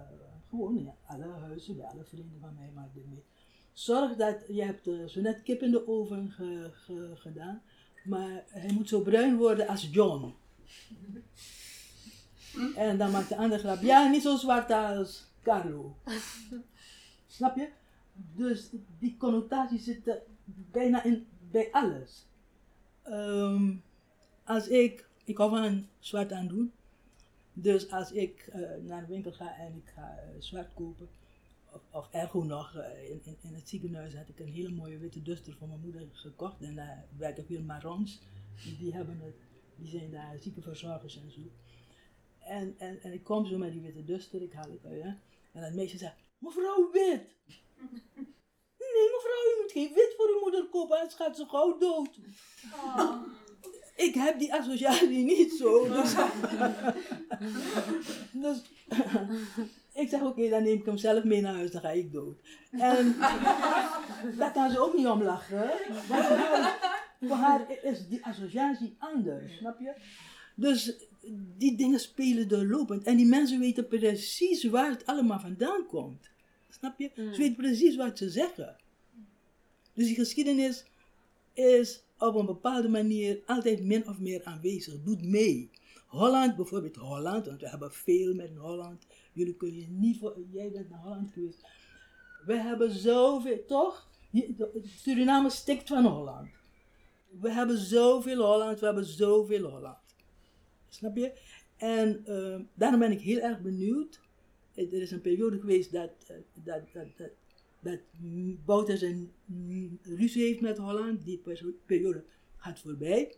gewoon 0.49 0.83
ja, 0.85 0.95
alle 1.07 1.27
huizen, 1.27 1.85
alle 1.85 2.05
vrienden 2.05 2.41
van 2.41 2.55
mij 2.55 2.71
maken 2.75 2.91
dit 2.95 3.07
mee. 3.09 3.23
Zorg 3.73 4.17
dat 4.17 4.37
je 4.49 4.63
hebt 4.65 4.89
zo 5.11 5.21
net 5.21 5.43
kip 5.43 5.63
in 5.63 5.71
de 5.71 5.89
oven 5.89 6.31
ge- 6.31 6.71
ge- 6.73 7.13
gedaan, 7.17 7.63
maar 8.05 8.45
hij 8.49 8.73
moet 8.73 8.89
zo 8.89 9.01
bruin 9.01 9.37
worden 9.37 9.69
als 9.69 9.89
John. 9.93 10.35
En 12.77 12.99
dan 12.99 13.11
maakt 13.11 13.29
de 13.29 13.37
andere 13.37 13.61
grap, 13.61 13.83
ja, 13.83 14.09
niet 14.09 14.23
zo 14.23 14.37
zwart 14.37 14.71
als 14.71 15.27
Carlo. 15.43 15.97
Snap 17.27 17.57
je? 17.57 17.69
Dus 18.13 18.71
die 18.99 19.17
connotatie 19.17 19.79
zit 19.79 20.21
bijna 20.71 21.05
in, 21.05 21.27
bij 21.51 21.69
alles. 21.73 22.27
Ehm, 23.03 23.77
als 24.45 24.69
ik, 24.69 25.09
ik 25.25 25.37
hou 25.37 25.51
van 25.51 25.87
zwart 25.99 26.33
aandoen. 26.33 26.73
Dus 27.53 27.91
als 27.91 28.13
ik 28.13 28.47
eh, 28.53 28.61
naar 28.83 29.01
de 29.01 29.13
winkel 29.13 29.33
ga 29.33 29.57
en 29.57 29.77
ik 29.77 29.93
ga 29.95 30.19
eh, 30.19 30.29
zwart 30.39 30.75
kopen, 30.75 31.09
of, 31.73 31.83
of 31.91 32.09
ergo 32.11 32.43
nog, 32.43 32.75
eh, 32.75 33.11
in, 33.11 33.21
in, 33.25 33.37
in 33.43 33.55
het 33.55 33.69
ziekenhuis 33.69 34.15
had 34.15 34.29
ik 34.29 34.39
een 34.39 34.53
hele 34.53 34.71
mooie 34.71 34.99
witte 34.99 35.23
duster 35.23 35.55
voor 35.55 35.69
mijn 35.69 35.81
moeder 35.81 36.09
gekocht. 36.13 36.61
En 36.61 36.75
daar 36.75 37.05
werken 37.17 37.45
veel 37.45 37.63
marons, 37.63 38.21
die, 38.79 38.93
hebben 38.95 39.21
het, 39.21 39.37
die 39.77 39.89
zijn 39.89 40.11
daar 40.11 40.39
ziekenverzorgers 40.39 41.17
en 41.17 41.31
zo. 41.31 41.41
En, 42.39 42.75
en, 42.79 43.03
en 43.03 43.13
ik 43.13 43.25
kom 43.25 43.47
zo 43.47 43.59
met 43.59 43.73
die 43.73 43.81
witte 43.81 44.05
duster, 44.05 44.43
ik 44.43 44.53
haal 44.53 44.71
het 44.71 44.85
uit. 44.85 45.03
Hè? 45.03 45.09
En 45.53 45.61
dat 45.61 45.73
meisje 45.73 45.99
zegt, 45.99 46.17
mevrouw 46.39 46.91
wit. 46.91 47.37
Nee 48.79 49.11
mevrouw, 49.13 49.45
u 49.53 49.61
moet 49.63 49.73
geen 49.73 49.93
wit 49.95 50.15
voor 50.17 50.29
uw 50.29 50.41
moeder 50.41 50.69
kopen, 50.71 50.97
anders 50.97 51.15
gaat 51.15 51.37
ze 51.37 51.47
gauw 51.47 51.79
dood. 51.79 52.19
Ik 53.97 54.15
heb 54.15 54.39
die 54.39 54.55
associatie 54.55 55.25
niet 55.25 55.53
zo. 55.53 55.89
Dus, 55.89 56.15
dus 58.33 58.63
ik 59.95 60.09
zeg 60.09 60.23
oké, 60.23 60.49
dan 60.49 60.63
neem 60.63 60.79
ik 60.79 60.85
hem 60.85 60.97
zelf 60.97 61.25
mee 61.25 61.41
naar 61.41 61.55
huis, 61.55 61.71
dan 61.71 61.81
ga 61.81 61.91
ik 61.91 62.13
dood. 62.13 62.37
En 62.71 63.17
daar 64.39 64.53
kan 64.53 64.71
ze 64.71 64.81
ook 64.81 64.97
niet 64.97 65.07
om 65.07 65.23
lachen. 65.23 65.71
Want 66.09 66.25
voor 66.25 66.37
haar, 66.37 66.79
voor 67.21 67.37
haar 67.37 67.67
is 67.83 68.09
die 68.09 68.25
associatie 68.25 68.97
anders, 68.99 69.57
snap 69.57 69.81
je? 69.81 69.93
Dus 70.57 71.07
die 71.59 71.77
dingen 71.77 72.01
spelen 72.01 72.49
doorlopend. 72.49 73.03
En 73.03 73.17
die 73.17 73.27
mensen 73.27 73.59
weten 73.59 73.89
precies 73.89 74.65
waar 74.65 74.91
het 74.91 75.07
allemaal 75.07 75.41
vandaan 75.41 75.87
komt. 75.87 76.31
Snap 76.83 76.99
je? 76.99 77.11
Ze 77.15 77.37
weten 77.37 77.57
precies 77.57 77.97
wat 77.97 78.19
ze 78.19 78.31
zeggen. 78.31 78.77
Dus 79.95 80.07
die 80.07 80.15
geschiedenis 80.15 80.85
is 81.53 82.03
op 82.19 82.35
een 82.35 82.47
bepaalde 82.47 82.89
manier 82.89 83.43
altijd 83.47 83.85
min 83.85 84.09
of 84.09 84.19
meer 84.19 84.45
aanwezig. 84.45 85.03
Doet 85.03 85.23
mee. 85.23 85.71
Holland, 86.07 86.57
bijvoorbeeld 86.57 86.97
Holland, 86.97 87.47
want 87.47 87.61
we 87.61 87.69
hebben 87.69 87.93
veel 87.93 88.35
met 88.35 88.51
Holland. 88.57 89.07
Jullie 89.33 89.55
kunnen 89.55 89.81
je 89.81 89.87
niet 89.89 90.19
voor, 90.19 90.39
jij 90.53 90.71
bent 90.71 90.91
naar 90.91 90.99
Holland 90.99 91.33
geweest. 91.33 91.67
We 92.47 92.55
hebben 92.55 92.91
zoveel, 92.91 93.65
toch? 93.67 94.09
Suriname 94.83 95.51
stikt 95.51 95.89
van 95.89 96.05
Holland. 96.05 96.49
We 97.41 97.51
hebben 97.51 97.79
zoveel 97.79 98.37
Holland, 98.37 98.81
we 98.81 98.87
hebben 98.87 99.05
zoveel 99.05 99.71
Holland. 99.71 99.99
Snap 100.89 101.17
je? 101.17 101.33
En 101.77 102.27
eh, 102.27 102.61
daarom 102.75 102.99
ben 102.99 103.13
ik 103.13 103.21
heel 103.21 103.41
erg 103.41 103.61
benieuwd. 103.61 104.21
Er 104.75 104.93
is 104.93 105.11
een 105.11 105.21
periode 105.21 105.61
geweest 105.61 105.93
dat, 105.93 106.11
eh, 106.27 106.37
dat, 106.65 106.83
dat, 106.93 107.07
dat, 107.17 107.31
dat 107.81 109.03
een 109.03 109.33
mm, 109.45 109.99
ruzie 110.03 110.43
heeft 110.43 110.61
met 110.61 110.79
Holland. 110.79 111.25
Die 111.25 111.43
periode 111.87 112.25
gaat 112.57 112.81
voorbij. 112.81 113.37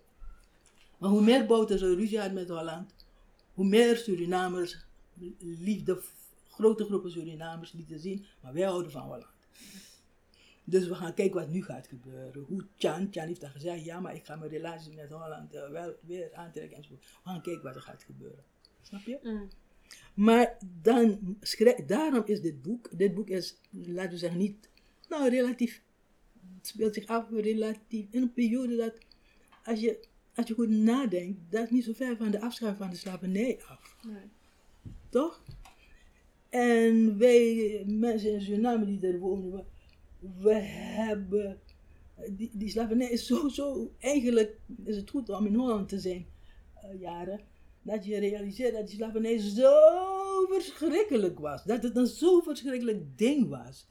Maar 0.98 1.10
hoe 1.10 1.22
meer 1.22 1.46
Bouters 1.46 1.80
een 1.80 1.94
ruzie 1.94 2.20
had 2.20 2.32
met 2.32 2.48
Holland, 2.48 2.94
hoe 3.54 3.66
meer 3.66 3.96
Surinamers 3.96 4.84
liefde, 5.38 6.02
grote 6.48 6.84
groepen 6.84 7.10
Surinamers 7.10 7.72
lieten 7.72 7.98
zien, 7.98 8.24
maar 8.40 8.52
wij 8.52 8.62
houden 8.62 8.90
van 8.90 9.02
Holland. 9.02 9.32
Dus 10.64 10.86
we 10.86 10.94
gaan 10.94 11.14
kijken 11.14 11.40
wat 11.40 11.48
nu 11.48 11.62
gaat 11.62 11.86
gebeuren. 11.86 12.44
Hoe 12.48 12.66
Chan, 12.76 13.08
Chan 13.10 13.26
heeft 13.26 13.40
dan 13.40 13.50
gezegd, 13.50 13.84
ja, 13.84 14.00
maar 14.00 14.14
ik 14.14 14.24
ga 14.24 14.36
mijn 14.36 14.50
relatie 14.50 14.94
met 14.94 15.10
Holland 15.10 15.54
eh, 15.54 15.68
wel 15.70 15.94
weer 16.00 16.34
aantrekken 16.34 16.76
enzovoort. 16.76 17.04
We 17.04 17.30
gaan 17.30 17.42
kijken 17.42 17.62
wat 17.62 17.74
er 17.74 17.82
gaat 17.82 18.02
gebeuren. 18.02 18.44
Snap 18.82 19.00
je? 19.00 19.18
Mm. 19.22 19.48
Maar 20.14 20.58
dan 20.82 21.36
schrijf, 21.40 21.84
daarom 21.86 22.22
is 22.26 22.40
dit 22.40 22.62
boek, 22.62 22.98
dit 22.98 23.14
boek 23.14 23.28
is, 23.28 23.60
laten 23.70 24.10
we 24.10 24.18
zeggen, 24.18 24.38
niet, 24.38 24.68
nou 25.08 25.28
relatief, 25.28 25.82
het 26.56 26.66
speelt 26.66 26.94
zich 26.94 27.06
af 27.06 27.30
relatief 27.30 28.06
in 28.10 28.22
een 28.22 28.32
periode 28.32 28.76
dat, 28.76 28.98
als 29.64 29.80
je, 29.80 30.06
als 30.34 30.46
je 30.46 30.54
goed 30.54 30.68
nadenkt, 30.68 31.40
dat 31.50 31.64
is 31.64 31.70
niet 31.70 31.84
zo 31.84 31.92
ver 31.92 32.16
van 32.16 32.30
de 32.30 32.40
afschaffing 32.40 32.78
van 32.78 32.90
de 32.90 32.96
slavernij 32.96 33.60
af. 33.68 33.96
Nee. 34.06 34.22
Toch? 35.08 35.42
En 36.48 37.18
wij, 37.18 37.82
mensen 37.86 38.32
in 38.32 38.40
Suriname 38.40 38.84
die 38.84 38.98
daar 38.98 39.18
wonen, 39.18 39.66
we, 40.40 40.54
hebben, 40.54 41.60
die, 42.30 42.50
die 42.52 42.68
slavernij 42.68 43.08
is 43.08 43.26
zo, 43.26 43.48
zo, 43.48 43.92
eigenlijk 43.98 44.58
is 44.84 44.96
het 44.96 45.10
goed 45.10 45.28
om 45.28 45.46
in 45.46 45.54
Holland 45.54 45.88
te 45.88 45.98
zijn, 45.98 46.26
eh, 46.74 47.00
jaren, 47.00 47.40
dat 47.84 48.04
je 48.04 48.18
realiseert 48.18 48.74
dat 48.74 48.86
die 48.86 48.96
slavernij 48.96 49.38
zo 49.38 49.72
verschrikkelijk 50.50 51.38
was. 51.38 51.64
Dat 51.64 51.82
het 51.82 51.96
een 51.96 52.06
zo 52.06 52.40
verschrikkelijk 52.40 53.18
ding 53.18 53.48
was. 53.48 53.86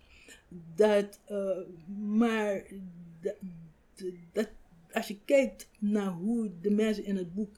Dat, 0.76 1.20
eh, 1.26 1.58
maar, 1.98 2.66
dat, 4.32 4.50
als 4.92 5.08
je 5.08 5.18
kijkt 5.26 5.70
naar 5.80 6.12
hoe 6.12 6.52
de 6.62 6.72
mensen 6.72 7.06
in 7.06 7.18
het 7.18 7.34
boek 7.34 7.56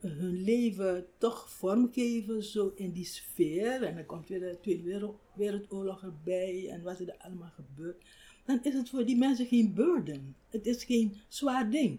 hun 0.00 0.42
leven 0.42 1.06
toch 1.18 1.50
vormgeven, 1.50 2.42
zo 2.42 2.72
in 2.74 2.92
die 2.92 3.04
sfeer. 3.04 3.82
En 3.82 3.94
dan 3.94 4.06
komt 4.06 4.28
weer 4.28 4.40
de 4.40 4.58
Tweede 4.60 4.82
Wereld- 4.82 5.20
Wereldoorlog 5.34 6.02
erbij 6.02 6.68
en 6.70 6.82
wat 6.82 7.00
er 7.00 7.16
allemaal 7.18 7.50
gebeurt. 7.54 8.04
Dan 8.44 8.60
is 8.62 8.74
het 8.74 8.88
voor 8.88 9.04
die 9.04 9.16
mensen 9.16 9.46
geen 9.46 9.74
burden. 9.74 10.36
Het 10.48 10.66
is 10.66 10.84
geen 10.84 11.16
zwaar 11.28 11.70
ding. 11.70 11.98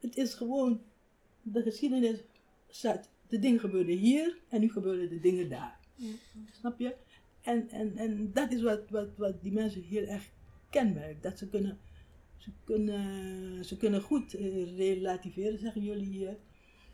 Het 0.00 0.16
is 0.16 0.34
gewoon, 0.34 0.80
de 1.44 1.62
geschiedenis 1.62 2.18
staat, 2.68 3.08
de 3.28 3.38
dingen 3.38 3.60
gebeurden 3.60 3.96
hier 3.96 4.38
en 4.48 4.60
nu 4.60 4.70
gebeuren 4.70 5.08
de 5.08 5.20
dingen 5.20 5.48
daar. 5.48 5.78
Snap 6.52 6.78
je? 6.78 6.94
En, 7.40 7.68
en, 7.70 7.96
en 7.96 8.32
dat 8.32 8.52
is 8.52 8.62
wat, 8.62 8.90
wat, 8.90 9.08
wat 9.16 9.42
die 9.42 9.52
mensen 9.52 9.82
heel 9.82 10.06
erg 10.06 10.30
kenmerkt. 10.70 11.22
Dat 11.22 11.38
ze 11.38 11.48
kunnen, 11.48 11.78
ze 12.36 12.50
kunnen, 12.64 13.64
ze 13.64 13.76
kunnen 13.76 14.02
goed 14.02 14.34
eh, 14.34 14.76
relativeren, 14.76 15.58
zeggen 15.58 15.82
jullie 15.82 16.06
hier. 16.06 16.36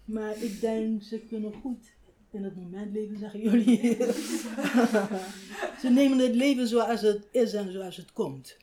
Maar 0.05 0.43
ik 0.43 0.61
denk, 0.61 1.03
ze 1.03 1.21
kunnen 1.21 1.55
goed 1.55 1.93
in 2.31 2.45
het 2.45 2.57
moment 2.57 2.93
leven, 2.93 3.19
zeggen 3.19 3.41
jullie 3.41 3.81
hier. 3.81 3.97
ze 5.83 5.89
nemen 5.91 6.19
het 6.19 6.35
leven 6.35 6.69
zoals 6.69 7.01
het 7.01 7.29
is 7.31 7.53
en 7.55 7.73
zoals 7.73 7.97
het 7.97 8.13
komt. 8.13 8.57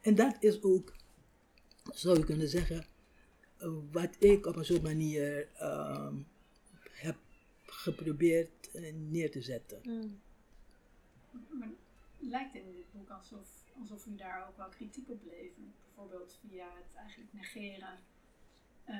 En 0.00 0.14
dat 0.14 0.36
is 0.40 0.62
ook, 0.62 0.96
zou 1.92 2.18
je 2.18 2.24
kunnen 2.24 2.48
zeggen, 2.48 2.86
wat 3.90 4.16
ik 4.18 4.46
op 4.46 4.56
een 4.56 4.64
soort 4.64 4.82
manier 4.82 5.48
ehm, 5.54 6.14
heb 6.92 7.16
geprobeerd 7.62 8.70
eh, 8.70 8.94
neer 8.94 9.30
te 9.30 9.42
zetten. 9.42 9.80
Mm. 9.82 10.20
Maar 11.30 11.68
het 12.18 12.28
lijkt 12.28 12.54
in 12.54 12.72
dit 12.72 12.92
boek 12.92 13.10
alsof, 13.10 13.48
alsof 13.80 14.06
u 14.06 14.16
daar 14.16 14.48
ook 14.48 14.56
wel 14.56 14.68
kritiek 14.68 15.10
op 15.10 15.24
levert. 15.24 15.84
Bijvoorbeeld 15.84 16.38
via 16.48 16.66
het 16.66 16.94
eigenlijk 16.94 17.32
negeren 17.32 17.98
eh, 18.84 18.96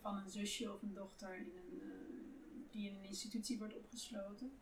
van 0.00 0.16
een 0.16 0.30
zusje 0.30 0.72
of 0.72 0.82
een 0.82 0.94
dochter 0.94 1.36
in 1.36 1.52
een, 1.56 1.80
eh, 1.80 2.70
die 2.70 2.88
in 2.88 2.96
een 2.96 3.04
institutie 3.04 3.58
wordt 3.58 3.76
opgesloten. 3.76 4.52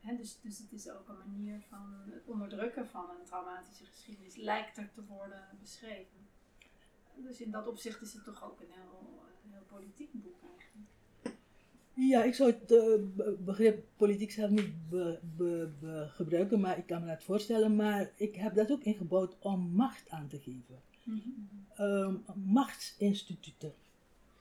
Hè, 0.00 0.16
dus, 0.16 0.40
dus 0.40 0.58
het 0.58 0.72
is 0.72 0.90
ook 0.90 1.08
een 1.08 1.18
manier 1.18 1.60
van 1.68 1.92
het 2.10 2.26
onderdrukken 2.26 2.88
van 2.88 3.10
een 3.10 3.24
traumatische 3.24 3.84
geschiedenis, 3.84 4.36
lijkt 4.36 4.76
er 4.76 4.90
te 4.92 5.04
worden 5.04 5.48
beschreven. 5.60 6.28
Dus 7.16 7.40
in 7.40 7.50
dat 7.50 7.66
opzicht 7.66 8.02
is 8.02 8.12
het 8.12 8.24
toch 8.24 8.44
ook 8.44 8.60
een 8.60 8.66
heel, 8.70 9.08
een 9.44 9.52
heel 9.52 9.62
politiek 9.68 10.12
boek 10.12 10.34
eigenlijk. 10.58 10.88
Ja, 11.94 12.22
ik 12.24 12.34
zou 12.34 12.50
het 12.50 12.72
eh, 12.72 13.02
be- 13.16 13.36
begrip 13.44 13.84
politiek 13.96 14.30
zelf 14.30 14.50
niet 14.50 14.88
be- 14.88 15.18
be- 15.36 15.70
be- 15.80 16.06
gebruiken, 16.10 16.60
maar 16.60 16.78
ik 16.78 16.86
kan 16.86 17.00
me 17.00 17.06
dat 17.06 17.24
voorstellen. 17.24 17.76
Maar 17.76 18.10
ik 18.16 18.34
heb 18.34 18.54
dat 18.54 18.70
ook 18.70 18.82
ingebouwd 18.82 19.36
om 19.38 19.60
macht 19.60 20.10
aan 20.10 20.28
te 20.28 20.38
geven. 20.38 20.80
Ehm, 21.74 22.14
machtsinstituten 22.34 23.72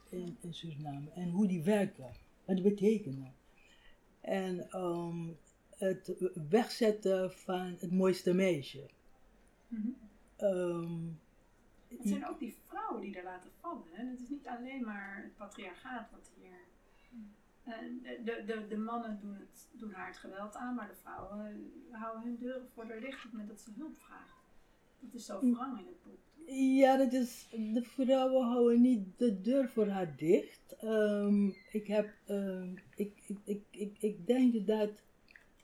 in, 0.09 0.37
in 0.41 0.53
Suriname 0.53 1.09
en 1.15 1.29
hoe 1.29 1.47
die 1.47 1.63
werken, 1.63 2.11
wat 2.45 2.61
betekenen. 2.63 3.33
En 4.21 4.69
ehm, 4.71 5.27
het 5.77 6.13
wegzetten 6.49 7.31
van 7.31 7.75
het 7.79 7.91
mooiste 7.91 8.33
meisje. 8.33 8.89
Ehm, 10.35 10.93
Het 11.97 12.07
zijn 12.07 12.27
ook 12.27 12.39
die 12.39 12.55
vrouwen 12.65 13.01
die 13.01 13.17
er 13.17 13.23
laten 13.23 13.51
vallen. 13.59 13.83
Hè? 13.91 14.05
Het 14.05 14.19
is 14.19 14.29
niet 14.29 14.47
alleen 14.47 14.85
maar 14.85 15.21
het 15.23 15.35
patriarchaat 15.35 16.11
wat 16.11 16.31
hier. 16.35 16.59
Eh, 17.63 17.75
de, 18.25 18.43
de, 18.45 18.67
de, 18.67 18.77
mannen 18.77 19.19
doen, 19.21 19.33
het, 19.33 19.67
doen 19.71 19.91
haar 19.91 20.07
het 20.07 20.17
geweld 20.17 20.55
aan, 20.55 20.75
maar 20.75 20.87
de 20.87 20.95
vrouwen 21.01 21.71
houden 21.91 22.23
hun 22.23 22.37
deuren 22.37 22.69
voor 22.73 22.85
haar 22.85 22.99
dicht 22.99 23.15
op 23.15 23.21
het 23.21 23.31
moment 23.31 23.49
dat 23.49 23.59
ze 23.59 23.71
hulp 23.77 23.97
vragen. 23.97 24.35
Dat 24.99 25.13
is 25.13 25.25
zo 25.25 25.39
wrang 25.39 25.79
in 25.79 25.85
het 25.85 26.03
boek. 26.03 26.19
Ja, 26.55 26.97
dat 26.97 27.13
is, 27.13 27.47
de 27.49 27.83
vrouwen 27.83 28.45
houden 28.45 28.81
niet 28.81 29.17
de 29.17 29.41
deur 29.41 29.69
voor 29.69 29.87
haar 29.87 30.15
dicht. 30.15 30.75
Ehm, 30.79 31.47
ik 31.71 31.87
heb, 31.87 32.13
ehm, 32.25 32.75
ik, 32.95 33.23
ik, 33.25 33.37
ik, 33.43 33.63
ik, 33.69 33.97
ik 33.99 34.27
denk 34.27 34.67
dat, 34.67 34.91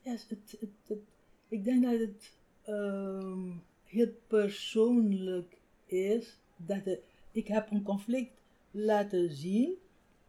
ja, 0.01 0.11
het, 0.11 0.27
het, 0.29 0.79
het, 0.87 0.99
ik 1.47 1.63
denk 1.63 1.83
dat 1.83 1.99
het 1.99 2.33
ehm, 2.63 3.51
heel 3.83 4.13
persoonlijk 4.27 5.54
is. 5.85 6.37
Dat 6.55 6.85
het, 6.85 6.99
ik 7.31 7.47
heb 7.47 7.71
een 7.71 7.83
conflict 7.83 8.31
laten 8.71 9.31
zien. 9.31 9.73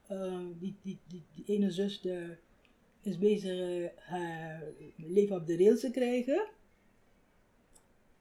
Ehm, 0.07 0.45
die, 0.59 0.75
die, 0.83 0.99
die, 1.07 1.45
ene 1.47 1.71
zuster 1.71 2.39
is 3.03 3.19
bezig 3.19 3.59
eh, 3.59 3.91
haar 3.97 4.63
leven 4.97 5.37
op 5.37 5.47
de 5.47 5.57
rails 5.57 5.81
te 5.81 5.91
krijgen. 5.91 6.47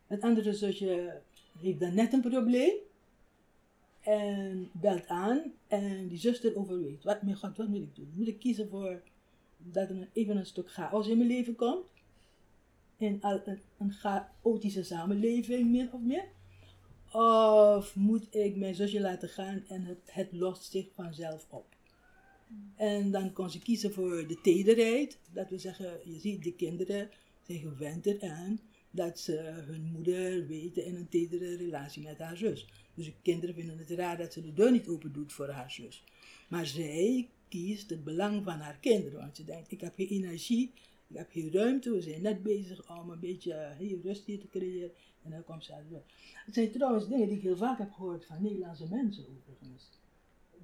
Het 0.07 0.21
andere 0.21 0.53
zusje 0.53 1.21
heeft 1.59 1.79
dan 1.79 1.93
net 1.93 2.13
een 2.13 2.21
probleem. 2.21 2.73
En 4.01 4.69
belt 4.71 5.07
aan. 5.07 5.53
En 5.67 6.07
die 6.07 6.17
zuster 6.17 6.57
overweegt. 6.57 7.03
Wat, 7.03 7.21
mijn 7.21 7.37
god, 7.37 7.57
wat 7.57 7.67
moet 7.67 7.81
ik 7.81 7.95
doen? 7.95 8.11
Moet 8.15 8.27
ik 8.27 8.39
kiezen 8.39 8.69
voor 8.69 9.01
dat 9.57 9.89
er 9.89 10.09
even 10.13 10.37
een 10.37 10.45
stuk 10.45 10.71
chaos 10.71 11.07
in 11.07 11.17
mijn 11.17 11.29
leven 11.29 11.55
komt? 11.55 11.87
In 12.97 13.19
een, 13.77 13.91
chaotische 13.91 14.83
samenleving, 14.83 15.71
min 15.71 15.91
of 15.91 16.01
meer? 16.01 16.25
Of 17.17 17.95
moet 17.95 18.35
ik 18.35 18.55
mijn 18.55 18.75
zusje 18.75 18.99
laten 18.99 19.29
gaan 19.29 19.63
en 19.67 19.83
het, 19.83 19.99
het 20.05 20.27
lost 20.31 20.71
zich 20.71 20.87
vanzelf 20.93 21.45
op? 21.49 21.65
En 22.75 23.11
dan 23.11 23.33
kon 23.33 23.49
ze 23.49 23.59
kiezen 23.59 23.93
voor 23.93 24.27
de 24.27 24.41
tederheid. 24.41 25.19
Dat 25.33 25.49
we 25.49 25.57
zeggen, 25.57 25.99
je 26.03 26.19
ziet, 26.19 26.43
de 26.43 26.53
kinderen 26.53 27.09
zijn 27.41 27.59
gewend 27.59 28.05
eraan 28.05 28.59
dat 28.91 29.19
ze 29.19 29.37
hun 29.65 29.83
moeder 29.83 30.47
weten 30.47 30.85
in 30.85 30.95
een 30.95 31.09
tedere 31.09 31.55
relatie 31.55 32.03
met 32.03 32.17
haar 32.17 32.37
zus. 32.37 32.67
Dus 32.93 33.05
de 33.05 33.13
kinderen 33.21 33.55
vinden 33.55 33.77
het 33.77 33.89
raar 33.89 34.17
dat 34.17 34.33
ze 34.33 34.41
de 34.41 34.53
deur 34.53 34.71
niet 34.71 34.87
open 34.87 35.13
doet 35.13 35.33
voor 35.33 35.49
haar 35.49 35.71
zus. 35.71 36.03
Maar 36.49 36.65
zij 36.65 37.29
kiest 37.49 37.89
het 37.89 38.03
belang 38.03 38.43
van 38.43 38.59
haar 38.59 38.77
kinderen. 38.81 39.19
Want 39.19 39.35
ze 39.35 39.43
denkt, 39.43 39.71
ik 39.71 39.81
heb 39.81 39.95
geen 39.95 40.07
energie, 40.07 40.71
ik 41.07 41.17
heb 41.17 41.31
geen 41.31 41.51
ruimte. 41.51 41.91
We 41.91 42.01
zijn 42.01 42.21
net 42.21 42.43
bezig 42.43 42.99
om 42.99 43.09
een 43.09 43.19
beetje 43.19 43.53
eh, 43.53 43.77
hier 43.77 44.01
rust 44.03 44.25
hier 44.25 44.39
te 44.39 44.47
creëren. 44.47 44.91
En 45.25 45.31
dan 45.31 45.43
komt 45.43 45.63
ze 45.63 45.73
uit. 45.73 45.85
Het 46.45 46.53
zijn 46.53 46.71
trouwens 46.71 47.07
dingen 47.07 47.27
die 47.27 47.37
ik 47.37 47.43
heel 47.43 47.57
vaak 47.57 47.77
heb 47.77 47.91
gehoord 47.91 48.25
van 48.25 48.41
Nederlandse 48.41 48.87
mensen 48.89 49.25
overigens. 49.37 49.89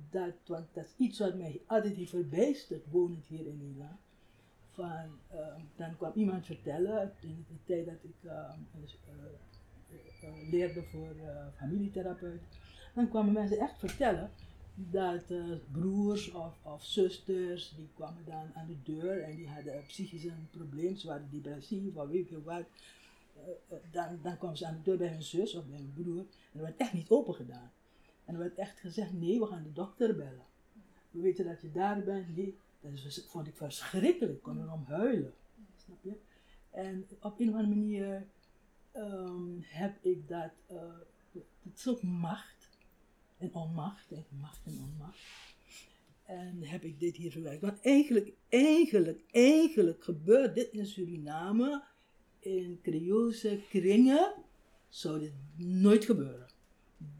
Dat, 0.10 0.34
want 0.46 0.66
dat 0.74 0.86
is 0.86 1.06
iets 1.06 1.20
wat 1.20 1.36
mij 1.36 1.62
altijd 1.66 1.96
heeft 1.96 2.10
verbijsterd, 2.10 2.86
wonend 2.92 3.26
hier 3.26 3.48
in 3.48 3.58
Nederland. 3.58 4.00
Van, 4.72 5.20
eh, 5.28 5.56
dan 5.76 5.98
kwam 5.98 6.12
iemand 6.16 6.46
vertellen, 6.46 7.14
in 7.22 7.46
de 7.48 7.56
tijd 7.66 7.86
dat 7.86 8.04
ik 8.04 8.30
eh, 8.30 8.32
eh, 9.92 10.30
eh, 10.30 10.50
leerde 10.52 10.84
voor 10.84 11.16
eh, 11.26 11.46
familietherapeut, 11.56 12.42
dan 12.94 13.10
kwamen 13.10 13.34
mensen 13.34 13.60
echt 13.60 13.80
vertellen 13.80 14.30
dat 14.76 15.24
broers 15.72 16.32
of, 16.32 16.54
of 16.62 16.84
zusters, 16.86 17.74
die 17.76 17.90
kwamen 17.96 18.26
dan 18.26 18.52
aan 18.54 18.68
de 18.68 18.94
deur 18.94 19.22
en 19.22 19.36
die 19.36 19.48
hadden 19.48 19.84
psychisch 19.88 20.24
een 20.24 20.48
probleem, 20.52 20.96
ze 20.96 21.08
waren 21.08 21.30
depressief 21.32 21.96
of 21.96 22.08
weet 22.10 22.30
je 22.30 22.44
wat. 22.44 22.64
Eh, 23.46 23.78
dan, 23.92 24.20
dan 24.22 24.38
kwam 24.38 24.56
ze 24.56 24.66
aan 24.66 24.76
de 24.76 24.82
deur 24.82 24.98
bij 24.98 25.08
hun 25.08 25.24
zus 25.24 25.56
of 25.56 25.68
bij 25.68 25.78
hun 25.78 25.94
broer. 25.94 26.20
En 26.20 26.60
er 26.60 26.62
werd 26.62 26.78
echt 26.78 26.94
niet 26.94 27.10
open 27.10 27.34
gedaan. 27.34 27.72
En 28.26 28.34
er 28.34 28.40
werd 28.40 28.58
echt 28.58 28.80
gezegd, 28.80 29.14
nee, 29.14 29.40
we 29.40 29.46
gaan 29.46 29.64
de 29.64 29.74
dokter 29.74 30.16
bellen. 30.16 30.46
We 31.12 31.22
weten 31.22 31.46
dat 31.46 31.62
je 31.62 31.72
daar 31.72 32.04
bent. 32.04 32.36
Nee, 32.36 32.58
dat 32.82 33.24
vond 33.28 33.48
ik 33.48 33.56
verschrikkelijk. 33.56 34.36
Ik 34.38 34.42
kon 34.42 34.62
erom 34.62 34.84
huilen. 34.84 35.34
Snap 35.76 36.04
je? 36.04 36.16
En 36.70 37.08
op 37.22 37.40
een 37.40 37.50
of 37.50 37.56
andere 37.56 37.76
manier 37.76 38.28
ehm, 38.92 39.60
heb 39.62 39.98
ik 40.02 40.28
dat, 40.28 40.52
uh, 40.72 40.78
het 41.64 41.86
is 41.86 42.02
macht 42.02 42.70
en 43.38 43.54
onmacht, 43.54 44.12
en 44.12 44.26
macht 44.40 44.66
en 44.66 44.80
onmacht. 44.80 45.20
En 46.26 46.64
heb 46.64 46.84
ik 46.84 47.00
dit 47.00 47.16
hier 47.16 47.32
verwerkt. 47.32 47.62
Want 47.62 47.82
eigenlijk, 47.82 48.34
eigenlijk, 48.50 49.24
eigenlijk 49.32 50.04
gebeurt 50.04 50.56
dit 50.56 50.72
in 50.72 50.86
Suriname, 50.86 51.84
in 52.42 52.80
Creoolse 52.82 53.60
kringen, 53.70 54.34
zou 54.90 55.20
dit 55.20 55.34
nooit 55.56 56.06
gebeuren. 56.06 56.48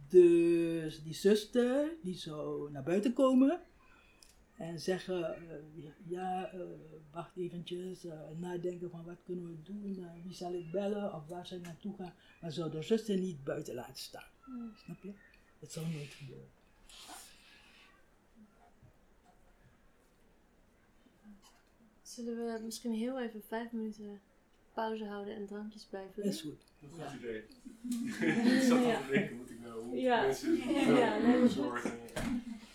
Dus 0.10 1.04
die 1.04 1.14
zuster, 1.14 1.90
die 2.02 2.16
zou 2.16 2.72
naar 2.72 2.84
buiten 2.84 3.14
komen 3.14 3.62
en 4.58 4.80
zeggen, 4.80 5.38
uh, 5.78 5.86
ja, 6.08 6.54
uh, 6.54 6.62
wacht 7.12 7.38
eventjes, 7.38 8.06
uh, 8.06 8.14
nadenken 8.40 8.90
van 8.90 9.06
wat 9.06 9.18
kunnen 9.26 9.48
we 9.48 9.62
doen, 9.62 10.08
wie 10.24 10.34
zal 10.34 10.54
ik 10.54 10.72
bellen 10.72 11.14
of 11.14 11.28
waar 11.28 11.48
zal 11.48 11.58
ik 11.58 11.64
naartoe 11.64 11.96
gaan. 11.96 12.14
Maar 12.42 12.52
zou 12.52 12.72
de 12.72 12.82
zuster 12.82 13.18
niet 13.18 13.44
buiten 13.44 13.74
laten 13.74 13.98
staan. 13.98 14.30
Hmm. 14.44 14.74
Snap 14.76 15.04
je? 15.04 15.14
Dat 15.60 15.72
zou 15.72 15.88
nooit 15.88 16.14
gebeuren. 16.14 16.50
Zullen 22.02 22.36
we 22.36 22.66
misschien 22.66 22.94
heel 22.94 23.20
even 23.20 23.42
vijf 23.44 23.72
minuten 23.72 24.22
pauze 24.74 25.06
houden 25.06 25.36
en 25.36 25.46
drankjes 25.46 25.84
blijven 25.86 26.24
Is 26.24 26.42
goed. 26.42 26.62
Dat 26.80 26.90
is 26.92 26.98
een 26.98 27.10
goed 27.10 27.20
idee. 27.20 27.44
ik 28.58 28.62
zat 28.62 28.86
al 28.86 29.02
te 29.02 29.12
denken, 29.12 29.36
moet 29.38 29.50
ik 29.50 29.60
nou 29.60 29.82
hoe 29.84 29.98
Ja. 29.98 30.22
mensen 30.22 30.58
Ja, 30.96 31.18
nee, 31.18 31.42
dat 31.42 31.52
zorgen? 31.52 31.92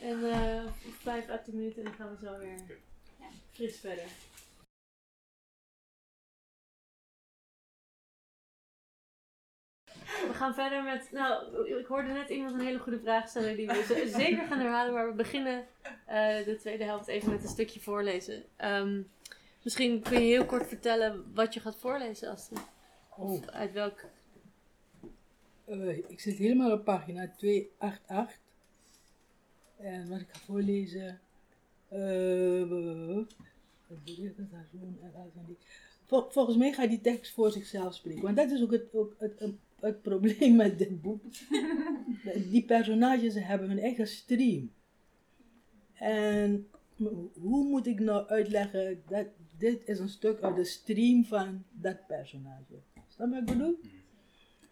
En 0.00 0.24
eh 0.30 0.64
vijf 1.02 1.28
à 1.30 1.38
tien 1.38 1.56
minuten 1.56 1.78
en 1.78 1.84
dan 1.84 1.94
gaan 1.94 2.10
we 2.10 2.26
zo 2.26 2.38
weer 2.38 2.78
fris 3.52 3.78
verder. 3.80 4.04
We 10.26 10.32
gaan 10.34 10.54
verder 10.54 10.82
met, 10.82 11.08
nou, 11.12 11.58
ik 11.78 11.86
hoorde 11.86 12.12
net 12.12 12.28
iemand 12.28 12.54
een 12.54 12.60
hele 12.66 12.78
goede 12.78 12.98
vraag 13.00 13.28
stellen 13.28 13.56
die 13.56 13.66
we 13.66 14.10
zeker 14.16 14.46
gaan 14.46 14.58
herhalen, 14.58 14.92
maar 14.94 15.06
we 15.08 15.14
beginnen 15.14 15.66
eh, 16.06 16.44
de 16.44 16.56
tweede 16.60 16.84
helft 16.84 17.06
even 17.08 17.30
met 17.30 17.42
een 17.42 17.48
stukje 17.48 17.80
voorlezen. 17.80 18.44
Ehm, 18.56 19.02
misschien 19.66 20.02
kun 20.02 20.20
je 20.20 20.26
heel 20.26 20.46
kort 20.46 20.66
vertellen 20.68 21.24
wat 21.34 21.54
je 21.54 21.60
gaat 21.60 21.76
voorlezen, 21.76 22.30
Astrid. 22.30 22.60
Of 23.16 23.30
Oh. 23.40 23.46
uit 23.46 23.72
welk... 23.72 24.04
Eh, 25.64 25.96
ik 25.98 26.20
zit 26.20 26.36
helemaal 26.36 26.72
op 26.72 26.84
pagina 26.84 27.32
288. 27.36 28.38
En 29.76 30.08
wat 30.08 30.20
ik 30.20 30.28
ga 30.32 30.38
voorlezen. 30.38 31.20
eh. 31.88 33.18
Vol- 36.04 36.30
volgens 36.30 36.56
mij 36.56 36.72
gaat 36.72 36.88
die 36.88 37.00
tekst 37.00 37.32
voor 37.32 37.50
zichzelf 37.50 37.94
spreken. 37.94 38.22
Want 38.22 38.36
dat 38.36 38.50
is 38.50 38.62
ook 38.62 38.70
het, 38.72 38.94
ook 38.94 39.14
het, 39.18 39.38
het, 39.38 39.54
het 39.80 40.02
probleem 40.02 40.56
met 40.56 40.78
dit 40.78 41.02
boek. 41.02 41.22
Die 42.50 42.64
personages 42.64 43.34
hebben 43.34 43.68
hun 43.68 43.78
eigen 43.78 44.06
stream. 44.08 44.72
En 45.94 46.68
hoe 47.40 47.64
moet 47.68 47.86
ik 47.86 48.00
nou 48.00 48.26
uitleggen 48.28 49.02
dat 49.08 49.26
dit 49.58 49.82
is 49.88 49.98
een 49.98 50.08
stuk 50.08 50.40
uit 50.40 50.56
de 50.56 50.64
stream 50.64 51.24
van 51.24 51.64
dat 51.70 52.06
personage? 52.06 52.74
Snap 53.08 53.28
je 53.28 53.40
wat 53.40 53.50
ik 53.50 53.56
bedoel? 53.56 53.78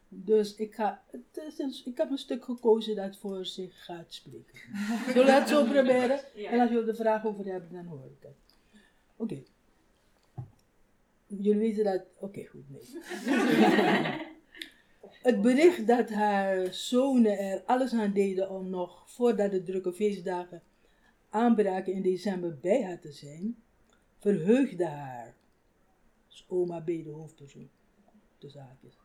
Dus 0.08 0.54
ik, 0.54 0.74
ga, 0.74 1.02
het 1.10 1.42
is 1.48 1.58
een, 1.58 1.74
ik 1.84 1.96
heb 1.96 2.10
een 2.10 2.18
stuk 2.18 2.44
gekozen 2.44 2.96
dat 2.96 3.16
voor 3.16 3.46
zich 3.46 3.84
gaat 3.84 4.14
spreken. 4.14 4.58
Zullen 5.12 5.26
we 5.26 5.32
het 5.32 5.48
zo 5.48 5.64
proberen? 5.64 6.20
En 6.34 6.60
als 6.60 6.70
jullie 6.70 6.88
er 6.88 6.96
vragen 6.96 7.28
over 7.28 7.44
hebben, 7.44 7.72
dan 7.72 7.84
hoor 7.84 8.04
ik 8.04 8.22
het. 8.22 8.80
Oké. 9.16 9.42
Jullie 11.26 11.58
weten 11.58 11.84
dat... 11.84 12.02
Oké, 12.18 12.44
goed, 12.44 12.70
nee. 12.70 12.82
het 15.28 15.42
bericht 15.42 15.86
dat 15.86 16.10
haar 16.10 16.74
zonen 16.74 17.38
er 17.38 17.62
alles 17.62 17.92
aan 17.92 18.12
deden 18.12 18.50
om 18.50 18.70
nog 18.70 19.10
voordat 19.10 19.50
de 19.50 19.62
drukke 19.62 19.92
feestdagen 19.92 20.62
aanbraken 21.28 21.92
in 21.92 22.02
december 22.02 22.58
bij 22.60 22.84
haar 22.84 23.00
te 23.00 23.12
zijn, 23.12 23.56
verheugde 24.24 24.86
haar. 24.86 25.34
Dus 26.28 26.44
oma 26.48 26.80
B, 26.80 26.86
de 26.86 27.10
hoofdpersoon. 27.10 27.68
Tussen 28.38 28.60
haakjes. 28.60 28.98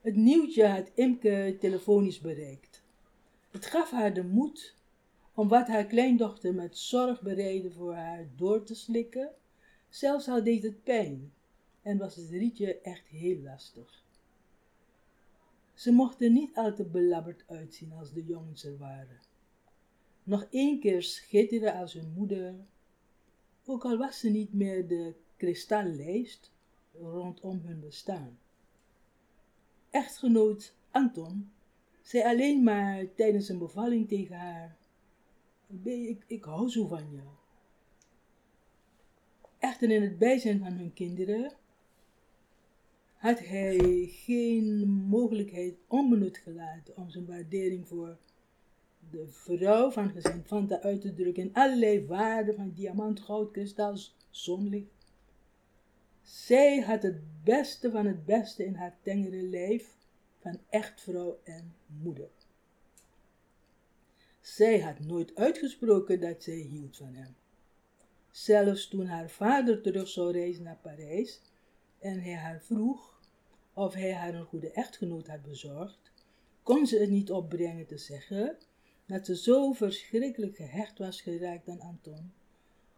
Het 0.00 0.16
nieuwtje 0.16 0.66
had 0.66 0.90
Imke 0.94 1.56
telefonisch 1.60 2.20
bereikt. 2.20 2.82
Het 3.50 3.66
gaf 3.66 3.90
haar 3.90 4.14
de 4.14 4.24
moed 4.24 4.76
om 5.34 5.48
wat 5.48 5.68
haar 5.68 5.84
kleindochter 5.84 6.54
met 6.54 6.78
zorg 6.78 7.22
bereidde 7.22 7.70
voor 7.70 7.94
haar 7.94 8.28
door 8.36 8.62
te 8.62 8.74
slikken, 8.74 9.30
zelfs 9.88 10.28
al 10.28 10.42
deed 10.42 10.62
het 10.62 10.82
pijn 10.82 11.32
en 11.82 11.98
was 11.98 12.16
het 12.16 12.30
rietje 12.30 12.80
echt 12.80 13.06
heel 13.06 13.38
lastig. 13.38 14.04
Ze 15.74 15.92
mochten 15.92 16.32
niet 16.32 16.56
al 16.56 16.74
te 16.74 16.84
belabberd 16.84 17.44
uitzien 17.46 17.92
als 17.92 18.12
de 18.12 18.24
jongens 18.24 18.64
er 18.64 18.78
waren. 18.78 19.20
Nog 20.22 20.46
één 20.50 20.80
keer 20.80 21.02
schitteren 21.02 21.74
als 21.74 21.92
hun 21.92 22.12
moeder, 22.16 22.54
ook 23.64 23.84
al 23.84 23.96
was 23.96 24.18
ze 24.18 24.30
niet 24.30 24.52
meer 24.52 24.88
de 24.88 25.14
kristallijst 25.36 26.52
rondom 27.00 27.60
hun 27.64 27.80
bestaan. 27.80 28.38
Echtgenoot 29.90 30.74
Anton 30.90 31.50
zei 32.02 32.24
alleen 32.24 32.62
maar 32.62 33.14
tijdens 33.14 33.48
een 33.48 33.58
bevalling 33.58 34.08
tegen 34.08 34.36
haar: 34.36 34.76
"B, 35.82 35.86
ik, 35.86 36.24
ik 36.26 36.44
hou 36.44 36.68
zo 36.70 36.86
van 36.86 37.10
je. 37.10 37.22
Echter 39.58 39.90
in 39.90 40.02
het 40.02 40.18
bijzijn 40.18 40.58
van 40.58 40.72
hun 40.72 40.92
kinderen 40.92 41.52
had 43.16 43.38
hij 43.38 44.06
geen 44.08 44.88
mogelijkheid 44.88 45.74
onbenut 45.86 46.38
gelaten 46.38 46.96
om 46.96 47.10
zijn 47.10 47.26
waardering 47.26 47.88
voor 47.88 48.18
de 49.10 49.26
vrouw 49.28 49.90
van 49.90 50.10
gezin 50.10 50.42
Fanta 50.44 50.80
uit 50.80 51.00
te 51.00 51.14
drukken 51.14 51.42
in 51.42 51.54
allerlei 51.54 52.06
waarden 52.06 52.54
van 52.54 52.72
diamant, 52.74 53.20
goud, 53.20 53.50
kristal, 53.50 53.96
zonlicht. 54.30 55.06
Zij 56.22 56.80
had 56.80 57.02
het 57.02 57.44
beste 57.44 57.90
van 57.90 58.06
het 58.06 58.24
beste 58.24 58.64
in 58.64 58.74
haar 58.74 58.96
tengere 59.02 59.42
lijf 59.42 59.96
van 60.38 60.58
echtvrouw 60.68 61.40
en 61.44 61.74
moeder. 61.86 62.30
Zij 64.40 64.80
had 64.80 65.00
nooit 65.00 65.34
uitgesproken 65.34 66.20
dat 66.20 66.42
zij 66.42 66.54
hield 66.54 66.96
van 66.96 67.14
hem. 67.14 67.34
Zelfs 68.30 68.88
toen 68.88 69.06
haar 69.06 69.30
vader 69.30 69.80
terug 69.80 70.08
zou 70.08 70.32
reizen 70.32 70.64
naar 70.64 70.78
Parijs 70.82 71.40
en 71.98 72.20
hij 72.20 72.34
haar 72.34 72.60
vroeg 72.60 73.20
of 73.72 73.94
hij 73.94 74.14
haar 74.14 74.34
een 74.34 74.44
goede 74.44 74.70
echtgenoot 74.70 75.26
had 75.26 75.42
bezorgd, 75.42 76.12
kon 76.62 76.86
ze 76.86 76.98
het 76.98 77.10
niet 77.10 77.30
opbrengen 77.30 77.86
te 77.86 77.98
zeggen 77.98 78.56
dat 79.12 79.26
ze 79.26 79.36
zo 79.36 79.72
verschrikkelijk 79.72 80.56
gehecht 80.56 80.98
was 80.98 81.20
geraakt 81.20 81.68
aan 81.68 81.80
Anton, 81.80 82.32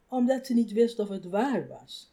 omdat 0.08 0.46
ze 0.46 0.54
niet 0.54 0.72
wist 0.72 0.98
of 0.98 1.08
het 1.08 1.24
waar 1.24 1.68
was. 1.68 2.12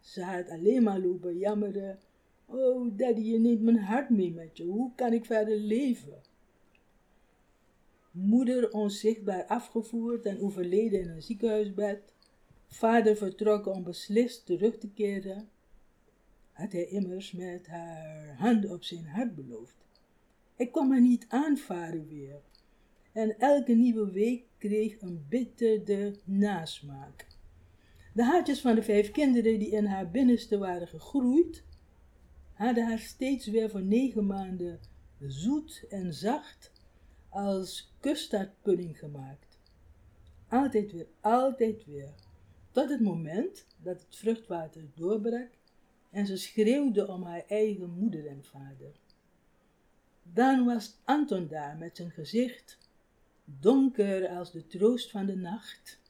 Ze 0.00 0.22
had 0.22 0.50
alleen 0.50 0.82
maar 0.82 0.98
lopen 0.98 1.38
jammeren. 1.38 1.98
Oh, 2.46 2.98
daddy, 2.98 3.20
je 3.20 3.38
neemt 3.38 3.62
mijn 3.62 3.78
hart 3.78 4.10
mee 4.10 4.32
met 4.32 4.56
je. 4.56 4.64
Hoe 4.64 4.94
kan 4.94 5.12
ik 5.12 5.24
verder 5.24 5.56
leven? 5.56 6.20
Moeder 8.10 8.70
onzichtbaar 8.72 9.44
afgevoerd 9.44 10.26
en 10.26 10.40
overleden 10.40 11.00
in 11.00 11.08
een 11.08 11.22
ziekenhuisbed. 11.22 12.12
Vader 12.66 13.16
vertrokken 13.16 13.72
om 13.72 13.82
beslist 13.82 14.46
terug 14.46 14.78
te 14.78 14.88
keren. 14.88 15.48
Had 16.52 16.72
hij 16.72 16.86
immers 16.86 17.32
met 17.32 17.66
haar 17.66 18.36
handen 18.38 18.70
op 18.70 18.84
zijn 18.84 19.06
hart 19.06 19.34
beloofd. 19.34 19.76
Ik 20.56 20.72
kon 20.72 20.88
maar 20.88 21.00
niet 21.00 21.26
aanvaren 21.28 22.08
weer. 22.08 22.40
En 23.16 23.38
elke 23.38 23.72
nieuwe 23.72 24.10
week 24.10 24.44
kreeg 24.58 25.00
een 25.00 25.26
bitterde 25.28 26.16
nasmaak. 26.24 27.26
De 28.12 28.24
hartjes 28.24 28.60
van 28.60 28.74
de 28.74 28.82
vijf 28.82 29.10
kinderen 29.10 29.58
die 29.58 29.70
in 29.70 29.84
haar 29.84 30.10
binnenste 30.10 30.58
waren 30.58 30.88
gegroeid, 30.88 31.64
hadden 32.52 32.86
haar 32.86 32.98
steeds 32.98 33.46
weer 33.46 33.70
voor 33.70 33.82
negen 33.82 34.26
maanden 34.26 34.80
zoet 35.20 35.84
en 35.88 36.14
zacht 36.14 36.72
als 37.28 37.92
custardpudding 38.00 38.98
gemaakt. 38.98 39.58
Altijd 40.48 40.92
weer, 40.92 41.06
altijd 41.20 41.84
weer. 41.84 42.14
Tot 42.70 42.90
het 42.90 43.00
moment 43.00 43.66
dat 43.82 44.00
het 44.00 44.16
vruchtwater 44.16 44.82
doorbrak 44.94 45.50
en 46.10 46.26
ze 46.26 46.36
schreeuwde 46.36 47.08
om 47.08 47.22
haar 47.22 47.44
eigen 47.48 47.90
moeder 47.90 48.26
en 48.26 48.44
vader. 48.44 48.92
Dan 50.22 50.64
was 50.64 50.98
Anton 51.04 51.48
daar 51.48 51.76
met 51.76 51.96
zijn 51.96 52.10
gezicht 52.10 52.78
donker 53.46 54.28
als 54.28 54.52
de 54.52 54.66
troost 54.66 55.10
van 55.10 55.26
de 55.26 55.36
nacht. 55.36 56.00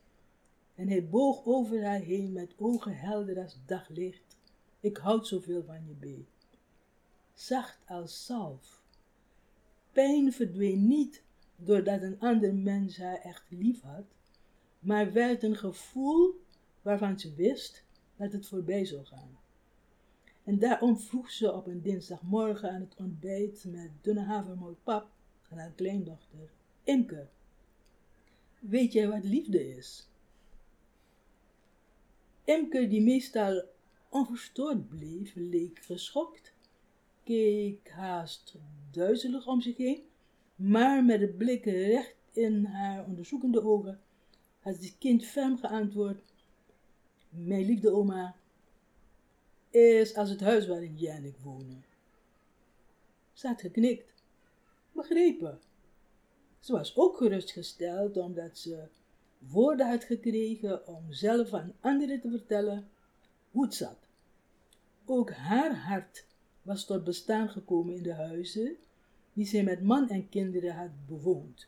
En 0.74 0.88
hij 0.88 1.08
boog 1.08 1.44
over 1.44 1.84
haar 1.84 2.00
heen 2.00 2.32
met 2.32 2.54
ogen 2.56 2.96
helder 2.96 3.42
als 3.42 3.58
daglicht. 3.66 4.38
Ik 4.80 4.96
houd 4.96 5.26
zoveel 5.26 5.64
van 5.64 5.86
je, 5.86 5.94
B. 5.94 6.26
zacht 7.34 7.78
als 7.86 8.26
zalf. 8.26 8.82
Pijn 9.92 10.32
verdween 10.32 10.86
niet 10.86 11.22
doordat 11.56 12.02
een 12.02 12.20
ander 12.20 12.54
mens 12.54 12.98
haar 12.98 13.20
echt 13.20 13.44
lief 13.48 13.80
had, 13.80 14.04
maar 14.78 15.12
werd 15.12 15.42
een 15.42 15.56
gevoel 15.56 16.40
waarvan 16.82 17.18
ze 17.18 17.34
wist 17.34 17.84
dat 18.16 18.32
het 18.32 18.46
voorbij 18.46 18.84
zou 18.84 19.04
gaan. 19.04 19.38
En 20.44 20.58
daarom 20.58 20.98
vroeg 20.98 21.30
ze 21.30 21.52
op 21.52 21.66
een 21.66 21.82
dinsdagmorgen 21.82 22.70
aan 22.70 22.80
het 22.80 22.94
ontbijt 22.96 23.64
met 23.68 23.90
dunne 24.00 24.22
havermout 24.22 24.82
pap 24.82 25.10
aan 25.50 25.58
haar 25.58 25.72
kleindochter, 25.72 26.50
Imke. 26.86 27.26
Weet 28.58 28.92
jij 28.92 29.08
wat 29.08 29.24
liefde 29.24 29.76
is? 29.76 30.08
Imke, 32.44 32.88
die 32.88 33.02
meestal 33.02 33.62
onverstoord 34.08 34.88
bleef, 34.88 35.32
leek 35.34 35.78
geschokt, 35.78 36.52
keek 37.24 37.88
haast 37.88 38.54
duizelig 38.90 39.46
om 39.46 39.60
zich 39.60 39.76
heen, 39.76 40.02
maar 40.54 41.04
met 41.04 41.20
de 41.20 41.28
blik 41.28 41.64
recht 41.64 42.14
in 42.32 42.64
haar 42.64 43.04
onderzoekende 43.04 43.62
ogen 43.62 44.00
had 44.58 44.74
het 44.74 44.96
kind 44.98 45.24
ferm 45.24 45.58
geantwoord: 45.58 46.32
Mijn 47.28 47.64
liefde 47.64 47.90
oma 47.90 48.36
is 49.70 50.14
als 50.14 50.30
het 50.30 50.40
huis 50.40 50.66
waarin 50.66 50.96
jij 50.96 51.16
en 51.16 51.24
ik 51.24 51.36
wonen. 51.42 51.84
Ze 53.32 53.46
had 53.46 53.60
geknikt, 53.60 54.12
begrepen. 54.92 55.60
Ze 56.66 56.72
was 56.72 56.97
ook 56.97 57.16
gerustgesteld 57.16 58.16
omdat 58.16 58.59
ze 58.59 58.88
woorden 59.38 59.88
had 59.88 60.05
gekregen 60.05 60.86
om 60.86 61.12
zelf 61.12 61.52
aan 61.52 61.72
anderen 61.80 62.20
te 62.20 62.30
vertellen 62.30 62.88
hoe 63.51 63.64
het 63.64 63.74
zat. 63.74 63.98
Ook 65.05 65.30
haar 65.30 65.76
hart 65.76 66.26
was 66.62 66.84
tot 66.84 67.05
bestaan 67.05 67.48
gekomen 67.48 67.94
in 67.94 68.02
de 68.02 68.14
huizen 68.14 68.76
die 69.32 69.47
zij 69.47 69.62
met 69.62 69.82
man 69.82 70.09
en 70.09 70.28
kinderen 70.28 70.74
had 70.74 71.06
bewoond. 71.06 71.66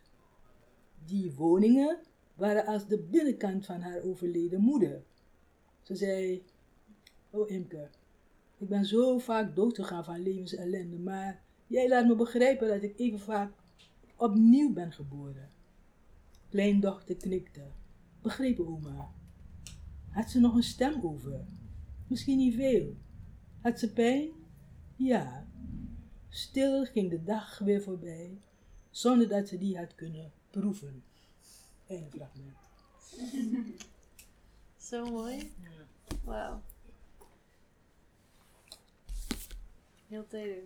Die 1.04 1.32
woningen 1.32 1.98
waren 2.34 2.66
als 2.66 2.86
de 2.86 2.98
binnenkant 2.98 3.66
van 3.66 3.80
haar 3.80 4.02
overleden 4.02 4.60
moeder. 4.60 5.02
Ze 5.82 5.94
zei, 5.94 6.44
oh 7.30 7.50
Imke, 7.50 7.88
ik 8.58 8.68
ben 8.68 8.84
zo 8.84 9.18
vaak 9.18 9.56
doodgegaan 9.56 10.04
van 10.04 10.22
levensellende, 10.22 10.98
maar 10.98 11.42
jij 11.66 11.88
laat 11.88 12.06
me 12.06 12.14
begrijpen 12.14 12.68
dat 12.68 12.82
ik 12.82 12.98
even 12.98 13.20
vaak 13.20 13.52
opnieuw 14.18 14.72
ben 14.72 14.92
geboren. 14.92 15.50
Kleindochter 16.48 17.16
knikte. 17.16 17.66
Begreep 18.22 18.58
oma. 18.60 19.10
Had 20.08 20.30
ze 20.30 20.40
nog 20.40 20.54
een 20.54 20.62
stem 20.62 21.02
over? 21.02 21.44
Misschien 22.06 22.36
niet 22.36 22.54
veel. 22.54 22.96
Had 23.60 23.78
ze 23.78 23.92
pijn? 23.92 24.30
Ja. 24.96 25.46
Stil 26.28 26.84
ging 26.84 27.10
de 27.10 27.22
dag 27.22 27.58
weer 27.58 27.82
voorbij, 27.82 28.38
zonder 28.90 29.28
dat 29.28 29.48
ze 29.48 29.58
die 29.58 29.78
had 29.78 29.94
kunnen 29.94 30.32
proeven. 30.50 31.02
Einde 31.86 32.10
fragment. 32.10 32.56
Zo 34.88 35.10
mooi. 35.10 35.52
Wauw. 36.24 36.62
Heel 40.08 40.26
teder. 40.26 40.62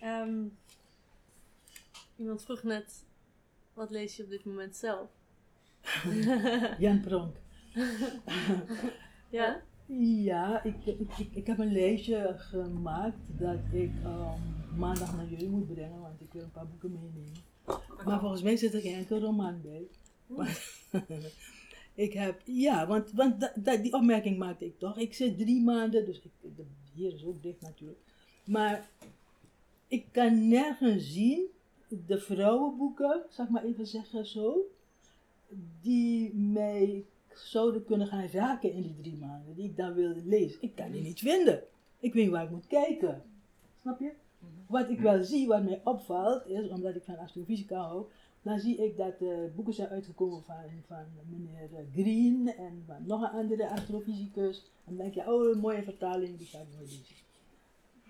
Ehm, 0.00 0.44
iemand 2.16 2.42
vroeg 2.42 2.62
net, 2.62 3.04
wat 3.74 3.90
lees 3.90 4.16
je 4.16 4.22
op 4.22 4.30
dit 4.30 4.44
moment 4.44 4.76
zelf? 4.76 5.10
Jan 6.78 7.00
Pronk. 7.00 7.36
ja? 9.38 9.62
Ja, 9.98 10.62
ik, 10.62 10.86
ik, 10.86 11.18
ik, 11.18 11.28
ik 11.32 11.46
heb 11.46 11.58
een 11.58 11.72
lijstje 11.72 12.34
gemaakt 12.36 13.18
dat 13.38 13.58
ik 13.72 13.92
um, 14.04 14.78
maandag 14.78 15.16
naar 15.16 15.28
jullie 15.28 15.48
moet 15.48 15.74
brengen, 15.74 16.00
want 16.00 16.20
ik 16.20 16.32
wil 16.32 16.42
een 16.42 16.50
paar 16.50 16.66
boeken 16.66 16.92
meenemen. 16.92 17.48
Maar 18.04 18.20
volgens 18.20 18.42
mij 18.42 18.56
zit 18.56 18.74
er 18.74 18.80
geen 18.80 18.94
enkel 18.94 19.20
roman 19.20 19.60
bij. 19.62 19.88
Ik 21.94 22.12
heb, 22.12 22.40
ja, 22.44 22.86
want, 22.86 23.12
want 23.12 23.40
da, 23.40 23.52
da, 23.54 23.76
die 23.76 23.92
opmerking 23.92 24.38
maakte 24.38 24.64
ik 24.64 24.78
toch. 24.78 24.98
Ik 24.98 25.14
zit 25.14 25.38
drie 25.38 25.62
maanden, 25.62 26.04
dus 26.04 26.20
ik, 26.20 26.56
de, 26.56 26.64
hier 26.94 27.14
is 27.14 27.24
ook 27.24 27.42
dicht 27.42 27.60
natuurlijk. 27.60 27.98
Maar 28.44 28.88
ik 29.90 30.06
kan 30.12 30.48
nergens 30.48 31.12
zien 31.12 31.46
de 32.06 32.18
vrouwenboeken, 32.18 33.22
zeg 33.28 33.48
maar 33.48 33.64
even 33.64 33.86
zeggen 33.86 34.26
zo, 34.26 34.70
die 35.80 36.34
mij 36.34 37.04
zouden 37.34 37.84
kunnen 37.84 38.06
gaan 38.06 38.26
raken 38.26 38.72
in 38.72 38.82
die 38.82 38.96
drie 39.00 39.16
maanden, 39.16 39.54
die 39.54 39.64
ik 39.64 39.76
dan 39.76 39.94
wilde 39.94 40.24
lezen. 40.24 40.62
Ik 40.62 40.74
kan 40.74 40.90
die 40.90 41.02
niet 41.02 41.18
vinden. 41.18 41.62
Ik 41.98 42.14
weet 42.14 42.22
niet 42.22 42.32
waar 42.32 42.44
ik 42.44 42.50
moet 42.50 42.66
kijken. 42.66 43.22
Snap 43.80 44.00
je? 44.00 44.12
Wat 44.66 44.90
ik 44.90 45.00
wel 45.00 45.24
zie, 45.24 45.46
wat 45.46 45.64
mij 45.64 45.80
opvalt, 45.84 46.46
is, 46.46 46.68
omdat 46.68 46.94
ik 46.94 47.02
van 47.02 47.18
astrofysica 47.18 47.80
hou, 47.80 48.04
dan 48.42 48.58
zie 48.58 48.76
ik 48.76 48.96
dat 48.96 49.18
boeken 49.54 49.74
zijn 49.74 49.88
uitgekomen 49.88 50.42
van, 50.86 51.04
meneer 51.30 51.68
Green 51.92 52.54
en 52.56 52.82
van 52.86 53.06
nog 53.06 53.22
een 53.22 53.38
andere 53.38 53.70
astrofysicus. 53.70 54.70
Dan 54.84 54.96
denk 54.96 55.14
je, 55.14 55.32
oh, 55.32 55.50
een 55.52 55.60
mooie 55.60 55.82
vertaling, 55.82 56.38
die 56.38 56.46
ga 56.46 56.58
ik 56.58 56.66
nooit 56.76 56.90
lezen. 56.90 57.28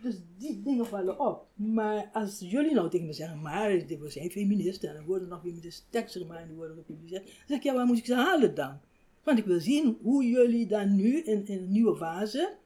Dus 0.02 0.14
die 0.38 0.62
dingen 0.62 0.86
vallen 0.86 1.20
op. 1.20 1.46
Maar 1.54 2.10
als 2.12 2.38
jullie 2.38 2.74
nou 2.74 2.90
tegen 2.90 3.06
me 3.06 3.12
zeggen, 3.12 3.40
maar 3.40 3.70
we 3.70 4.10
zijn 4.10 4.30
feministen 4.30 4.88
en 4.88 4.96
er 4.96 5.04
worden 5.04 5.28
nog 5.28 5.40
feministische 5.40 5.82
teksten 5.90 6.20
gemaakt 6.20 6.40
en 6.40 6.48
die 6.48 6.56
worden 6.56 6.76
gepubliceerd. 6.76 7.24
Dan 7.24 7.34
zeg 7.46 7.56
ik, 7.56 7.62
ja, 7.62 7.74
waar 7.74 7.86
moet 7.86 7.98
ik 7.98 8.06
ze 8.06 8.14
halen 8.14 8.54
dan? 8.54 8.80
Want 9.22 9.38
ik 9.38 9.44
wil 9.44 9.60
zien 9.60 9.98
hoe 10.02 10.24
jullie 10.24 10.66
dan 10.66 10.96
nu 10.96 11.22
in, 11.22 11.46
in 11.46 11.58
een 11.58 11.72
nieuwe 11.72 11.96
fase 11.96 12.56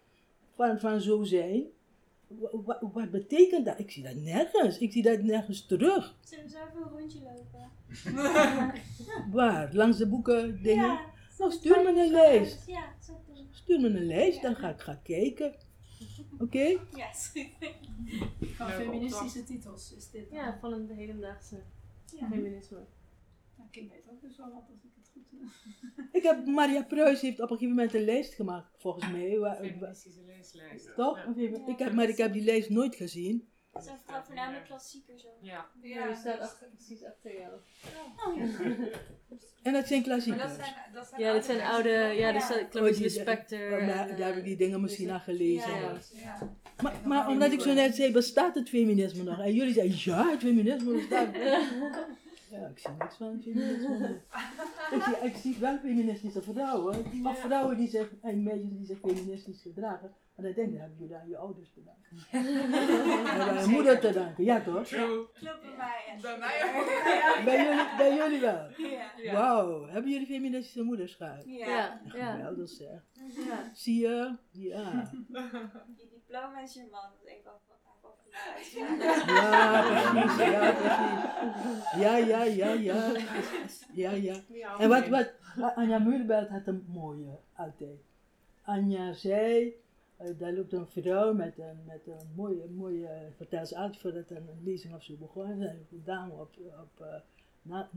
van, 0.55 0.81
van 0.81 1.01
zo 1.01 1.23
zijn. 1.23 1.65
Wat, 2.65 2.79
wat 2.93 3.11
betekent 3.11 3.65
dat? 3.65 3.79
Ik 3.79 3.91
zie 3.91 4.03
dat 4.03 4.15
nergens. 4.15 4.79
Ik 4.79 4.93
zie 4.93 5.03
dat 5.03 5.23
nergens 5.23 5.67
terug. 5.67 6.17
Zullen 6.25 6.45
we 6.45 6.51
zo 6.51 6.57
even 6.57 6.83
een 6.83 6.99
rondje 6.99 7.19
lopen? 7.23 7.71
Waar? 9.37 9.75
Langs 9.75 9.99
de 9.99 10.07
boeken, 10.07 10.63
dingen? 10.63 10.85
Ja, 10.85 11.01
nou, 11.39 11.53
stuur 11.53 11.83
me 11.83 12.03
een 12.03 12.11
lijst. 12.11 12.67
Ja. 12.67 12.85
Stuur 13.51 13.81
me 13.81 13.89
een 13.89 14.07
lijst, 14.07 14.43
dan 14.43 14.57
ga 14.57 14.69
ik 14.69 14.81
gaan 14.81 15.03
kijken. 15.03 15.55
Oké? 16.39 16.79
Ja, 16.97 17.13
super. 17.33 17.75
Van 18.57 18.71
feministische 18.71 19.45
titels 19.45 19.95
is 19.97 20.11
dit. 20.11 20.31
dan. 20.31 20.39
Ja, 20.39 20.59
van 20.61 20.73
een 20.73 20.89
hedendaagse 20.91 21.63
Ja. 22.19 22.29
feminisme. 22.29 22.87
Nou, 23.57 23.69
Kim 23.71 23.89
weet 23.89 24.05
ook 24.11 24.21
dus 24.21 24.37
wel 24.37 24.53
wat 24.53 24.63
als 24.71 24.85
ik 24.85 24.91
het 24.97 25.11
goed 25.13 25.23
doe. 25.31 25.49
Ik 26.13 26.23
heb, 26.23 26.47
Maria 26.47 26.83
Pruis 26.83 27.21
heeft 27.21 27.41
op 27.41 27.51
een 27.51 27.57
gegeven 27.57 27.75
moment 27.77 27.95
een 27.95 28.05
lijst 28.05 28.35
gemaakt, 28.35 28.75
volgens 28.79 29.11
mij. 29.11 29.39
Waar, 29.39 29.61
waar- 29.61 29.67
Feministische 29.71 30.25
leeslijst. 30.27 30.95
toch? 30.97 31.19
Ja. 31.37 31.67
Ik 31.67 31.79
heb, 31.79 31.93
maar 31.93 32.09
ik 32.09 32.17
heb 32.17 32.33
die 32.33 32.45
lijst 32.45 32.71
nooit 32.71 32.95
gezien. 32.97 33.49
Zo 33.83 33.93
vooral 34.05 34.23
voornamelijk 34.25 34.65
klassiekers 34.65 35.23
zo. 35.23 35.29
Ja. 35.41 35.67
Ja, 35.83 36.07
die 36.07 36.17
staat 36.17 36.41
achter, 36.41 36.69
precies 36.69 37.05
achter 37.05 37.39
jou. 37.39 37.53
Oh 38.27 38.37
ja. 38.37 38.47
En 39.63 39.73
dat 39.73 39.87
zijn 39.87 40.01
Maar 40.01 40.09
klassiekers. 40.09 40.57
dat 40.57 40.65
zijn, 40.65 40.75
dat 40.93 41.07
zijn 41.07 41.21
Ja, 41.21 41.33
dit 41.33 41.45
zijn 41.45 41.61
oude, 41.61 41.91
ja, 41.91 42.33
dus 42.33 42.45
staat 42.45 42.69
Clarice 42.69 43.21
Oh, 43.21 43.29
en, 43.81 43.87
daar, 43.87 44.17
daar 44.17 44.27
heb 44.27 44.37
ik 44.37 44.45
die 44.45 44.57
dingen 44.57 44.81
misschien 44.81 45.11
aan 45.11 45.21
gelezen. 45.21 45.71
Ja. 45.71 45.99
Ja. 46.13 46.57
Maar, 46.83 46.95
maar 47.05 47.29
omdat 47.29 47.53
ik 47.53 47.61
zo 47.61 47.73
net 47.73 47.95
zei, 47.95 48.13
bestaat 48.13 48.55
het 48.55 48.69
feminisme 48.69 49.23
nog? 49.23 49.41
En 49.41 49.55
jullie 49.55 49.75
zeiden, 49.75 49.97
ja, 50.01 50.31
het 50.31 50.41
feminisme 50.41 50.93
bestaat. 50.93 51.29
Ja, 52.51 52.67
ik 52.67 52.79
zie 52.79 52.91
niks 52.99 53.17
van 53.17 53.41
feminisme. 53.43 54.21
ik, 54.91 55.03
zie, 55.03 55.29
ik 55.29 55.37
zie 55.37 55.57
wel 55.61 55.79
feministische 55.79 56.43
vrouwen, 56.43 57.05
maar 57.23 57.37
vrouwen 57.37 57.77
die 57.77 57.89
zich, 57.89 58.09
en 58.23 58.43
meisjes 58.43 58.71
die 58.71 58.87
zich 58.87 58.99
feministisch 58.99 59.63
gedragen. 59.63 60.15
Maar 60.35 60.45
dan 60.45 60.55
denk 60.55 60.69
ik, 60.69 60.73
dan 60.73 60.81
hebben 60.81 60.99
jullie 60.99 61.17
aan 61.17 61.29
je 61.29 61.37
ouders 61.37 61.73
te 61.73 61.83
danken. 61.85 62.17
En 62.31 62.47
aan 63.41 63.61
je 63.61 63.67
moeder 63.77 64.01
te 64.01 64.13
danken, 64.13 64.45
ja 64.45 64.61
toch? 64.61 64.89
Klopt 64.89 65.63
bij 65.63 65.77
mij. 65.77 66.19
Bij 66.23 66.39
mij 66.39 66.61
Bij 67.45 67.65
jullie, 67.65 67.97
bij 67.97 68.15
jullie 68.17 68.41
wel. 68.41 68.69
Ja. 69.17 69.33
Wauw, 69.33 69.87
hebben 69.87 70.11
jullie 70.11 70.27
feministische 70.27 70.83
moeders 70.83 71.15
gehad? 71.15 71.45
Ja. 71.45 71.67
Ja, 71.67 72.01
ja. 72.15 72.33
Geweldig 72.33 72.69
zeg. 72.69 73.03
ja. 73.49 73.71
Zie 73.75 74.01
je? 74.01 74.37
Ja. 74.51 75.11
Je 75.97 76.09
diploma 76.11 76.61
is 76.61 76.75
je 76.75 76.89
man. 76.91 77.11
Dat 77.11 77.25
denk 77.25 77.39
ik 77.39 77.47
goed 77.47 77.75
Ja, 78.31 78.53
precies, 78.55 78.75
ja, 80.37 80.73
precies. 80.73 82.01
Ja, 82.01 82.17
ja, 82.17 82.43
ja, 82.43 82.73
ja. 82.73 83.13
Ja, 83.93 84.11
ja. 84.11 84.79
En 84.79 84.89
wat, 84.89 85.09
wat, 85.09 85.33
Anja 85.75 85.99
Mulbelt 85.99 86.49
had 86.49 86.67
een 86.67 86.85
mooie 86.89 87.39
altijd. 87.57 88.01
Anja 88.63 89.13
zei, 89.13 89.75
daar 90.39 90.53
loopt 90.53 90.73
een 90.73 90.87
vrouw 90.87 91.35
met 91.35 91.59
een, 91.59 91.85
met 91.87 92.07
een 92.07 92.29
mooie, 92.35 92.67
mooie, 92.69 93.09
vertel 93.37 93.67
ze 93.67 93.77
uit 93.77 93.97
voordat 93.97 94.31
een, 94.31 94.49
lezing 94.63 94.95
of 94.95 95.03
zo 95.03 95.15
begon. 95.17 95.51
Er 95.51 95.57
zijn 95.57 95.87
een 95.91 96.03
dame 96.05 96.33
op, 96.33 96.57
op 96.83 97.07
eh, 97.07 97.15
na- 97.63 97.89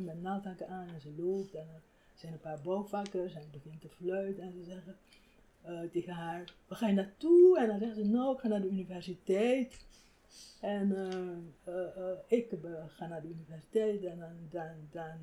met 0.00 0.22
naaldhakken 0.22 0.68
aan 0.68 0.88
en 0.88 1.00
ze 1.00 1.12
loopt 1.16 1.54
en 1.54 1.68
er 1.74 1.82
zijn 2.14 2.32
een 2.32 2.40
paar 2.40 2.60
bouwvakkers 2.64 3.34
en 3.34 3.42
begint 3.52 3.80
te 3.80 3.88
fluiten 3.88 4.42
en 4.42 4.52
ze 4.52 4.64
zeggen 4.64 4.96
eh, 5.62 5.80
tegen 5.92 6.12
haar, 6.12 6.52
waar 6.68 6.78
ga 6.78 6.88
je 6.88 6.94
naartoe? 6.94 7.58
En 7.58 7.66
dan 7.66 7.78
zegt 7.78 7.94
ze, 7.96 8.04
nou, 8.04 8.34
ik 8.34 8.40
ga 8.40 8.48
naar 8.48 8.60
de 8.62 8.68
universiteit. 8.70 9.84
En 10.60 10.96
eh, 10.96 11.74
eh, 11.74 11.96
eh, 11.96 12.18
ik 12.26 12.52
eh, 12.52 12.84
ga 12.86 13.06
naar 13.06 13.22
de 13.22 13.28
universiteit 13.28 14.04
en 14.04 14.18
dan, 14.18 14.36
dan, 14.50 14.74
dan 14.92 15.18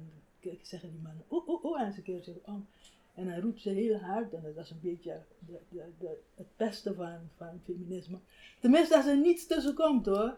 zeggen 0.62 0.90
die 0.92 1.00
mannen, 1.02 1.24
oh, 1.28 1.48
oh, 1.48 1.64
oh, 1.64 1.82
en 1.82 1.94
ze 1.94 2.02
keren 2.02 2.24
zich 2.24 2.36
om. 2.46 2.68
En 3.14 3.26
dan 3.26 3.40
roept 3.40 3.62
ze 3.62 3.70
heel 3.70 3.98
hard, 3.98 4.34
en 4.34 4.42
dat 4.44 4.56
was 4.56 4.72
een 4.72 4.80
beetje 4.82 5.22
de, 5.40 5.60
de, 5.70 5.84
de, 6.00 6.18
het 6.36 6.48
beste 6.58 6.94
van, 6.94 7.18
van 7.38 7.62
feminisme. 7.64 8.18
Tenminste, 8.60 8.96
als 8.96 9.06
er 9.06 9.18
niets 9.18 9.48
tussen 9.48 9.74
komt 9.74 10.06
hoor. 10.06 10.38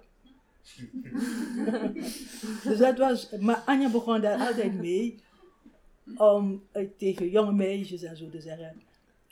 dus 2.64 2.77
dat 2.77 2.97
was, 2.97 3.30
maar 3.39 3.64
Anja 3.65 3.89
begon 3.91 4.22
daar 4.22 4.47
altijd 4.47 4.73
mee. 4.73 5.23
Om 6.18 6.64
eh, 6.72 6.88
tegen 6.97 7.30
jonge 7.30 7.53
meisjes 7.53 8.03
en 8.03 8.18
zo 8.18 8.30
te 8.30 8.41
zeggen. 8.41 8.81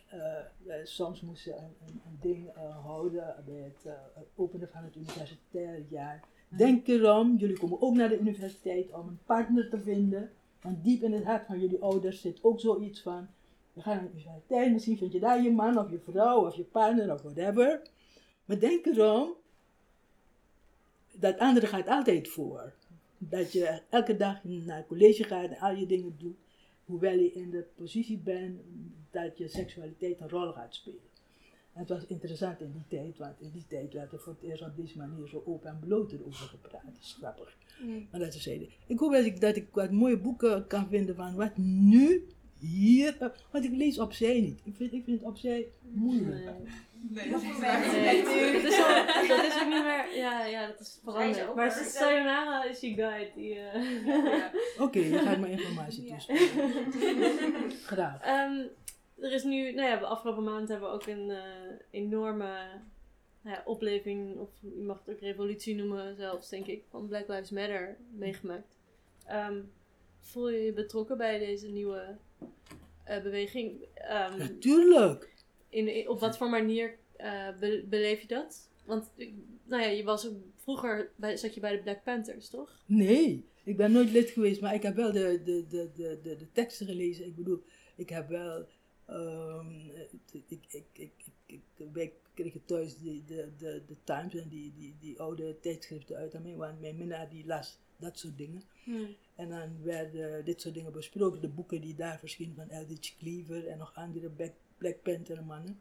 eh, 0.09 0.37
eh, 0.39 0.85
soms 0.85 1.21
moest 1.21 1.43
ze 1.43 1.51
een, 1.55 1.75
een, 1.87 2.01
een 2.05 2.17
ding 2.21 2.49
houden 2.83 3.35
bij 3.45 3.73
het 3.83 3.95
openen 4.35 4.69
van 4.69 4.83
het 4.83 4.95
universitair 4.95 5.83
jaar. 5.89 6.23
Denk 6.47 6.87
erom, 6.87 7.35
jullie 7.37 7.59
komen 7.59 7.81
ook 7.81 7.95
naar 7.95 8.09
de 8.09 8.19
universiteit 8.19 8.91
om 8.91 9.07
een 9.07 9.19
partner 9.25 9.69
te 9.69 9.79
vinden. 9.79 10.31
Want 10.63 10.83
diep 10.83 11.03
in 11.03 11.13
het 11.13 11.23
hart 11.23 11.45
van 11.45 11.59
jullie 11.59 11.81
ouders 11.81 12.21
zit 12.21 12.39
ook 12.41 12.59
zoiets 12.59 13.01
van. 13.01 13.27
Je 13.73 13.81
gaat 13.81 14.01
naar 14.01 14.63
de 14.63 14.69
misschien 14.71 14.97
vind 14.97 15.11
je 15.11 15.19
daar 15.19 15.43
je 15.43 15.51
man 15.51 15.77
of 15.77 15.89
je 15.89 15.99
vrouw 15.99 16.45
of 16.45 16.55
je 16.55 16.63
partner 16.63 17.13
of 17.13 17.21
whatever. 17.21 17.81
Maar 18.45 18.59
denk 18.59 18.85
erom, 18.85 19.33
dat 21.11 21.39
andere 21.39 21.67
gaat 21.67 21.87
altijd 21.87 22.27
voor. 22.27 22.73
Dat 23.17 23.51
je 23.51 23.81
elke 23.89 24.17
dag 24.17 24.43
naar 24.43 24.87
college 24.87 25.23
gaat 25.23 25.49
en 25.49 25.57
al 25.57 25.75
je 25.75 25.85
dingen 25.85 26.15
doet, 26.17 26.37
hoewel 26.85 27.17
je 27.17 27.31
in 27.33 27.49
de 27.49 27.65
positie 27.75 28.17
bent 28.17 28.59
dat 29.11 29.37
je 29.37 29.47
seksualiteit 29.47 30.19
een 30.19 30.29
rol 30.29 30.51
gaat 30.51 30.75
spelen. 30.75 31.12
Het 31.73 31.89
was 31.89 32.05
interessant 32.07 32.61
in 32.61 32.71
die 32.71 32.99
tijd, 32.99 33.17
want 33.17 33.41
in 33.41 33.51
die 33.53 33.65
tijd 33.67 33.93
werd 33.93 34.11
er 34.11 34.19
voor 34.19 34.35
het 34.39 34.49
eerst 34.49 34.61
op 34.63 34.75
deze 34.75 34.97
manier 34.97 35.27
zo 35.27 35.43
open 35.45 35.69
en 35.69 35.79
bloot 35.79 36.11
erover 36.11 36.45
gepraat. 36.47 36.81
Dat 36.85 37.01
is 37.01 37.15
grappig. 37.19 37.55
Mm. 37.81 38.07
Maar 38.11 38.19
dat 38.19 38.33
is 38.33 38.43
zeiden. 38.43 38.67
Ik 38.87 38.99
hoop 38.99 39.11
dat 39.11 39.25
ik, 39.25 39.41
dat 39.41 39.55
ik 39.55 39.67
wat 39.71 39.91
mooie 39.91 40.17
boeken 40.17 40.67
kan 40.67 40.87
vinden 40.89 41.15
van 41.15 41.35
wat 41.35 41.57
nu, 41.57 42.27
hier, 42.59 43.31
want 43.51 43.65
ik 43.65 43.71
lees 43.71 43.99
opzij 43.99 44.41
niet. 44.41 44.59
Ik 44.63 44.75
vind, 44.75 44.93
ik 44.93 45.03
vind 45.03 45.21
opzij 45.21 45.67
moeilijk. 45.81 46.43
Nee, 46.43 46.53
Nee, 47.09 47.29
dat 47.31 47.41
is, 47.41 48.79
al, 48.79 49.05
dat 49.27 49.43
is 49.45 49.61
ook 49.61 49.69
niet 49.69 49.83
meer. 49.83 50.15
Ja, 50.15 50.45
ja 50.45 50.67
dat 50.67 50.79
is 50.79 50.87
is 50.87 50.99
veranderd. 51.03 51.47
ook 51.47 51.55
Maar 51.55 51.73
wel- 51.75 51.83
Sayonara 51.85 52.63
is 52.63 52.79
je 52.79 52.93
guide. 52.93 53.31
Die, 53.35 53.59
eh, 53.59 54.81
Oké, 54.85 54.99
je 54.99 55.17
gaat 55.17 55.37
me 55.39 55.49
informatie 55.51 56.05
toesturen. 56.05 57.71
Graag. 57.85 58.21
Ehm, 58.21 58.65
er 59.19 59.31
is 59.31 59.43
nu, 59.43 59.73
nou 59.73 59.87
ja, 59.89 59.97
de 59.99 60.05
afgelopen 60.05 60.43
maand 60.43 60.67
hebben 60.69 60.89
we 60.89 60.93
ook 60.95 61.07
een 61.07 61.29
eh, 61.29 61.41
enorme 61.91 62.47
nou 63.41 63.55
ja, 63.55 63.61
opleving, 63.65 64.37
of 64.39 64.49
je 64.61 64.81
mag 64.83 64.99
het 65.05 65.15
ook 65.15 65.21
revolutie 65.21 65.75
noemen 65.75 66.15
zelfs, 66.15 66.49
denk 66.49 66.65
ik, 66.67 66.83
van 66.89 67.07
Black 67.07 67.27
Lives 67.27 67.49
Matter 67.49 67.97
meegemaakt. 68.11 68.77
Ehm, 69.25 69.61
voel 70.19 70.49
je 70.49 70.59
je 70.63 70.73
betrokken 70.73 71.17
bij 71.17 71.39
deze 71.39 71.67
nieuwe 71.67 72.17
eh, 73.03 73.21
beweging? 73.23 73.85
Ehm, 73.93 74.37
Natuurlijk. 74.37 75.33
in, 75.69 75.87
in- 75.87 76.09
op 76.09 76.19
wat 76.19 76.37
voor 76.37 76.49
manier 76.49 76.97
eh, 77.15 77.47
be- 77.59 77.83
beleef 77.89 78.21
je 78.21 78.27
dat? 78.27 78.69
Want 78.85 79.11
nou 79.65 79.81
ja, 79.83 79.87
je 79.89 80.03
was 80.03 80.27
ook, 80.27 80.35
vroeger 80.57 81.11
bij, 81.15 81.37
zat 81.37 81.53
je 81.53 81.59
bij 81.59 81.71
de 81.71 81.81
Black 81.83 82.03
Panthers, 82.03 82.49
toch? 82.49 82.83
Nee, 82.85 83.45
ik 83.63 83.77
ben 83.77 83.91
nooit 83.91 84.11
lid 84.11 84.29
geweest, 84.29 84.61
maar 84.61 84.73
ik 84.73 84.83
heb 84.83 84.95
wel 84.95 85.11
de, 85.11 85.41
de, 85.43 85.65
de, 85.69 85.89
de, 85.95 86.19
de, 86.23 86.35
de 86.35 86.51
teksten 86.51 86.85
gelezen. 86.85 87.25
Ik 87.25 87.35
bedoel, 87.35 87.63
ik 87.95 88.09
heb 88.09 88.29
wel. 88.29 88.65
Ehm, 89.05 89.69
ik, 90.31 90.43
ik, 90.47 90.83
ik, 90.93 91.11
ik, 91.45 91.61
wij 91.93 92.13
kregen 92.33 92.65
thuis 92.65 92.97
die, 92.97 93.23
de, 93.25 93.49
de, 93.57 93.81
de 93.87 93.95
Times 94.03 94.35
en 94.35 94.49
die, 94.49 94.73
die, 94.73 94.95
die 94.99 95.19
oude 95.19 95.59
tijdschriften 95.59 96.15
uit. 96.15 96.43
Mijn, 96.43 96.55
want 96.55 96.79
mijn 96.79 96.97
minnaar 96.97 97.29
die 97.29 97.45
las 97.45 97.79
dat 97.97 98.19
soort 98.19 98.37
dingen. 98.37 98.63
En 99.35 99.49
dan 99.49 99.83
werden 99.83 100.45
dit 100.45 100.61
soort 100.61 100.73
dingen 100.73 100.91
besproken. 100.91 101.41
De 101.41 101.49
boeken 101.49 101.81
die 101.81 101.95
daar 101.95 102.19
verschenen 102.19 102.55
van 102.55 102.69
Eldridge 102.69 103.15
Cleaver 103.17 103.67
en 103.67 103.77
nog 103.77 103.95
andere 103.95 104.29
Black, 104.29 104.53
Black 104.77 105.01
Panther 105.01 105.43
mannen. 105.43 105.79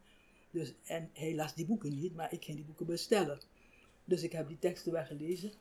Dus, 0.50 0.74
en 0.84 1.10
hij 1.12 1.34
las 1.34 1.54
die 1.54 1.66
boeken 1.66 1.94
niet, 1.94 2.14
maar 2.14 2.32
ik 2.32 2.44
ging 2.44 2.56
die 2.56 2.66
boeken 2.66 2.86
bestellen. 2.86 3.40
Dus 4.04 4.22
ik 4.22 4.32
heb 4.32 4.48
die 4.48 4.58
teksten 4.58 4.92
wel 4.92 5.04
gelezen. 5.04 5.52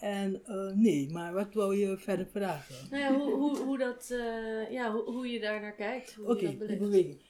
En 0.00 0.44
eh, 0.44 0.72
nee, 0.74 1.10
maar 1.10 1.32
wat 1.32 1.54
wou 1.54 1.76
je 1.76 1.98
verder 1.98 2.26
vragen? 2.26 2.74
Nou 2.90 3.02
ja, 3.02 3.14
hoe, 3.14 3.34
hoe, 3.34 3.58
hoe, 3.58 3.78
dat, 3.78 4.10
eh, 4.10 4.70
ja, 4.70 4.92
hoe, 4.92 5.02
hoe 5.02 5.26
je 5.30 5.40
daar 5.40 5.60
naar 5.60 5.74
kijkt. 5.74 6.14
Hoe 6.14 6.26
Oké, 6.26 6.48
je 6.48 6.58
dat 6.58 6.68
die 6.68 6.76
beleeft. 6.76 6.80
beweging. 6.80 7.20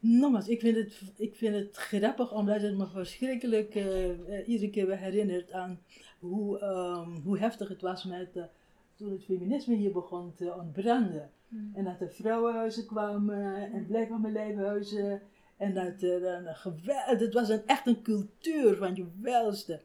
Nogmaals, 0.00 0.48
ik 0.48 0.60
vind, 0.60 0.76
het, 0.76 1.02
ik 1.16 1.34
vind 1.34 1.54
het 1.54 1.76
grappig 1.76 2.32
omdat 2.32 2.60
het 2.60 2.76
me 2.76 2.86
verschrikkelijk 2.86 3.74
eh, 3.74 4.48
iedere 4.48 4.70
keer 4.70 4.86
weer 4.86 4.98
herinnert 4.98 5.52
aan 5.52 5.80
hoe, 6.18 6.58
ehm, 6.58 7.10
hoe 7.10 7.38
heftig 7.38 7.68
het 7.68 7.80
was 7.80 8.04
met, 8.04 8.28
toen 8.94 9.10
het 9.10 9.24
feminisme 9.24 9.74
hier 9.74 9.92
begon 9.92 10.34
te 10.34 10.54
ontbranden. 10.54 11.30
Hmm. 11.48 11.72
En 11.74 11.84
dat 11.84 12.00
er 12.00 12.12
vrouwenhuizen 12.12 12.86
kwamen 12.86 13.72
en 13.72 13.86
blijf 13.86 14.08
van 14.08 14.20
mijn 14.20 14.32
lijfhuizen. 14.32 15.22
En 15.56 15.74
dat 15.74 16.02
er 16.02 16.24
een 16.24 16.54
geweld, 16.54 17.20
het 17.20 17.34
was 17.34 17.48
een, 17.48 17.66
echt 17.66 17.86
een 17.86 18.02
cultuur 18.02 18.76
van 18.76 18.94
je 18.94 19.06
welste. 19.20 19.80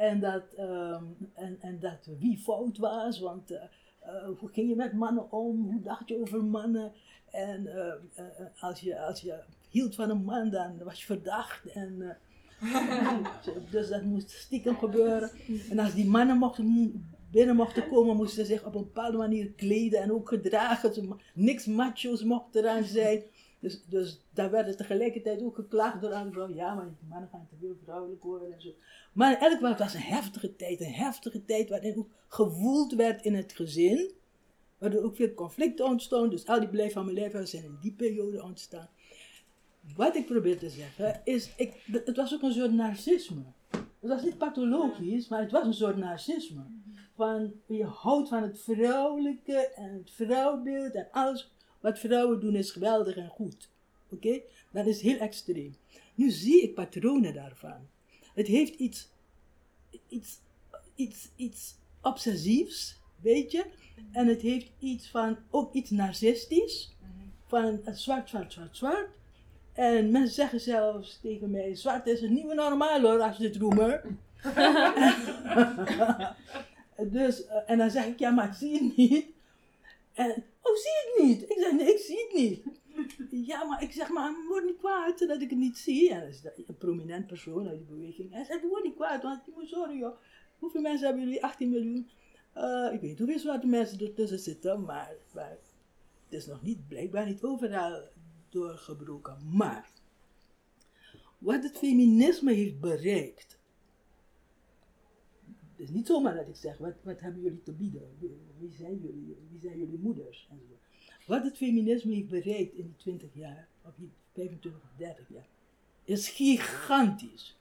En 0.00 0.20
dat, 0.20 0.54
ehm, 0.56 1.04
en, 1.34 1.56
en 1.60 1.78
dat 1.80 2.08
wie 2.18 2.38
fout 2.38 2.78
was, 2.78 3.18
want 3.18 3.50
eh, 3.50 3.62
eh, 4.00 4.28
hoe 4.38 4.48
ging 4.48 4.68
je 4.68 4.76
met 4.76 4.92
mannen 4.92 5.32
om? 5.32 5.70
Hoe 5.70 5.80
dacht 5.80 6.08
je 6.08 6.20
over 6.20 6.44
mannen? 6.44 6.92
En 7.30 7.66
eh, 7.66 8.24
als, 8.60 8.80
je, 8.80 9.00
als 9.00 9.20
je 9.20 9.38
hield 9.70 9.94
van 9.94 10.10
een 10.10 10.24
man, 10.24 10.50
dan 10.50 10.78
was 10.84 10.98
je 10.98 11.04
verdacht. 11.04 11.72
En, 11.72 12.16
dus 13.70 13.88
dat 13.88 14.02
moest 14.02 14.30
stiekem 14.30 14.76
gebeuren. 14.76 15.30
En 15.70 15.78
als 15.78 15.94
die 15.94 16.06
mannen 16.06 16.36
mochten, 16.36 17.08
binnen 17.30 17.56
mochten 17.56 17.88
komen, 17.88 18.16
moesten 18.16 18.46
ze 18.46 18.52
zich 18.52 18.64
op 18.64 18.74
een 18.74 18.84
bepaalde 18.84 19.16
manier 19.16 19.50
kleden 19.50 20.00
en 20.00 20.12
ook 20.12 20.28
gedragen. 20.28 21.18
Niks 21.34 21.66
macho's 21.66 22.22
mocht 22.22 22.54
eraan 22.54 22.84
zijn. 22.84 23.22
Dus, 23.60 23.84
dus 23.84 24.20
daar 24.30 24.50
werd 24.50 24.68
er 24.68 24.76
tegelijkertijd 24.76 25.42
ook 25.42 25.54
geklaagd 25.54 26.00
door 26.00 26.12
andere 26.12 26.30
vrouwen. 26.32 26.56
Ja, 26.56 26.74
maar 26.74 26.84
die 26.84 27.08
mannen 27.08 27.28
gaan 27.28 27.46
te 27.50 27.56
veel 27.60 27.76
vrouwelijk 27.82 28.22
worden 28.22 28.52
en 28.52 28.60
zo. 28.60 28.68
Maar 29.12 29.38
elk 29.38 29.60
het 29.60 29.78
was 29.78 29.94
een 29.94 30.00
heftige 30.00 30.56
tijd. 30.56 30.80
Een 30.80 30.92
heftige 30.92 31.44
tijd 31.44 31.68
waarin 31.68 31.98
ook 31.98 32.10
gewoeld 32.28 32.94
werd 32.94 33.24
in 33.24 33.34
het 33.34 33.52
gezin. 33.52 34.10
Waardoor 34.78 35.02
ook 35.02 35.16
veel 35.16 35.34
conflicten 35.34 35.84
ontstonden. 35.84 36.30
Dus 36.30 36.46
al 36.46 36.60
die 36.60 36.68
blijf 36.68 36.92
van 36.92 37.04
mijn 37.04 37.16
leven 37.16 37.48
zijn 37.48 37.64
in 37.64 37.78
die 37.80 37.92
periode 37.92 38.42
ontstaan. 38.42 38.88
Wat 39.96 40.16
ik 40.16 40.26
probeer 40.26 40.58
te 40.58 40.70
zeggen 40.70 41.20
is, 41.24 41.52
ik, 41.56 41.72
het 41.92 42.16
was 42.16 42.34
ook 42.34 42.42
een 42.42 42.52
soort 42.52 42.72
narcisme. 42.72 43.42
Het 43.70 44.10
was 44.10 44.22
niet 44.22 44.38
pathologisch, 44.38 45.28
maar 45.28 45.40
het 45.40 45.50
was 45.50 45.66
een 45.66 45.74
soort 45.74 45.96
narcisme. 45.96 46.62
Van, 47.14 47.52
je 47.66 47.84
houdt 47.84 48.28
van 48.28 48.42
het 48.42 48.60
vrouwelijke 48.60 49.72
en 49.74 49.92
het 49.92 50.10
vrouwbeeld 50.10 50.94
en 50.94 51.08
alles 51.12 51.52
wat 51.80 51.98
vrouwen 51.98 52.40
doen 52.40 52.54
is 52.54 52.70
geweldig 52.70 53.16
en 53.16 53.28
goed. 53.28 53.68
Oké? 54.08 54.40
Dat 54.70 54.86
is 54.86 55.00
heel 55.00 55.18
extreem. 55.18 55.76
Nu 56.14 56.30
zie 56.30 56.62
ik 56.62 56.74
patronen 56.74 57.34
daarvan. 57.34 57.88
Het 58.34 58.46
heeft 58.46 58.74
iets, 58.74 59.08
iets, 60.08 60.40
iets, 60.94 61.28
iets 61.36 61.74
obsessiefs, 62.02 63.00
weet 63.20 63.50
je? 63.50 63.64
En 64.12 64.26
het 64.26 64.40
heeft 64.40 64.70
iets 64.78 65.08
van, 65.08 65.38
ook 65.50 65.74
iets 65.74 65.90
narcistisch. 65.90 66.96
Van 67.46 67.80
zwart, 67.92 68.28
zwart, 68.28 68.52
zwart, 68.52 68.76
zwart. 68.76 69.08
En 69.72 70.10
mensen 70.10 70.34
zeggen 70.34 70.60
zelfs 70.60 71.18
tegen 71.22 71.50
mij, 71.50 71.74
zwart 71.74 72.06
is 72.06 72.20
het 72.20 72.30
nieuwe 72.30 72.54
normaal 72.54 73.00
hoor, 73.00 73.20
als 73.20 73.36
je 73.36 73.42
dit 73.42 73.56
roemer. 73.56 74.04
dus, 77.16 77.46
eh, 77.46 77.56
en 77.66 77.78
dan 77.78 77.90
zeg 77.90 78.06
ik, 78.06 78.18
ja, 78.18 78.30
maar 78.30 78.54
zie 78.54 78.72
het 78.72 78.96
niet. 78.96 79.26
En, 80.12 80.44
oh, 80.62 80.76
zie 80.76 80.90
je 80.90 81.12
het 81.14 81.26
niet? 81.26 81.50
Ik 81.50 81.56
zeg, 81.58 81.72
nee, 81.72 81.92
ik 81.92 81.98
zie 81.98 82.18
het 82.18 82.32
niet. 82.32 82.78
Ja, 83.48 83.64
maar 83.64 83.82
ik 83.82 83.92
zeg, 83.92 84.08
maar 84.08 84.34
word 84.48 84.64
niet 84.64 84.76
kwaad 84.76 85.18
dat 85.18 85.42
ik 85.42 85.50
het 85.50 85.58
niet 85.58 85.78
zie. 85.78 86.10
En 86.12 86.20
dat 86.42 86.58
is 86.58 86.68
een 86.68 86.76
prominent 86.76 87.26
persoon 87.26 87.68
uit 87.68 87.78
die 87.78 87.86
beweging. 87.86 88.32
Hij 88.32 88.44
zegt, 88.44 88.62
word 88.62 88.84
niet 88.84 88.94
kwaad, 88.94 89.22
want 89.22 89.44
je 89.44 89.52
moet 89.54 89.68
sorry 89.68 89.98
joh. 89.98 90.16
Hoeveel 90.58 90.80
mensen 90.80 91.06
hebben 91.06 91.24
jullie? 91.24 91.44
18 91.44 91.70
miljoen. 91.70 92.10
Eh, 92.52 92.92
ik 92.92 93.00
weet 93.00 93.18
hoeveel 93.18 93.38
zwarte 93.38 93.66
mensen 93.66 94.00
ertussen 94.00 94.38
zitten, 94.38 94.84
maar, 94.84 95.14
maar 95.34 95.58
het 96.24 96.38
is 96.38 96.46
nog 96.46 96.62
niet, 96.62 96.88
blijkbaar 96.88 97.26
niet 97.26 97.42
overal 97.42 98.02
doorgebroken. 98.48 99.38
Maar, 99.52 99.88
wat 101.38 101.62
het 101.62 101.78
feminisme 101.78 102.52
heeft 102.52 102.80
bereikt, 102.80 103.59
het 105.80 105.88
is 105.88 105.94
niet 105.94 106.06
zomaar 106.06 106.34
dat 106.34 106.48
ik 106.48 106.56
zeg, 106.56 106.78
wat, 106.78 106.94
wat 107.02 107.20
hebben 107.20 107.42
jullie 107.42 107.62
te 107.62 107.72
bieden? 107.72 108.16
Wie, 108.58 108.70
zijn 108.70 108.98
jullie? 108.98 109.36
Wie 109.50 109.60
zijn 109.60 109.78
jullie 109.78 109.98
moeders? 109.98 110.48
En 110.50 110.60
zo. 110.68 110.78
Wat 111.26 111.44
het 111.44 111.56
feminisme 111.56 112.14
heeft 112.14 112.28
bereikt 112.28 112.74
in 112.74 112.84
die 112.86 112.96
20 112.96 113.34
jaar, 113.34 113.68
of 113.84 113.94
die 113.96 114.10
25 114.32 114.82
of 114.82 114.90
30 114.96 115.28
jaar, 115.28 115.48
is 116.04 116.28
gigantisch. 116.28 117.58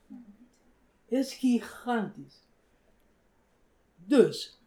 Is 1.06 1.34
gigantisch. 1.34 2.44
Dus, 4.06 4.60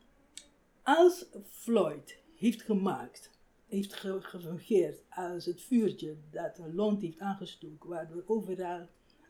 als 0.82 1.26
Floyd 1.48 2.18
heeft 2.36 2.62
gemaakt, 2.62 3.30
heeft 3.66 3.92
ge- 3.94 4.20
gefungeerd 4.22 5.02
als 5.10 5.44
het 5.44 5.60
vuurtje 5.62 6.16
dat 6.30 6.58
een 6.58 6.74
lont 6.74 7.02
heeft 7.02 7.18
aangestoken, 7.18 7.88
waardoor 7.90 8.22
overal 8.26 8.88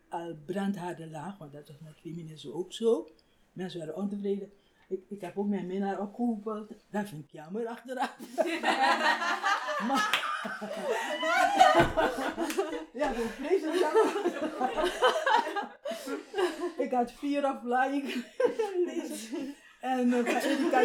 al 0.08 0.36
brandhaarden 0.44 1.10
laag, 1.10 1.38
want 1.38 1.52
dat 1.52 1.68
was 1.68 1.78
met 1.80 2.00
feminisme 2.00 2.52
ook 2.52 2.72
zo. 2.72 3.08
Mensen 3.52 3.78
waren 3.78 3.96
ontevreden. 3.96 4.52
Ik, 4.88 5.00
ik 5.08 5.20
heb 5.20 5.38
ook 5.38 5.48
mijn 5.48 5.66
minnaar 5.66 6.00
opgeroepen. 6.00 6.68
Dat 6.90 7.08
vind 7.08 7.24
ik 7.24 7.30
jammer 7.30 7.66
achteraf. 7.66 8.16
maar, 9.88 10.30
ja, 13.00 13.14
zo'n 13.14 13.28
vreselijk 13.28 13.86
Ik 16.84 16.92
had 16.92 17.12
vier 17.12 17.44
aflaaiingen 17.44 18.24
gelezen. 18.36 19.54
En 19.80 20.08
uh, 20.08 20.24
van 20.24 20.36
Erika 20.36 20.80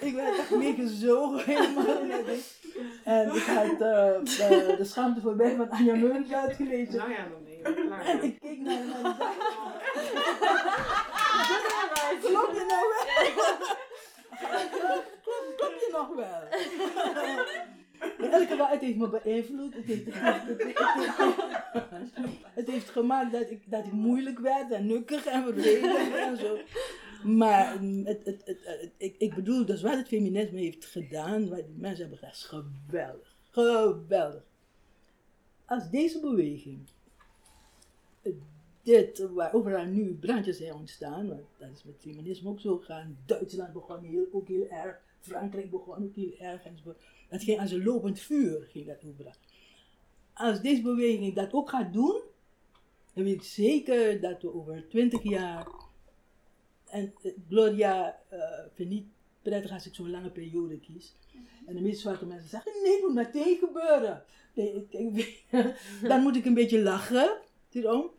ik 0.00 0.14
werd 0.14 0.38
echt 0.38 0.50
meegezogen 0.50 1.44
helemaal. 1.44 1.86
En 3.04 3.34
ik 3.34 3.42
had 3.42 3.72
uh, 3.72 3.78
de, 3.78 4.78
schaamte 4.82 5.20
voorbij 5.20 5.56
van 5.56 5.70
Anja 5.70 5.94
Meurink 5.94 6.32
uitgelezen. 6.32 6.96
Nou 6.96 7.12
klaar. 7.62 8.04
En 8.04 8.22
ik 8.22 8.40
keek 8.40 8.60
naar 8.60 8.74
hem 8.74 8.92
en 8.92 9.02
dacht... 9.02 9.36
Klop 12.20 12.52
je 12.52 12.64
nou 12.68 12.84
wel? 12.92 13.48
Klop, 14.70 15.04
klop 15.56 15.74
je 15.80 15.88
nog 15.92 16.14
wel? 16.14 16.42
Elke 18.30 18.66
het 18.70 18.80
heeft 18.80 18.96
me 18.96 19.08
beïnvloed. 19.08 19.74
Het 19.74 19.84
heeft, 19.84 20.04
het, 20.04 20.14
heeft, 20.14 20.46
het, 20.46 20.62
heeft, 20.62 22.38
het 22.54 22.70
heeft 22.70 22.90
gemaakt 22.90 23.32
dat 23.32 23.50
ik, 23.50 23.70
dat 23.70 23.86
ik 23.86 23.92
moeilijk 23.92 24.38
werd 24.38 24.70
en 24.70 24.86
nukkig 24.86 25.26
en 25.26 25.42
vervelend 25.42 26.14
en 26.14 26.36
zo. 26.36 26.58
Maar 27.22 27.78
het, 28.04 28.24
het, 28.24 28.42
het, 28.44 28.90
ik, 28.96 29.14
ik 29.18 29.34
bedoel, 29.34 29.64
dus 29.64 29.82
wat 29.82 29.96
het 29.96 30.08
feminisme 30.08 30.60
heeft 30.60 30.84
gedaan, 30.84 31.48
wat 31.48 31.66
die 31.66 31.76
mensen 31.78 32.00
hebben 32.00 32.18
gedaan, 32.18 32.34
is 32.34 32.44
geweldig. 32.44 33.36
Geweldig. 33.50 34.42
Als 35.66 35.90
deze 35.90 36.20
beweging, 36.20 36.88
dit, 38.82 39.18
waar 39.18 39.54
overal 39.54 39.84
nu 39.84 40.14
brandjes 40.14 40.56
zijn 40.56 40.74
ontstaan, 40.74 41.28
want 41.28 41.40
dat 41.58 41.68
is 41.74 41.84
met 41.84 41.94
feminisme 41.98 42.48
ook 42.48 42.60
zo 42.60 42.76
gegaan. 42.76 43.18
Duitsland 43.26 43.72
begon 43.72 44.04
heel, 44.04 44.26
ook 44.32 44.48
heel 44.48 44.68
erg, 44.68 45.00
Frankrijk 45.20 45.70
begon 45.70 46.04
ook 46.04 46.14
heel 46.14 46.34
erg 46.38 46.64
enzovoort. 46.64 47.02
Dat 47.28 47.42
ging 47.42 47.60
als 47.60 47.70
een 47.70 47.84
lopend 47.84 48.20
vuur, 48.20 48.66
ging 48.70 48.86
dat 48.86 49.04
overal. 49.04 49.32
Als 50.32 50.60
deze 50.60 50.82
beweging 50.82 51.34
dat 51.34 51.52
ook 51.52 51.70
gaat 51.70 51.92
doen, 51.92 52.20
dan 53.14 53.24
weet 53.24 53.34
ik 53.34 53.42
zeker 53.42 54.20
dat 54.20 54.42
we 54.42 54.54
over 54.54 54.88
twintig 54.88 55.22
jaar 55.22 55.66
en 56.92 57.14
Gloria 57.48 58.18
uh, 58.32 58.38
vind 58.74 58.88
niet 58.88 59.06
prettig 59.42 59.70
als 59.70 59.86
ik 59.86 59.94
zo'n 59.94 60.10
lange 60.10 60.30
periode 60.30 60.80
kies. 60.80 61.14
En 61.66 61.74
de 61.74 61.80
meeste 61.80 62.00
zwarte 62.00 62.26
mensen 62.26 62.48
zeggen, 62.48 62.72
nee, 62.82 63.00
moet 63.00 63.14
meteen 63.14 63.58
gebeuren. 63.58 64.24
Nee, 64.54 64.86
ik, 64.90 65.44
dan 66.08 66.22
moet 66.22 66.36
ik 66.36 66.44
een 66.44 66.54
beetje 66.54 66.82
lachen, 66.82 67.38
hierom. 67.70 68.10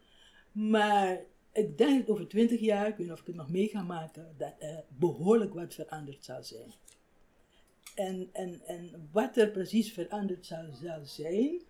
Maar 0.54 1.22
ik 1.52 1.78
denk 1.78 2.00
dat 2.00 2.16
over 2.16 2.28
twintig 2.28 2.60
jaar, 2.60 2.88
ik 2.88 2.96
weet 2.96 3.06
niet 3.06 3.16
of 3.16 3.20
ik 3.20 3.28
het 3.28 3.36
nog 3.36 3.50
mee 3.50 3.68
ga 3.68 3.82
maken, 3.82 4.36
dat 4.38 4.54
er 4.60 4.84
behoorlijk 4.88 5.54
wat 5.54 5.74
veranderd 5.74 6.26
zal 6.26 6.44
zijn. 6.44 6.74
En, 7.96 8.30
en, 8.32 8.62
en 8.66 9.10
wat 9.12 9.38
er 9.38 9.50
precies 9.50 9.94
veranderd 9.94 10.46
zal, 10.46 10.66
zal 10.82 11.06
zijn, 11.06 11.62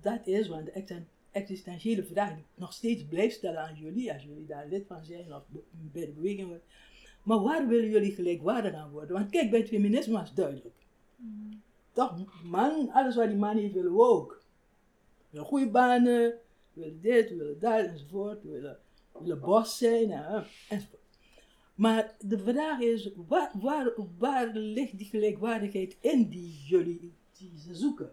dat 0.00 0.26
is, 0.26 0.48
want 0.48 0.66
de 0.66 1.02
existentiële 1.30 2.04
vraag 2.04 2.34
die 2.34 2.38
ik 2.38 2.46
nog 2.54 2.72
steeds 2.72 3.04
blijf 3.04 3.32
stellen 3.32 3.60
aan 3.60 3.76
jullie, 3.76 4.12
als 4.12 4.22
jullie 4.22 4.46
daar 4.46 4.68
lid 4.68 4.86
van 4.86 5.04
zijn 5.04 5.34
of 5.34 5.42
bij 5.70 6.06
de 6.06 6.12
beweging 6.12 6.46
worden. 6.46 6.66
Maar 7.22 7.40
waar 7.40 7.68
willen 7.68 7.90
jullie 7.90 8.14
gelijkwaardig 8.14 8.74
aan 8.74 8.90
worden? 8.90 9.16
Want 9.16 9.30
kijk, 9.30 9.50
bij 9.50 9.58
het 9.58 9.68
feminisme 9.68 10.12
was 10.12 10.28
het 10.28 10.36
duidelijk. 10.36 10.74
Mm. 11.16 11.62
Toch, 11.92 12.42
man, 12.42 12.90
alles 12.90 13.16
wat 13.16 13.28
die 13.28 13.36
man 13.36 13.56
heeft, 13.56 13.74
willen 13.74 13.92
we 13.92 14.02
ook. 14.02 14.42
We 15.30 15.40
goede 15.40 15.70
banen, 15.70 16.38
we 16.74 16.80
willen 16.80 17.00
dit, 17.00 17.28
we 17.28 17.36
willen 17.36 17.58
dat, 17.58 17.86
enzovoort. 17.86 18.42
We 18.42 18.50
willen, 18.50 18.78
we 19.12 19.18
willen 19.20 19.40
bos 19.40 19.78
zijn, 19.78 20.10
en, 20.10 20.46
enzovoort. 20.68 21.00
Maar 21.74 22.14
de 22.20 22.38
vraag 22.38 22.80
is, 22.80 23.10
waar, 23.28 23.50
waar, 23.54 23.92
waar 24.18 24.54
ligt 24.54 24.98
die 24.98 25.06
gelijkwaardigheid 25.06 25.96
in 26.00 26.28
die 26.28 26.62
jullie 26.64 27.12
die 27.32 27.58
ze 27.58 27.74
zoeken? 27.74 28.12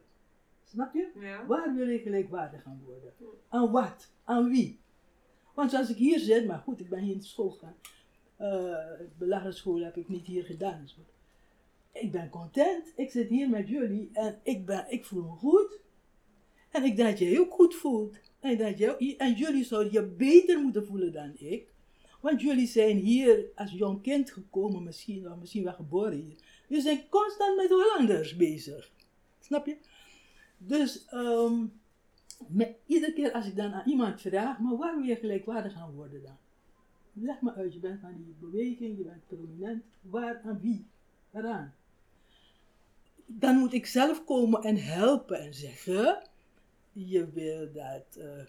Snap 0.64 0.94
je? 0.94 1.11
Ja. 1.19 1.45
Waar 1.45 1.76
wil 1.76 1.88
je 1.88 1.99
gelijkwaardig 1.99 2.61
gaan 2.61 2.81
worden? 2.86 3.14
Aan 3.48 3.72
wat? 3.72 4.11
Aan 4.23 4.49
wie? 4.49 4.80
Want 5.53 5.73
als 5.73 5.90
ik 5.90 5.95
hier 5.95 6.19
zit, 6.19 6.45
maar 6.48 6.60
goed, 6.60 6.80
ik 6.80 6.90
ben 6.90 6.99
hier 6.99 7.14
in 7.14 7.19
de 7.19 7.26
school 7.26 7.49
gegaan. 7.49 7.76
Uh, 9.19 9.52
school 9.52 9.80
heb 9.80 9.98
ik 9.98 10.07
niet 10.07 10.26
hier 10.26 10.44
gedaan. 10.44 10.81
Dus 10.81 10.98
ik 11.91 12.11
ben 12.11 12.30
content, 12.30 12.94
ik 12.95 13.11
zit 13.11 13.30
hier 13.30 13.49
met 13.49 13.68
jullie 13.68 14.10
en 14.14 14.40
ik, 14.44 14.65
ben, 14.65 14.86
ik 14.90 15.06
voel 15.06 15.23
me 15.23 15.36
goed. 15.36 15.80
En 16.71 16.83
ik 16.83 16.97
dat 16.97 17.19
je 17.19 17.39
ook 17.39 17.53
goed 17.53 17.75
voelt. 17.75 18.17
En, 18.39 18.57
dat 18.57 18.77
je, 18.77 19.15
en 19.17 19.33
jullie 19.33 19.63
zouden 19.63 19.93
je 19.93 20.03
beter 20.03 20.59
moeten 20.59 20.85
voelen 20.85 21.13
dan 21.13 21.31
ik. 21.37 21.67
Want 22.21 22.41
jullie 22.41 22.67
zijn 22.67 22.97
hier 22.97 23.45
als 23.55 23.71
jong 23.71 24.01
kind 24.01 24.31
gekomen, 24.31 24.83
misschien, 24.83 25.31
of 25.31 25.37
misschien 25.39 25.63
wel 25.63 25.73
geboren 25.73 26.11
hier. 26.11 26.35
Jullie 26.67 26.83
zijn 26.83 27.09
constant 27.09 27.55
met 27.55 27.69
Hollanders 27.69 28.35
bezig. 28.35 28.91
Snap 29.39 29.65
je? 29.65 29.77
Dus 30.57 31.05
met, 32.47 32.75
iedere 32.85 33.13
keer 33.13 33.31
als 33.31 33.45
ik 33.45 33.55
dan 33.55 33.73
aan 33.73 33.89
iemand 33.89 34.21
vraag, 34.21 34.59
maar 34.59 34.77
waar 34.77 34.95
wil 34.95 35.05
je 35.05 35.15
gelijkwaardig 35.15 35.73
gaan 35.73 35.93
worden 35.93 36.23
dan? 36.23 36.37
Leg 37.13 37.41
me 37.41 37.53
uit, 37.53 37.73
je 37.73 37.79
bent 37.79 37.99
van 37.99 38.15
die 38.15 38.35
beweging, 38.39 38.97
je 38.97 39.03
bent 39.03 39.27
prominent. 39.27 39.83
Waar, 40.01 40.41
aan 40.45 40.59
wie? 40.61 40.85
Waaraan? 41.31 41.73
Dan 43.25 43.57
moet 43.57 43.73
ik 43.73 43.85
zelf 43.85 44.23
komen 44.25 44.61
en 44.61 44.77
helpen 44.77 45.39
en 45.39 45.53
zeggen, 45.53 46.21
je 47.07 47.30
wil 47.30 47.71
dat 47.71 48.17
uh, 48.17 48.45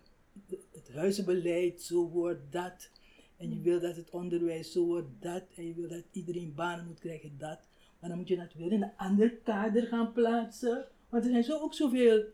het 0.72 0.92
huizenbeleid 0.92 1.82
zo 1.82 2.08
wordt, 2.08 2.52
dat. 2.52 2.90
En 3.36 3.54
je 3.54 3.60
wil 3.60 3.80
dat 3.80 3.96
het 3.96 4.10
onderwijs 4.10 4.72
zo 4.72 4.84
wordt, 4.86 5.08
dat. 5.18 5.42
En 5.56 5.66
je 5.66 5.74
wil 5.74 5.88
dat 5.88 6.04
iedereen 6.10 6.54
banen 6.54 6.86
moet 6.86 6.98
krijgen, 6.98 7.38
dat. 7.38 7.68
Maar 8.00 8.08
dan 8.08 8.18
moet 8.18 8.28
je 8.28 8.36
dat 8.36 8.54
weer 8.54 8.72
in 8.72 8.82
een 8.82 8.96
ander 8.96 9.30
kader 9.30 9.86
gaan 9.86 10.12
plaatsen. 10.12 10.88
Want 11.08 11.24
er 11.24 11.30
zijn 11.30 11.44
zo 11.44 11.58
ook 11.58 11.74
zoveel, 11.74 12.18
ik 12.18 12.32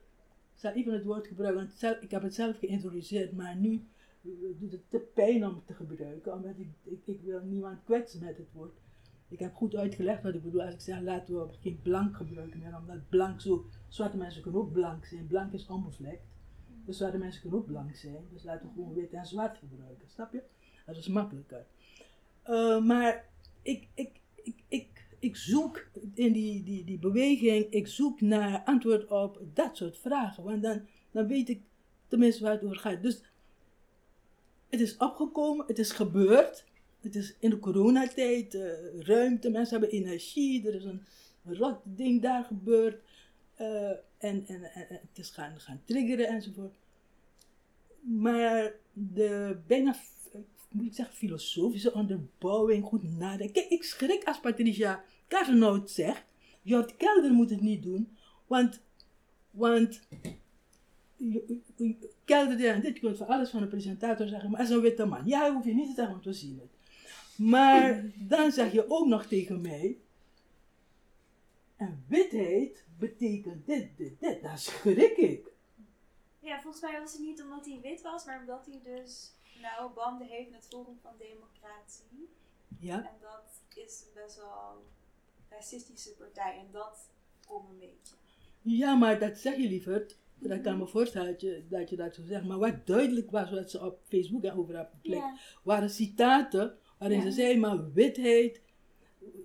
zal 0.54 0.72
even 0.72 0.92
het 0.92 1.04
woord 1.04 1.26
gebruiken, 1.26 1.64
want 1.64 1.78
zelf, 1.78 2.00
ik 2.00 2.10
heb 2.10 2.22
het 2.22 2.34
zelf 2.34 2.58
geïntroduceerd, 2.58 3.32
maar 3.32 3.56
nu 3.56 3.84
uh, 4.22 4.32
doet 4.58 4.72
het 4.72 4.90
te 4.90 4.98
pijn 4.98 5.46
om 5.46 5.54
het 5.54 5.66
te 5.66 5.74
gebruiken, 5.74 6.32
omdat 6.32 6.58
ik, 6.58 6.68
ik, 6.82 7.06
ik 7.06 7.20
wil 7.22 7.40
niemand 7.40 7.84
kwetsen 7.84 8.20
met 8.24 8.36
het 8.36 8.52
woord. 8.52 8.78
Ik 9.28 9.38
heb 9.38 9.54
goed 9.54 9.76
uitgelegd 9.76 10.22
wat 10.22 10.34
ik 10.34 10.42
bedoel 10.42 10.62
als 10.62 10.74
ik 10.74 10.80
zeg 10.80 11.00
laten 11.00 11.34
we 11.34 11.48
geen 11.60 11.80
blank 11.82 12.16
gebruiken 12.16 12.58
meer, 12.58 12.76
omdat 12.76 13.08
blank 13.08 13.40
zo, 13.40 13.66
zwarte 13.88 14.16
mensen 14.16 14.42
kunnen 14.42 14.60
ook 14.60 14.72
blank 14.72 15.04
zijn, 15.04 15.26
blank 15.26 15.52
is 15.52 15.66
onbevlekt. 15.66 16.22
Dus 16.84 16.96
zwarte 16.96 17.18
mensen 17.18 17.40
kunnen 17.40 17.58
ook 17.58 17.66
blank 17.66 17.96
zijn, 17.96 18.24
dus 18.32 18.44
laten 18.44 18.66
we 18.66 18.72
gewoon 18.74 18.94
wit 18.94 19.12
en 19.12 19.26
zwart 19.26 19.58
gebruiken, 19.58 20.08
snap 20.08 20.32
je? 20.32 20.42
Dat 20.86 20.96
is 20.96 21.08
makkelijker. 21.08 21.66
Uh, 22.46 22.84
maar 22.84 23.24
ik, 23.62 23.88
ik, 23.94 24.10
ik, 24.34 24.62
ik 24.68 25.06
ik 25.18 25.36
zoek 25.36 25.86
in 26.14 26.32
die, 26.32 26.62
die, 26.62 26.84
die 26.84 26.98
beweging, 26.98 27.66
ik 27.70 27.86
zoek 27.86 28.20
naar 28.20 28.62
antwoord 28.64 29.06
op 29.06 29.40
dat 29.54 29.76
soort 29.76 29.98
vragen. 29.98 30.44
Want 30.44 30.62
dan, 30.62 30.86
dan 31.10 31.26
weet 31.26 31.48
ik 31.48 31.60
tenminste 32.08 32.42
waar 32.42 32.52
het 32.52 32.64
over 32.64 32.76
gaat. 32.76 33.02
Dus 33.02 33.22
het 34.68 34.80
is 34.80 34.96
opgekomen, 34.96 35.66
het 35.66 35.78
is 35.78 35.90
gebeurd. 35.90 36.64
Het 37.06 37.14
is 37.14 37.34
in 37.38 37.50
de 37.50 37.58
coronatijd 37.58 38.54
uh, 38.54 38.62
ruimte, 38.98 39.50
mensen 39.50 39.80
hebben 39.80 39.98
energie, 39.98 40.66
er 40.66 40.74
is 40.74 40.84
een, 40.84 41.02
rot 41.44 41.78
ding 41.84 42.22
daar 42.22 42.44
gebeurd. 42.44 43.02
Uh, 43.60 43.90
en, 44.18 44.46
en, 44.46 44.60
het 44.88 45.18
is 45.18 45.30
gaan, 45.30 45.60
gaan 45.60 45.80
triggeren 45.84 46.28
enzovoort. 46.28 46.74
Maar 48.00 48.72
de 48.92 49.56
bijna 49.66 49.96
moet 50.70 50.86
ik 50.86 50.94
zeggen, 50.94 51.14
filosofische 51.14 51.92
onderbouwing, 51.92 52.84
goed 52.84 53.18
nadenken. 53.18 53.52
Kijk, 53.52 53.68
ik 53.68 53.82
schrik 53.82 54.24
als 54.24 54.40
Patricia 54.40 55.04
Karnoot 55.28 55.90
zegt, 55.90 56.24
Jort 56.62 56.96
Kelder 56.96 57.32
moet 57.32 57.50
het 57.50 57.60
niet 57.60 57.82
doen, 57.82 58.16
want, 58.46 58.80
want 59.50 60.00
Kelder, 62.24 62.80
dit 62.80 62.98
kunt 62.98 63.16
voor 63.16 63.26
alles 63.26 63.50
van 63.50 63.60
de 63.60 63.66
presentator 63.66 64.26
zeggen, 64.26 64.50
maar 64.50 64.60
als 64.60 64.70
een 64.70 64.80
witte 64.80 65.04
man, 65.04 65.26
ja, 65.26 65.52
hoef 65.52 65.64
je 65.64 65.74
niet 65.74 65.88
te 65.88 65.94
zeggen, 65.94 66.12
want 66.12 66.24
we 66.24 66.32
zien 66.32 66.58
het. 66.58 66.75
Maar 67.36 68.10
dan 68.14 68.52
zeg 68.52 68.72
je 68.72 68.90
ook 68.90 69.06
nog 69.06 69.26
tegen 69.26 69.60
mij, 69.60 69.98
en 71.76 72.04
witheid 72.08 72.84
betekent 72.98 73.66
dit, 73.66 73.96
dit, 73.96 74.20
dit, 74.20 74.42
daar 74.42 74.58
schrik 74.58 75.16
ik. 75.16 75.46
Ja, 76.38 76.60
volgens 76.60 76.82
mij 76.82 77.00
was 77.00 77.12
het 77.12 77.20
niet 77.20 77.42
omdat 77.42 77.66
hij 77.66 77.80
wit 77.82 78.02
was, 78.02 78.24
maar 78.24 78.40
omdat 78.40 78.66
hij 78.66 78.80
dus 78.82 79.32
nou 79.60 79.92
banden 79.94 80.26
heeft 80.26 80.50
met 80.50 80.66
Forum 80.68 80.98
van 81.02 81.12
Democratie. 81.18 82.28
Ja. 82.78 82.96
En 82.96 83.14
dat 83.20 83.62
is 83.74 84.04
best 84.14 84.36
wel 84.36 84.84
racistische 85.48 86.14
partij 86.14 86.58
en 86.58 86.66
dat 86.70 87.08
komt 87.46 87.68
een 87.68 87.78
beetje. 87.78 88.14
Ja, 88.62 88.94
maar 88.94 89.18
dat 89.18 89.38
zeg 89.38 89.56
je 89.56 89.68
liever. 89.68 90.06
Dat 90.38 90.60
kan 90.60 90.78
me 90.78 90.86
voorstellen 90.86 91.32
dat 91.32 91.40
je, 91.40 91.66
dat 91.68 91.90
je 91.90 91.96
dat 91.96 92.14
zo 92.14 92.22
zegt. 92.24 92.44
Maar 92.44 92.58
wat 92.58 92.86
duidelijk 92.86 93.30
was, 93.30 93.50
wat 93.50 93.70
ze 93.70 93.84
op 93.84 94.00
Facebook 94.04 94.42
en 94.42 94.58
overal 94.58 94.88
plek, 95.02 95.18
ja. 95.18 95.38
waren 95.62 95.90
citaten 95.90 96.78
waarin 96.98 97.22
ze 97.22 97.30
zei, 97.30 97.58
maar 97.58 97.92
witheid, 97.92 98.60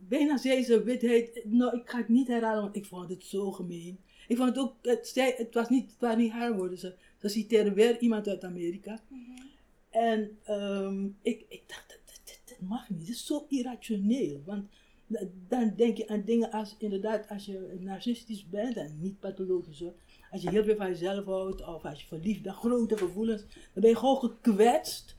bijna 0.08 0.38
zei 0.38 0.64
ze 0.64 0.84
witheid, 0.84 1.42
nou 1.46 1.78
ik 1.78 1.90
ga 1.90 1.98
het 1.98 2.10
niet 2.10 2.28
herhalen, 2.28 2.62
want 2.62 2.76
ik 2.76 2.86
vond 2.86 3.10
het 3.10 3.24
zo 3.24 3.52
gemeen. 3.52 4.00
Ik 4.28 4.38
vond 4.38 4.50
het 4.50 4.58
ook, 4.58 4.74
het, 4.82 5.12
het, 5.38 5.54
was 5.54 5.70
niet, 5.70 5.92
het 5.92 6.00
waren 6.00 6.18
niet 6.18 6.32
haar 6.32 6.56
woorden, 6.56 6.78
ze, 6.78 6.94
ze 7.18 7.28
citeerde 7.28 7.74
weer 7.74 8.00
iemand 8.00 8.28
uit 8.28 8.44
Amerika. 8.44 9.00
Mm 9.08 9.24
-hmm. 9.26 9.50
En 9.90 10.38
um, 10.50 11.18
ik, 11.22 11.46
ik 11.48 11.64
dacht, 11.68 12.00
dit, 12.06 12.22
dit, 12.24 12.42
dit, 12.46 12.58
mag 12.62 12.90
niet, 12.90 13.00
het 13.00 13.10
is 13.10 13.26
zo 13.26 13.46
irrationeel. 13.50 14.42
Want 14.46 14.66
Da- 15.12 15.28
Dan 15.48 15.74
denk 15.76 15.98
je 15.98 16.08
aan 16.08 16.24
dingen 16.26 16.52
als, 16.52 16.76
inderdaad, 16.78 17.30
als 17.30 17.46
je 17.46 17.78
narcistisch 17.80 18.50
bent 18.50 18.76
en 18.78 18.98
niet 19.00 19.20
pathologisch 19.20 19.80
hoor. 19.80 19.94
Als 20.32 20.42
je 20.42 20.50
heel 20.50 20.64
veel 20.64 20.76
van 20.76 20.88
jezelf 20.88 21.26
houdt 21.26 21.68
of 21.68 21.86
als 21.86 22.02
je 22.02 22.08
verliefd 22.08 22.42
bent, 22.42 22.56
grote 22.56 22.98
gevoelens, 22.98 23.42
dan 23.74 23.82
ben 23.82 23.90
je 23.90 23.96
gewoon 23.96 24.18
gekwetst. 24.20 25.16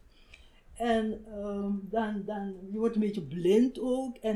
En 0.77 1.25
ehm, 1.27 1.73
dan, 1.81 2.23
dan, 2.25 2.55
je 2.71 2.79
wordt 2.79 2.95
een 2.95 3.01
beetje 3.01 3.23
blind 3.23 3.81
ook. 3.81 4.17
En, 4.17 4.35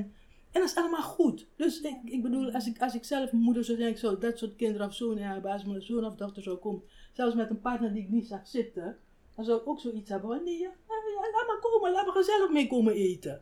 en 0.53 0.61
dat 0.61 0.65
is 0.65 0.77
allemaal 0.77 1.03
goed. 1.03 1.47
Dus 1.57 1.81
ik, 1.81 1.97
ik 2.05 2.23
bedoel, 2.23 2.51
als 2.51 2.67
ik, 2.67 2.81
als 2.81 2.95
ik 2.95 3.05
zelf 3.05 3.33
moeder 3.33 3.65
zou 3.65 3.79
zijn, 3.79 3.95
ik 3.95 4.21
dat 4.21 4.39
soort 4.39 4.57
kinderen 4.57 4.87
of 4.87 4.95
zoon 4.95 5.19
hebben, 5.19 5.51
als 5.51 5.65
mijn 5.65 5.83
zoon 5.83 6.05
of 6.05 6.15
dochter 6.15 6.43
zou 6.43 6.57
komen, 6.57 6.83
zelfs 7.13 7.35
met 7.35 7.51
een 7.51 7.61
partner 7.61 7.93
die 7.93 8.03
ik 8.03 8.11
niet 8.11 8.27
zag 8.27 8.47
zitten, 8.49 8.97
dan 9.35 9.45
zou 9.45 9.61
ik 9.61 9.69
ook 9.69 9.81
zoiets 9.81 10.11
hebben 10.11 10.31
ja, 10.31 10.71
ja, 10.87 11.31
laat 11.33 11.47
maar 11.47 11.59
komen, 11.61 11.93
laat 11.93 12.07
maar 12.07 12.15
gezellig 12.15 12.51
mee 12.51 12.67
komen 12.67 12.95
eten. 12.95 13.41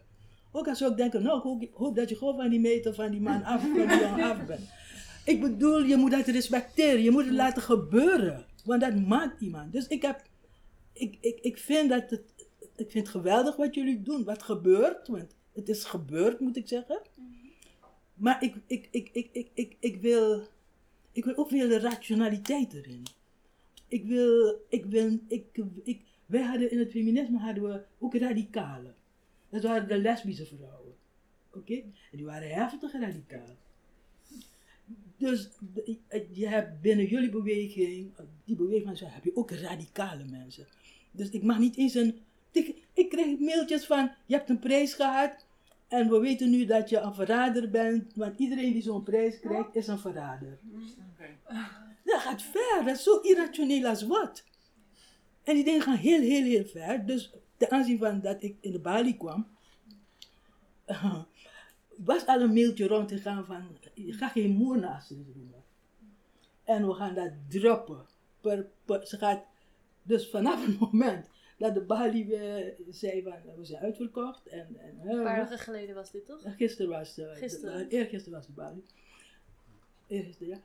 Ook 0.53 0.69
als 0.69 0.79
zou 0.79 0.91
ik 0.91 0.97
denken, 0.97 1.23
nou, 1.23 1.61
ik 1.61 1.71
hoop, 1.73 1.97
dat 1.97 2.09
je 2.09 2.17
gewoon 2.17 2.37
van 2.37 2.49
die 2.49 2.61
meter 2.61 2.95
van 2.95 3.11
die 3.11 3.21
man 3.21 3.45
af, 3.45 3.61
van 3.61 3.73
die 3.73 3.99
jongen 4.01 4.31
af 4.31 4.47
bent. 4.47 4.69
Ik 5.25 5.41
bedoel, 5.41 5.83
je 5.83 5.97
moet 5.97 6.11
dat 6.11 6.27
respecteren, 6.27 7.03
je 7.03 7.11
moet 7.11 7.25
het 7.25 7.35
laten 7.35 7.63
gebeuren, 7.63 8.47
want 8.65 8.81
dat 8.81 8.95
maakt 8.95 9.41
iemand. 9.41 9.73
Dus 9.73 9.87
ik 9.87 10.03
heb, 10.03 10.23
ik, 10.93 11.17
ik, 11.21 11.39
ik 11.41 11.59
vind 11.59 11.89
dat 11.89 12.11
het, 12.11 12.23
ik 12.77 12.91
vind 12.91 13.07
het 13.07 13.17
geweldig 13.17 13.57
wat 13.57 13.75
jullie 13.75 14.03
doen, 14.03 14.25
wat 14.25 14.43
gebeurt, 14.43 15.09
want 15.09 15.35
het 15.53 15.69
is 15.69 15.85
gebeurd, 15.85 16.41
moet 16.41 16.57
ik 16.57 16.69
zeggen. 16.69 17.01
Maar 18.15 18.43
ik, 18.43 18.55
ik, 18.67 18.89
ik, 18.91 19.09
ik, 19.13 19.29
ik, 19.33 19.51
ik, 19.55 19.77
ik, 19.79 19.97
wil, 19.97 20.47
ik 21.13 21.25
wil 21.25 21.37
ook 21.37 21.51
weer 21.51 21.69
de 21.69 21.79
rationaliteit 21.79 22.73
erin. 22.73 23.03
Ik 23.89 24.05
wil, 24.05 24.61
ik 24.69 24.85
wil, 24.85 25.19
ik, 25.29 25.45
ik, 25.83 26.01
wij 26.27 26.43
hadden 26.43 26.71
in 26.71 26.79
het 26.79 26.91
feminisme 26.91 27.39
hadden 27.39 27.63
we 27.63 27.83
ook 27.99 28.15
radicalen. 28.15 28.95
Dat 29.49 29.63
waren 29.63 29.89
de 29.89 29.99
lesbische 29.99 30.47
vrouwen. 30.47 30.95
Oké? 31.53 31.75
En 31.75 32.17
die 32.17 32.25
waren 32.25 32.49
heftig 32.49 32.93
radicaal. 32.93 33.57
Dus 35.17 35.49
je 36.33 36.49
hebt 36.49 36.81
binnen 36.81 37.07
jullie 37.07 37.31
beweging, 37.31 38.11
die 38.45 38.57
beweging, 38.57 38.99
heb 39.01 39.25
je 39.25 39.37
ook 39.37 39.51
radicale 39.51 40.25
mensen. 40.25 40.67
Dus 41.11 41.31
ik 41.31 41.43
mag 41.43 41.59
niet 41.59 41.77
eens 41.77 41.95
een. 41.95 42.19
Ik, 42.55 42.87
ik 42.93 43.09
kreeg 43.09 43.39
mailtjes 43.39 43.87
van: 43.87 44.11
je 44.27 44.35
hebt 44.35 44.51
een 44.51 44.59
prijs 44.59 44.95
gehad 44.95 45.47
en 45.89 46.09
we 46.09 46.19
weten 46.19 46.51
nu 46.51 46.65
dat 46.65 46.89
je 46.89 46.99
een 46.99 47.15
verrader 47.15 47.71
bent, 47.71 48.15
want 48.15 48.39
iedereen 48.39 48.73
die 48.73 48.83
zo'n 48.83 49.03
prijs 49.03 49.41
krijgt 49.41 49.75
is 49.75 49.87
een 49.87 49.99
verrader. 49.99 50.59
Dat 52.05 52.21
gaat 52.21 52.43
ver, 52.43 52.85
dat 52.85 52.97
is 52.97 53.03
zo 53.03 53.21
irrationeel 53.21 53.87
als 53.87 54.03
wat. 54.03 54.45
En 55.43 55.55
die 55.55 55.65
dingen 55.65 55.83
gaan 55.83 55.97
heel, 55.97 56.21
heel, 56.21 56.43
heel 56.45 56.65
ver. 56.65 57.07
Dus 57.07 57.33
ten 57.57 57.71
aanzien 57.71 57.99
van 57.99 58.21
dat 58.21 58.43
ik 58.43 58.57
in 58.61 58.73
de 58.73 58.79
Bali 58.79 59.17
kwam, 59.17 59.47
was 61.97 62.27
al 62.27 62.41
een 62.41 62.53
mailtje 62.53 62.87
rondgegaan 62.87 63.45
van, 63.45 63.79
je 63.95 64.13
gaat 64.13 64.33
geen 64.33 64.51
moer 64.51 64.79
naast 64.79 65.09
je 65.09 65.15
doen. 65.15 65.55
En 66.65 66.87
we 66.87 66.95
gaan 66.95 67.15
dat 67.15 67.31
droppen. 67.49 68.07
Per, 68.41 68.67
per- 68.85 69.07
ze 69.07 69.19
gaat, 69.19 69.43
dus 70.03 70.31
vanaf 70.31 70.67
het 70.67 70.79
moment 70.79 71.29
dat 71.65 71.75
de 71.75 71.81
Bali 71.81 72.27
weer 72.27 72.75
zei 72.91 73.23
van, 73.23 73.33
we 73.57 73.65
zijn 73.65 73.83
uitverkocht. 73.83 74.47
En, 74.47 74.77
en, 74.79 75.09
Een 75.09 75.23
paar 75.23 75.37
dagen 75.37 75.59
geleden 75.59 75.95
was 75.95 76.11
dit 76.11 76.27
toch? 76.27 76.57
Gisteren 76.57 76.91
was 76.91 77.15
de, 77.15 77.31
Gisteren. 77.35 77.89
de, 77.89 77.97
eergisteren 77.97 78.39
was 78.39 78.47
de 78.47 78.53
Bali. 78.53 78.83
Eergisteren, 80.07 80.49
ja. 80.49 80.61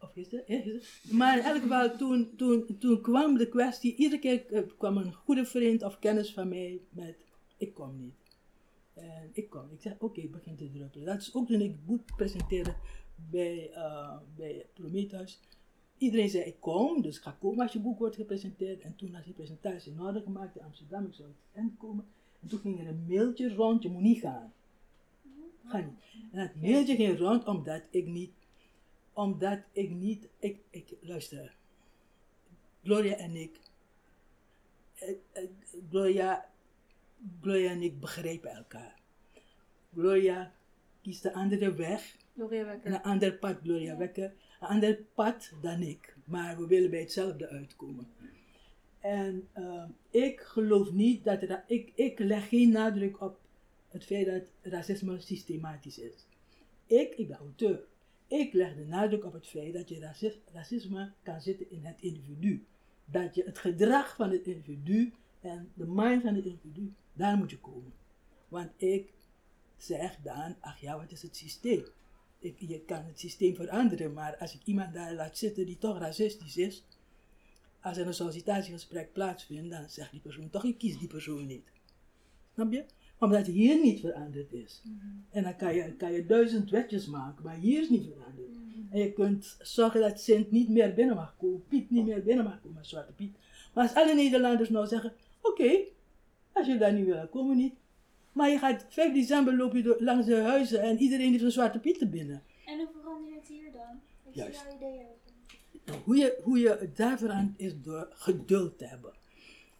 Of 0.00 0.12
gisteren, 0.12 0.44
eergisteren. 0.46 1.16
Maar 1.16 1.38
in 1.38 1.44
elk 1.44 1.62
geval, 1.62 1.96
toen, 1.96 2.36
toen, 2.36 2.78
toen 2.78 3.00
kwam 3.00 3.36
de 3.36 3.48
kwestie, 3.48 3.96
iedere 3.96 4.20
keer 4.20 4.46
eh, 4.52 4.62
kwam 4.78 4.96
een 4.96 5.12
goede 5.12 5.44
vriend 5.44 5.82
of 5.82 5.98
kennis 5.98 6.32
van 6.32 6.48
mij 6.48 6.80
met, 6.90 7.16
ik 7.56 7.74
kom 7.74 8.00
niet. 8.00 8.14
En 8.94 9.30
ik 9.32 9.50
kom. 9.50 9.70
Ik 9.72 9.80
zeg, 9.80 9.94
oké, 9.98 10.20
ik 10.20 10.32
begin 10.32 10.56
te 10.56 10.70
druppelen. 10.70 11.06
Dat 11.06 11.20
is 11.20 11.34
ook 11.34 11.46
toen 11.46 11.60
ik 11.60 11.70
het 11.70 11.86
boek 11.86 12.16
presenteerde 12.16 12.74
bij, 13.30 13.70
eh, 13.74 14.16
bij 14.36 14.66
Prometheus. 14.74 15.40
Iedereen 16.04 16.28
zei, 16.28 16.44
ik 16.44 16.60
kom, 16.60 17.02
dus 17.02 17.18
ga 17.18 17.36
komen 17.40 17.62
als 17.62 17.72
je 17.72 17.80
boek 17.80 17.98
wordt 17.98 18.16
gepresenteerd. 18.16 18.82
En 18.82 18.96
toen 18.96 19.12
was 19.12 19.24
die 19.24 19.34
presentatie 19.34 19.92
in 19.92 20.00
orde 20.00 20.20
gemaakt 20.20 20.56
in 20.56 20.64
Amsterdam, 20.64 21.06
ik 21.06 21.14
zou 21.14 21.28
het 21.28 21.36
eind 21.52 21.76
komen. 21.78 22.04
En 22.40 22.48
toen 22.48 22.58
ging 22.58 22.80
er 22.80 22.88
een 22.88 23.04
mailtje 23.08 23.54
rond, 23.54 23.82
je 23.82 23.88
moet 23.88 24.02
niet 24.02 24.20
gaan. 24.20 24.52
Ga 25.64 25.78
niet. 25.78 25.98
En 26.32 26.38
dat 26.38 26.54
mailtje 26.54 26.94
ging 26.94 27.18
rond 27.18 27.44
omdat 27.44 27.82
ik 27.90 28.06
niet, 28.06 28.32
omdat 29.12 29.58
ik 29.72 29.90
niet, 29.90 30.28
ik, 30.38 30.58
ik 30.70 30.94
luister, 31.00 31.56
Gloria 32.82 33.16
en 33.16 33.36
ik, 33.36 33.60
eh, 34.94 35.08
eh, 35.32 35.48
Gloria, 35.90 36.50
Gloria 37.40 37.70
en 37.70 37.82
ik 37.82 38.00
begrijpen 38.00 38.50
elkaar. 38.50 39.00
Gloria 39.92 40.52
kiest 41.02 41.22
de 41.22 41.32
andere 41.32 41.74
weg, 41.74 42.16
Gloria 42.34 42.64
Wekker. 42.64 42.86
en 42.86 42.94
een 42.94 43.02
ander 43.02 43.34
pad, 43.34 43.58
Gloria 43.62 43.96
Wekker, 43.96 44.34
ander 44.66 44.98
pad 45.14 45.52
dan 45.60 45.80
ik. 45.82 46.16
Maar 46.24 46.58
we 46.58 46.66
willen 46.66 46.90
bij 46.90 47.00
hetzelfde 47.00 47.48
uitkomen. 47.48 48.06
En 49.00 49.48
eh, 49.52 49.84
ik 50.10 50.40
geloof 50.40 50.92
niet 50.92 51.24
dat, 51.24 51.42
ra- 51.42 51.64
ik, 51.66 51.92
ik 51.94 52.18
leg 52.18 52.48
geen 52.48 52.70
nadruk 52.70 53.20
op 53.20 53.38
het 53.88 54.04
feit 54.04 54.26
dat 54.26 54.72
racisme 54.72 55.20
systematisch 55.20 55.98
is. 55.98 56.26
Ik, 56.86 57.14
ik 57.14 57.28
ben 57.28 57.36
auteur. 57.36 57.84
Ik 58.28 58.52
leg 58.52 58.74
de 58.76 58.84
nadruk 58.84 59.24
op 59.24 59.32
het 59.32 59.46
feit 59.46 59.72
dat 59.72 59.88
je 59.88 60.00
racis- 60.00 60.38
racisme 60.52 61.12
kan 61.22 61.40
zitten 61.40 61.70
in 61.70 61.84
het 61.84 62.00
individu. 62.00 62.64
Dat 63.04 63.34
je 63.34 63.42
het 63.44 63.58
gedrag 63.58 64.16
van 64.16 64.30
het 64.30 64.46
individu 64.46 65.12
en 65.40 65.70
de 65.74 65.86
mind 65.86 66.22
van 66.22 66.34
het 66.34 66.44
individu, 66.44 66.92
daar 67.12 67.36
moet 67.36 67.50
je 67.50 67.58
komen. 67.58 67.92
Want 68.48 68.70
ik 68.76 69.12
zeg 69.76 70.16
dan, 70.22 70.56
ach 70.60 70.80
ja, 70.80 70.96
wat 70.98 71.12
is 71.12 71.22
het 71.22 71.36
systeem? 71.36 71.84
Ik, 72.44 72.54
je 72.58 72.80
kan 72.80 73.04
het 73.04 73.20
systeem 73.20 73.54
veranderen, 73.54 74.12
maar 74.12 74.36
als 74.36 74.54
ik 74.54 74.60
iemand 74.64 74.94
daar 74.94 75.14
laat 75.14 75.38
zitten 75.38 75.66
die 75.66 75.78
toch 75.78 75.98
racistisch 75.98 76.56
is, 76.56 76.84
als 77.80 77.96
er 77.96 78.06
een 78.06 78.14
sollicitatiegesprek 78.14 79.12
plaatsvindt, 79.12 79.70
dan 79.70 79.88
zegt 79.88 80.10
die 80.10 80.20
persoon 80.20 80.50
toch, 80.50 80.64
ik 80.64 80.78
kies 80.78 80.98
die 80.98 81.08
persoon 81.08 81.46
niet. 81.46 81.64
Snap 82.54 82.72
je? 82.72 82.84
Omdat 83.18 83.46
hier 83.46 83.80
niet 83.82 84.00
veranderd 84.00 84.52
is. 84.52 84.82
En 85.30 85.42
dan 85.42 85.56
kan 85.56 85.74
je, 85.74 85.92
kan 85.92 86.12
je 86.12 86.26
duizend 86.26 86.70
wetjes 86.70 87.06
maken, 87.06 87.44
maar 87.44 87.56
hier 87.56 87.82
is 87.82 87.88
niet 87.88 88.06
veranderd. 88.12 88.48
En 88.90 88.98
je 88.98 89.12
kunt 89.12 89.56
zorgen 89.60 90.00
dat 90.00 90.20
Sint 90.20 90.50
niet 90.50 90.68
meer 90.68 90.94
binnen 90.94 91.16
mag 91.16 91.36
komen, 91.36 91.64
Piet 91.68 91.90
niet 91.90 92.06
meer 92.06 92.22
binnen 92.22 92.44
mag 92.44 92.60
komen, 92.60 92.84
Zwarte 92.84 93.12
Piet. 93.12 93.36
Maar 93.74 93.84
als 93.84 93.94
alle 93.94 94.14
Nederlanders 94.14 94.68
nou 94.68 94.86
zeggen, 94.86 95.12
oké, 95.42 95.78
als 96.52 96.66
je 96.66 96.78
daar 96.78 96.92
niet 96.92 97.04
wil, 97.04 97.28
komen 97.28 97.56
niet. 97.56 97.74
Maar 98.34 98.50
je 98.50 98.58
gaat 98.58 98.86
5 98.88 99.12
december 99.12 99.56
loop 99.56 99.74
je 99.74 99.82
door, 99.82 99.96
langs 99.98 100.26
de 100.26 100.36
huizen 100.36 100.82
en 100.82 100.98
iedereen 100.98 101.30
heeft 101.30 101.44
een 101.44 101.50
Zwarte 101.50 101.78
Piet 101.78 102.00
er 102.00 102.10
binnen. 102.10 102.42
En 102.66 102.78
hoe 102.78 102.88
verander 103.00 103.30
je 103.30 103.36
het 103.36 103.48
hier 103.48 103.72
dan? 103.72 104.00
Wat 104.24 104.34
is 104.34 104.40
Juist. 104.40 104.62
jouw 104.62 104.76
idee 104.76 104.98
over? 104.98 105.32
Nou, 105.84 105.98
hoe, 106.04 106.16
je, 106.16 106.40
hoe 106.42 106.58
je 106.58 106.76
het 106.80 106.96
daar 106.96 107.18
verandert 107.18 107.60
is 107.60 107.72
door 107.82 108.08
geduld 108.10 108.78
te 108.78 108.86
hebben. 108.86 109.12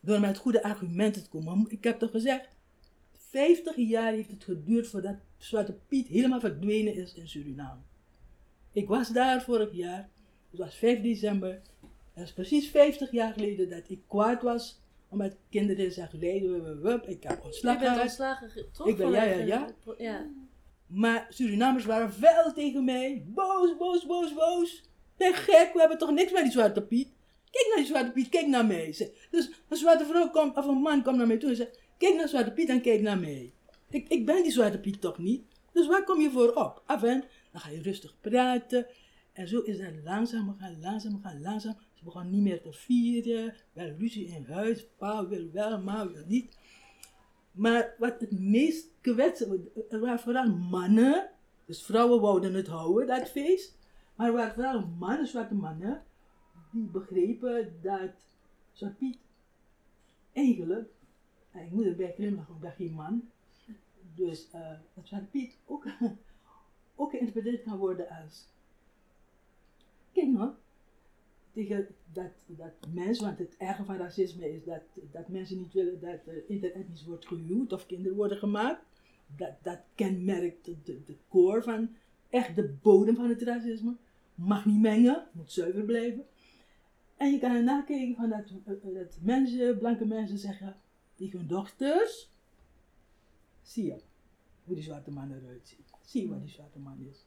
Door 0.00 0.20
met 0.20 0.36
goede 0.36 0.62
argumenten 0.62 1.22
te 1.22 1.28
komen. 1.28 1.66
Ik 1.68 1.84
heb 1.84 1.98
toch 1.98 2.10
gezegd, 2.10 2.48
50 3.12 3.76
jaar 3.76 4.12
heeft 4.12 4.30
het 4.30 4.44
geduurd 4.44 4.88
voordat 4.88 5.16
Zwarte 5.38 5.78
Piet 5.88 6.06
helemaal 6.06 6.40
verdwenen 6.40 6.94
is 6.94 7.14
in 7.14 7.28
Suriname. 7.28 7.80
Ik 8.72 8.88
was 8.88 9.08
daar 9.08 9.42
vorig 9.42 9.72
jaar, 9.72 10.08
het 10.50 10.60
was 10.60 10.74
5 10.74 11.02
december. 11.02 11.60
Dat 12.14 12.24
is 12.24 12.32
precies 12.32 12.68
50 12.68 13.10
jaar 13.10 13.32
geleden 13.32 13.70
dat 13.70 13.88
ik 13.88 14.00
kwaad 14.06 14.42
was 14.42 14.80
omdat 15.08 15.36
kinderen 15.50 15.92
zeggen, 15.92 16.20
wup. 16.80 17.08
ik 17.08 17.22
heb 17.22 17.44
ontslag 17.44 17.78
gehad. 17.78 18.02
ontslagen, 18.02 18.50
toch? 18.72 18.86
Ik 18.86 18.96
ben, 18.96 19.10
ja, 19.10 19.22
ja, 19.22 19.36
ja. 19.36 19.66
ja. 19.98 20.26
Maar 20.86 21.26
Surinamers 21.28 21.84
waren 21.84 22.12
fel 22.12 22.52
tegen 22.52 22.84
mij. 22.84 23.24
Boos, 23.26 23.76
boos, 23.76 24.06
boos, 24.06 24.34
boos. 24.34 24.82
Ben 25.16 25.34
gek, 25.34 25.70
we 25.72 25.80
hebben 25.80 25.98
toch 25.98 26.10
niks 26.10 26.32
met 26.32 26.42
die 26.42 26.52
Zwarte 26.52 26.82
Piet? 26.82 27.08
Kijk 27.50 27.66
naar 27.66 27.76
die 27.76 27.86
Zwarte 27.86 28.10
Piet, 28.10 28.28
kijk 28.28 28.46
naar 28.46 28.66
mij. 28.66 28.86
Dus 29.30 29.50
een 29.68 29.76
zwarte 29.76 30.04
vrouw 30.04 30.30
komt, 30.30 30.56
of 30.56 30.66
een 30.66 30.78
man 30.78 31.02
komt 31.02 31.16
naar 31.16 31.26
mij 31.26 31.36
toe 31.36 31.50
en 31.50 31.56
zegt, 31.56 31.78
kijk 31.98 32.14
naar 32.16 32.28
Zwarte 32.28 32.52
Piet 32.52 32.68
en 32.68 32.80
kijk 32.80 33.00
naar 33.00 33.18
mij. 33.18 33.52
Ik, 33.90 34.08
ik 34.08 34.26
ben 34.26 34.42
die 34.42 34.52
Zwarte 34.52 34.78
Piet 34.78 35.00
toch 35.00 35.18
niet? 35.18 35.44
Dus 35.72 35.86
waar 35.86 36.04
kom 36.04 36.20
je 36.20 36.30
voor 36.30 36.52
op? 36.52 36.82
Af 36.86 37.02
en 37.02 37.24
dan 37.52 37.60
ga 37.60 37.68
je 37.70 37.82
rustig 37.82 38.14
praten. 38.20 38.86
En 39.32 39.48
zo 39.48 39.60
is 39.60 39.78
dat 39.78 39.92
langzaam, 40.04 40.56
gaan 40.58 40.80
langzaam, 40.80 41.20
gaan 41.22 41.40
langzaam. 41.42 41.76
Ze 42.04 42.10
begonnen 42.10 42.32
niet 42.32 42.42
meer 42.42 42.62
te 42.62 42.72
vieren. 42.72 43.54
Wel 43.72 43.88
ruzie 43.88 44.26
in 44.26 44.44
huis. 44.44 44.86
Pa 44.96 45.26
wil 45.28 45.50
wel, 45.52 45.82
ma 45.82 46.10
wil 46.10 46.24
niet. 46.26 46.56
Maar 47.52 47.94
wat 47.98 48.20
het 48.20 48.40
meest 48.40 48.88
kwetsend, 49.00 49.68
er 49.90 50.00
waren 50.00 50.18
vooral 50.18 50.50
mannen, 50.50 51.30
dus 51.64 51.82
vrouwen 51.82 52.20
wouden 52.20 52.54
het 52.54 52.66
houden, 52.66 53.06
dat 53.06 53.30
feest. 53.30 53.78
Maar 54.14 54.26
er 54.26 54.32
waren 54.32 54.54
vooral 54.54 54.86
mannen, 54.86 55.26
zwarte 55.26 55.54
mannen, 55.54 56.02
die 56.72 56.86
begrepen 56.86 57.78
dat 57.82 58.10
Zwarte 58.72 58.96
Piet 58.96 59.18
eigenlijk, 60.32 60.90
en 61.50 61.64
ik 61.64 61.70
moet 61.70 61.84
erbij 61.84 62.12
glimlachen, 62.12 62.54
ik 62.54 62.60
ben 62.60 62.72
geen 62.72 62.92
man, 62.92 63.30
dus 64.14 64.50
eh 64.50 64.78
dat 64.94 65.06
Zwarte 65.06 65.26
Piet 65.26 65.58
ook, 65.66 65.86
ook 66.96 67.10
geïnterpreteerd 67.10 67.62
kan 67.62 67.78
worden 67.78 68.08
als, 68.08 68.48
kijk 70.12 70.28
nou, 70.28 70.50
tegen 71.54 71.86
dat, 72.12 72.30
dat 72.46 72.72
mensen, 72.92 73.24
want 73.24 73.38
het 73.38 73.56
erge 73.58 73.84
van 73.84 73.96
racisme 73.96 74.52
is 74.52 74.64
dat, 74.64 74.82
dat 75.12 75.28
mensen 75.28 75.58
niet 75.58 75.72
willen 75.72 76.00
dat 76.00 76.20
er 76.26 76.44
wordt 77.06 77.26
gehuwd 77.26 77.72
of 77.72 77.86
kinderen 77.86 78.16
worden 78.16 78.38
gemaakt. 78.38 78.82
Dat, 79.36 79.52
dat 79.62 79.78
kenmerkt 79.94 80.64
de, 80.64 81.02
de, 81.04 81.16
core 81.28 81.62
van, 81.62 81.96
echt 82.30 82.56
de 82.56 82.74
bodem 82.82 83.14
van 83.14 83.28
het 83.28 83.42
racisme. 83.42 83.96
Mag 84.34 84.64
niet 84.64 84.80
mengen, 84.80 85.26
moet 85.32 85.52
zuiver 85.52 85.84
blijven. 85.84 86.26
En 87.16 87.32
je 87.32 87.38
kan 87.38 87.50
ernaar 87.50 87.84
kijken 87.84 88.14
van 88.14 88.28
dat, 88.28 88.52
eh, 88.64 88.72
eh, 88.72 88.94
dat 88.94 89.18
mensen, 89.22 89.78
blanke 89.78 90.04
mensen 90.04 90.38
zeggen 90.38 90.76
tegen 91.14 91.38
hun 91.38 91.48
dochters, 91.48 92.30
zie 93.62 93.84
je 93.84 94.00
hoe 94.64 94.74
die 94.74 94.84
zwarte 94.84 95.10
man 95.10 95.32
eruit 95.32 95.68
ziet. 95.68 95.90
Zie 96.02 96.22
je 96.22 96.28
wat 96.28 96.42
die 96.42 96.50
zwarte 96.50 96.78
man 96.78 97.06
is. 97.10 97.24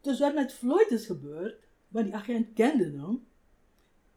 Dus 0.00 0.18
wat 0.18 0.34
met 0.34 0.52
Floyd 0.52 0.90
is 0.90 1.06
gebeurd, 1.06 1.56
want 1.88 2.04
die 2.04 2.14
agent 2.14 2.52
kende 2.54 2.84
hem. 2.84 3.26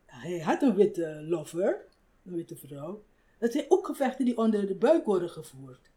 Hij 0.06 0.40
had 0.40 0.62
een 0.62 0.76
witte 0.76 1.26
lover, 1.28 1.86
een 2.26 2.34
witte 2.34 2.56
vrouw. 2.56 3.04
Dat 3.38 3.52
zijn 3.52 3.66
ook 3.68 3.86
gevechten 3.86 4.26
die 4.26 4.38
onder 4.38 4.68
de 4.68 4.76
buik 4.76 5.06
worden 5.06 5.30
gevoerd. 5.30 5.90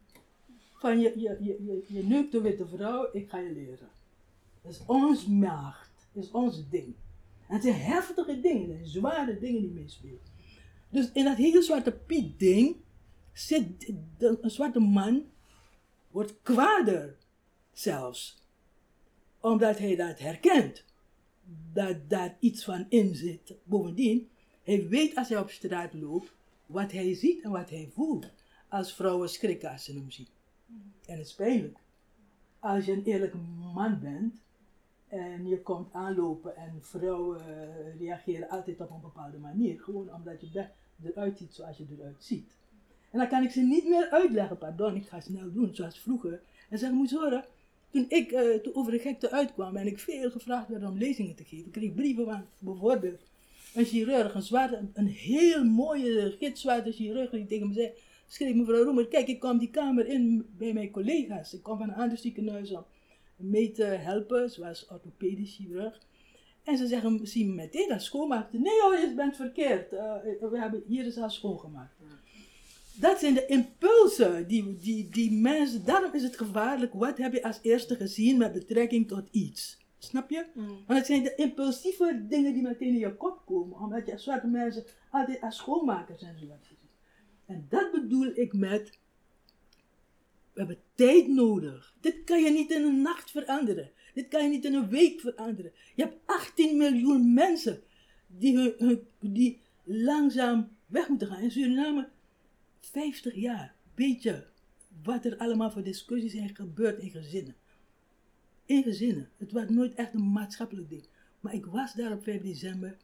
Van 0.73 0.99
je, 0.99 1.19
je, 1.19 1.37
je, 1.39 1.63
je, 1.65 1.83
je 1.87 2.03
neukt 2.03 2.41
witte 2.41 2.67
vrouw, 2.67 3.09
ik 3.11 3.29
ga 3.29 3.37
je 3.37 3.51
leren. 3.51 3.89
Dat 4.61 4.71
is 4.71 4.81
ons 4.85 5.27
macht, 5.27 5.91
dat 6.11 6.23
is 6.23 6.31
ons 6.31 6.69
ding. 6.69 6.93
En 7.47 7.53
het 7.53 7.63
zijn 7.63 7.75
heftige 7.75 8.39
dingen, 8.39 8.87
zware 8.87 9.39
dingen 9.39 9.61
die 9.61 9.71
meespelen. 9.71 10.19
Dus 10.89 11.11
in 11.11 11.23
dat 11.23 11.37
hele 11.37 11.61
zwarte 11.61 11.91
Piet 11.91 12.39
ding 12.39 12.75
zit 13.33 13.93
een 14.17 14.51
zwarte 14.51 14.79
man, 14.79 15.25
wordt 16.11 16.33
kwader 16.41 17.17
zelfs. 17.71 18.44
Omdat 19.45 19.77
hij 19.77 19.95
dat 19.95 20.19
herkent. 20.19 20.83
Dat 21.73 22.09
daar 22.09 22.35
iets 22.39 22.63
van 22.63 22.85
in 22.89 23.15
zit. 23.15 23.53
Bovendien, 23.63 24.29
hij 24.63 24.87
weet 24.87 25.15
als 25.15 25.29
hij 25.29 25.39
op 25.39 25.49
straat 25.49 25.93
loopt 25.93 26.33
wat 26.65 26.91
hij 26.91 27.13
ziet 27.13 27.43
en 27.43 27.51
wat 27.51 27.69
hij 27.69 27.89
voelt. 27.93 28.31
Als 28.69 28.93
vrouwen 28.93 29.29
schrikken 29.29 29.71
als 29.71 29.83
ze 29.83 29.93
hem 29.93 30.11
zien. 30.11 30.27
En 31.05 31.17
het 31.17 31.25
is 31.25 31.33
pijnlijk. 31.33 31.77
Als 32.59 32.85
je 32.85 32.91
een 32.91 33.03
eerlijke 33.03 33.37
man 33.73 33.99
bent 33.99 34.35
en 35.07 35.47
je 35.47 35.61
komt 35.61 35.93
aanlopen 35.93 36.55
en 36.55 36.77
vrouwen 36.81 37.41
reageren 37.97 38.49
altijd 38.49 38.79
op 38.79 38.89
een 38.89 39.01
bepaalde 39.01 39.37
manier. 39.37 39.81
Gewoon 39.81 40.13
omdat 40.13 40.41
je 40.41 40.67
eruit 41.03 41.37
ziet 41.37 41.53
zoals 41.53 41.77
je 41.77 41.85
eruit 41.97 42.23
ziet. 42.23 42.55
En 43.11 43.19
dan 43.19 43.27
kan 43.27 43.43
ik 43.43 43.51
ze 43.51 43.61
niet 43.61 43.87
meer 43.87 44.09
uitleggen, 44.09 44.57
pardon, 44.57 44.95
ik 44.95 45.07
ga 45.07 45.19
snel 45.19 45.51
doen 45.51 45.75
zoals 45.75 45.99
vroeger. 45.99 46.41
En 46.69 46.77
zeggen, 46.77 46.97
moet 46.97 47.11
horen, 47.11 47.45
toen 47.95 48.05
ik 48.09 48.29
toen 48.63 48.75
over 48.75 48.91
de 48.91 48.99
gekte 48.99 49.31
uitkwam 49.31 49.75
en 49.75 49.87
ik 49.87 49.99
veel 49.99 50.31
gevraagd 50.31 50.67
werd 50.67 50.83
om 50.83 50.97
lezingen 50.97 51.35
te 51.35 51.43
geven, 51.43 51.71
kreeg 51.71 51.83
ik 51.83 51.95
brieven 51.95 52.25
van 52.25 52.45
bijvoorbeeld 52.59 53.21
een 53.73 53.85
chirurg, 53.85 54.51
een, 54.51 54.91
een 54.93 55.07
heel 55.07 55.63
mooie 55.63 56.35
gitzwarte 56.39 56.91
chirurg 56.91 57.29
die 57.29 57.45
tegen 57.45 57.67
me 57.67 57.73
zei, 57.73 57.91
schreef 58.27 58.55
mevrouw 58.55 58.83
Roemer, 58.83 59.07
kijk 59.07 59.27
ik 59.27 59.39
kwam 59.39 59.57
die 59.57 59.69
kamer 59.69 60.07
in 60.07 60.45
bij 60.57 60.73
mijn 60.73 60.91
collega's. 60.91 61.53
Ik 61.53 61.63
kwam 61.63 61.77
van 61.77 61.89
een 61.89 61.95
ander 61.95 62.17
ziekenhuis 62.17 62.71
om 62.71 62.85
mee 63.35 63.71
te 63.71 63.83
helpen, 63.83 64.49
zoals 64.49 64.87
orthopedisch 64.87 65.55
chirurg. 65.55 66.01
En 66.63 66.77
ze 66.77 66.87
zeggen, 66.87 67.27
zie 67.27 67.45
me 67.45 67.53
meteen 67.53 67.89
dat 67.89 68.01
schoonmaakte. 68.01 68.57
Nee 68.57 68.81
hoor, 68.81 68.97
je 68.99 69.13
bent 69.15 69.35
verkeerd. 69.35 69.93
Eh, 69.93 70.13
we 70.41 70.59
hebben, 70.59 70.83
hier 70.87 71.05
is 71.05 71.17
al 71.17 71.29
schoongemaakt. 71.29 71.95
Dat 72.99 73.19
zijn 73.19 73.33
de 73.33 73.45
impulsen 73.45 74.47
die, 74.47 74.77
die, 74.77 75.09
die 75.09 75.31
mensen, 75.31 75.85
daarom 75.85 76.13
is 76.13 76.23
het 76.23 76.37
gevaarlijk. 76.37 76.93
Wat 76.93 77.17
heb 77.17 77.33
je 77.33 77.43
als 77.43 77.59
eerste 77.61 77.95
gezien 77.95 78.37
met 78.37 78.53
betrekking 78.53 79.07
tot 79.07 79.27
iets? 79.31 79.83
Snap 79.97 80.29
je? 80.29 80.45
Want 80.87 80.99
het 80.99 81.05
zijn 81.05 81.23
de 81.23 81.35
impulsieve 81.35 82.25
dingen 82.29 82.53
die 82.53 82.61
meteen 82.61 82.87
in 82.87 82.97
je 82.99 83.15
kop 83.15 83.41
komen, 83.45 83.79
omdat 83.79 84.05
je 84.05 84.11
als 84.11 84.23
zwarte 84.23 84.47
mensen 84.47 84.83
altijd 85.09 85.41
als 85.41 85.55
schoonmakers 85.57 86.21
en 86.21 86.39
zo. 86.39 86.45
En 87.45 87.65
dat 87.69 87.91
bedoel 87.91 88.31
ik 88.35 88.53
met, 88.53 88.89
we 90.53 90.59
hebben 90.59 90.79
tijd 90.95 91.27
nodig. 91.27 91.95
Dit 92.01 92.23
kan 92.23 92.41
je 92.43 92.49
niet 92.51 92.71
in 92.71 92.83
een 92.83 93.01
nacht 93.01 93.31
veranderen. 93.31 93.91
Dit 94.13 94.27
kan 94.27 94.43
je 94.43 94.49
niet 94.49 94.65
in 94.65 94.73
een 94.73 94.89
week 94.89 95.19
veranderen. 95.19 95.71
Je 95.95 96.03
hebt 96.03 96.17
18 96.25 96.77
miljoen 96.77 97.33
mensen 97.33 97.81
die, 98.27 98.57
hun, 98.57 98.73
hun- 98.77 99.07
die 99.19 99.59
langzaam 99.83 100.69
weg 100.85 101.09
moeten 101.09 101.27
gaan. 101.27 101.41
In 101.41 101.51
Suriname 101.51 102.09
50 102.91 103.35
jaar. 103.35 103.75
Weet 103.95 104.23
je 104.23 104.43
wat 105.03 105.25
er 105.25 105.37
allemaal 105.37 105.71
voor 105.71 105.83
discussies 105.83 106.31
zijn 106.31 106.55
gebeurd 106.55 106.99
in 106.99 107.09
gezinnen? 107.09 107.55
In 108.65 108.83
gezinnen. 108.83 109.29
Het 109.37 109.51
was 109.51 109.69
nooit 109.69 109.93
echt 109.93 110.13
een 110.13 110.31
maatschappelijk 110.31 110.89
ding. 110.89 111.03
Maar 111.39 111.53
ik 111.53 111.65
was 111.65 111.93
daar 111.93 112.11
op 112.11 112.23
5 112.23 112.41
december. 112.41 112.97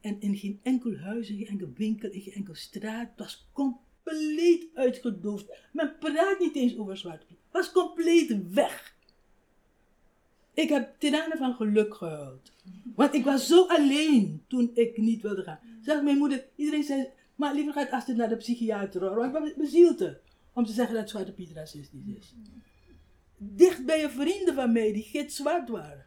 En 0.00 0.20
in 0.20 0.36
geen 0.36 0.60
enkel 0.62 0.96
huis, 0.96 1.30
in 1.30 1.36
geen 1.36 1.46
enkel 1.46 1.72
winkel, 1.74 2.10
in 2.10 2.20
geen 2.20 2.34
enkel 2.34 2.54
straat. 2.54 3.08
Het 3.08 3.18
was 3.18 3.48
compleet 3.52 4.66
uitgedoofd. 4.74 5.46
Men 5.72 5.96
praat 5.98 6.38
niet 6.38 6.56
eens 6.56 6.76
over 6.76 6.96
Zwarte 6.96 7.26
Piet. 7.26 7.38
Het 7.42 7.52
was 7.52 7.72
compleet 7.72 8.52
weg. 8.52 8.98
Ik 10.54 10.68
heb 10.68 10.94
tranen 10.98 11.38
van 11.38 11.54
geluk 11.54 11.94
gehuild. 11.94 12.52
Want 12.94 13.14
ik 13.14 13.24
was 13.24 13.46
zo 13.46 13.66
alleen 13.66 14.42
toen 14.46 14.70
ik 14.74 14.96
niet 14.96 15.22
wilde 15.22 15.42
gaan. 15.42 15.58
Zeg 15.82 16.02
mijn 16.02 16.18
moeder, 16.18 16.46
iedereen 16.56 16.84
zei, 16.84 17.08
maar 17.40 17.54
liever 17.54 17.72
gaat 17.72 17.90
Astrid 17.90 18.16
naar 18.16 18.28
de 18.28 18.36
psychiater. 18.36 19.14
Want 19.14 19.48
ik 19.48 19.56
bezield 19.56 20.04
om 20.52 20.64
te 20.64 20.72
zeggen 20.72 20.94
dat 20.94 21.08
Zwarte 21.08 21.32
Piet 21.32 21.52
racistisch 21.52 22.06
is. 22.06 22.34
Dicht 23.36 23.84
bij 23.84 24.00
je 24.00 24.10
vrienden 24.10 24.54
van 24.54 24.72
mij 24.72 24.92
die 24.92 25.02
gitzwart 25.02 25.68
waren. 25.68 26.06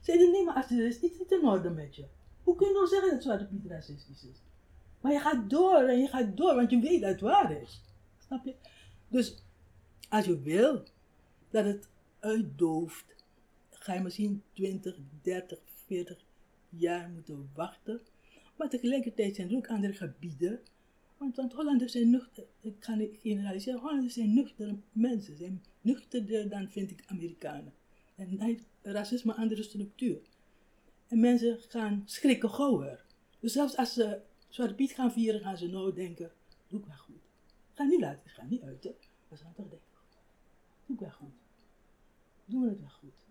Zeiden, 0.00 0.30
nee 0.30 0.44
maar 0.44 0.54
Astrid, 0.54 0.78
er 0.78 0.86
is 0.86 1.00
niet 1.00 1.26
in 1.28 1.44
orde 1.44 1.70
met 1.70 1.96
je. 1.96 2.06
Hoe 2.42 2.56
kun 2.56 2.66
je 2.66 2.72
nou 2.72 2.86
zeggen 2.86 3.10
dat 3.10 3.22
Zwarte 3.22 3.46
Piet 3.46 3.66
racistisch 3.66 4.24
is? 4.24 4.42
Maar 5.00 5.12
je 5.12 5.18
gaat 5.18 5.50
door 5.50 5.82
en 5.82 5.98
je 5.98 6.08
gaat 6.08 6.36
door, 6.36 6.54
want 6.54 6.70
je 6.70 6.80
weet 6.80 7.00
dat 7.00 7.10
het 7.10 7.20
waar 7.20 7.52
is. 7.62 7.82
Snap 8.18 8.44
je? 8.44 8.54
Dus 9.08 9.42
als 10.08 10.24
je 10.24 10.42
wil 10.42 10.82
dat 11.50 11.64
het 11.64 11.88
uitdooft, 12.20 13.14
ga 13.70 13.94
je 13.94 14.00
misschien 14.00 14.42
20, 14.52 14.96
30, 15.22 15.58
40 15.86 16.24
jaar 16.68 17.08
moeten 17.08 17.50
wachten. 17.54 18.00
Maar 18.58 18.68
tegelijkertijd 18.68 19.36
zijn 19.36 19.50
er 19.50 19.56
ook 19.56 19.68
andere 19.68 19.92
gebieden. 19.92 20.60
Want, 21.16 21.36
want 21.36 21.52
Hollanders 21.52 21.92
zijn 21.92 22.10
nuchter, 22.10 22.44
ik 22.60 22.74
ga 22.80 22.94
niet 22.94 23.16
generaliseren, 23.20 23.80
Hollanders 23.80 24.14
zijn 24.14 24.34
nuchtere 24.34 24.76
mensen. 24.92 25.36
Zijn 25.36 25.62
nuchterder 25.80 26.48
dan 26.48 26.70
vind 26.70 26.90
ik 26.90 27.02
Amerikanen. 27.06 27.72
En 28.14 28.38
hij 28.38 28.46
heeft 28.46 28.64
racisme 28.82 29.32
een 29.32 29.38
andere 29.38 29.62
structuur. 29.62 30.20
En 31.08 31.20
mensen 31.20 31.58
gaan 31.68 32.02
schrikken 32.04 32.50
gauwer. 32.50 33.04
Dus 33.40 33.52
zelfs 33.52 33.76
als 33.76 33.92
ze 33.92 34.20
Zwarte 34.48 34.74
Piet 34.74 34.92
gaan 34.92 35.12
vieren, 35.12 35.40
gaan 35.40 35.56
ze 35.56 35.66
nou 35.66 35.94
denken, 35.94 36.30
doe 36.68 36.80
ik 36.80 36.86
wel 36.86 36.96
goed. 36.96 37.22
Ga 37.74 37.84
niet 37.84 38.00
laten, 38.00 38.30
ga 38.30 38.44
niet 38.44 38.62
uit, 38.62 38.84
hè. 38.84 38.90
Maar 39.28 39.38
ze 39.38 39.44
gaan 39.44 39.54
toch 39.54 39.68
denken, 39.68 39.88
doe 40.86 40.96
ik 40.96 41.00
wel 41.00 41.10
goed. 41.10 41.32
Doen 42.44 42.62
we 42.62 42.68
het 42.68 42.80
wel 42.80 42.88
goed. 42.88 43.26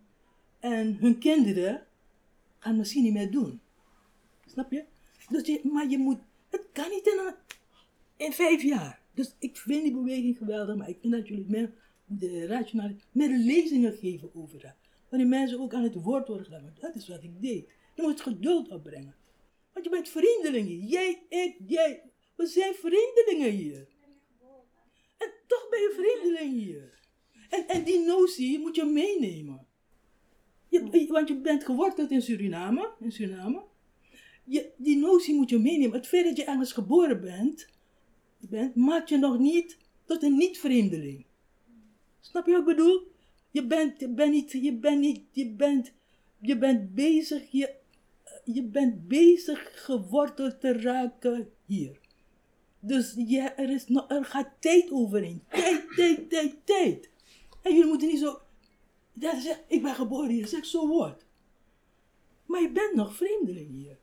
En 0.59 0.95
hun 0.95 1.17
kinderen 1.19 1.85
gaan 2.59 2.77
misschien 2.77 3.03
niet 3.03 3.13
meer 3.13 3.31
doen. 3.31 3.61
Snap 4.45 4.71
je? 4.71 4.85
Dus 5.29 5.47
je 5.47 5.59
maar 5.63 5.89
je 5.89 5.97
moet, 5.97 6.19
het 6.49 6.65
kan 6.71 6.89
niet 6.89 7.35
in, 8.17 8.31
vijf 8.31 8.61
jaar. 8.61 9.01
Dus 9.13 9.35
ik 9.39 9.57
vind 9.57 9.83
die 9.83 9.93
beweging 9.93 10.37
geweldig, 10.37 10.75
maar 10.75 10.89
ik 10.89 10.97
vind 11.01 11.13
dat 11.13 11.27
jullie 11.27 11.45
meer 11.47 11.73
moeten 12.05 12.47
rationale, 12.47 12.95
meer 13.11 13.37
lezingen 13.37 13.93
geven 13.93 14.29
over 14.35 14.59
dat. 14.59 14.75
Waarin 15.09 15.29
mensen 15.29 15.59
ook 15.59 15.73
aan 15.73 15.83
het 15.83 15.95
woord 15.95 16.27
worden 16.27 16.45
gelaten. 16.45 16.75
Dat 16.79 16.95
is 16.95 17.07
wat 17.07 17.23
ik 17.23 17.41
deed. 17.41 17.69
Je 17.95 18.01
moet 18.01 18.21
geduld 18.21 18.69
opbrengen. 18.69 19.15
Want 19.73 19.85
je 19.85 19.91
bent 19.91 20.09
vreemdelingen. 20.09 20.87
Jij, 20.87 21.21
ik, 21.29 21.55
jij. 21.67 22.03
We 22.35 22.45
zijn 22.45 22.73
vreemdelingen 22.73 23.51
hier. 23.51 23.87
En 25.17 25.31
toch 25.47 25.67
ben 25.69 25.79
je 25.79 25.93
vreemdeling 25.95 26.53
hier. 26.53 26.99
En, 27.49 27.67
en 27.67 27.83
die 27.83 27.99
notie 27.99 28.59
moet 28.59 28.75
je 28.75 28.85
meenemen. 28.85 29.67
Je, 30.67 31.07
want 31.07 31.27
je 31.27 31.35
bent 31.35 31.63
geworteld 31.63 32.11
in 32.11 32.21
Suriname. 32.21 32.91
In 32.99 33.11
Suriname. 33.11 33.63
Je, 34.49 34.71
die 34.77 34.97
notie 34.97 35.35
moet 35.35 35.49
je 35.49 35.59
meenemen. 35.59 35.97
Het 35.97 36.07
feit 36.07 36.25
dat 36.25 36.37
je 36.37 36.43
ergens 36.43 36.71
geboren 36.71 37.21
bent, 37.21 37.67
bent 38.39 38.75
maakt 38.75 39.09
je 39.09 39.17
nog 39.17 39.37
niet 39.39 39.77
tot 40.05 40.23
een 40.23 40.37
niet-vreemdeling. 40.37 41.25
Snap 42.19 42.45
je 42.45 42.51
wat 42.51 42.59
ik 42.59 42.75
bedoel? 42.75 43.07
Je 43.51 43.65
bent, 43.65 43.99
je 43.99 44.09
bent 44.09 44.31
niet, 44.31 44.51
je 44.51 44.73
bent 44.73 44.99
niet, 44.99 45.21
je 45.31 45.49
bent, 45.49 45.91
je 46.41 46.57
bent 46.57 46.93
bezig, 46.95 47.51
je, 47.51 47.73
je 48.45 48.63
bent 48.63 49.07
bezig 49.07 49.83
geworteld 49.85 50.59
te 50.59 50.73
raken 50.73 51.49
hier. 51.65 51.99
Dus 52.79 53.15
er, 53.55 53.69
is 53.69 53.87
nog, 53.87 54.09
er 54.09 54.25
gaat 54.25 54.49
tijd 54.59 54.91
overheen. 54.91 55.43
Tijd, 55.49 55.85
tijd, 55.95 56.29
tijd, 56.29 56.55
tijd. 56.63 57.09
En 57.61 57.73
jullie 57.73 57.89
moeten 57.89 58.07
niet 58.07 58.19
zo, 58.19 58.39
ja, 59.13 59.39
zeg, 59.39 59.61
ik 59.67 59.81
ben 59.81 59.95
geboren 59.95 60.29
hier, 60.29 60.47
zeg 60.47 60.65
zo 60.65 60.87
woord. 60.87 61.25
Maar 62.45 62.61
je 62.61 62.71
bent 62.71 62.95
nog 62.95 63.15
vreemdeling 63.15 63.71
hier. 63.71 63.97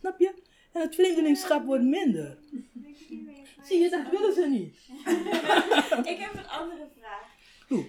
Snap 0.00 0.18
je? 0.18 0.34
En 0.72 0.80
het 0.80 0.94
vreemdelingschap 0.94 1.64
wordt 1.64 1.84
minder. 1.84 2.38
Zie 3.62 3.78
je, 3.78 3.90
dat 3.90 4.10
willen 4.10 4.34
ze 4.34 4.48
niet. 4.48 4.76
ik 6.12 6.18
heb 6.18 6.34
een 6.34 6.48
andere 6.48 6.88
vraag. 6.98 7.28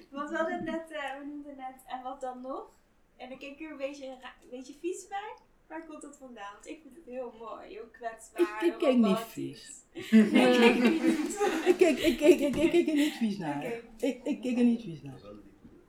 Want 0.10 0.30
we 0.30 0.36
hadden 0.36 0.64
net, 0.64 0.92
eh, 0.92 1.20
we 1.20 1.26
noemden 1.26 1.56
net, 1.56 1.76
en 1.88 2.04
wat 2.04 2.22
dan 2.22 2.42
nog? 2.42 2.80
En 3.18 3.32
ik 3.32 3.40
keek 3.40 3.62
er 3.62 3.72
een 3.72 3.78
beetje, 3.78 4.06
een 4.06 4.50
beetje 4.50 4.74
vies 4.82 5.08
bij. 5.08 5.34
Waar 5.68 5.86
komt 5.86 6.02
dat 6.02 6.18
vandaan? 6.18 6.54
Want 6.54 6.68
ik 6.68 6.80
vind 6.82 6.96
het 6.96 7.06
heel 7.06 7.34
mooi, 7.40 7.68
heel 7.68 7.88
kwetsbaar. 7.92 8.66
Ik, 8.66 8.74
ik 8.74 8.80
kijk 8.80 8.98
niet 9.08 9.20
vies. 9.20 9.84
Nee, 10.12 10.60
kijk 10.60 10.84
niet. 10.84 11.04
ik, 11.66 11.76
kijk, 11.78 12.00
ik, 12.00 12.18
kijk, 12.18 12.40
ik, 12.40 12.56
ik 12.56 12.72
kijk 12.72 12.88
er 12.88 12.96
niet 12.96 13.14
vies 13.14 13.38
naar. 13.38 13.66
Ik, 13.98 14.24
ik 14.24 14.42
kijk 14.42 14.58
er 14.58 14.64
niet 14.64 14.82
vies 14.82 15.02
naar. 15.02 15.20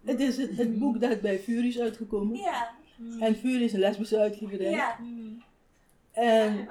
Het 0.05 0.21
is 0.21 0.37
het, 0.37 0.57
het 0.57 0.79
boek 0.79 1.01
dat 1.01 1.21
bij 1.21 1.39
Fury 1.39 1.67
is 1.67 1.81
uitgekomen. 1.81 2.37
Ja. 2.37 2.75
En 3.21 3.37
Fury 3.37 3.63
is 3.63 3.73
een 3.73 3.81
lesbische 3.81 4.19
uitgeverij. 4.19 4.71
Ja. 4.71 4.99
En 6.13 6.69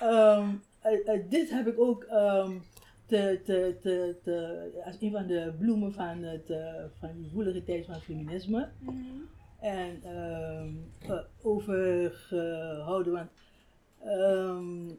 ehm, 0.00 0.48
eh, 0.80 1.08
eh, 1.08 1.30
dit 1.30 1.50
heb 1.50 1.66
ik 1.66 1.80
ook 1.80 2.02
ehm, 2.02 2.58
te, 3.06 3.40
te, 3.44 3.76
te, 3.80 4.16
te, 4.22 4.82
als 4.84 4.96
een 5.00 5.10
van 5.10 5.26
de 5.26 5.54
bloemen 5.58 5.92
van, 5.92 6.22
het, 6.22 6.50
eh, 6.50 6.84
van 6.98 7.10
die 7.16 7.30
woelige 7.32 7.64
tijd 7.64 7.84
van 7.84 7.94
het 7.94 8.02
feminisme. 8.02 8.68
En 9.60 10.02
ehm, 10.02 10.74
eh, 11.00 11.24
overgehouden, 11.42 13.12
want 13.12 13.30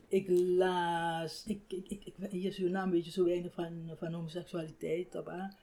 ik 0.07 0.25
las, 0.29 1.43
ik, 1.45 1.61
ik, 1.67 1.89
ik, 1.89 2.05
ik 2.05 2.31
hier 2.31 2.49
is 2.49 2.57
naam 2.57 2.83
een 2.83 2.89
beetje 2.89 3.11
zo 3.11 3.25
weinig 3.25 3.53
van, 3.53 3.91
van 3.97 4.13
homoseksualiteit 4.13 5.15
op 5.15 5.27
aan. 5.27 5.55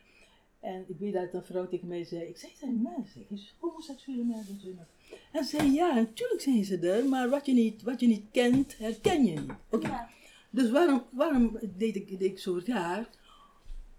En 0.61 0.85
ik 0.89 0.99
weet 0.99 1.13
dat 1.13 1.33
een 1.33 1.45
vrouw 1.45 1.69
tegen 1.69 1.89
mij 1.89 2.05
zei, 2.05 2.23
ik 2.23 2.37
zei, 2.37 2.53
zijn 2.57 2.83
mensen, 2.83 3.25
is 3.29 3.55
homoseksuele 3.59 4.25
mensen. 4.25 4.79
Zijn 5.09 5.21
er?" 5.33 5.39
En 5.39 5.45
ze 5.45 5.57
zei, 5.57 5.73
ja, 5.73 5.95
natuurlijk 5.95 6.41
zijn 6.41 6.65
ze 6.65 6.79
er, 6.79 7.09
maar 7.09 7.29
wat 7.29 7.47
je 7.47 7.53
niet, 7.53 7.83
wat 7.83 8.01
je 8.01 8.07
niet 8.07 8.25
kent, 8.33 8.79
herken 8.79 9.25
je 9.25 9.41
niet. 9.41 9.53
Oké. 9.71 10.07
Dus 10.51 10.71
waarom, 10.71 11.03
waarom 11.11 11.59
deed 11.77 11.97
ik, 11.97 12.09
deed 12.09 12.23
ik 12.23 12.39
zo 12.39 12.61
raar? 12.65 13.09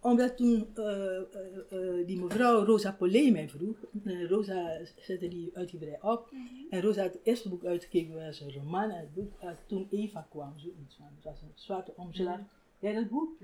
Omdat 0.02 0.38
toen 0.38 0.68
eh, 0.76 1.18
eh, 1.18 1.22
eh, 1.70 2.08
die 2.08 2.20
mevrouw 2.20 2.66
Rosa 2.66 2.92
Polé 2.92 3.30
mij 3.30 3.50
vroeg, 3.50 3.78
Rosa 4.04 4.80
zette 5.00 5.28
die 5.28 5.52
uitgeverij 5.54 6.02
op, 6.02 6.34
en 6.70 6.82
Rosa 6.82 7.02
had 7.02 7.14
het 7.14 7.22
eerste 7.24 7.50
boek 7.50 7.66
uitgegeven, 7.66 8.26
was 8.26 8.40
een 8.40 8.54
roman, 8.54 8.90
en 8.90 9.00
het 9.00 9.14
boek 9.14 9.34
toen 9.68 9.88
Eva 9.92 10.28
kwam, 10.30 10.54
zoiets 10.58 10.96
van, 10.96 11.06
het 11.16 11.24
was 11.24 11.42
een 11.42 11.52
zwarte 11.56 11.94
omslag. 11.96 12.40
Jij 12.80 12.94
dat 12.94 13.10
boek? 13.10 13.40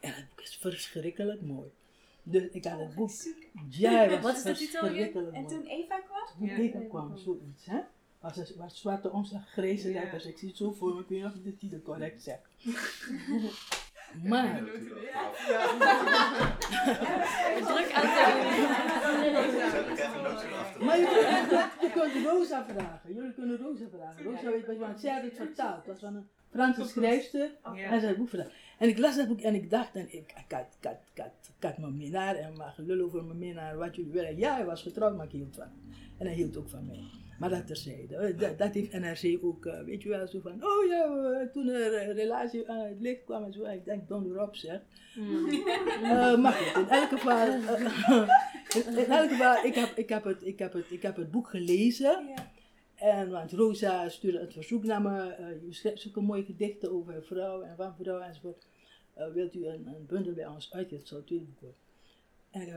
En 0.00 0.14
het 0.14 0.28
boek 0.28 0.40
is 0.40 0.56
verschrikkelijk 0.56 1.40
mooi. 1.40 1.68
Dus 2.22 2.48
ik 2.50 2.64
had 2.64 2.78
het 2.78 2.94
boek, 2.94 3.10
ja, 3.68 3.92
het 3.92 4.10
was 4.10 4.22
Wat 4.22 4.36
is 4.36 4.42
de 4.42 4.66
titel 4.66 5.32
En 5.32 5.46
toen 5.46 5.64
Eva 5.66 6.00
kwam? 6.00 6.26
Toen 6.38 6.48
Eva 6.48 6.78
kwam, 6.88 7.16
zoiets, 7.16 7.66
hè? 7.66 7.80
Was 8.20 8.36
een 8.36 8.46
was 8.56 8.80
zwarte 8.80 9.10
omslag, 9.10 9.48
grijze 9.48 9.92
letters. 9.92 10.24
Ik 10.24 10.38
zie 10.38 10.48
het 10.48 10.56
zo 10.56 10.72
voor 10.72 10.94
me, 10.94 11.00
ik 11.00 11.08
weet 11.08 11.18
niet 11.18 11.26
of 11.26 11.34
ik 11.34 11.44
de 11.44 11.56
titel 11.56 11.80
correct 11.82 12.22
zeg. 12.22 12.38
maar, 14.30 14.62
Druk 17.66 17.92
maar 20.80 20.98
je 20.98 21.46
kunt, 21.48 21.70
je 21.80 21.90
kunt 21.92 22.26
Rosa 22.26 22.64
vragen. 22.64 23.14
Jullie 23.14 23.32
kunnen 23.32 23.58
Rosa 23.58 23.84
vragen. 23.88 24.24
Rosa 24.24 24.50
weet 24.50 24.66
wat 24.66 24.74
je 24.74 24.80
want 24.80 25.00
zij 25.00 25.12
had 25.12 25.22
het 25.22 25.36
vertaald. 25.36 25.76
Het 25.76 25.86
was 25.86 25.98
van 25.98 26.14
een 26.14 26.28
Franse 26.50 26.84
schrijfster. 26.84 27.50
En 27.62 28.00
zij 28.00 28.08
het 28.08 28.16
boek 28.16 28.28
vertaald. 28.28 28.52
En 28.80 28.88
ik 28.88 28.98
las 28.98 29.16
dat 29.16 29.28
boek 29.28 29.40
en 29.40 29.54
ik 29.54 29.70
dacht, 29.70 29.94
en 29.94 30.06
ik, 30.06 30.32
ik, 30.46 30.52
had, 30.52 30.66
ik, 30.80 30.84
had, 30.86 30.98
ik, 31.14 31.22
had, 31.22 31.32
ik 31.58 31.64
had 31.64 31.78
mijn 31.78 31.96
minnaar 31.96 32.34
en 32.34 32.56
maar 32.56 32.72
gelul 32.72 33.04
over 33.04 33.24
mijn 33.24 33.38
minnaar, 33.38 33.76
wat 33.76 33.96
jullie 33.96 34.12
willen. 34.12 34.36
Ja, 34.36 34.54
hij 34.54 34.64
was 34.64 34.82
getrouwd, 34.82 35.16
maar 35.16 35.26
ik 35.26 35.32
hield 35.32 35.54
van. 35.54 35.68
En 36.18 36.26
hij 36.26 36.34
hield 36.34 36.56
ook 36.56 36.68
van 36.68 36.86
mij. 36.86 37.00
Maar 37.38 37.50
dat 37.50 37.66
terzijde. 37.66 38.34
Dat, 38.34 38.58
dat 38.58 38.74
heeft 38.74 38.92
NRC 38.92 39.44
ook, 39.44 39.66
eh, 39.66 39.82
weet 39.82 40.02
je 40.02 40.08
wel, 40.08 40.26
zo 40.26 40.40
van, 40.40 40.64
oh 40.64 40.86
ja, 40.88 41.04
eh, 41.04 41.46
toen 41.52 41.68
er 41.68 42.08
een 42.08 42.14
relatie 42.14 42.68
aan 42.70 42.86
het 42.86 43.00
licht 43.00 43.24
kwam 43.24 43.44
en 43.44 43.52
zo. 43.52 43.62
En 43.62 43.74
ik 43.74 43.84
denk, 43.84 44.08
don 44.08 44.30
erop 44.30 44.56
zeg. 44.56 44.80
Eh, 46.02 46.38
maar 46.38 46.52
goed, 46.52 46.82
in 46.82 46.88
elk 46.88 47.08
geval, 47.08 47.46
in, 47.46 48.96
in 49.04 49.10
elk 49.10 49.30
geval 49.30 49.64
ik, 49.64 49.74
heb, 49.74 49.96
ik, 49.96 50.08
heb 50.08 50.24
het, 50.24 50.46
ik, 50.46 50.58
heb 50.58 50.72
het, 50.72 50.86
ik 50.90 51.02
heb 51.02 51.16
het 51.16 51.30
boek 51.30 51.48
gelezen. 51.48 52.34
En, 52.94 53.30
want 53.30 53.52
Rosa 53.52 54.08
stuurde 54.08 54.38
het 54.40 54.52
verzoek 54.52 54.84
naar 54.84 55.02
me. 55.02 55.20
eh, 55.28 55.62
je 55.66 55.72
schrijft 55.74 56.00
zulke 56.00 56.20
mooie 56.20 56.44
gedichten 56.44 56.92
over 56.92 57.22
vrouw 57.24 57.62
en 57.62 57.76
van 57.76 57.94
vrouw 58.00 58.18
enzovoort. 58.20 58.66
Eh, 59.20 59.32
wilt 59.32 59.54
u 59.54 59.66
een, 59.66 59.86
een 59.86 60.06
bundel 60.06 60.34
bij 60.34 60.46
ons 60.46 60.72
uitgeven? 60.72 60.98
Het 60.98 61.08
zou 61.08 61.20
het 61.20 61.46
boek 61.46 61.60
worden. 61.60 61.78
En 62.50 62.60
ik 62.62 62.70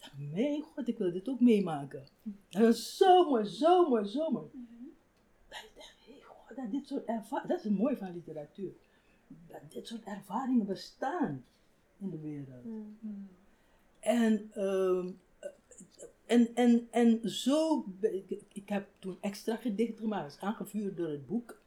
dacht, 0.00 0.12
mijn 0.32 0.62
god, 0.62 0.88
ik 0.88 0.98
wil 0.98 1.12
dit 1.12 1.28
ook 1.28 1.40
meemaken. 1.40 2.06
Dat 2.48 2.62
was 2.62 2.96
zo 2.96 3.30
mooi, 3.30 3.44
zo 3.44 3.88
mooi, 3.88 4.04
zo 4.04 4.30
mooi. 4.30 4.46
Dat 5.48 5.58
ik 5.58 5.70
dacht, 5.74 5.96
hey, 6.06 6.20
god, 6.24 6.56
dat 6.56 6.70
dit 6.70 6.86
soort 6.86 7.04
ervaringen, 7.04 7.48
dat 7.48 7.58
is 7.58 7.64
het 7.64 7.78
mooie 7.78 7.96
van 7.96 8.12
literatuur. 8.12 8.72
Dat 9.48 9.60
dit 9.68 9.86
soort 9.86 10.04
ervaringen 10.04 10.66
bestaan 10.66 11.44
in 11.98 12.10
de 12.10 12.18
wereld. 12.18 12.64
En, 14.00 14.50
ehm, 14.52 15.10
en, 16.26 16.54
en, 16.54 16.88
en 16.90 17.30
zo, 17.30 17.84
ik, 18.00 18.42
ik 18.52 18.68
heb 18.68 18.88
toen 18.98 19.18
extra 19.20 19.56
gedichten 19.56 19.98
gemaakt, 19.98 20.34
is 20.34 20.40
aangevuurd 20.40 20.96
door 20.96 21.08
het 21.08 21.26
boek. 21.26 21.61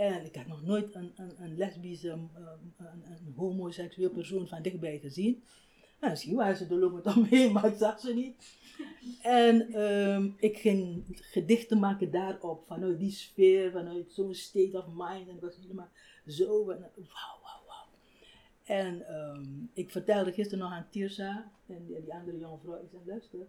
En 0.00 0.24
ik 0.24 0.34
had 0.34 0.46
nog 0.46 0.62
nooit 0.62 0.94
een, 0.94 1.12
een, 1.16 1.42
een 1.42 1.56
lesbische, 1.56 2.10
um, 2.10 2.30
een, 2.76 3.02
een 3.04 3.34
homoseksueel 3.36 4.10
persoon 4.10 4.48
van 4.48 4.62
dichtbij 4.62 4.98
gezien. 4.98 5.42
Nou, 5.98 6.12
misschien 6.12 6.36
waren 6.36 6.56
ze 6.56 6.66
er 6.66 6.78
lopend 6.78 7.06
omheen, 7.16 7.52
maar 7.52 7.64
ik 7.64 7.78
zag 7.78 8.00
ze 8.00 8.14
niet. 8.14 8.34
En 9.22 9.72
ehm, 9.72 10.30
ik 10.36 10.58
ging 10.58 11.04
gedichten 11.08 11.78
maken 11.78 12.10
daarop, 12.10 12.66
vanuit 12.66 12.98
die 12.98 13.10
sfeer, 13.10 13.70
vanuit 13.70 14.12
zo'n 14.12 14.34
state 14.34 14.78
of 14.78 14.86
mind. 14.86 15.28
En 15.28 15.34
het 15.34 15.42
was 15.42 15.56
helemaal 15.56 15.90
zo, 16.26 16.70
en, 16.70 16.80
wauw, 16.96 17.40
wauw, 17.42 17.64
wauw. 17.66 17.86
En 18.62 19.04
ik 19.72 19.90
vertelde 19.90 20.32
gisteren 20.32 20.64
nog 20.64 20.72
aan 20.72 20.88
Tirsa 20.90 21.52
en 21.66 21.86
die, 21.86 22.00
die 22.00 22.14
andere 22.14 22.38
jonge 22.38 22.58
vrouw, 22.58 22.82
ik 22.82 22.88
zei, 22.90 23.02
luister, 23.06 23.46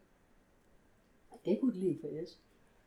kijk 1.41 1.59
hoe 1.59 1.69
het 1.69 1.77
leven 1.77 2.21
is. 2.21 2.37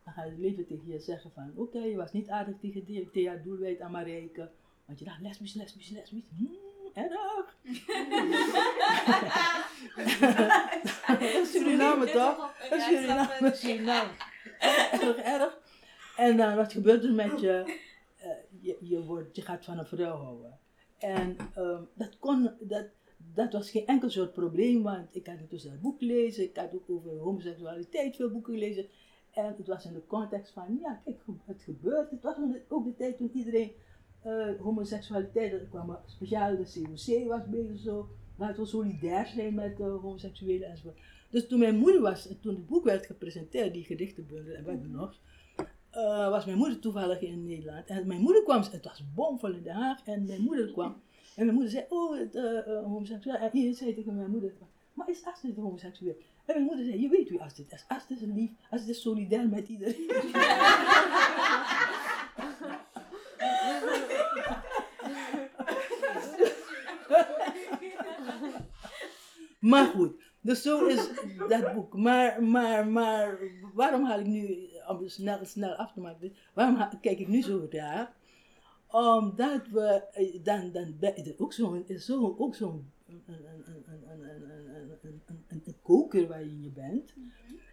Dan 0.04 0.12
gaat 0.12 0.24
het 0.24 0.38
leven 0.38 0.66
tegen 0.66 0.86
je 0.86 0.98
zeggen 0.98 1.30
van, 1.30 1.52
oké, 1.54 1.78
je 1.78 1.96
was 1.96 2.12
niet 2.12 2.28
aardig 2.28 2.54
tegen 2.60 3.10
Thea 3.12 3.34
Doelwijd 3.34 3.78
en 3.78 3.90
Marijke, 3.90 4.50
want 4.84 4.98
je 4.98 5.04
dacht 5.04 5.20
lesbisch, 5.20 5.54
lesbisch, 5.54 5.90
lesbisch, 5.90 6.28
hmm, 6.36 6.58
erg. 6.92 7.56
Dat 11.08 11.20
is 11.20 11.50
Suriname 11.52 12.06
toch? 12.10 12.52
Dat 12.70 12.78
is 12.78 12.84
Suriname, 12.84 13.54
Suriname. 13.54 14.10
Erg, 14.60 15.16
erg. 15.16 15.58
En 16.16 16.36
dan 16.36 16.56
wat 16.56 16.72
gebeurt 16.72 17.04
er 17.04 17.12
met 17.12 17.40
je? 17.40 17.78
Eh, 18.16 18.30
je, 18.60 18.76
je, 18.80 19.04
wordt, 19.04 19.36
je 19.36 19.42
gaat 19.42 19.64
van 19.64 19.78
een 19.78 19.86
vrouw 19.86 20.16
houden. 20.16 20.58
En 20.98 21.36
ehm, 21.54 21.82
dat, 21.94 22.18
kon, 22.18 22.50
dat, 22.60 22.86
dat 23.34 23.52
was 23.52 23.70
geen 23.70 23.86
enkel 23.86 24.10
soort 24.10 24.32
probleem, 24.32 24.82
want 24.82 25.16
ik 25.16 25.26
had 25.26 25.38
intussen 25.38 25.70
dat 25.70 25.80
boek 25.80 25.98
gelezen, 25.98 26.44
ik 26.44 26.56
had 26.56 26.74
ook 26.74 26.90
over 26.90 27.18
homoseksualiteit 27.18 28.16
veel 28.16 28.30
boeken 28.30 28.54
gelezen. 28.54 28.86
En 29.34 29.54
het 29.56 29.66
was 29.66 29.84
in 29.84 29.92
de 29.92 30.06
context 30.06 30.52
van, 30.52 30.78
ja, 30.82 31.00
kijk, 31.04 31.20
het 31.44 31.62
gebeurt. 31.62 32.10
Het 32.10 32.22
was 32.22 32.36
ook 32.68 32.84
de 32.84 32.96
tijd 32.96 33.16
toen 33.16 33.30
iedereen 33.34 33.72
eh, 34.24 34.60
homoseksualiteit, 34.60 35.52
er 35.52 35.66
kwam 35.70 35.98
speciaal 36.06 36.56
de 36.56 36.62
COC 36.62 37.28
was 37.28 37.48
bezig 37.48 37.78
zo, 37.78 38.08
laten 38.36 38.62
we 38.62 38.68
solidair 38.68 39.26
zijn 39.26 39.54
met 39.54 39.80
uh, 39.80 39.86
homoseksuelen 39.86 40.68
enzovoort. 40.68 40.98
Dus 41.30 41.46
toen 41.46 41.58
mijn 41.58 41.76
moeder 41.76 42.00
was, 42.00 42.28
toen 42.40 42.54
het 42.54 42.66
boek 42.66 42.84
werd 42.84 43.06
gepresenteerd, 43.06 43.72
die 43.72 43.84
gedichtenbundel 43.84 44.54
en 44.54 44.64
wat 44.64 44.82
dan 44.82 44.90
nog, 44.90 45.18
eh, 45.90 46.30
was 46.30 46.44
mijn 46.44 46.58
moeder 46.58 46.78
toevallig 46.78 47.20
in 47.20 47.44
Nederland. 47.44 47.86
En 47.86 48.06
mijn 48.06 48.20
moeder 48.20 48.42
kwam, 48.42 48.62
het 48.62 48.84
was 48.84 49.02
bomvol 49.14 49.52
in 49.52 49.62
Den 49.62 49.74
Haag, 49.74 50.04
en 50.04 50.24
mijn 50.26 50.42
moeder 50.42 50.72
kwam. 50.72 50.96
En 51.36 51.44
mijn 51.44 51.54
moeder 51.54 51.72
zei, 51.72 51.84
oh, 51.88 52.18
het 52.18 52.34
homoseksueel. 52.84 53.36
En 53.36 53.50
iedereen 53.52 53.74
zei 53.74 53.94
tegen 53.94 54.16
mijn 54.16 54.30
moeder, 54.30 54.52
maar 54.92 55.10
is 55.10 55.24
Astrid 55.24 55.56
homoseksueel? 55.56 56.16
En 56.44 56.54
mijn 56.54 56.66
moeder 56.66 56.84
zei, 56.84 57.00
je 57.00 57.08
weet 57.08 57.28
wie 57.28 57.42
Astrid 57.42 57.72
is. 57.72 57.84
Astrid 57.88 58.20
is 58.20 58.28
lief, 58.28 58.50
Astrid 58.70 58.96
is 58.96 59.02
solidair 59.02 59.48
met 59.48 59.68
iedereen. 59.68 60.10
Maar 69.58 69.86
goed, 69.86 70.12
dus 70.40 70.62
zo 70.62 70.86
is 70.86 71.08
dat 71.48 71.74
boek. 71.74 71.96
Maar, 71.96 72.42
maar, 72.42 72.86
maar 72.86 73.38
waarom 73.74 74.04
haal 74.04 74.18
ik 74.18 74.26
nu, 74.26 74.68
om 74.88 75.08
snel, 75.08 75.44
snel 75.44 75.74
af 75.74 75.92
te 75.92 76.00
maken, 76.00 76.34
waarom 76.54 77.00
kijk 77.00 77.18
ik 77.18 77.28
nu 77.28 77.42
zo 77.42 77.66
raar? 77.70 78.12
Omdat 78.90 79.68
we, 79.68 80.02
dan, 80.42 80.72
dan 80.72 81.12
je 81.24 81.34
ook 81.38 81.52
zo'n 81.52 81.84
zo, 81.98 82.34
ook 82.38 82.54
zo'n 82.54 82.92
een, 83.08 83.22
een, 83.26 84.50
een 84.50 84.53
koker 85.84 86.26
waarin 86.26 86.62
je 86.62 86.70
bent. 86.70 87.14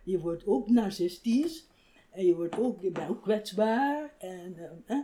Je 0.03 0.19
wordt 0.19 0.45
ook 0.45 0.69
narcistisch. 0.69 1.67
En 2.09 2.25
je 2.25 2.35
wordt 2.35 2.59
ook, 2.59 2.81
je 2.81 2.91
bent 2.91 3.09
ook 3.09 3.21
kwetsbaar. 3.21 4.13
En, 4.17 4.55
eh, 4.85 4.97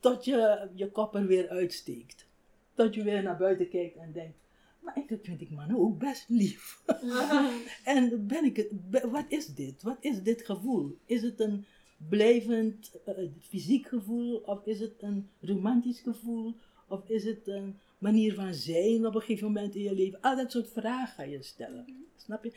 tot 0.00 0.24
je 0.24 0.68
je 0.74 0.90
kop 0.90 1.14
er 1.14 1.26
weer 1.26 1.48
uitsteekt. 1.48 2.26
Tot 2.74 2.94
je 2.94 3.02
weer 3.02 3.22
naar 3.22 3.36
buiten 3.36 3.68
kijkt 3.68 3.96
en 3.96 4.12
denkt, 4.12 4.38
maar 4.80 4.94
eigenlijk 4.94 5.24
vind 5.24 5.40
ik 5.40 5.50
mannen 5.50 5.78
ook 5.78 5.98
best 5.98 6.28
lief. 6.28 6.82
en 7.84 8.26
ben 8.26 8.44
ik 8.44 8.56
het, 8.56 8.72
wat 9.10 9.24
is 9.28 9.46
dit? 9.46 9.82
Wat 9.82 9.96
is 10.00 10.22
dit 10.22 10.42
gevoel? 10.42 10.96
Is 11.06 11.22
het 11.22 11.40
een 11.40 11.64
blijvend 12.08 13.00
uh, 13.08 13.14
fysiek 13.40 13.86
gevoel? 13.86 14.36
Of 14.36 14.66
is 14.66 14.80
het 14.80 14.94
een 14.98 15.28
romantisch 15.40 16.00
gevoel? 16.00 16.54
Of 16.88 17.08
is 17.08 17.24
het 17.24 17.48
een 17.48 17.78
manier 17.98 18.34
van 18.34 18.54
zijn 18.54 19.06
op 19.06 19.14
een 19.14 19.20
gegeven 19.20 19.46
moment 19.46 19.74
in 19.74 19.82
je 19.82 19.94
leven? 19.94 20.20
Al 20.20 20.36
dat 20.36 20.50
soort 20.52 20.68
vragen 20.72 21.14
ga 21.14 21.22
je 21.22 21.42
stellen. 21.42 22.06
Snap 22.16 22.44
je? 22.44 22.52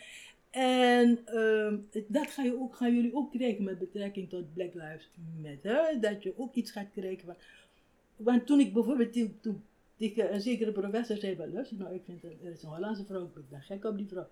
En 0.49 1.21
ehm, 1.25 1.77
dat 2.07 2.27
ga 2.31 2.43
je 2.43 2.59
ook, 2.59 2.75
gaan 2.75 2.95
jullie 2.95 3.15
ook 3.15 3.31
krijgen 3.31 3.63
met 3.63 3.79
betrekking 3.79 4.29
tot 4.29 4.53
Black 4.53 4.73
Lives 4.73 5.09
Matter. 5.41 6.01
Dat 6.01 6.23
je 6.23 6.33
ook 6.37 6.55
iets 6.55 6.71
gaat 6.71 6.91
krijgen 6.93 7.25
van. 7.25 7.35
Want 8.15 8.45
toen 8.45 8.59
ik 8.59 8.73
bijvoorbeeld 8.73 9.13
toen, 9.13 9.37
toen 9.41 9.63
een 9.97 10.41
zekere 10.41 10.71
professor 10.71 11.17
zei: 11.17 11.35
van, 11.35 11.53
luister, 11.53 11.77
nou, 11.77 11.93
ik 11.95 12.01
vind 12.05 12.23
er, 12.23 12.31
is 12.51 12.63
een 12.63 12.69
Hollandse 12.69 13.05
vrouw, 13.05 13.31
ik 13.35 13.49
ben 13.49 13.61
gek 13.61 13.85
op 13.85 13.97
die 13.97 14.07
vrouw. 14.07 14.27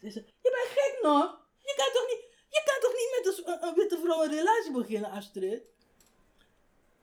Ze 0.00 0.10
zei: 0.10 0.24
Je 0.42 0.50
bent 0.50 0.78
gek, 0.78 0.98
nog? 1.02 1.46
Je 1.62 1.74
kan 1.76 1.90
toch 1.92 2.06
niet, 2.10 2.24
je 2.48 2.62
kan 2.64 2.80
toch 2.80 2.92
niet 2.92 3.10
met 3.16 3.38
een, 3.38 3.52
een- 3.52 3.68
een 3.68 3.74
witte 3.74 3.98
vrouw 4.04 4.24
een 4.24 4.30
relatie 4.30 4.72
beginnen, 4.72 5.10
Astrid? 5.10 5.62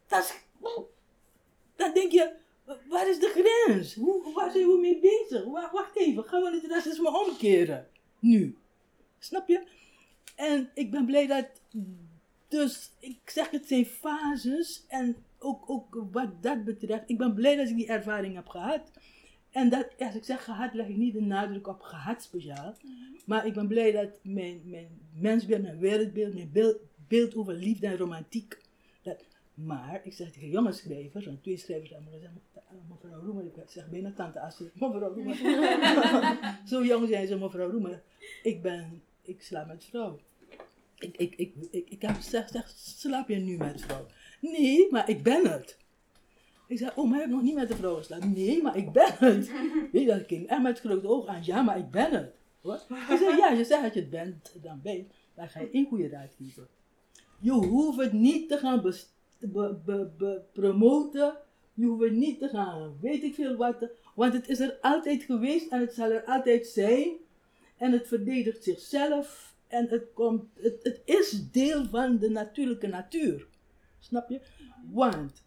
Dat 0.07 0.23
is. 0.23 0.33
Dan 1.75 1.93
denk 1.93 2.11
je: 2.11 2.33
waar 2.65 3.09
is 3.09 3.19
de 3.19 3.31
grens? 3.65 3.95
Hoe, 3.95 4.33
waar 4.33 4.51
zijn 4.51 4.67
we 4.67 4.77
mee 4.79 4.99
bezig? 4.99 5.43
Wa- 5.45 5.69
Wacht 5.73 5.97
even, 5.97 6.23
gaan 6.23 6.41
we 6.41 6.59
het 6.61 6.71
racisme 6.71 7.19
omkeren? 7.27 7.87
Nu. 8.19 8.55
Snap 9.19 9.47
je? 9.47 9.63
En 10.35 10.69
ik 10.73 10.91
ben 10.91 11.05
blij 11.05 11.27
dat. 11.27 11.47
Dus 12.47 12.91
ik 12.99 13.17
zeg 13.25 13.49
het 13.49 13.67
zijn 13.67 13.85
fases. 13.85 14.85
En 14.87 15.15
ook, 15.39 15.69
ook 15.69 16.07
wat 16.11 16.43
dat 16.43 16.63
betreft. 16.63 17.09
Ik 17.09 17.17
ben 17.17 17.33
blij 17.33 17.55
dat 17.55 17.67
ik 17.69 17.75
die 17.75 17.87
ervaring 17.87 18.35
heb 18.35 18.47
gehad. 18.47 18.91
En 19.51 19.69
dat, 19.69 19.87
als 19.99 20.15
ik 20.15 20.23
zeg 20.23 20.43
gehad, 20.43 20.73
leg 20.73 20.87
ik 20.87 20.95
niet 20.97 21.13
de 21.13 21.21
nadruk 21.21 21.67
op 21.67 21.81
gehad 21.81 22.21
speciaal. 22.23 22.75
Maar 23.25 23.45
ik 23.45 23.53
ben 23.53 23.67
blij 23.67 23.91
dat 23.91 24.09
mijn, 24.21 24.61
mijn 24.65 24.87
mensbeeld, 25.19 25.61
mijn 25.61 25.79
wereldbeeld, 25.79 26.33
mijn 26.33 26.49
beeld, 26.53 26.77
beeld 27.07 27.35
over 27.35 27.53
liefde 27.53 27.87
en 27.87 27.97
romantiek. 27.97 28.57
Maar 29.65 30.01
ik 30.03 30.13
zeg 30.13 30.31
tegen 30.31 30.49
jonge 30.49 30.71
schrijvers, 30.71 31.25
want 31.25 31.41
twee 31.43 31.57
schrijvers 31.57 31.93
gezegd, 32.11 32.31
mevrouw 32.89 33.21
Roemer, 33.21 33.45
ik 33.45 33.69
zeg 33.69 33.89
bijna 33.89 34.13
tante 34.15 34.39
Astrid, 34.39 34.79
mevrouw 34.79 35.13
Roemer. 35.13 35.35
Zo 36.71 36.85
jong 36.85 37.07
zijn 37.07 37.27
ze, 37.27 37.37
mevrouw 37.37 37.71
Roemer. 37.71 38.01
Ik 38.43 38.61
ben, 38.61 39.03
ik 39.21 39.41
slaap 39.41 39.67
met 39.67 39.85
vrouw. 39.85 40.19
Ik, 40.95 41.17
ik, 41.17 41.35
ik, 41.35 41.53
ik, 41.71 41.89
ik 41.89 42.01
heb 42.01 42.15
gezegd, 42.15 42.51
zeg, 42.51 42.69
slaap 42.75 43.27
je 43.27 43.35
nu 43.35 43.57
met 43.57 43.81
vrouw? 43.81 44.05
Nee, 44.39 44.87
maar 44.91 45.09
ik 45.09 45.23
ben 45.23 45.51
het. 45.51 45.77
Ik 46.67 46.77
zei, 46.77 46.91
oh, 46.95 47.09
maar 47.09 47.19
heb 47.19 47.27
ik 47.27 47.33
nog 47.33 47.41
niet 47.41 47.55
met 47.55 47.67
de 47.67 47.75
vrouw 47.75 47.95
geslapen? 47.95 48.33
Nee, 48.33 48.61
maar 48.61 48.77
ik 48.77 48.91
ben 48.91 49.13
het. 49.17 49.51
Weet 49.91 50.07
dat 50.07 50.27
ging 50.27 50.47
echt 50.47 50.61
met 50.61 50.79
grote 50.79 51.07
ogen 51.07 51.29
aan. 51.29 51.45
Ja, 51.45 51.61
maar 51.61 51.77
ik 51.77 51.91
ben 51.91 52.11
het. 52.11 52.33
Wat? 52.61 52.85
Ik 52.89 53.17
zei, 53.17 53.37
ja, 53.37 53.49
je 53.49 53.65
zegt 53.65 53.83
dat 53.83 53.93
je 53.93 53.99
het 53.99 54.09
bent, 54.09 54.55
dan 54.61 54.79
ben 54.83 54.95
je. 54.95 55.05
Dan 55.35 55.49
ga 55.49 55.59
je 55.59 55.69
één 55.71 55.85
goede 55.87 56.09
raad 56.09 56.35
geven. 56.37 56.67
Je 57.39 57.51
hoeft 57.51 57.99
het 57.99 58.13
niet 58.13 58.49
te 58.49 58.57
gaan 58.57 58.81
bes- 58.81 59.13
be- 59.41 59.77
be- 59.85 60.09
be- 60.17 60.41
promoten. 60.51 61.37
Je 61.73 61.85
hoeft 61.85 62.03
het 62.03 62.13
niet 62.13 62.39
te 62.39 62.47
gaan, 62.47 62.97
weet 63.01 63.23
ik 63.23 63.33
veel 63.33 63.55
wat. 63.55 63.89
Want 64.15 64.33
het 64.33 64.49
is 64.49 64.59
er 64.59 64.77
altijd 64.81 65.23
geweest 65.23 65.71
en 65.71 65.79
het 65.79 65.93
zal 65.93 66.11
er 66.11 66.23
altijd 66.25 66.67
zijn. 66.67 67.09
En 67.77 67.91
het 67.91 68.07
verdedigt 68.07 68.63
zichzelf. 68.63 69.55
En 69.67 69.87
het, 69.89 70.03
komt, 70.13 70.43
het, 70.53 70.79
het 70.83 71.01
is 71.05 71.51
deel 71.51 71.85
van 71.85 72.17
de 72.17 72.29
natuurlijke 72.29 72.87
natuur. 72.87 73.47
Snap 73.99 74.29
je? 74.29 74.41
Want 74.91 75.43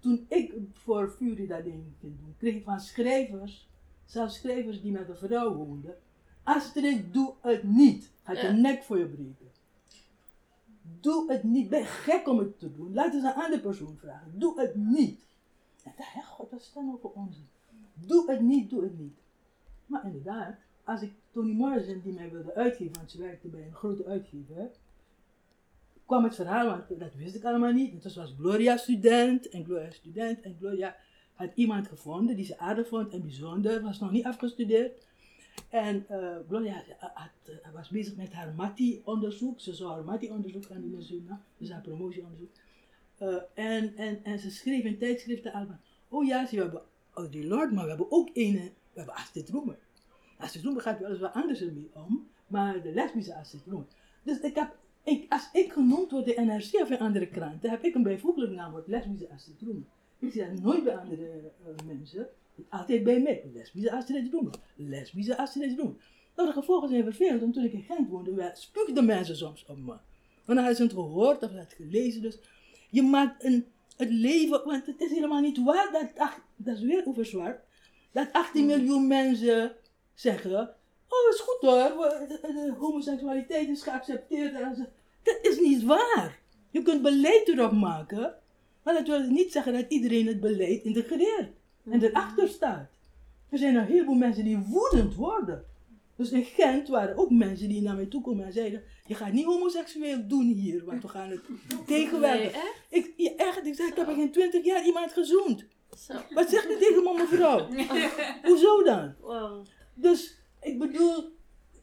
toen 0.00 0.26
ik 0.28 0.52
voor 0.72 1.10
Fury 1.16 1.46
dat 1.46 1.64
ding 1.64 1.82
ging 2.00 2.16
doen, 2.20 2.34
kreeg 2.38 2.54
ik 2.54 2.64
van 2.64 2.80
schrijvers, 2.80 3.68
zelfs 4.04 4.36
schrijvers 4.36 4.82
die 4.82 4.92
met 4.92 5.08
een 5.08 5.16
vrouw 5.16 5.54
woonden, 5.54 5.96
Astrid, 6.42 7.12
doe 7.12 7.34
het 7.40 7.62
niet. 7.62 8.10
Gaat 8.22 8.40
je 8.40 8.46
Ja. 8.46 8.52
nek 8.52 8.82
voor 8.82 8.98
je 8.98 9.06
breken. 9.06 9.49
Doe 11.00 11.32
het 11.32 11.42
niet. 11.42 11.68
Ben 11.68 11.84
gek 11.84 12.28
om 12.28 12.38
het 12.38 12.58
te 12.58 12.74
doen? 12.76 12.94
Laat 12.94 13.14
eens 13.14 13.24
een 13.24 13.34
andere 13.34 13.60
persoon 13.60 13.96
vragen. 14.00 14.38
Doe 14.38 14.60
het 14.60 14.74
niet. 14.74 15.20
En 15.84 15.92
dacht, 15.96 16.12
hè, 16.12 16.22
god, 16.22 16.50
wat 16.50 16.60
is 16.60 16.72
dat 16.74 16.84
nou 16.84 16.98
voor 17.00 17.12
onzin? 17.12 17.48
Doe 17.94 18.30
het 18.30 18.40
niet, 18.40 18.70
doe 18.70 18.82
het 18.82 18.98
niet. 18.98 19.18
Maar 19.86 20.04
inderdaad, 20.04 20.56
als 20.84 21.02
ik 21.02 21.12
Toni 21.32 21.54
Morrison, 21.54 22.00
die 22.04 22.12
mij 22.12 22.30
wilde 22.30 22.54
uitgeven, 22.54 22.96
want 22.96 23.10
ze 23.10 23.18
werkte 23.18 23.48
bij 23.48 23.66
een 23.66 23.74
grote 23.74 24.04
uitgever, 24.04 24.70
kwam 26.06 26.24
het 26.24 26.34
verhaal, 26.34 26.66
want 26.66 27.00
dat 27.00 27.14
wist 27.14 27.34
ik 27.34 27.44
allemaal 27.44 27.72
niet. 27.72 28.02
Dus 28.02 28.16
was 28.16 28.34
Gloria 28.38 28.76
student, 28.76 29.48
en 29.48 29.64
Gloria 29.64 29.90
student, 29.90 30.40
en 30.40 30.56
Gloria 30.58 30.96
had 31.34 31.50
iemand 31.54 31.88
gevonden 31.88 32.36
die 32.36 32.44
ze 32.44 32.58
aardig 32.58 32.88
vond 32.88 33.12
en 33.12 33.22
bijzonder, 33.22 33.82
was 33.82 33.98
nog 33.98 34.10
niet 34.10 34.24
afgestudeerd. 34.24 35.06
En 35.68 36.08
eh, 36.08 36.36
Gloria 36.48 36.82
had, 36.98 37.30
eh, 37.44 37.72
was 37.72 37.88
bezig 37.88 38.16
met 38.16 38.32
haar 38.32 38.54
Matti-onderzoek. 38.54 39.60
Ze 39.60 39.74
zou 39.74 39.90
haar 39.90 40.04
Matti-onderzoek 40.04 40.64
gaan 40.64 40.80
doen 40.80 41.06
in 41.08 41.28
dus 41.58 41.70
haar 41.70 41.80
promotieonderzoek. 41.80 42.50
Eh, 43.18 43.36
en, 43.54 43.96
en, 43.96 44.24
en 44.24 44.38
ze 44.38 44.50
schreef 44.50 44.84
in 44.84 44.98
tijdschriften 44.98 45.52
al 45.52 45.66
van, 45.66 45.78
oh 46.08 46.26
ja, 46.26 46.46
we 46.50 46.56
hebben 46.56 46.82
Audre 47.12 47.46
Lorde, 47.46 47.74
maar 47.74 47.82
we 47.82 47.88
hebben 47.88 48.10
ook 48.10 48.30
een, 48.32 48.54
we 48.92 48.96
hebben 48.98 49.14
Astrid 49.14 49.48
Roemer. 49.48 49.78
Astrid 50.38 50.64
Roemer 50.64 50.82
gaat 50.82 50.98
wel 50.98 51.10
eens 51.10 51.20
wat 51.20 51.32
anders 51.32 51.60
ermee 51.60 51.90
om, 51.92 52.28
maar 52.46 52.82
de 52.82 52.92
lesbische 52.92 53.34
Astrid 53.34 53.66
Roemer. 53.66 53.86
Dus 54.22 54.40
ik 54.40 54.54
heb, 54.54 54.76
ik, 55.02 55.32
als 55.32 55.48
ik 55.52 55.72
genoemd 55.72 56.10
word 56.10 56.26
in 56.26 56.46
NRC 56.46 56.72
of 56.72 56.90
in 56.90 56.98
andere 56.98 57.26
kranten, 57.26 57.70
heb 57.70 57.84
ik 57.84 57.94
een 57.94 58.02
bijvoeglijk 58.02 58.52
naamwoord, 58.52 58.86
lesbische 58.86 59.30
Astrid 59.30 59.60
Roemer. 59.60 59.86
Ik 60.18 60.32
zie 60.32 60.46
dat 60.46 60.60
nooit 60.60 60.84
bij 60.84 60.96
andere 60.96 61.52
eh, 61.64 61.86
mensen, 61.86 62.28
altijd 62.68 63.02
bij 63.02 63.20
mij, 63.20 63.50
lesbische 63.54 63.92
Astrid 63.92 64.32
Roemer, 64.32 64.54
lesbische 64.76 65.36
Astrid 65.36 65.78
Roemer. 65.78 65.96
Nou, 66.36 66.48
de 66.48 66.54
gevolgen 66.54 66.88
zijn 66.88 67.04
vervelend, 67.04 67.40
want 67.40 67.54
toen 67.54 67.64
ik 67.64 67.72
in 67.72 67.82
Gent 67.82 68.08
woonde, 68.08 68.50
spuugden 68.54 69.04
mensen 69.04 69.36
soms 69.36 69.64
op 69.68 69.76
me. 69.76 69.84
Want 69.84 70.00
dan 70.44 70.56
hadden 70.56 70.76
ze 70.76 70.82
het 70.82 70.92
gehoord 70.92 71.42
of 71.42 71.52
het 71.52 71.72
gelezen, 71.72 72.22
dus 72.22 72.38
je 72.90 73.02
maakt 73.02 73.44
een, 73.44 73.66
het 73.96 74.10
leven, 74.10 74.64
want 74.64 74.86
het 74.86 75.00
is 75.00 75.10
helemaal 75.10 75.40
niet 75.40 75.62
waar 75.62 75.88
dat, 75.92 76.08
ach, 76.16 76.40
dat 76.56 76.76
is 76.76 76.82
weer 76.82 77.06
over 77.06 77.26
zwart, 77.26 77.60
dat 78.12 78.32
18 78.32 78.66
miljoen 78.66 79.06
mensen 79.06 79.72
zeggen, 80.14 80.74
oh 81.08 81.32
is 81.32 81.40
goed 81.40 81.60
hoor, 81.60 82.74
homoseksualiteit 82.78 83.68
is 83.68 83.82
geaccepteerd. 83.82 84.52
Dat 85.22 85.38
is 85.42 85.58
niet 85.58 85.84
waar. 85.84 86.38
Je 86.70 86.82
kunt 86.82 87.02
beleid 87.02 87.48
erop 87.48 87.72
maken, 87.72 88.34
maar 88.82 88.94
dat 88.94 89.06
wil 89.06 89.20
niet 89.20 89.52
zeggen 89.52 89.72
dat 89.72 89.84
iedereen 89.88 90.26
het 90.26 90.40
beleid 90.40 90.82
integreert 90.82 91.59
en 91.84 92.02
erachter 92.02 92.48
staat. 92.48 92.90
Er 93.48 93.58
zijn 93.58 93.74
een 93.74 93.84
heleboel 93.86 94.14
mensen 94.14 94.44
die 94.44 94.58
woedend 94.58 95.14
worden. 95.14 95.64
Dus 96.16 96.30
in 96.30 96.44
Gent 96.44 96.88
waren 96.88 97.16
ook 97.16 97.30
mensen 97.30 97.68
die 97.68 97.82
naar 97.82 97.94
mij 97.96 98.06
toe 98.06 98.22
komen 98.22 98.44
en 98.46 98.52
zeiden: 98.52 98.82
Je 99.06 99.14
gaat 99.14 99.32
niet 99.32 99.44
homoseksueel 99.44 100.28
doen 100.28 100.46
hier, 100.46 100.84
want 100.84 101.02
we 101.02 101.08
gaan 101.08 101.30
het 101.30 101.40
tegenwerken. 101.86 102.40
Nee, 102.40 102.50
echt? 102.50 102.84
Ik, 102.88 103.12
ja, 103.16 103.30
echt, 103.36 103.66
ik 103.66 103.74
zei: 103.74 103.88
Ik 103.88 103.96
heb 103.96 104.08
in 104.08 104.14
geen 104.14 104.32
twintig 104.32 104.64
jaar 104.64 104.84
iemand 104.84 105.12
gezoend. 105.12 105.64
Zo. 105.98 106.14
Wat 106.30 106.50
zegt 106.50 106.70
u 106.70 106.78
tegen 106.78 107.02
mijn 107.04 107.16
mevrouw? 107.16 107.68
Hoezo 108.50 108.82
dan? 108.82 109.14
Wow. 109.20 109.66
Dus 109.94 110.38
ik 110.60 110.78
bedoel, 110.78 111.32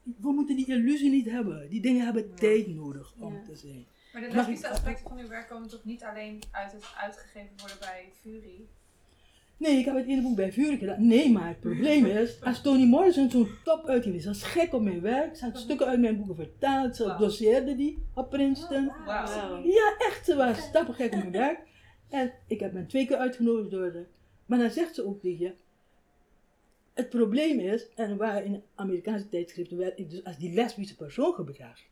we 0.03 0.31
moeten 0.31 0.55
die 0.55 0.67
illusie 0.67 1.09
niet 1.09 1.29
hebben. 1.29 1.69
Die 1.69 1.81
dingen 1.81 2.05
hebben 2.05 2.35
tijd 2.35 2.67
nodig 2.67 3.13
om 3.19 3.33
Ja. 3.33 3.41
te 3.41 3.55
zijn. 3.55 3.85
Maar 4.13 4.21
de 4.21 4.35
lesbische 4.35 4.69
aspecten 4.69 5.09
van 5.09 5.17
uw 5.19 5.27
werk 5.27 5.49
komen 5.49 5.69
toch 5.69 5.83
niet 5.83 6.03
alleen 6.03 6.41
uit 6.51 6.71
het 6.71 6.83
uitgegeven 6.97 7.51
worden 7.57 7.77
bij 7.79 8.09
Fury? 8.21 8.67
Nee, 9.57 9.79
ik 9.79 9.85
heb 9.85 9.95
het 9.95 10.07
ene 10.07 10.21
boek 10.21 10.35
bij 10.35 10.51
Vuur 10.51 10.77
gedaan. 10.77 11.07
Nee, 11.07 11.31
maar 11.31 11.47
het 11.47 11.59
probleem 11.59 12.05
is, 12.05 12.43
als 12.43 12.61
Toni 12.61 12.85
Morrison 12.85 13.29
zo'n 13.29 13.49
top 13.63 13.85
uitgeeft, 13.85 14.21
ze 14.21 14.27
was 14.27 14.43
gek 14.43 14.73
op 14.73 14.81
mijn 14.81 15.01
werk. 15.01 15.35
Ze 15.35 15.45
had 15.45 15.57
stukken 15.57 15.87
uit 15.87 15.99
mijn 15.99 16.17
boeken 16.17 16.35
vertaald, 16.35 16.95
ze 16.95 17.15
doseerde 17.19 17.75
die 17.75 17.97
op 18.13 18.29
Princeton. 18.29 18.91
Wauw. 19.05 19.63
Ja, 19.63 19.95
echt, 19.97 20.25
ze 20.25 20.35
was 20.35 20.61
stapelgek 20.61 21.13
op 21.13 21.19
mijn 21.19 21.31
werk. 21.31 21.59
En 22.09 22.31
ik 22.47 22.59
heb 22.59 22.73
hem 22.73 22.87
twee 22.87 23.07
keer 23.07 23.17
uitgenodigd 23.17 23.71
door 23.71 23.91
de... 23.91 24.05
Maar 24.45 24.59
dan 24.59 24.71
zegt 24.71 24.95
ze 24.95 25.05
ook 25.05 25.21
tegen 25.21 25.39
je, 25.39 25.53
het 26.93 27.09
probleem 27.09 27.59
is, 27.59 27.87
en 27.95 28.17
waar 28.17 28.43
in 28.43 28.63
Amerikaanse 28.75 29.29
tijdschriften 29.29 29.77
werd 29.77 29.99
ik 29.99 30.09
dus 30.09 30.23
als 30.23 30.37
die 30.37 30.53
lesbische 30.53 30.95
persoon 30.95 31.33
gebracht. 31.33 31.89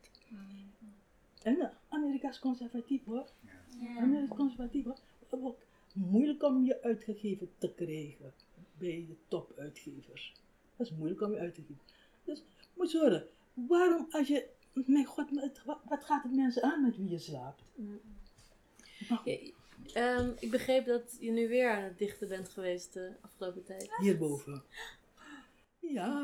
En 1.43 1.55
uh, 1.57 1.65
Amerika 1.89 2.29
is 2.29 2.39
conservatief 2.39 3.05
hoor. 3.05 3.25
Amerika 3.97 4.23
is 4.23 4.37
conservatief 4.37 4.83
hoor. 4.83 5.55
Moeilijk 5.95 6.43
om 6.43 6.65
je 6.65 6.81
uitgegeven 6.81 7.49
te 7.57 7.73
krijgen 7.73 8.33
bij 8.77 9.05
de 9.07 9.15
topuitgevers. 9.27 10.33
Dat 10.75 10.87
is 10.87 10.93
moeilijk 10.93 11.21
om 11.21 11.31
je 11.31 11.39
uit 11.39 11.55
te 11.55 11.61
geven. 11.61 11.81
Dus 12.23 12.43
moet 12.73 12.91
je 12.91 12.99
horen, 12.99 13.27
waarom 13.53 14.07
als 14.09 14.27
je, 14.27 14.47
mijn 14.73 15.05
god, 15.05 15.29
wat, 15.65 16.03
gaat 16.03 16.23
het 16.23 16.35
mensen 16.35 16.63
aan 16.63 16.81
met 16.81 16.97
wie 16.97 17.09
je 17.09 17.19
slaapt? 17.19 17.63
Ja, 19.07 19.21
ehm, 19.93 20.31
ik 20.39 20.51
begreep 20.51 20.85
dat 20.85 21.17
je 21.19 21.31
nu 21.31 21.47
weer 21.47 21.71
aan 21.71 21.83
het 21.83 21.97
dichten 21.97 22.27
bent 22.27 22.49
geweest 22.49 22.93
de 22.93 23.11
afgelopen 23.21 23.63
tijd. 23.63 23.95
Hierboven. 23.97 24.63
Ja, 25.79 26.23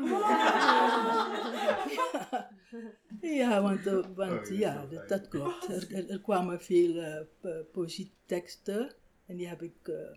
ja 3.20 3.62
want, 3.62 3.86
eh, 3.86 4.06
want 4.14 4.50
Oh, 4.50 4.58
ja, 4.58 4.86
dat, 4.86 5.08
dat 5.08 5.28
klopt. 5.28 5.90
Er, 5.92 6.20
kwamen 6.20 6.60
veel 6.60 6.96
eh, 6.96 7.20
po- 7.40 7.64
poëzieteksten 7.72 8.94
en 9.26 9.36
die 9.36 9.48
heb 9.48 9.62
ik, 9.62 9.88
eh, 9.88 10.16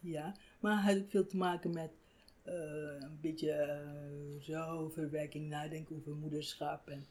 ja, 0.00 0.34
maar 0.60 0.82
had 0.82 0.96
ik 0.96 1.10
veel 1.10 1.26
te 1.26 1.36
maken 1.36 1.72
met 1.72 1.90
eh, 2.42 2.54
een 3.00 3.18
beetje 3.20 3.50
eh, 3.52 4.40
zo 4.40 4.88
verwerking, 4.88 5.48
nadenken 5.48 5.96
over 5.96 6.14
moederschap 6.14 6.88
en, 6.88 7.06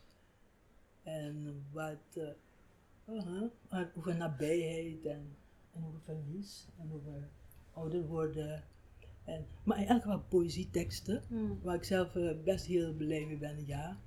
en 1.04 1.66
wat, 1.72 1.98
eh, 2.14 3.16
uh-huh, 3.16 3.50
over 3.98 4.16
nabijheid 4.16 5.06
en, 5.06 5.36
en 5.74 5.84
over 5.86 6.00
verlies 6.04 6.68
en 6.78 6.92
over 6.94 7.30
ouder 7.74 8.06
worden. 8.08 8.64
En, 9.26 9.46
maar 9.64 9.80
in 9.82 9.88
elk 9.88 10.02
geval 10.02 10.24
poëzieteksten, 10.30 11.24
Hmm. 11.28 11.60
waar 11.62 11.76
ik 11.76 11.84
zelf 11.84 12.14
best 12.44 12.66
heel 12.66 12.94
blij 12.94 13.26
mee 13.26 13.38
ben, 13.38 13.66
ja. 13.66 13.98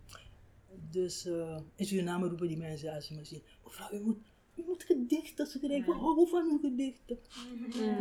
Dus 0.90 1.27
eh, 1.27 1.61
in 1.74 1.86
Suriname 1.86 2.28
roepen 2.28 2.49
die 2.49 2.57
mensen 2.57 2.94
als 2.94 3.07
ze 3.07 3.15
me 3.15 3.24
zien, 3.24 3.43
mevrouw, 3.65 3.93
u 3.93 4.01
moet, 4.01 4.19
moet 4.54 4.82
gedichten 4.84 5.46
schrijven, 5.46 5.92
we 5.94 5.98
houden 6.00 6.28
van 6.28 6.58
gedichten. 6.60 7.18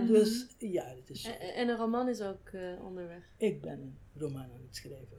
Dus 0.07 0.47
ja, 0.59 0.85
het 0.85 1.09
is. 1.09 1.25
En, 1.25 1.39
en 1.39 1.69
een 1.69 1.77
roman 1.77 2.07
is 2.09 2.21
ook 2.21 2.49
eh, 2.49 2.83
onderweg. 2.85 3.23
Ik 3.37 3.61
ben 3.61 3.79
een 3.81 3.97
roman 4.13 4.41
aan 4.43 4.61
het 4.65 4.75
schrijven. 4.75 5.17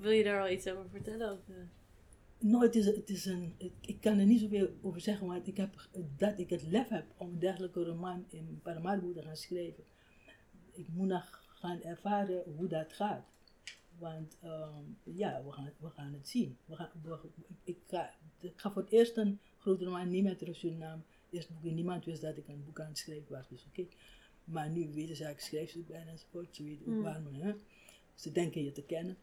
Wil 0.00 0.10
je 0.10 0.24
daar 0.24 0.40
al 0.42 0.50
iets 0.50 0.68
over 0.68 0.88
vertellen? 0.90 1.32
Of, 1.32 1.48
eh? 1.48 1.54
Nou, 2.38 2.64
het 2.64 2.74
is, 2.74 2.86
het 2.86 3.08
is 3.10 3.24
een, 3.24 3.54
ik, 3.58 3.72
ik 3.80 4.00
kan 4.00 4.18
er 4.18 4.26
niet 4.26 4.40
zoveel 4.40 4.68
over 4.82 5.00
zeggen, 5.00 5.26
want 5.26 5.46
ik 5.46 5.56
heb, 5.56 5.88
dat 6.16 6.38
ik 6.38 6.50
het 6.50 6.62
lef 6.62 6.88
heb 6.88 7.06
om 7.16 7.28
een 7.28 7.38
dergelijke 7.38 7.84
roman 7.84 8.24
in 8.28 8.60
Paramaribo 8.62 9.12
te 9.12 9.22
gaan 9.22 9.36
schrijven. 9.36 9.84
Ik 10.72 10.88
moet 10.88 11.06
nog 11.08 11.42
gaan 11.54 11.82
ervaren 11.82 12.42
hoe 12.56 12.66
dat 12.68 12.92
gaat. 12.92 13.24
Want 13.98 14.36
ehm, 14.42 14.82
ja, 15.02 15.42
we 15.44 15.52
gaan, 15.52 15.72
we 15.80 15.88
gaan 15.90 16.12
het 16.12 16.28
zien. 16.28 16.56
We 16.64 16.76
gaan, 16.76 16.90
we- 17.02 17.18
ik, 17.64 17.78
ga, 17.86 18.10
ik 18.40 18.52
ga 18.56 18.70
voor 18.70 18.82
het 18.82 18.90
eerst 18.92 19.16
een 19.16 19.40
grote 19.64 19.84
roman 19.84 20.08
niet 20.10 20.24
met 20.24 20.38
de 20.38 20.54
Suriname. 20.54 21.02
Eerst 21.30 21.48
boek 21.60 21.72
niemand 21.72 22.04
wist 22.04 22.22
dat 22.22 22.36
ik 22.36 22.48
een 22.48 22.64
boek 22.64 22.80
aan 22.80 22.86
het 22.88 22.98
schrijven 22.98 23.32
was, 23.36 23.48
dus 23.48 23.64
oké. 23.68 23.86
Maar 24.44 24.70
nu 24.70 24.92
weten 24.92 25.16
ze 25.16 25.22
dat 25.22 25.32
ik 25.32 25.40
schrijfster 25.40 25.84
ben 25.84 26.08
enzovoort. 26.08 26.56
Ze 26.56 26.62
weten 26.64 26.86
ook 26.86 26.92
Mm. 26.94 27.02
waarom, 27.02 27.34
hè. 27.34 27.52
Ze 28.14 28.32
denken 28.32 28.64
je 28.64 28.72
te 28.72 28.82
kennen. 28.82 29.16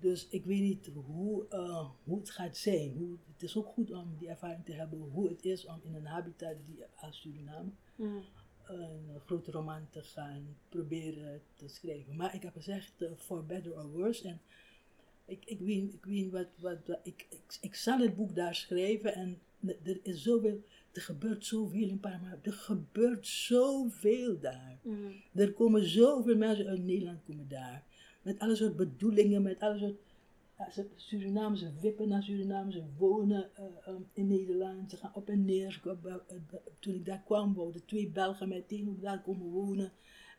Dus 0.00 0.28
ik 0.28 0.44
weet 0.44 0.60
niet 0.60 0.90
hoe, 1.06 1.46
eh, 1.48 1.90
hoe 2.04 2.18
het 2.18 2.30
gaat 2.30 2.56
zijn. 2.56 2.92
Hoe, 2.96 3.16
het 3.32 3.42
is 3.42 3.56
ook 3.56 3.66
goed 3.66 3.92
om 3.92 4.16
die 4.18 4.28
ervaring 4.28 4.64
te 4.64 4.72
hebben 4.72 4.98
hoe 4.98 5.28
het 5.28 5.44
is 5.44 5.66
om 5.66 5.80
in 5.84 5.94
een 5.94 6.06
habitat 6.06 6.54
die 6.66 6.84
als 7.00 7.20
Suriname 7.20 7.70
Mm. 7.96 8.22
een 8.64 9.20
grote 9.26 9.50
roman 9.50 9.86
te 9.90 10.02
gaan 10.02 10.56
proberen 10.68 11.40
te 11.54 11.68
schrijven. 11.68 12.16
Maar 12.16 12.34
ik 12.34 12.42
heb 12.42 12.52
gezegd, 12.52 13.02
eh, 13.02 13.08
for 13.16 13.44
better 13.44 13.74
or 13.74 13.90
worse. 13.90 14.28
En 14.28 14.40
ik, 15.24 15.44
ik 15.44 15.58
weet, 15.60 15.94
ik 15.94 16.04
weet 16.04 16.30
wat, 16.30 16.46
wat, 16.58 16.86
wat- 16.86 17.00
ik, 17.02 17.26
ik, 17.30 17.58
ik 17.60 17.74
zal 17.74 17.98
het 17.98 18.16
boek 18.16 18.34
daar 18.34 18.54
schrijven 18.54 19.14
en 19.14 19.38
er 19.84 19.98
is 20.02 20.22
zoveel, 20.22 20.62
er 20.92 21.00
gebeurt 21.00 21.44
zoveel 21.44 21.88
in 21.88 22.00
Paramaribo. 22.00 22.50
Er 22.50 22.52
gebeurt 22.56 23.26
zoveel 23.26 24.40
daar. 24.40 24.78
Mm. 24.82 25.12
Er 25.34 25.52
komen 25.52 25.86
zoveel 25.88 26.36
mensen 26.36 26.66
uit 26.66 26.84
Nederland 26.84 27.22
komen 27.26 27.48
daar. 27.48 27.84
Met 28.22 28.38
alle 28.38 28.56
soort 28.56 28.76
bedoelingen, 28.76 29.42
met 29.42 29.60
alle 29.60 29.78
soort... 29.78 29.96
ja, 30.58 31.72
wippen 31.80 32.08
naar 32.08 32.22
Suriname, 32.22 32.72
ze 32.72 32.82
wonen 32.98 33.50
eh, 33.56 33.64
ehm, 33.84 34.02
in 34.12 34.26
Nederland, 34.26 34.90
ze 34.90 34.96
gaan 34.96 35.14
op 35.14 35.28
en 35.28 35.44
neer. 35.44 35.80
Eh, 35.84 36.14
toen 36.78 36.94
ik 36.94 37.04
daar 37.04 37.22
kwam, 37.24 37.54
wouden 37.54 37.84
twee 37.86 38.08
Belgen 38.08 38.48
meteen 38.48 38.88
ook 38.88 39.00
daar 39.00 39.22
komen 39.22 39.50
wonen. 39.50 39.92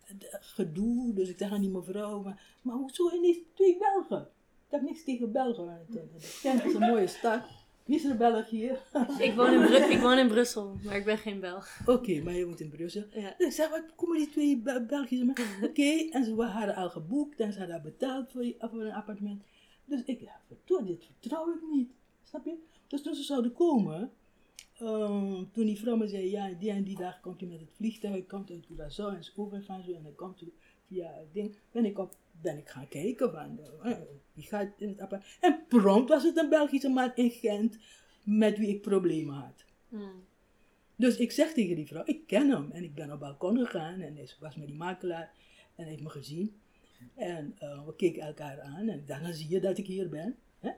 Eh, 0.06 0.16
gedoe, 0.40 1.14
dus 1.14 1.30
ik 1.30 1.38
zeg 1.38 1.52
aan 1.52 1.62
die 1.62 1.70
mevrouw, 1.70 2.22
maar, 2.24 2.58
maar 2.62 2.76
hoezo 2.76 3.10
ineens 3.16 3.38
twee 3.54 3.78
Belgen? 3.78 4.22
Ik 4.66 4.76
heb 4.76 4.82
niks 4.82 5.04
tegen 5.04 5.32
Belgen. 5.32 5.86
het- 5.90 6.66
is 6.66 6.74
een 6.74 6.80
mooie 6.80 7.08
stad. 7.08 7.44
Wie 7.90 7.98
is 7.98 8.06
er 8.06 8.18
Belg 8.18 8.50
hier? 8.50 8.82
Ik, 9.28 9.34
woon 9.36 9.54
in 9.54 9.60
Bru- 9.66 9.90
ik 9.96 10.00
woon 10.00 10.18
in 10.18 10.28
Brussel, 10.28 10.76
maar 10.84 10.96
ik 10.96 11.06
ben 11.06 11.18
geen 11.18 11.40
Belg. 11.40 11.80
Oké, 11.86 12.22
maar 12.22 12.34
je 12.34 12.46
woont 12.46 12.60
in 12.60 12.70
Brussel. 12.70 13.04
Ja. 13.14 13.34
Dus 13.38 13.48
ik 13.48 13.54
zeg, 13.54 13.70
wat 13.70 13.84
komen 13.96 14.18
die 14.18 14.30
twee 14.30 14.58
Bel- 14.58 14.86
Belgische 14.86 15.26
mensen? 15.26 15.46
Oké, 15.70 16.08
en 16.12 16.24
ze 16.26 16.34
hadden 16.42 16.76
al 16.76 16.90
geboekt 16.90 17.40
en 17.40 17.54
ze 17.54 17.60
hadden 17.60 17.82
betaald 17.82 18.32
voor, 18.32 18.42
die, 18.42 18.56
voor 18.60 18.82
een 18.82 18.92
appartement. 18.94 19.44
Dus 19.86 20.04
ik, 20.06 20.30
verdorie, 20.48 20.86
dit 20.88 21.06
vertrouw 21.06 21.54
ik 21.54 21.62
niet. 21.72 21.92
Snap 22.24 22.46
je? 22.46 22.56
Dus 22.88 23.02
toen 23.02 23.16
ze 23.16 23.24
zouden 23.24 23.54
komen, 23.54 24.12
ehm, 24.80 25.44
toen 25.52 25.66
die 25.66 25.80
vrouw 25.80 25.96
me 25.96 26.08
zei, 26.08 26.30
ja, 26.30 26.50
die 26.60 26.72
en 26.72 26.84
die 26.84 26.98
dag 26.98 27.20
komt 27.20 27.40
hij 27.40 27.50
met 27.50 27.60
het 27.60 27.72
vliegtuig, 27.76 28.14
hij 28.14 28.24
komt 28.24 28.50
uit 28.50 28.66
Curaçao 28.66 29.06
en 29.14 29.18
is 29.18 29.34
overgaan 29.36 29.84
zo 29.84 29.92
en 29.94 30.04
hij 30.04 30.14
komt 30.16 30.44
via 30.88 31.12
het 31.14 31.34
ding, 31.34 31.56
ben 31.72 31.86
ik, 31.86 31.98
op, 32.00 32.16
ben 32.42 32.58
ik 32.58 32.70
gaan 32.70 32.88
kijken 32.88 33.32
van, 33.32 33.60
eh, 33.84 33.98
wie 34.34 34.44
gaat 34.44 34.70
in 34.78 34.88
het 34.88 35.00
appartement. 35.00 35.38
En 35.40 35.66
prompt 35.68 36.10
was 36.10 36.24
het 36.24 36.38
een 36.38 36.50
Belgische 36.50 36.90
man 36.90 37.12
in 37.16 37.30
Gent 37.30 37.78
met 38.24 38.58
wie 38.58 38.68
ik 38.68 38.82
problemen 38.82 39.36
had. 39.36 39.66
Mm. 39.88 40.28
Dus 40.96 41.18
ik 41.18 41.32
zeg 41.32 41.54
tegen 41.54 41.76
die 41.76 41.88
vrouw, 41.88 42.04
ik 42.06 42.28
ken 42.28 42.50
hem. 42.50 42.72
En 42.72 42.84
ik 42.84 42.96
ben 42.96 43.06
op 43.06 43.12
het 43.12 43.20
balkon 43.20 43.58
gegaan 43.58 44.02
en 44.02 44.16
hij 44.16 44.30
was 44.40 44.56
met 44.56 44.68
die 44.68 44.76
makelaar 44.76 45.32
en 45.76 45.84
hij 45.84 45.90
heeft 45.90 46.04
me 46.04 46.10
gezien. 46.10 46.56
En 47.16 47.56
eh, 47.58 47.86
we 47.86 47.96
keken 47.96 48.22
elkaar 48.22 48.62
aan 48.62 48.88
en 48.88 49.04
dan 49.06 49.34
zie 49.34 49.50
je 49.50 49.60
dat 49.60 49.78
ik 49.78 49.88
hier 49.88 50.10
ben. 50.10 50.36
Hè? 50.60 50.72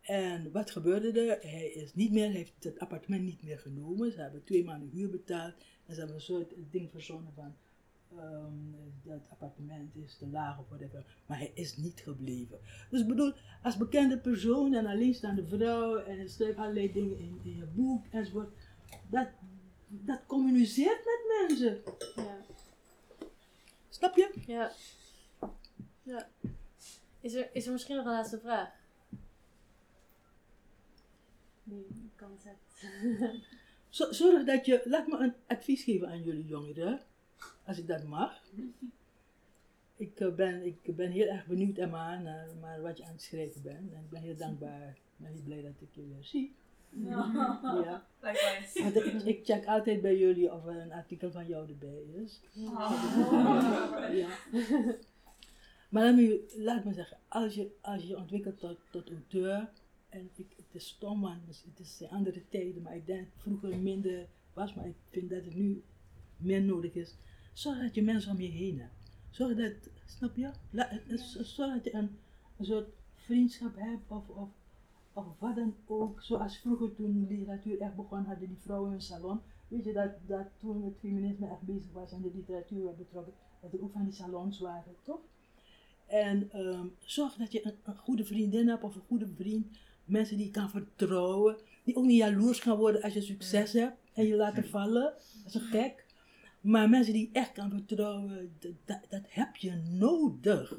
En 0.00 0.52
wat 0.52 0.70
gebeurde 0.70 1.20
er? 1.20 1.50
Hij 1.50 1.66
is 1.66 1.94
niet 1.94 2.12
meer, 2.12 2.30
heeft 2.30 2.52
het 2.58 2.78
appartement 2.78 3.22
niet 3.22 3.42
meer 3.42 3.58
genomen. 3.58 4.12
Ze 4.12 4.20
hebben 4.20 4.44
twee 4.44 4.64
maanden 4.64 4.88
huur 4.88 5.10
betaald 5.10 5.54
en 5.86 5.94
ze 5.94 5.98
hebben 5.98 6.16
een 6.16 6.22
soort 6.22 6.54
ding 6.70 6.90
verzonnen 6.90 7.32
van 7.34 7.56
ehm, 8.18 8.52
dat 9.02 9.20
appartement 9.30 9.96
is 9.96 10.16
te 10.16 10.26
laag 10.26 10.58
of 10.58 10.68
whatever. 10.68 11.04
Maar 11.26 11.38
hij 11.38 11.50
is 11.54 11.76
niet 11.76 12.00
gebleven. 12.00 12.58
Dus 12.90 13.00
ik 13.00 13.06
bedoel, 13.06 13.32
als 13.62 13.76
bekende 13.76 14.18
persoon 14.18 14.74
en 14.74 14.86
alleenstaande 14.86 15.46
vrouw 15.46 15.96
en 15.98 16.16
je 16.16 16.28
schrijft 16.28 16.58
allerlei 16.58 16.92
dingen 16.92 17.18
in, 17.18 17.40
in 17.42 17.56
je 17.56 17.66
boek 17.66 18.04
enzovoort. 18.10 18.52
Dat, 19.08 19.28
dat 19.88 20.20
communiceert 20.26 21.00
met 21.04 21.48
mensen. 21.48 21.80
Ja. 22.16 22.36
Snap 23.88 24.16
je? 24.16 24.30
Ja. 24.46 24.72
ja. 26.02 26.28
Is, 27.20 27.34
er, 27.34 27.50
is 27.52 27.66
er 27.66 27.72
misschien 27.72 27.96
nog 27.96 28.04
een 28.04 28.12
laatste 28.12 28.38
vraag? 28.40 28.68
Die 31.64 31.86
je 31.88 32.08
kans 32.14 32.44
hebt. 32.44 32.84
Zo- 33.88 34.12
Zorg 34.12 34.44
dat 34.44 34.66
je, 34.66 34.82
laat 34.84 35.06
me 35.06 35.18
een 35.18 35.34
advies 35.46 35.82
geven 35.84 36.08
aan 36.08 36.22
jullie 36.22 36.46
jongeren, 36.46 37.00
als 37.64 37.78
ik 37.78 37.86
dat 37.86 38.04
mag. 38.04 38.42
Ik, 39.96 40.20
eh, 40.20 40.34
ben, 40.34 40.66
ik 40.66 40.96
ben 40.96 41.10
heel 41.10 41.26
erg 41.26 41.46
benieuwd, 41.46 41.78
Emma, 41.78 42.18
naar, 42.18 42.48
naar 42.60 42.80
wat 42.80 42.98
je 42.98 43.04
aan 43.04 43.12
het 43.12 43.22
schrijven 43.22 43.62
bent. 43.62 43.92
En 43.92 44.00
ik 44.00 44.10
ben 44.10 44.22
heel 44.22 44.36
dankbaar, 44.36 44.88
ik 44.88 45.16
ben 45.16 45.32
heel 45.32 45.42
blij 45.44 45.62
dat 45.62 45.80
ik 45.80 45.88
je 45.92 46.06
weer 46.06 46.24
zie. 46.24 46.54
Ja. 46.88 48.04
Likewise. 48.20 48.82
Want 48.82 48.96
ik, 48.96 49.22
ik 49.22 49.44
check 49.44 49.66
altijd 49.66 50.00
bij 50.00 50.18
jullie 50.18 50.52
of 50.52 50.66
er 50.66 50.76
een 50.76 50.92
artikel 50.92 51.30
van 51.30 51.46
jou 51.46 51.68
erbij 51.68 52.02
is. 52.22 52.40
Oh. 52.56 54.08
Ja. 54.12 54.28
Maar 55.88 56.04
laat 56.04 56.14
me, 56.14 56.54
laat 56.56 56.84
me 56.84 56.92
zeggen, 56.92 57.18
als 57.28 57.54
je 57.54 57.70
als 57.80 58.02
je 58.02 58.16
ontwikkelt 58.16 58.58
tot, 58.58 58.78
tot 58.90 59.10
auteur, 59.10 59.68
en 60.08 60.30
ik, 60.34 60.46
het 60.56 60.74
is 60.74 60.88
stom, 60.88 61.20
want 61.20 61.64
het 61.74 61.86
is 61.86 62.02
andere 62.10 62.42
tijden, 62.48 62.82
maar 62.82 62.96
ik 62.96 63.06
denk 63.06 63.28
vroeger 63.36 63.78
minder 63.78 64.26
was, 64.52 64.74
maar 64.74 64.86
ik 64.86 64.96
vind 65.10 65.30
dat 65.30 65.44
het 65.44 65.54
nu 65.54 65.82
meer 66.36 66.62
nodig 66.62 66.94
is. 66.94 67.14
Zorg 67.52 67.80
dat 67.80 67.94
je 67.94 68.02
mensen 68.02 68.32
om 68.32 68.40
je 68.40 68.48
heen 68.48 68.80
hebt. 68.80 69.12
Zorg 69.30 69.56
dat, 69.56 69.72
snap 70.06 70.36
je? 70.36 70.50
La- 70.70 70.90
eh, 70.90 71.18
zorg 71.40 71.74
dat 71.74 71.84
je 71.84 71.94
een, 71.94 72.18
een 72.56 72.64
soort 72.64 72.88
vriendschap 73.14 73.76
hebt 73.76 74.10
of, 74.10 74.28
of, 74.28 74.48
of 75.12 75.24
wat 75.38 75.56
dan 75.56 75.74
ook. 75.86 76.22
Zoals 76.22 76.58
vroeger 76.58 76.94
toen 76.94 77.26
literatuur 77.28 77.80
echt 77.80 77.94
begon, 77.96 78.24
hadden 78.24 78.48
die 78.48 78.58
vrouwen 78.60 78.86
in 78.86 78.92
hun 78.92 79.02
salon. 79.02 79.40
Weet 79.68 79.84
je, 79.84 79.92
dat, 79.92 80.10
dat 80.26 80.46
toen 80.58 80.84
het 80.84 80.94
feminisme 81.00 81.48
echt 81.48 81.62
bezig 81.62 81.92
was 81.92 82.12
en 82.12 82.22
de 82.22 82.30
literatuur 82.34 82.84
werd 82.84 82.96
betrokken, 82.96 83.32
dat 83.60 83.72
er 83.72 83.82
ook 83.82 83.92
van 83.92 84.04
die 84.04 84.12
salons 84.12 84.58
waren, 84.58 84.94
toch? 85.02 85.20
En 86.06 86.50
ehm, 86.52 86.86
zorg 86.98 87.34
dat 87.34 87.52
je 87.52 87.66
een, 87.66 87.74
een 87.84 87.96
goede 87.96 88.24
vriendin 88.24 88.68
hebt 88.68 88.82
of 88.82 88.94
een 88.94 89.02
goede 89.06 89.28
vriend. 89.36 89.66
Mensen 90.04 90.36
die 90.36 90.46
je 90.46 90.52
kan 90.52 90.70
vertrouwen. 90.70 91.56
Die 91.84 91.96
ook 91.96 92.04
niet 92.04 92.16
jaloers 92.16 92.60
gaan 92.60 92.76
worden 92.76 93.02
als 93.02 93.12
je 93.12 93.20
succes 93.20 93.72
hebt 93.72 93.96
en 94.14 94.26
je 94.26 94.36
laten 94.36 94.68
vallen. 94.68 95.02
Dat 95.02 95.46
is 95.46 95.54
een 95.54 95.60
gek. 95.60 96.06
Maar 96.60 96.88
mensen 96.88 97.12
die 97.12 97.30
echt 97.32 97.52
kan 97.52 97.70
vertrouwen, 97.70 98.52
dat, 98.84 99.00
dat, 99.08 99.22
heb 99.28 99.56
je 99.56 99.72
nodig. 99.90 100.74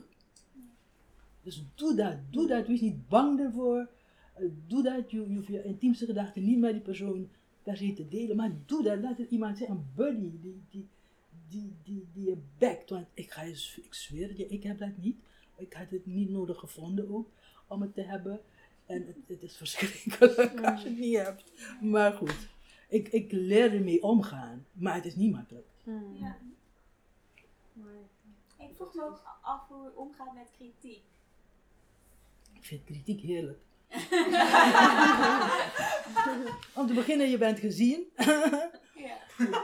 Dus 1.43 1.63
doe 1.75 1.95
dat. 1.95 2.17
Doe 2.29 2.47
dat. 2.47 2.67
Wees 2.67 2.81
niet 2.81 3.07
bang 3.07 3.39
ervoor. 3.39 3.89
Eh, 4.33 4.45
Doe 4.67 4.83
dat. 4.83 5.11
Je, 5.11 5.29
je 5.29 5.35
hoeft 5.35 5.47
je 5.47 5.63
intiemste 5.63 6.05
gedachten 6.05 6.43
niet 6.43 6.59
met 6.59 6.71
die 6.71 6.81
persoon 6.81 7.29
per 7.63 7.77
se 7.77 7.93
te 7.93 8.07
delen. 8.07 8.35
Maar 8.35 8.51
doe 8.65 8.83
dat. 8.83 9.01
Laat 9.01 9.17
het 9.17 9.31
iemand 9.31 9.57
zijn. 9.57 9.69
Een 9.69 9.85
buddy. 9.95 10.31
Die, 10.41 10.61
die, 10.69 10.87
die, 11.49 11.73
die, 11.83 12.07
die 12.13 12.25
je 12.25 12.37
backt. 12.57 12.89
Want 12.89 13.07
ik, 13.13 13.31
ga 13.31 13.41
ik 13.41 13.93
zweer 13.93 14.37
je, 14.37 14.47
ik 14.47 14.63
heb 14.63 14.77
dat 14.77 14.97
niet. 14.97 15.17
Ik 15.57 15.73
had 15.73 15.89
het 15.89 16.05
niet 16.05 16.29
nodig 16.29 16.59
gevonden 16.59 17.09
ook 17.09 17.29
om 17.67 17.81
het 17.81 17.93
te 17.93 18.01
hebben. 18.01 18.39
En 18.85 19.05
het, 19.07 19.17
het 19.27 19.43
is 19.43 19.57
verschrikkelijk 19.57 20.61
als 20.65 20.81
je 20.81 20.89
het 20.89 20.97
niet 20.97 21.17
hebt. 21.17 21.43
Maar 21.81 22.13
goed, 22.13 22.49
ik, 22.89 23.07
ik 23.07 23.31
leer 23.31 23.73
ermee 23.73 24.03
omgaan. 24.03 24.65
Maar 24.73 24.95
het 24.95 25.05
is 25.05 25.15
niet 25.15 25.31
makkelijk. 25.31 25.70
Hmm. 25.83 26.15
Ja. 26.15 26.37
Ik 28.57 28.75
vroeg 28.75 28.93
me 28.93 29.03
ook 29.03 29.21
af 29.41 29.67
hoe 29.67 29.83
je 29.83 29.97
omgaat 29.97 30.33
met 30.33 30.51
kritiek. 30.57 31.03
Ik 32.53 32.65
vind 32.65 32.83
kritiek 32.83 33.21
heerlijk. 33.21 33.59
Om 36.75 36.87
te 36.87 36.93
beginnen, 36.93 37.29
je 37.29 37.37
bent 37.37 37.59
gezien. 37.59 38.11
Ja. 38.95 39.17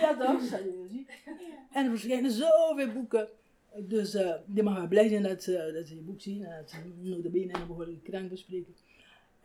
ja, 0.00 0.16
toch? 0.18 0.52
En 1.72 1.84
er 1.84 1.90
verschijnen 1.90 2.30
zoveel 2.30 2.92
boeken. 2.92 3.28
Dus 3.76 4.14
eh 4.14 4.34
je 4.54 4.62
mag 4.62 4.76
wel 4.76 4.88
blij 4.88 5.08
zijn 5.08 5.22
dat 5.22 5.42
ze, 5.42 5.70
dat 5.74 5.88
ze 5.88 5.94
je 5.94 6.00
boek 6.00 6.20
zien. 6.20 6.44
En 6.44 6.56
dat 6.60 6.70
ze 6.70 6.76
notabene 7.00 7.54
een 7.54 7.66
behoorlijke 7.66 8.10
krant 8.10 8.28
bespreken. 8.28 8.74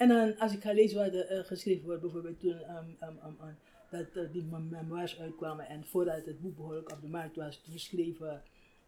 En 0.01 0.07
dan, 0.07 0.37
als 0.37 0.53
ik 0.53 0.61
ga 0.61 0.73
lezen 0.73 0.97
wat 0.97 1.13
er 1.13 1.25
eh, 1.27 1.43
geschreven 1.43 1.85
wordt, 1.85 2.01
bijvoorbeeld 2.01 2.39
toen 2.39 2.59
ehm, 2.61 2.85
ehm, 2.99 3.13
ehm, 3.23 3.53
dat 3.89 4.05
eh, 4.23 4.31
die 4.31 4.43
mem- 4.43 4.69
memoirs 4.69 5.19
uitkwamen 5.19 5.67
en 5.67 5.85
voordat 5.85 6.25
het 6.25 6.41
boek 6.41 6.55
behoorlijk 6.55 6.91
op 6.91 7.01
de 7.01 7.07
markt 7.07 7.35
was, 7.35 7.61
toen 7.65 7.79
schreven, 7.79 8.43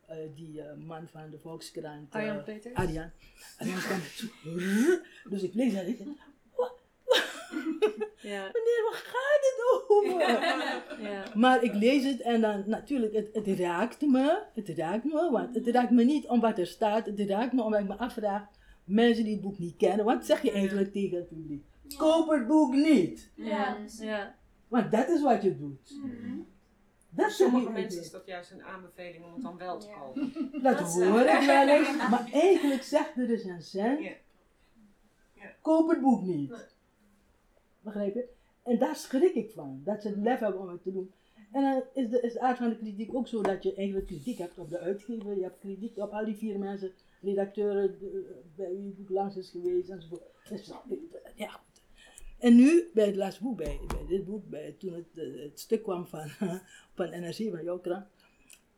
eh, 0.05 0.17
die 0.35 0.61
man 0.85 1.07
van 1.11 1.29
de 1.29 1.39
Volkskrant. 1.39 2.13
Arjan 2.13 2.43
Peters? 2.43 2.73
Arjan. 2.75 3.09
Arjan 3.57 3.79
kwam 3.79 3.99
zo, 3.99 4.27
Dus 5.29 5.43
ik 5.43 5.53
lees 5.53 5.73
dat. 5.73 5.85
Ik 5.87 5.99
Ja. 8.33 8.41
meneer, 8.53 8.81
waar 8.89 9.03
gaat 9.13 9.41
het 9.41 9.89
over? 9.89 10.21
Ja. 11.11 11.23
Maar 11.33 11.63
ik 11.63 11.73
lees 11.73 12.03
het 12.03 12.21
en 12.21 12.41
dan 12.41 12.63
natuurlijk, 12.65 13.13
het, 13.13 13.29
het 13.33 13.59
raakt 13.59 14.01
me. 14.01 14.41
Het 14.53 14.69
raakt 14.69 15.03
me, 15.03 15.29
want 15.31 15.55
het 15.55 15.67
raakt 15.67 15.91
me 15.91 16.03
niet 16.03 16.27
om 16.27 16.39
wat 16.39 16.57
er 16.59 16.67
staat. 16.67 17.05
Het 17.05 17.19
raakt 17.19 17.53
me 17.53 17.61
omdat 17.61 17.79
ik 17.79 17.87
me 17.87 17.95
afvraag, 17.95 18.43
mensen 18.83 19.23
die 19.23 19.33
het 19.33 19.41
boek 19.41 19.59
niet 19.59 19.77
kennen, 19.77 20.05
wat 20.05 20.25
zeg 20.25 20.41
je 20.41 20.51
eigenlijk 20.51 20.91
tegen 20.91 21.17
het 21.17 21.27
publiek? 21.27 21.63
Koop 21.97 22.29
het 22.29 22.47
boek 22.47 22.73
niet. 22.73 23.31
Ja. 23.35 23.77
Ja. 23.99 24.35
Want 24.67 24.91
dat 24.91 25.09
is 25.09 25.21
wat 25.21 25.41
je 25.43 25.57
doet. 25.57 25.93
Dat 27.09 27.31
zeg 27.31 27.49
Sommige 27.49 27.71
mensen 27.71 28.01
is 28.01 28.11
dat 28.11 28.25
juist 28.25 28.51
een 28.51 28.63
aanbeveling 28.63 29.25
om 29.25 29.33
het 29.33 29.41
dan 29.41 29.57
wel 29.57 29.79
te 29.79 29.87
kopen. 29.99 30.31
Dat 30.63 30.79
hoor 30.79 31.19
ik 31.21 31.45
wel 31.45 31.67
eens. 31.67 31.97
Maar 32.11 32.29
eigenlijk 32.31 32.83
zegt 32.83 33.15
de 33.15 33.25
recensent, 33.25 33.99
Ja. 33.99 34.13
koop 35.61 35.89
het 35.89 36.01
boek 36.01 36.21
niet. 36.21 36.67
Begrijp 37.81 38.13
je? 38.13 38.27
En 38.63 38.77
daar 38.79 38.95
schrik 38.95 39.33
ik 39.33 39.51
van. 39.51 39.81
Dat 39.83 40.01
ze 40.01 40.07
het 40.07 40.17
lef 40.17 40.39
hebben 40.39 40.61
om 40.61 40.69
het 40.69 40.83
te 40.83 40.91
doen. 40.91 41.11
En 41.51 41.61
dan 41.61 41.83
is 41.93 42.09
de, 42.09 42.21
is 42.21 42.33
de 42.33 42.39
aard 42.39 42.57
van 42.57 42.69
de 42.69 42.77
kritiek 42.77 43.15
ook 43.15 43.27
zo 43.27 43.41
dat 43.41 43.63
je 43.63 43.73
eigenlijk 43.73 44.07
kritiek 44.07 44.37
hebt 44.37 44.57
op 44.57 44.69
de 44.69 44.79
uitgever. 44.79 45.35
Je 45.35 45.43
hebt 45.43 45.59
kritiek 45.59 45.97
op 45.97 46.11
al 46.11 46.25
die 46.25 46.35
vier 46.35 46.59
mensen, 46.59 46.91
redacteuren, 47.23 47.99
de- 47.99 48.41
bij 48.55 48.75
wie 48.75 48.85
het 48.85 48.95
boek 48.97 49.09
langs 49.09 49.35
is 49.35 49.49
geweest 49.49 49.89
enzovoort. 49.89 50.21
Dus, 50.49 50.71
ja. 51.35 51.59
En 52.39 52.55
nu, 52.55 52.89
bij 52.93 53.05
het 53.05 53.15
laatste 53.15 53.43
boek, 53.43 53.57
bij, 53.57 53.79
bij 53.87 54.05
dit 54.07 54.25
boek, 54.25 54.49
bij, 54.49 54.75
toen 54.79 54.93
het, 54.93 55.17
eh, 55.17 55.41
het 55.43 55.59
stuk 55.59 55.83
kwam 55.83 56.07
van, 56.07 56.29
van 56.95 57.09
NRC, 57.09 57.49
van 57.51 57.63
jouw 57.63 57.79
krant. 57.79 58.05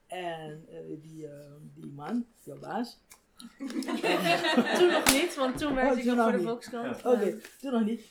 En 0.08 0.66
eh, 0.70 0.78
die, 1.02 1.28
eh, 1.28 1.52
die 1.76 1.92
man, 1.92 2.26
jouw 2.44 2.60
baas. 2.60 3.00
Toen 4.78 4.92
nog 4.92 5.12
niet, 5.12 5.36
want 5.38 5.58
toen 5.58 5.76
werkte 5.76 5.94
Oh, 5.94 5.98
ik 6.00 6.04
toen 6.06 6.16
nog 6.16 6.30
voor 6.30 6.38
de. 6.38 6.44
Volkskrant. 6.44 7.06
Oké, 7.06 7.38
toen 7.62 7.72
nog 7.72 7.86
niet. 7.86 8.10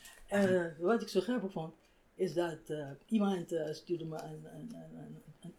Wat 0.78 1.02
ik 1.02 1.08
zo 1.08 1.20
grappig 1.20 1.52
vond, 1.52 1.74
is 2.14 2.34
dat 2.34 2.58
eh, 2.70 2.90
iemand 3.08 3.52
eh, 3.52 3.72
stuurde 3.72 4.04
me 4.04 4.22
een, 4.22 4.44
een, 4.54 4.76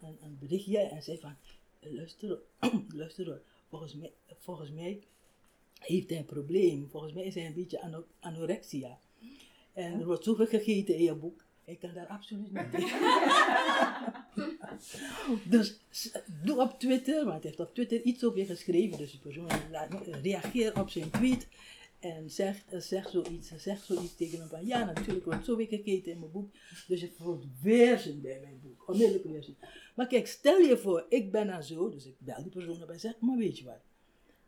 een, 0.01 0.17
een, 0.21 0.37
berichtje 0.39 0.79
en 0.79 1.03
zei 1.03 1.19
van, 1.19 1.35
eh, 1.79 1.91
luister, 1.91 2.39
luister 2.95 3.41
volgens 3.69 3.95
mij, 3.95 4.13
volgens 4.39 4.71
mij 4.71 4.99
heeft 5.79 6.09
hij 6.09 6.19
een 6.19 6.25
probleem. 6.25 6.89
Volgens 6.89 7.13
mij 7.13 7.23
is 7.23 7.35
hij 7.35 7.45
een 7.45 7.53
beetje 7.53 7.81
ano- 7.81 8.07
anorexia. 8.19 8.99
En 9.73 9.99
er 9.99 10.05
wordt 10.05 10.23
zoveel 10.23 10.47
gegeten 10.47 10.95
in 10.95 11.03
je 11.03 11.15
boek. 11.15 11.45
Ik 11.65 11.79
kan 11.79 11.93
daar 11.93 12.07
absoluut 12.07 12.51
niet 12.51 12.71
tegen. 12.71 12.99
dus 15.49 15.79
doe 16.43 16.61
op 16.61 16.79
Twitter, 16.79 17.25
want 17.25 17.41
hij 17.41 17.41
heeft 17.41 17.59
op 17.59 17.73
Twitter 17.73 18.01
iets 18.01 18.23
op 18.23 18.35
je 18.35 18.45
geschreven. 18.45 18.97
Dus 18.97 19.11
die 19.11 19.19
persoon 19.19 19.49
laat, 19.71 20.07
reageer 20.21 20.79
op 20.79 20.89
zijn 20.89 21.09
tweet. 21.09 21.47
En 22.13 22.29
zeg, 22.29 22.63
eh, 22.69 22.79
zeg, 22.79 23.09
zoiets, 23.09 23.51
zeg 23.55 23.83
zoiets 23.83 24.15
tegen 24.15 24.39
hem 24.39 24.47
van, 24.47 24.65
ja 24.65 24.85
natuurlijk 24.85 25.25
wordt 25.25 25.45
zo 25.45 25.55
weer 25.55 25.67
gekeken 25.67 26.11
in 26.11 26.19
mijn 26.19 26.31
boek. 26.31 26.51
Dus 26.87 27.03
ik 27.03 27.13
vond 27.15 27.45
weerzin 27.61 28.21
bij 28.21 28.39
mijn 28.41 28.59
boek, 28.63 28.87
onmiddellijk 28.87 29.25
weerzin. 29.25 29.55
Maar 29.95 30.07
kijk, 30.07 30.27
stel 30.27 30.57
je 30.57 30.77
voor, 30.77 31.05
ik 31.09 31.31
ben 31.31 31.47
dan 31.47 31.63
zo, 31.63 31.89
dus 31.89 32.05
ik 32.05 32.15
bel 32.17 32.41
die 32.43 32.51
persoon 32.51 32.83
op 32.83 32.89
en 32.89 32.99
zeg, 32.99 33.19
maar 33.19 33.37
weet 33.37 33.57
je 33.57 33.65
wat. 33.65 33.81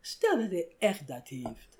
Stel 0.02 0.38
dat 0.38 0.52
hij 0.52 0.76
echt 0.80 1.08
dat 1.08 1.28
heeft, 1.28 1.78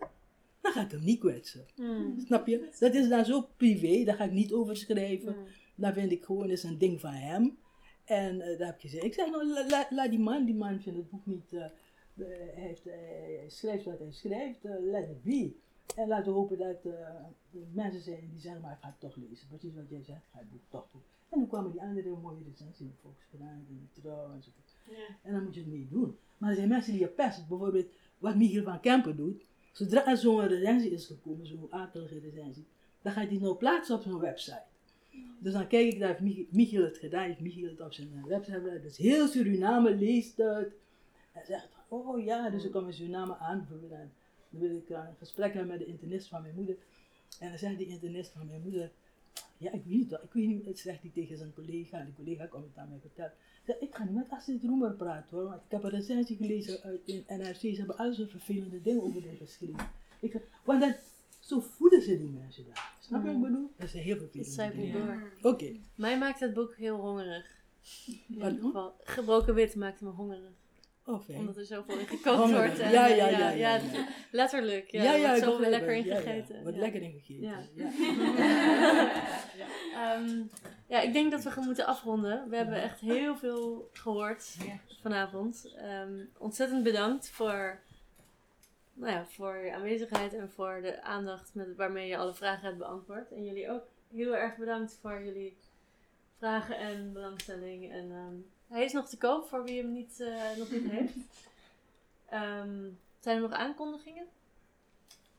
dan 0.62 0.72
ga 0.72 0.82
ik 0.84 0.92
hem 0.92 1.04
niet 1.04 1.20
kwetsen. 1.20 1.66
Hmm. 1.76 2.20
Snap 2.26 2.48
je? 2.48 2.70
Dat 2.80 2.94
is 2.94 3.10
dan 3.10 3.26
zo 3.26 3.48
privé, 3.58 4.04
daar 4.04 4.16
ga 4.16 4.24
ik 4.24 4.32
niet 4.32 4.54
over 4.54 4.78
schrijven. 4.78 5.34
Hmm. 5.34 5.46
Dan 5.76 5.94
vind 5.94 6.12
ik 6.12 6.24
gewoon, 6.24 6.50
is 6.50 6.64
een 6.64 6.78
ding 6.78 7.00
van 7.00 7.14
hem. 7.14 7.58
En 8.06 8.42
eh, 8.42 8.58
daar 8.58 8.68
heb 8.68 8.76
ik 8.76 8.82
gezegd, 8.82 9.04
ik 9.04 9.14
zeg 9.14 9.30
nou, 9.30 9.48
la- 9.48 9.68
la- 9.68 9.88
laat 9.90 10.10
die 10.10 10.20
man, 10.20 10.46
die 10.46 10.56
man 10.56 10.82
vindt 10.82 11.00
het 11.00 11.10
boek 11.10 11.26
niet, 11.26 11.54
eh, 11.54 11.64
eh, 11.64 11.72
hij, 12.16 12.52
heeft, 12.54 12.84
hij 12.84 13.46
schrijft 13.48 13.86
wat 13.86 14.00
hij 14.00 14.12
schrijft, 14.12 14.60
let 14.64 15.10
it 15.10 15.24
be. 15.24 15.66
En 15.96 16.08
laten 16.08 16.32
we 16.32 16.38
hopen 16.40 16.58
dat 16.58 16.86
eh, 16.86 17.62
mensen 17.74 18.02
zijn 18.02 18.30
die 18.32 18.40
zeggen, 18.40 18.62
maar 18.62 18.72
ik 18.72 18.78
ga 18.82 18.88
het 18.88 19.00
toch 19.00 19.16
lezen. 19.16 19.48
Precies 19.48 19.76
wat 19.76 19.90
jij 19.90 20.04
zegt, 20.04 20.24
ik 20.24 20.30
ga 20.32 20.40
het 20.40 20.52
boek 20.52 20.62
toch 20.70 20.88
doen. 20.92 21.02
En 21.30 21.40
dan 21.40 21.48
kwamen 21.48 21.72
die 21.72 21.82
andere 21.82 22.10
mooie 22.10 22.44
recensies 22.48 22.80
in 22.80 22.96
Volkskrant 23.02 23.68
en 23.70 23.90
de 23.94 24.02
Trouw 24.02 24.34
enzovoort. 24.34 24.76
En 25.22 25.34
dan 25.34 25.44
moet 25.44 25.54
je 25.54 25.60
het 25.60 25.70
mee 25.70 25.88
doen. 25.90 26.18
Maar 26.38 26.50
er 26.50 26.56
zijn 26.56 26.68
mensen 26.68 26.92
die 26.92 27.02
je 27.02 27.08
pest. 27.08 27.48
Bijvoorbeeld 27.48 27.88
wat 28.18 28.36
Michiel 28.36 28.64
van 28.64 28.80
Kempen 28.80 29.16
doet. 29.16 29.46
Zodra 29.78 30.08
er 30.08 30.18
zo'n 30.18 30.48
recensie 30.48 30.92
is 30.92 31.06
gekomen, 31.06 31.48
zo'n 31.48 31.68
akelige 31.70 32.20
recensie, 32.20 32.66
dan 33.02 33.12
gaat 33.12 33.28
hij 33.28 33.38
nou 33.38 33.56
plaatsen 33.56 33.96
op 33.96 34.02
zijn 34.02 34.20
website. 34.20 34.64
Dus 35.40 35.54
dan 35.54 35.68
kijk 35.68 35.94
ik, 35.94 36.00
daar 36.00 36.08
heeft 36.08 36.22
Michiel, 36.22 36.46
Michiel 36.50 36.84
het 36.84 36.98
gedaan, 36.98 37.24
heeft 37.24 37.40
Michiel 37.40 37.70
het 37.70 37.82
op 37.82 37.94
zijn 37.94 38.10
eh, 38.16 38.24
website 38.24 38.60
gedaan. 38.60 38.82
Dus 38.82 38.98
heel 38.98 39.28
Suriname 39.28 39.96
leest 39.96 40.38
het. 40.38 40.72
En 41.34 41.46
zegt, 41.46 41.68
oh 41.88 42.24
ja, 42.24 42.50
dus 42.50 42.64
ik 42.64 42.72
kom 42.72 42.88
in 42.88 42.94
Suriname 42.94 43.38
aan. 43.38 43.58
Bijvoorbeeld, 43.58 44.10
dan 44.50 44.62
wil 44.62 44.76
ik 44.78 44.90
een 44.90 45.16
gesprek 45.18 45.54
hebben 45.54 45.72
met 45.72 45.80
de 45.80 45.86
internist 45.86 46.28
van 46.28 46.42
mijn 46.42 46.56
moeder. 46.56 46.76
En 47.40 47.50
dan 47.50 47.58
zegt 47.58 47.78
die 47.78 47.88
internist 47.88 48.32
van 48.32 48.48
mijn 48.48 48.62
moeder, 48.62 48.92
ja, 49.58 49.72
ik 49.72 49.84
weet 49.86 49.98
niet, 49.98 50.12
ik 50.12 50.32
weet 50.34 50.48
niet, 50.48 50.66
het 50.66 50.80
zegt 50.80 51.02
hij 51.02 51.12
tegen 51.14 51.38
zijn 51.38 51.54
collega. 51.54 52.04
Die 52.04 52.14
collega 52.14 52.46
komt 52.46 52.66
het 52.66 52.78
aan 52.78 52.90
mij 52.90 53.00
vertellen. 53.00 53.34
Ik 53.80 53.96
ga 53.96 54.04
niet 54.04 54.14
met 54.16 54.30
Astrid 54.30 54.64
Roemer 54.64 54.94
praten 54.94 55.38
hoor, 55.38 55.48
want 55.48 55.62
ik 55.66 55.72
heb 55.72 55.84
een 55.84 55.90
recensie 55.90 56.36
gelezen 56.38 56.82
uit 56.82 57.02
in 57.06 57.24
NRC. 57.28 57.56
Ze 57.60 57.76
hebben 57.76 57.98
al 57.98 58.14
zo'n 58.14 58.28
vervelende 58.28 58.82
dingen 58.82 59.04
over 59.04 59.22
mij 59.22 59.36
geschreven. 59.36 59.90
Ik 60.20 60.32
zeg, 60.32 60.42
want 60.64 60.82
dan, 60.82 60.96
zo 61.40 61.60
voelen 61.60 62.02
ze 62.02 62.18
die 62.18 62.30
mensen 62.30 62.66
daar. 62.66 62.94
Snap 63.00 63.22
je 63.22 63.28
wat 63.28 63.36
ik 63.36 63.42
bedoel? 63.42 63.72
Dat 63.78 63.88
is 63.88 63.94
heel 63.94 64.14
Het 64.14 64.22
vervelend. 64.22 64.52
zijpelt 64.54 64.92
door. 64.94 65.32
Oké. 65.52 65.76
Mij 65.96 66.18
maakt 66.18 66.40
het 66.40 66.54
boek 66.54 66.76
heel 66.76 67.00
hongerig. 67.00 67.56
In 68.08 68.22
ieder 68.30 68.52
geval, 68.62 68.96
gebroken 69.04 69.54
wit 69.54 69.76
maakt 69.76 70.02
me 70.02 70.10
hongerig. 70.10 70.52
Omdat 71.08 71.58
er 71.58 71.66
zoveel 71.66 71.98
in 71.98 72.06
gekookt 72.18 72.52
wordt. 72.52 72.80
En, 72.80 72.92
Ja, 72.92 73.10
eh, 73.10 73.18
ja, 73.18 73.28
ja, 73.28 73.50
ja. 73.50 73.80
Letterlijk. 74.32 74.92
Ja, 74.92 75.14
Ja, 75.14 75.28
wordt 75.28 75.44
zoveel 75.44 75.70
lekker 75.70 75.92
in 75.92 75.98
het. 75.98 76.06
Ja, 76.08 76.14
ja. 76.14 76.22
gegeten. 76.22 76.62
Wordt 76.62 76.76
ja. 76.76 76.82
lekker 76.84 77.02
in 77.02 77.12
gegeten. 77.12 77.48
Ja. 77.48 77.60
Ja. 79.58 79.66
Ehm, 79.94 80.44
ja, 80.88 81.02
ik 81.02 81.14
denk 81.14 81.32
dat 81.32 81.44
we 81.44 81.52
gaan 81.52 81.66
moeten 81.66 81.86
afronden. 81.86 82.50
We 82.50 82.56
hebben 82.56 82.82
echt 82.82 83.00
heel 83.00 83.38
veel 83.38 83.90
gehoord 83.94 84.58
vanavond. 85.02 85.74
Ehm, 85.78 86.26
ontzettend 86.38 86.84
bedankt 86.84 87.30
voor, 87.30 87.80
nou 88.94 89.12
ja, 89.12 89.26
voor 89.26 89.58
je 89.58 89.74
aanwezigheid 89.74 90.34
en 90.34 90.52
voor 90.52 90.80
de 90.82 91.02
aandacht 91.02 91.52
met, 91.54 91.76
waarmee 91.76 92.08
je 92.08 92.18
alle 92.18 92.34
vragen 92.34 92.66
hebt 92.66 92.78
beantwoord. 92.78 93.32
En 93.32 93.46
jullie 93.46 93.72
ook 93.72 93.84
heel 94.14 94.36
erg 94.36 94.56
bedankt 94.56 94.98
voor 95.02 95.24
jullie 95.24 95.58
vragen 96.38 96.78
en 96.78 97.14
belangstelling. 97.14 97.92
En 97.92 98.12
ehm, 98.12 98.36
hij 98.68 98.84
is 98.84 98.92
nog 98.94 99.10
te 99.10 99.18
koop 99.18 99.48
voor 99.48 99.64
wie 99.64 99.82
hem 99.82 99.92
niet, 99.94 100.20
eh, 100.20 100.58
nog 100.58 100.72
niet 100.72 100.90
heeft. 100.90 101.14
Ehm, 102.30 102.84
zijn 103.20 103.36
er 103.36 103.42
nog 103.42 103.52
aankondigingen? 103.52 104.26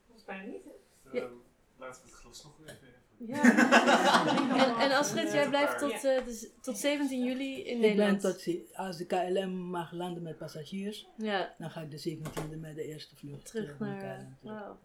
Volgens 0.05 0.25
mij 0.27 0.45
niet. 0.45 0.63
hè? 0.63 1.17
Ja. 1.17 1.23
Ehm, 1.25 1.33
laten 1.77 2.01
we 2.03 2.07
het 2.09 2.17
glas 2.17 2.43
nog 2.43 2.53
even. 2.65 2.87
Ja. 3.17 3.41
en, 4.65 4.75
en 4.91 4.97
Astrid, 4.97 5.31
jij 5.31 5.49
blijft 5.49 5.79
tot, 5.79 6.03
eh, 6.03 6.17
tot 6.61 6.77
17 6.77 7.23
juli 7.23 7.53
in 7.55 7.75
Ik 7.75 7.79
ben 7.81 7.89
Nederland. 7.89 8.21
tot, 8.21 8.39
ze- 8.41 8.69
als 8.73 8.97
de 8.97 9.05
KLM 9.05 9.49
mag 9.51 9.91
landen 9.91 10.23
met 10.23 10.37
passagiers, 10.37 11.07
Ja. 11.15 11.55
dan 11.57 11.71
ga 11.71 11.81
ik 11.81 11.91
de 11.91 11.97
17e 11.97 12.55
met 12.59 12.75
de 12.75 12.83
eerste 12.83 13.15
vlucht 13.15 13.45
Terug 13.45 13.79
naar 13.79 13.89
naar. 13.89 13.99
KLM. 14.17 14.35
terug. 14.41 14.53
Wauw. 14.59 14.77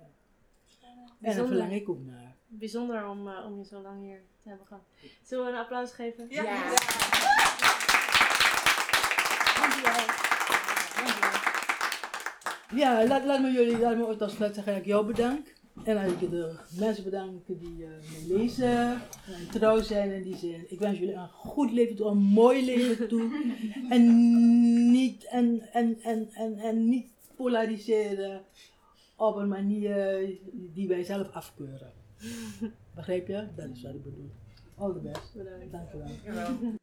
En 0.80 0.94
daar 0.96 1.10
Bijzonder. 1.18 1.46
verlang 1.48 1.72
ik 1.72 1.88
ook 1.88 2.04
naar. 2.04 2.34
Bijzonder 2.46 3.06
om, 3.08 3.28
eh, 3.28 3.44
om 3.46 3.58
je 3.58 3.64
zo 3.64 3.80
lang 3.80 4.02
hier 4.02 4.20
te 4.42 4.48
hebben 4.48 4.66
gehad. 4.66 4.82
Zullen 5.22 5.44
we 5.44 5.50
een 5.52 5.58
applaus 5.58 5.92
geven? 5.92 6.26
Ja. 6.30 6.42
Ja, 6.42 6.70
laat, 13.06 13.24
laat 13.24 13.40
me 13.40 13.52
jullie, 13.52 13.78
laat 13.78 13.96
me 13.96 14.06
ook 14.08 14.20
als 14.20 14.38
net 14.38 14.54
zeggen 14.54 14.72
dat 14.72 14.82
ik 14.82 14.88
jou 14.88 15.06
bedank. 15.06 15.54
En 15.84 15.94
dat 15.94 16.22
ik 16.22 16.30
de 16.30 16.56
mensen 16.78 17.04
bedank 17.04 17.46
die 17.46 17.84
eh 17.84 17.90
me 18.28 18.36
lezen 18.36 18.90
en 19.26 19.48
trouw 19.50 19.82
zijn 19.82 20.12
in 20.12 20.22
die 20.22 20.36
zin. 20.36 20.64
Ik 20.68 20.78
wens 20.78 20.98
jullie 20.98 21.14
een 21.14 21.28
goed 21.28 21.72
leven 21.72 21.96
toe, 21.96 22.06
een 22.06 22.18
mooi 22.18 22.64
leven 22.64 23.08
toe. 23.08 23.52
En 23.88 24.90
niet, 24.90 25.24
en, 25.24 25.60
en, 25.72 26.00
en, 26.02 26.28
en, 26.32 26.58
en 26.58 26.88
niet 26.88 27.06
polariseren 27.36 28.42
op 29.16 29.36
een 29.36 29.48
manier 29.48 30.28
die 30.52 30.88
wij 30.88 31.04
zelf 31.04 31.32
afkeuren. 31.32 31.92
Begrijp 32.94 33.26
je? 33.26 33.46
Dat 33.56 33.68
is 33.74 33.82
wat 33.82 33.94
ik 33.94 34.04
bedoel. 34.04 34.30
All 34.76 34.92
the 34.92 34.98
best. 34.98 35.34
Bedankt. 35.34 35.72
Dank 35.72 35.90
je 36.24 36.32
wel. 36.32 36.74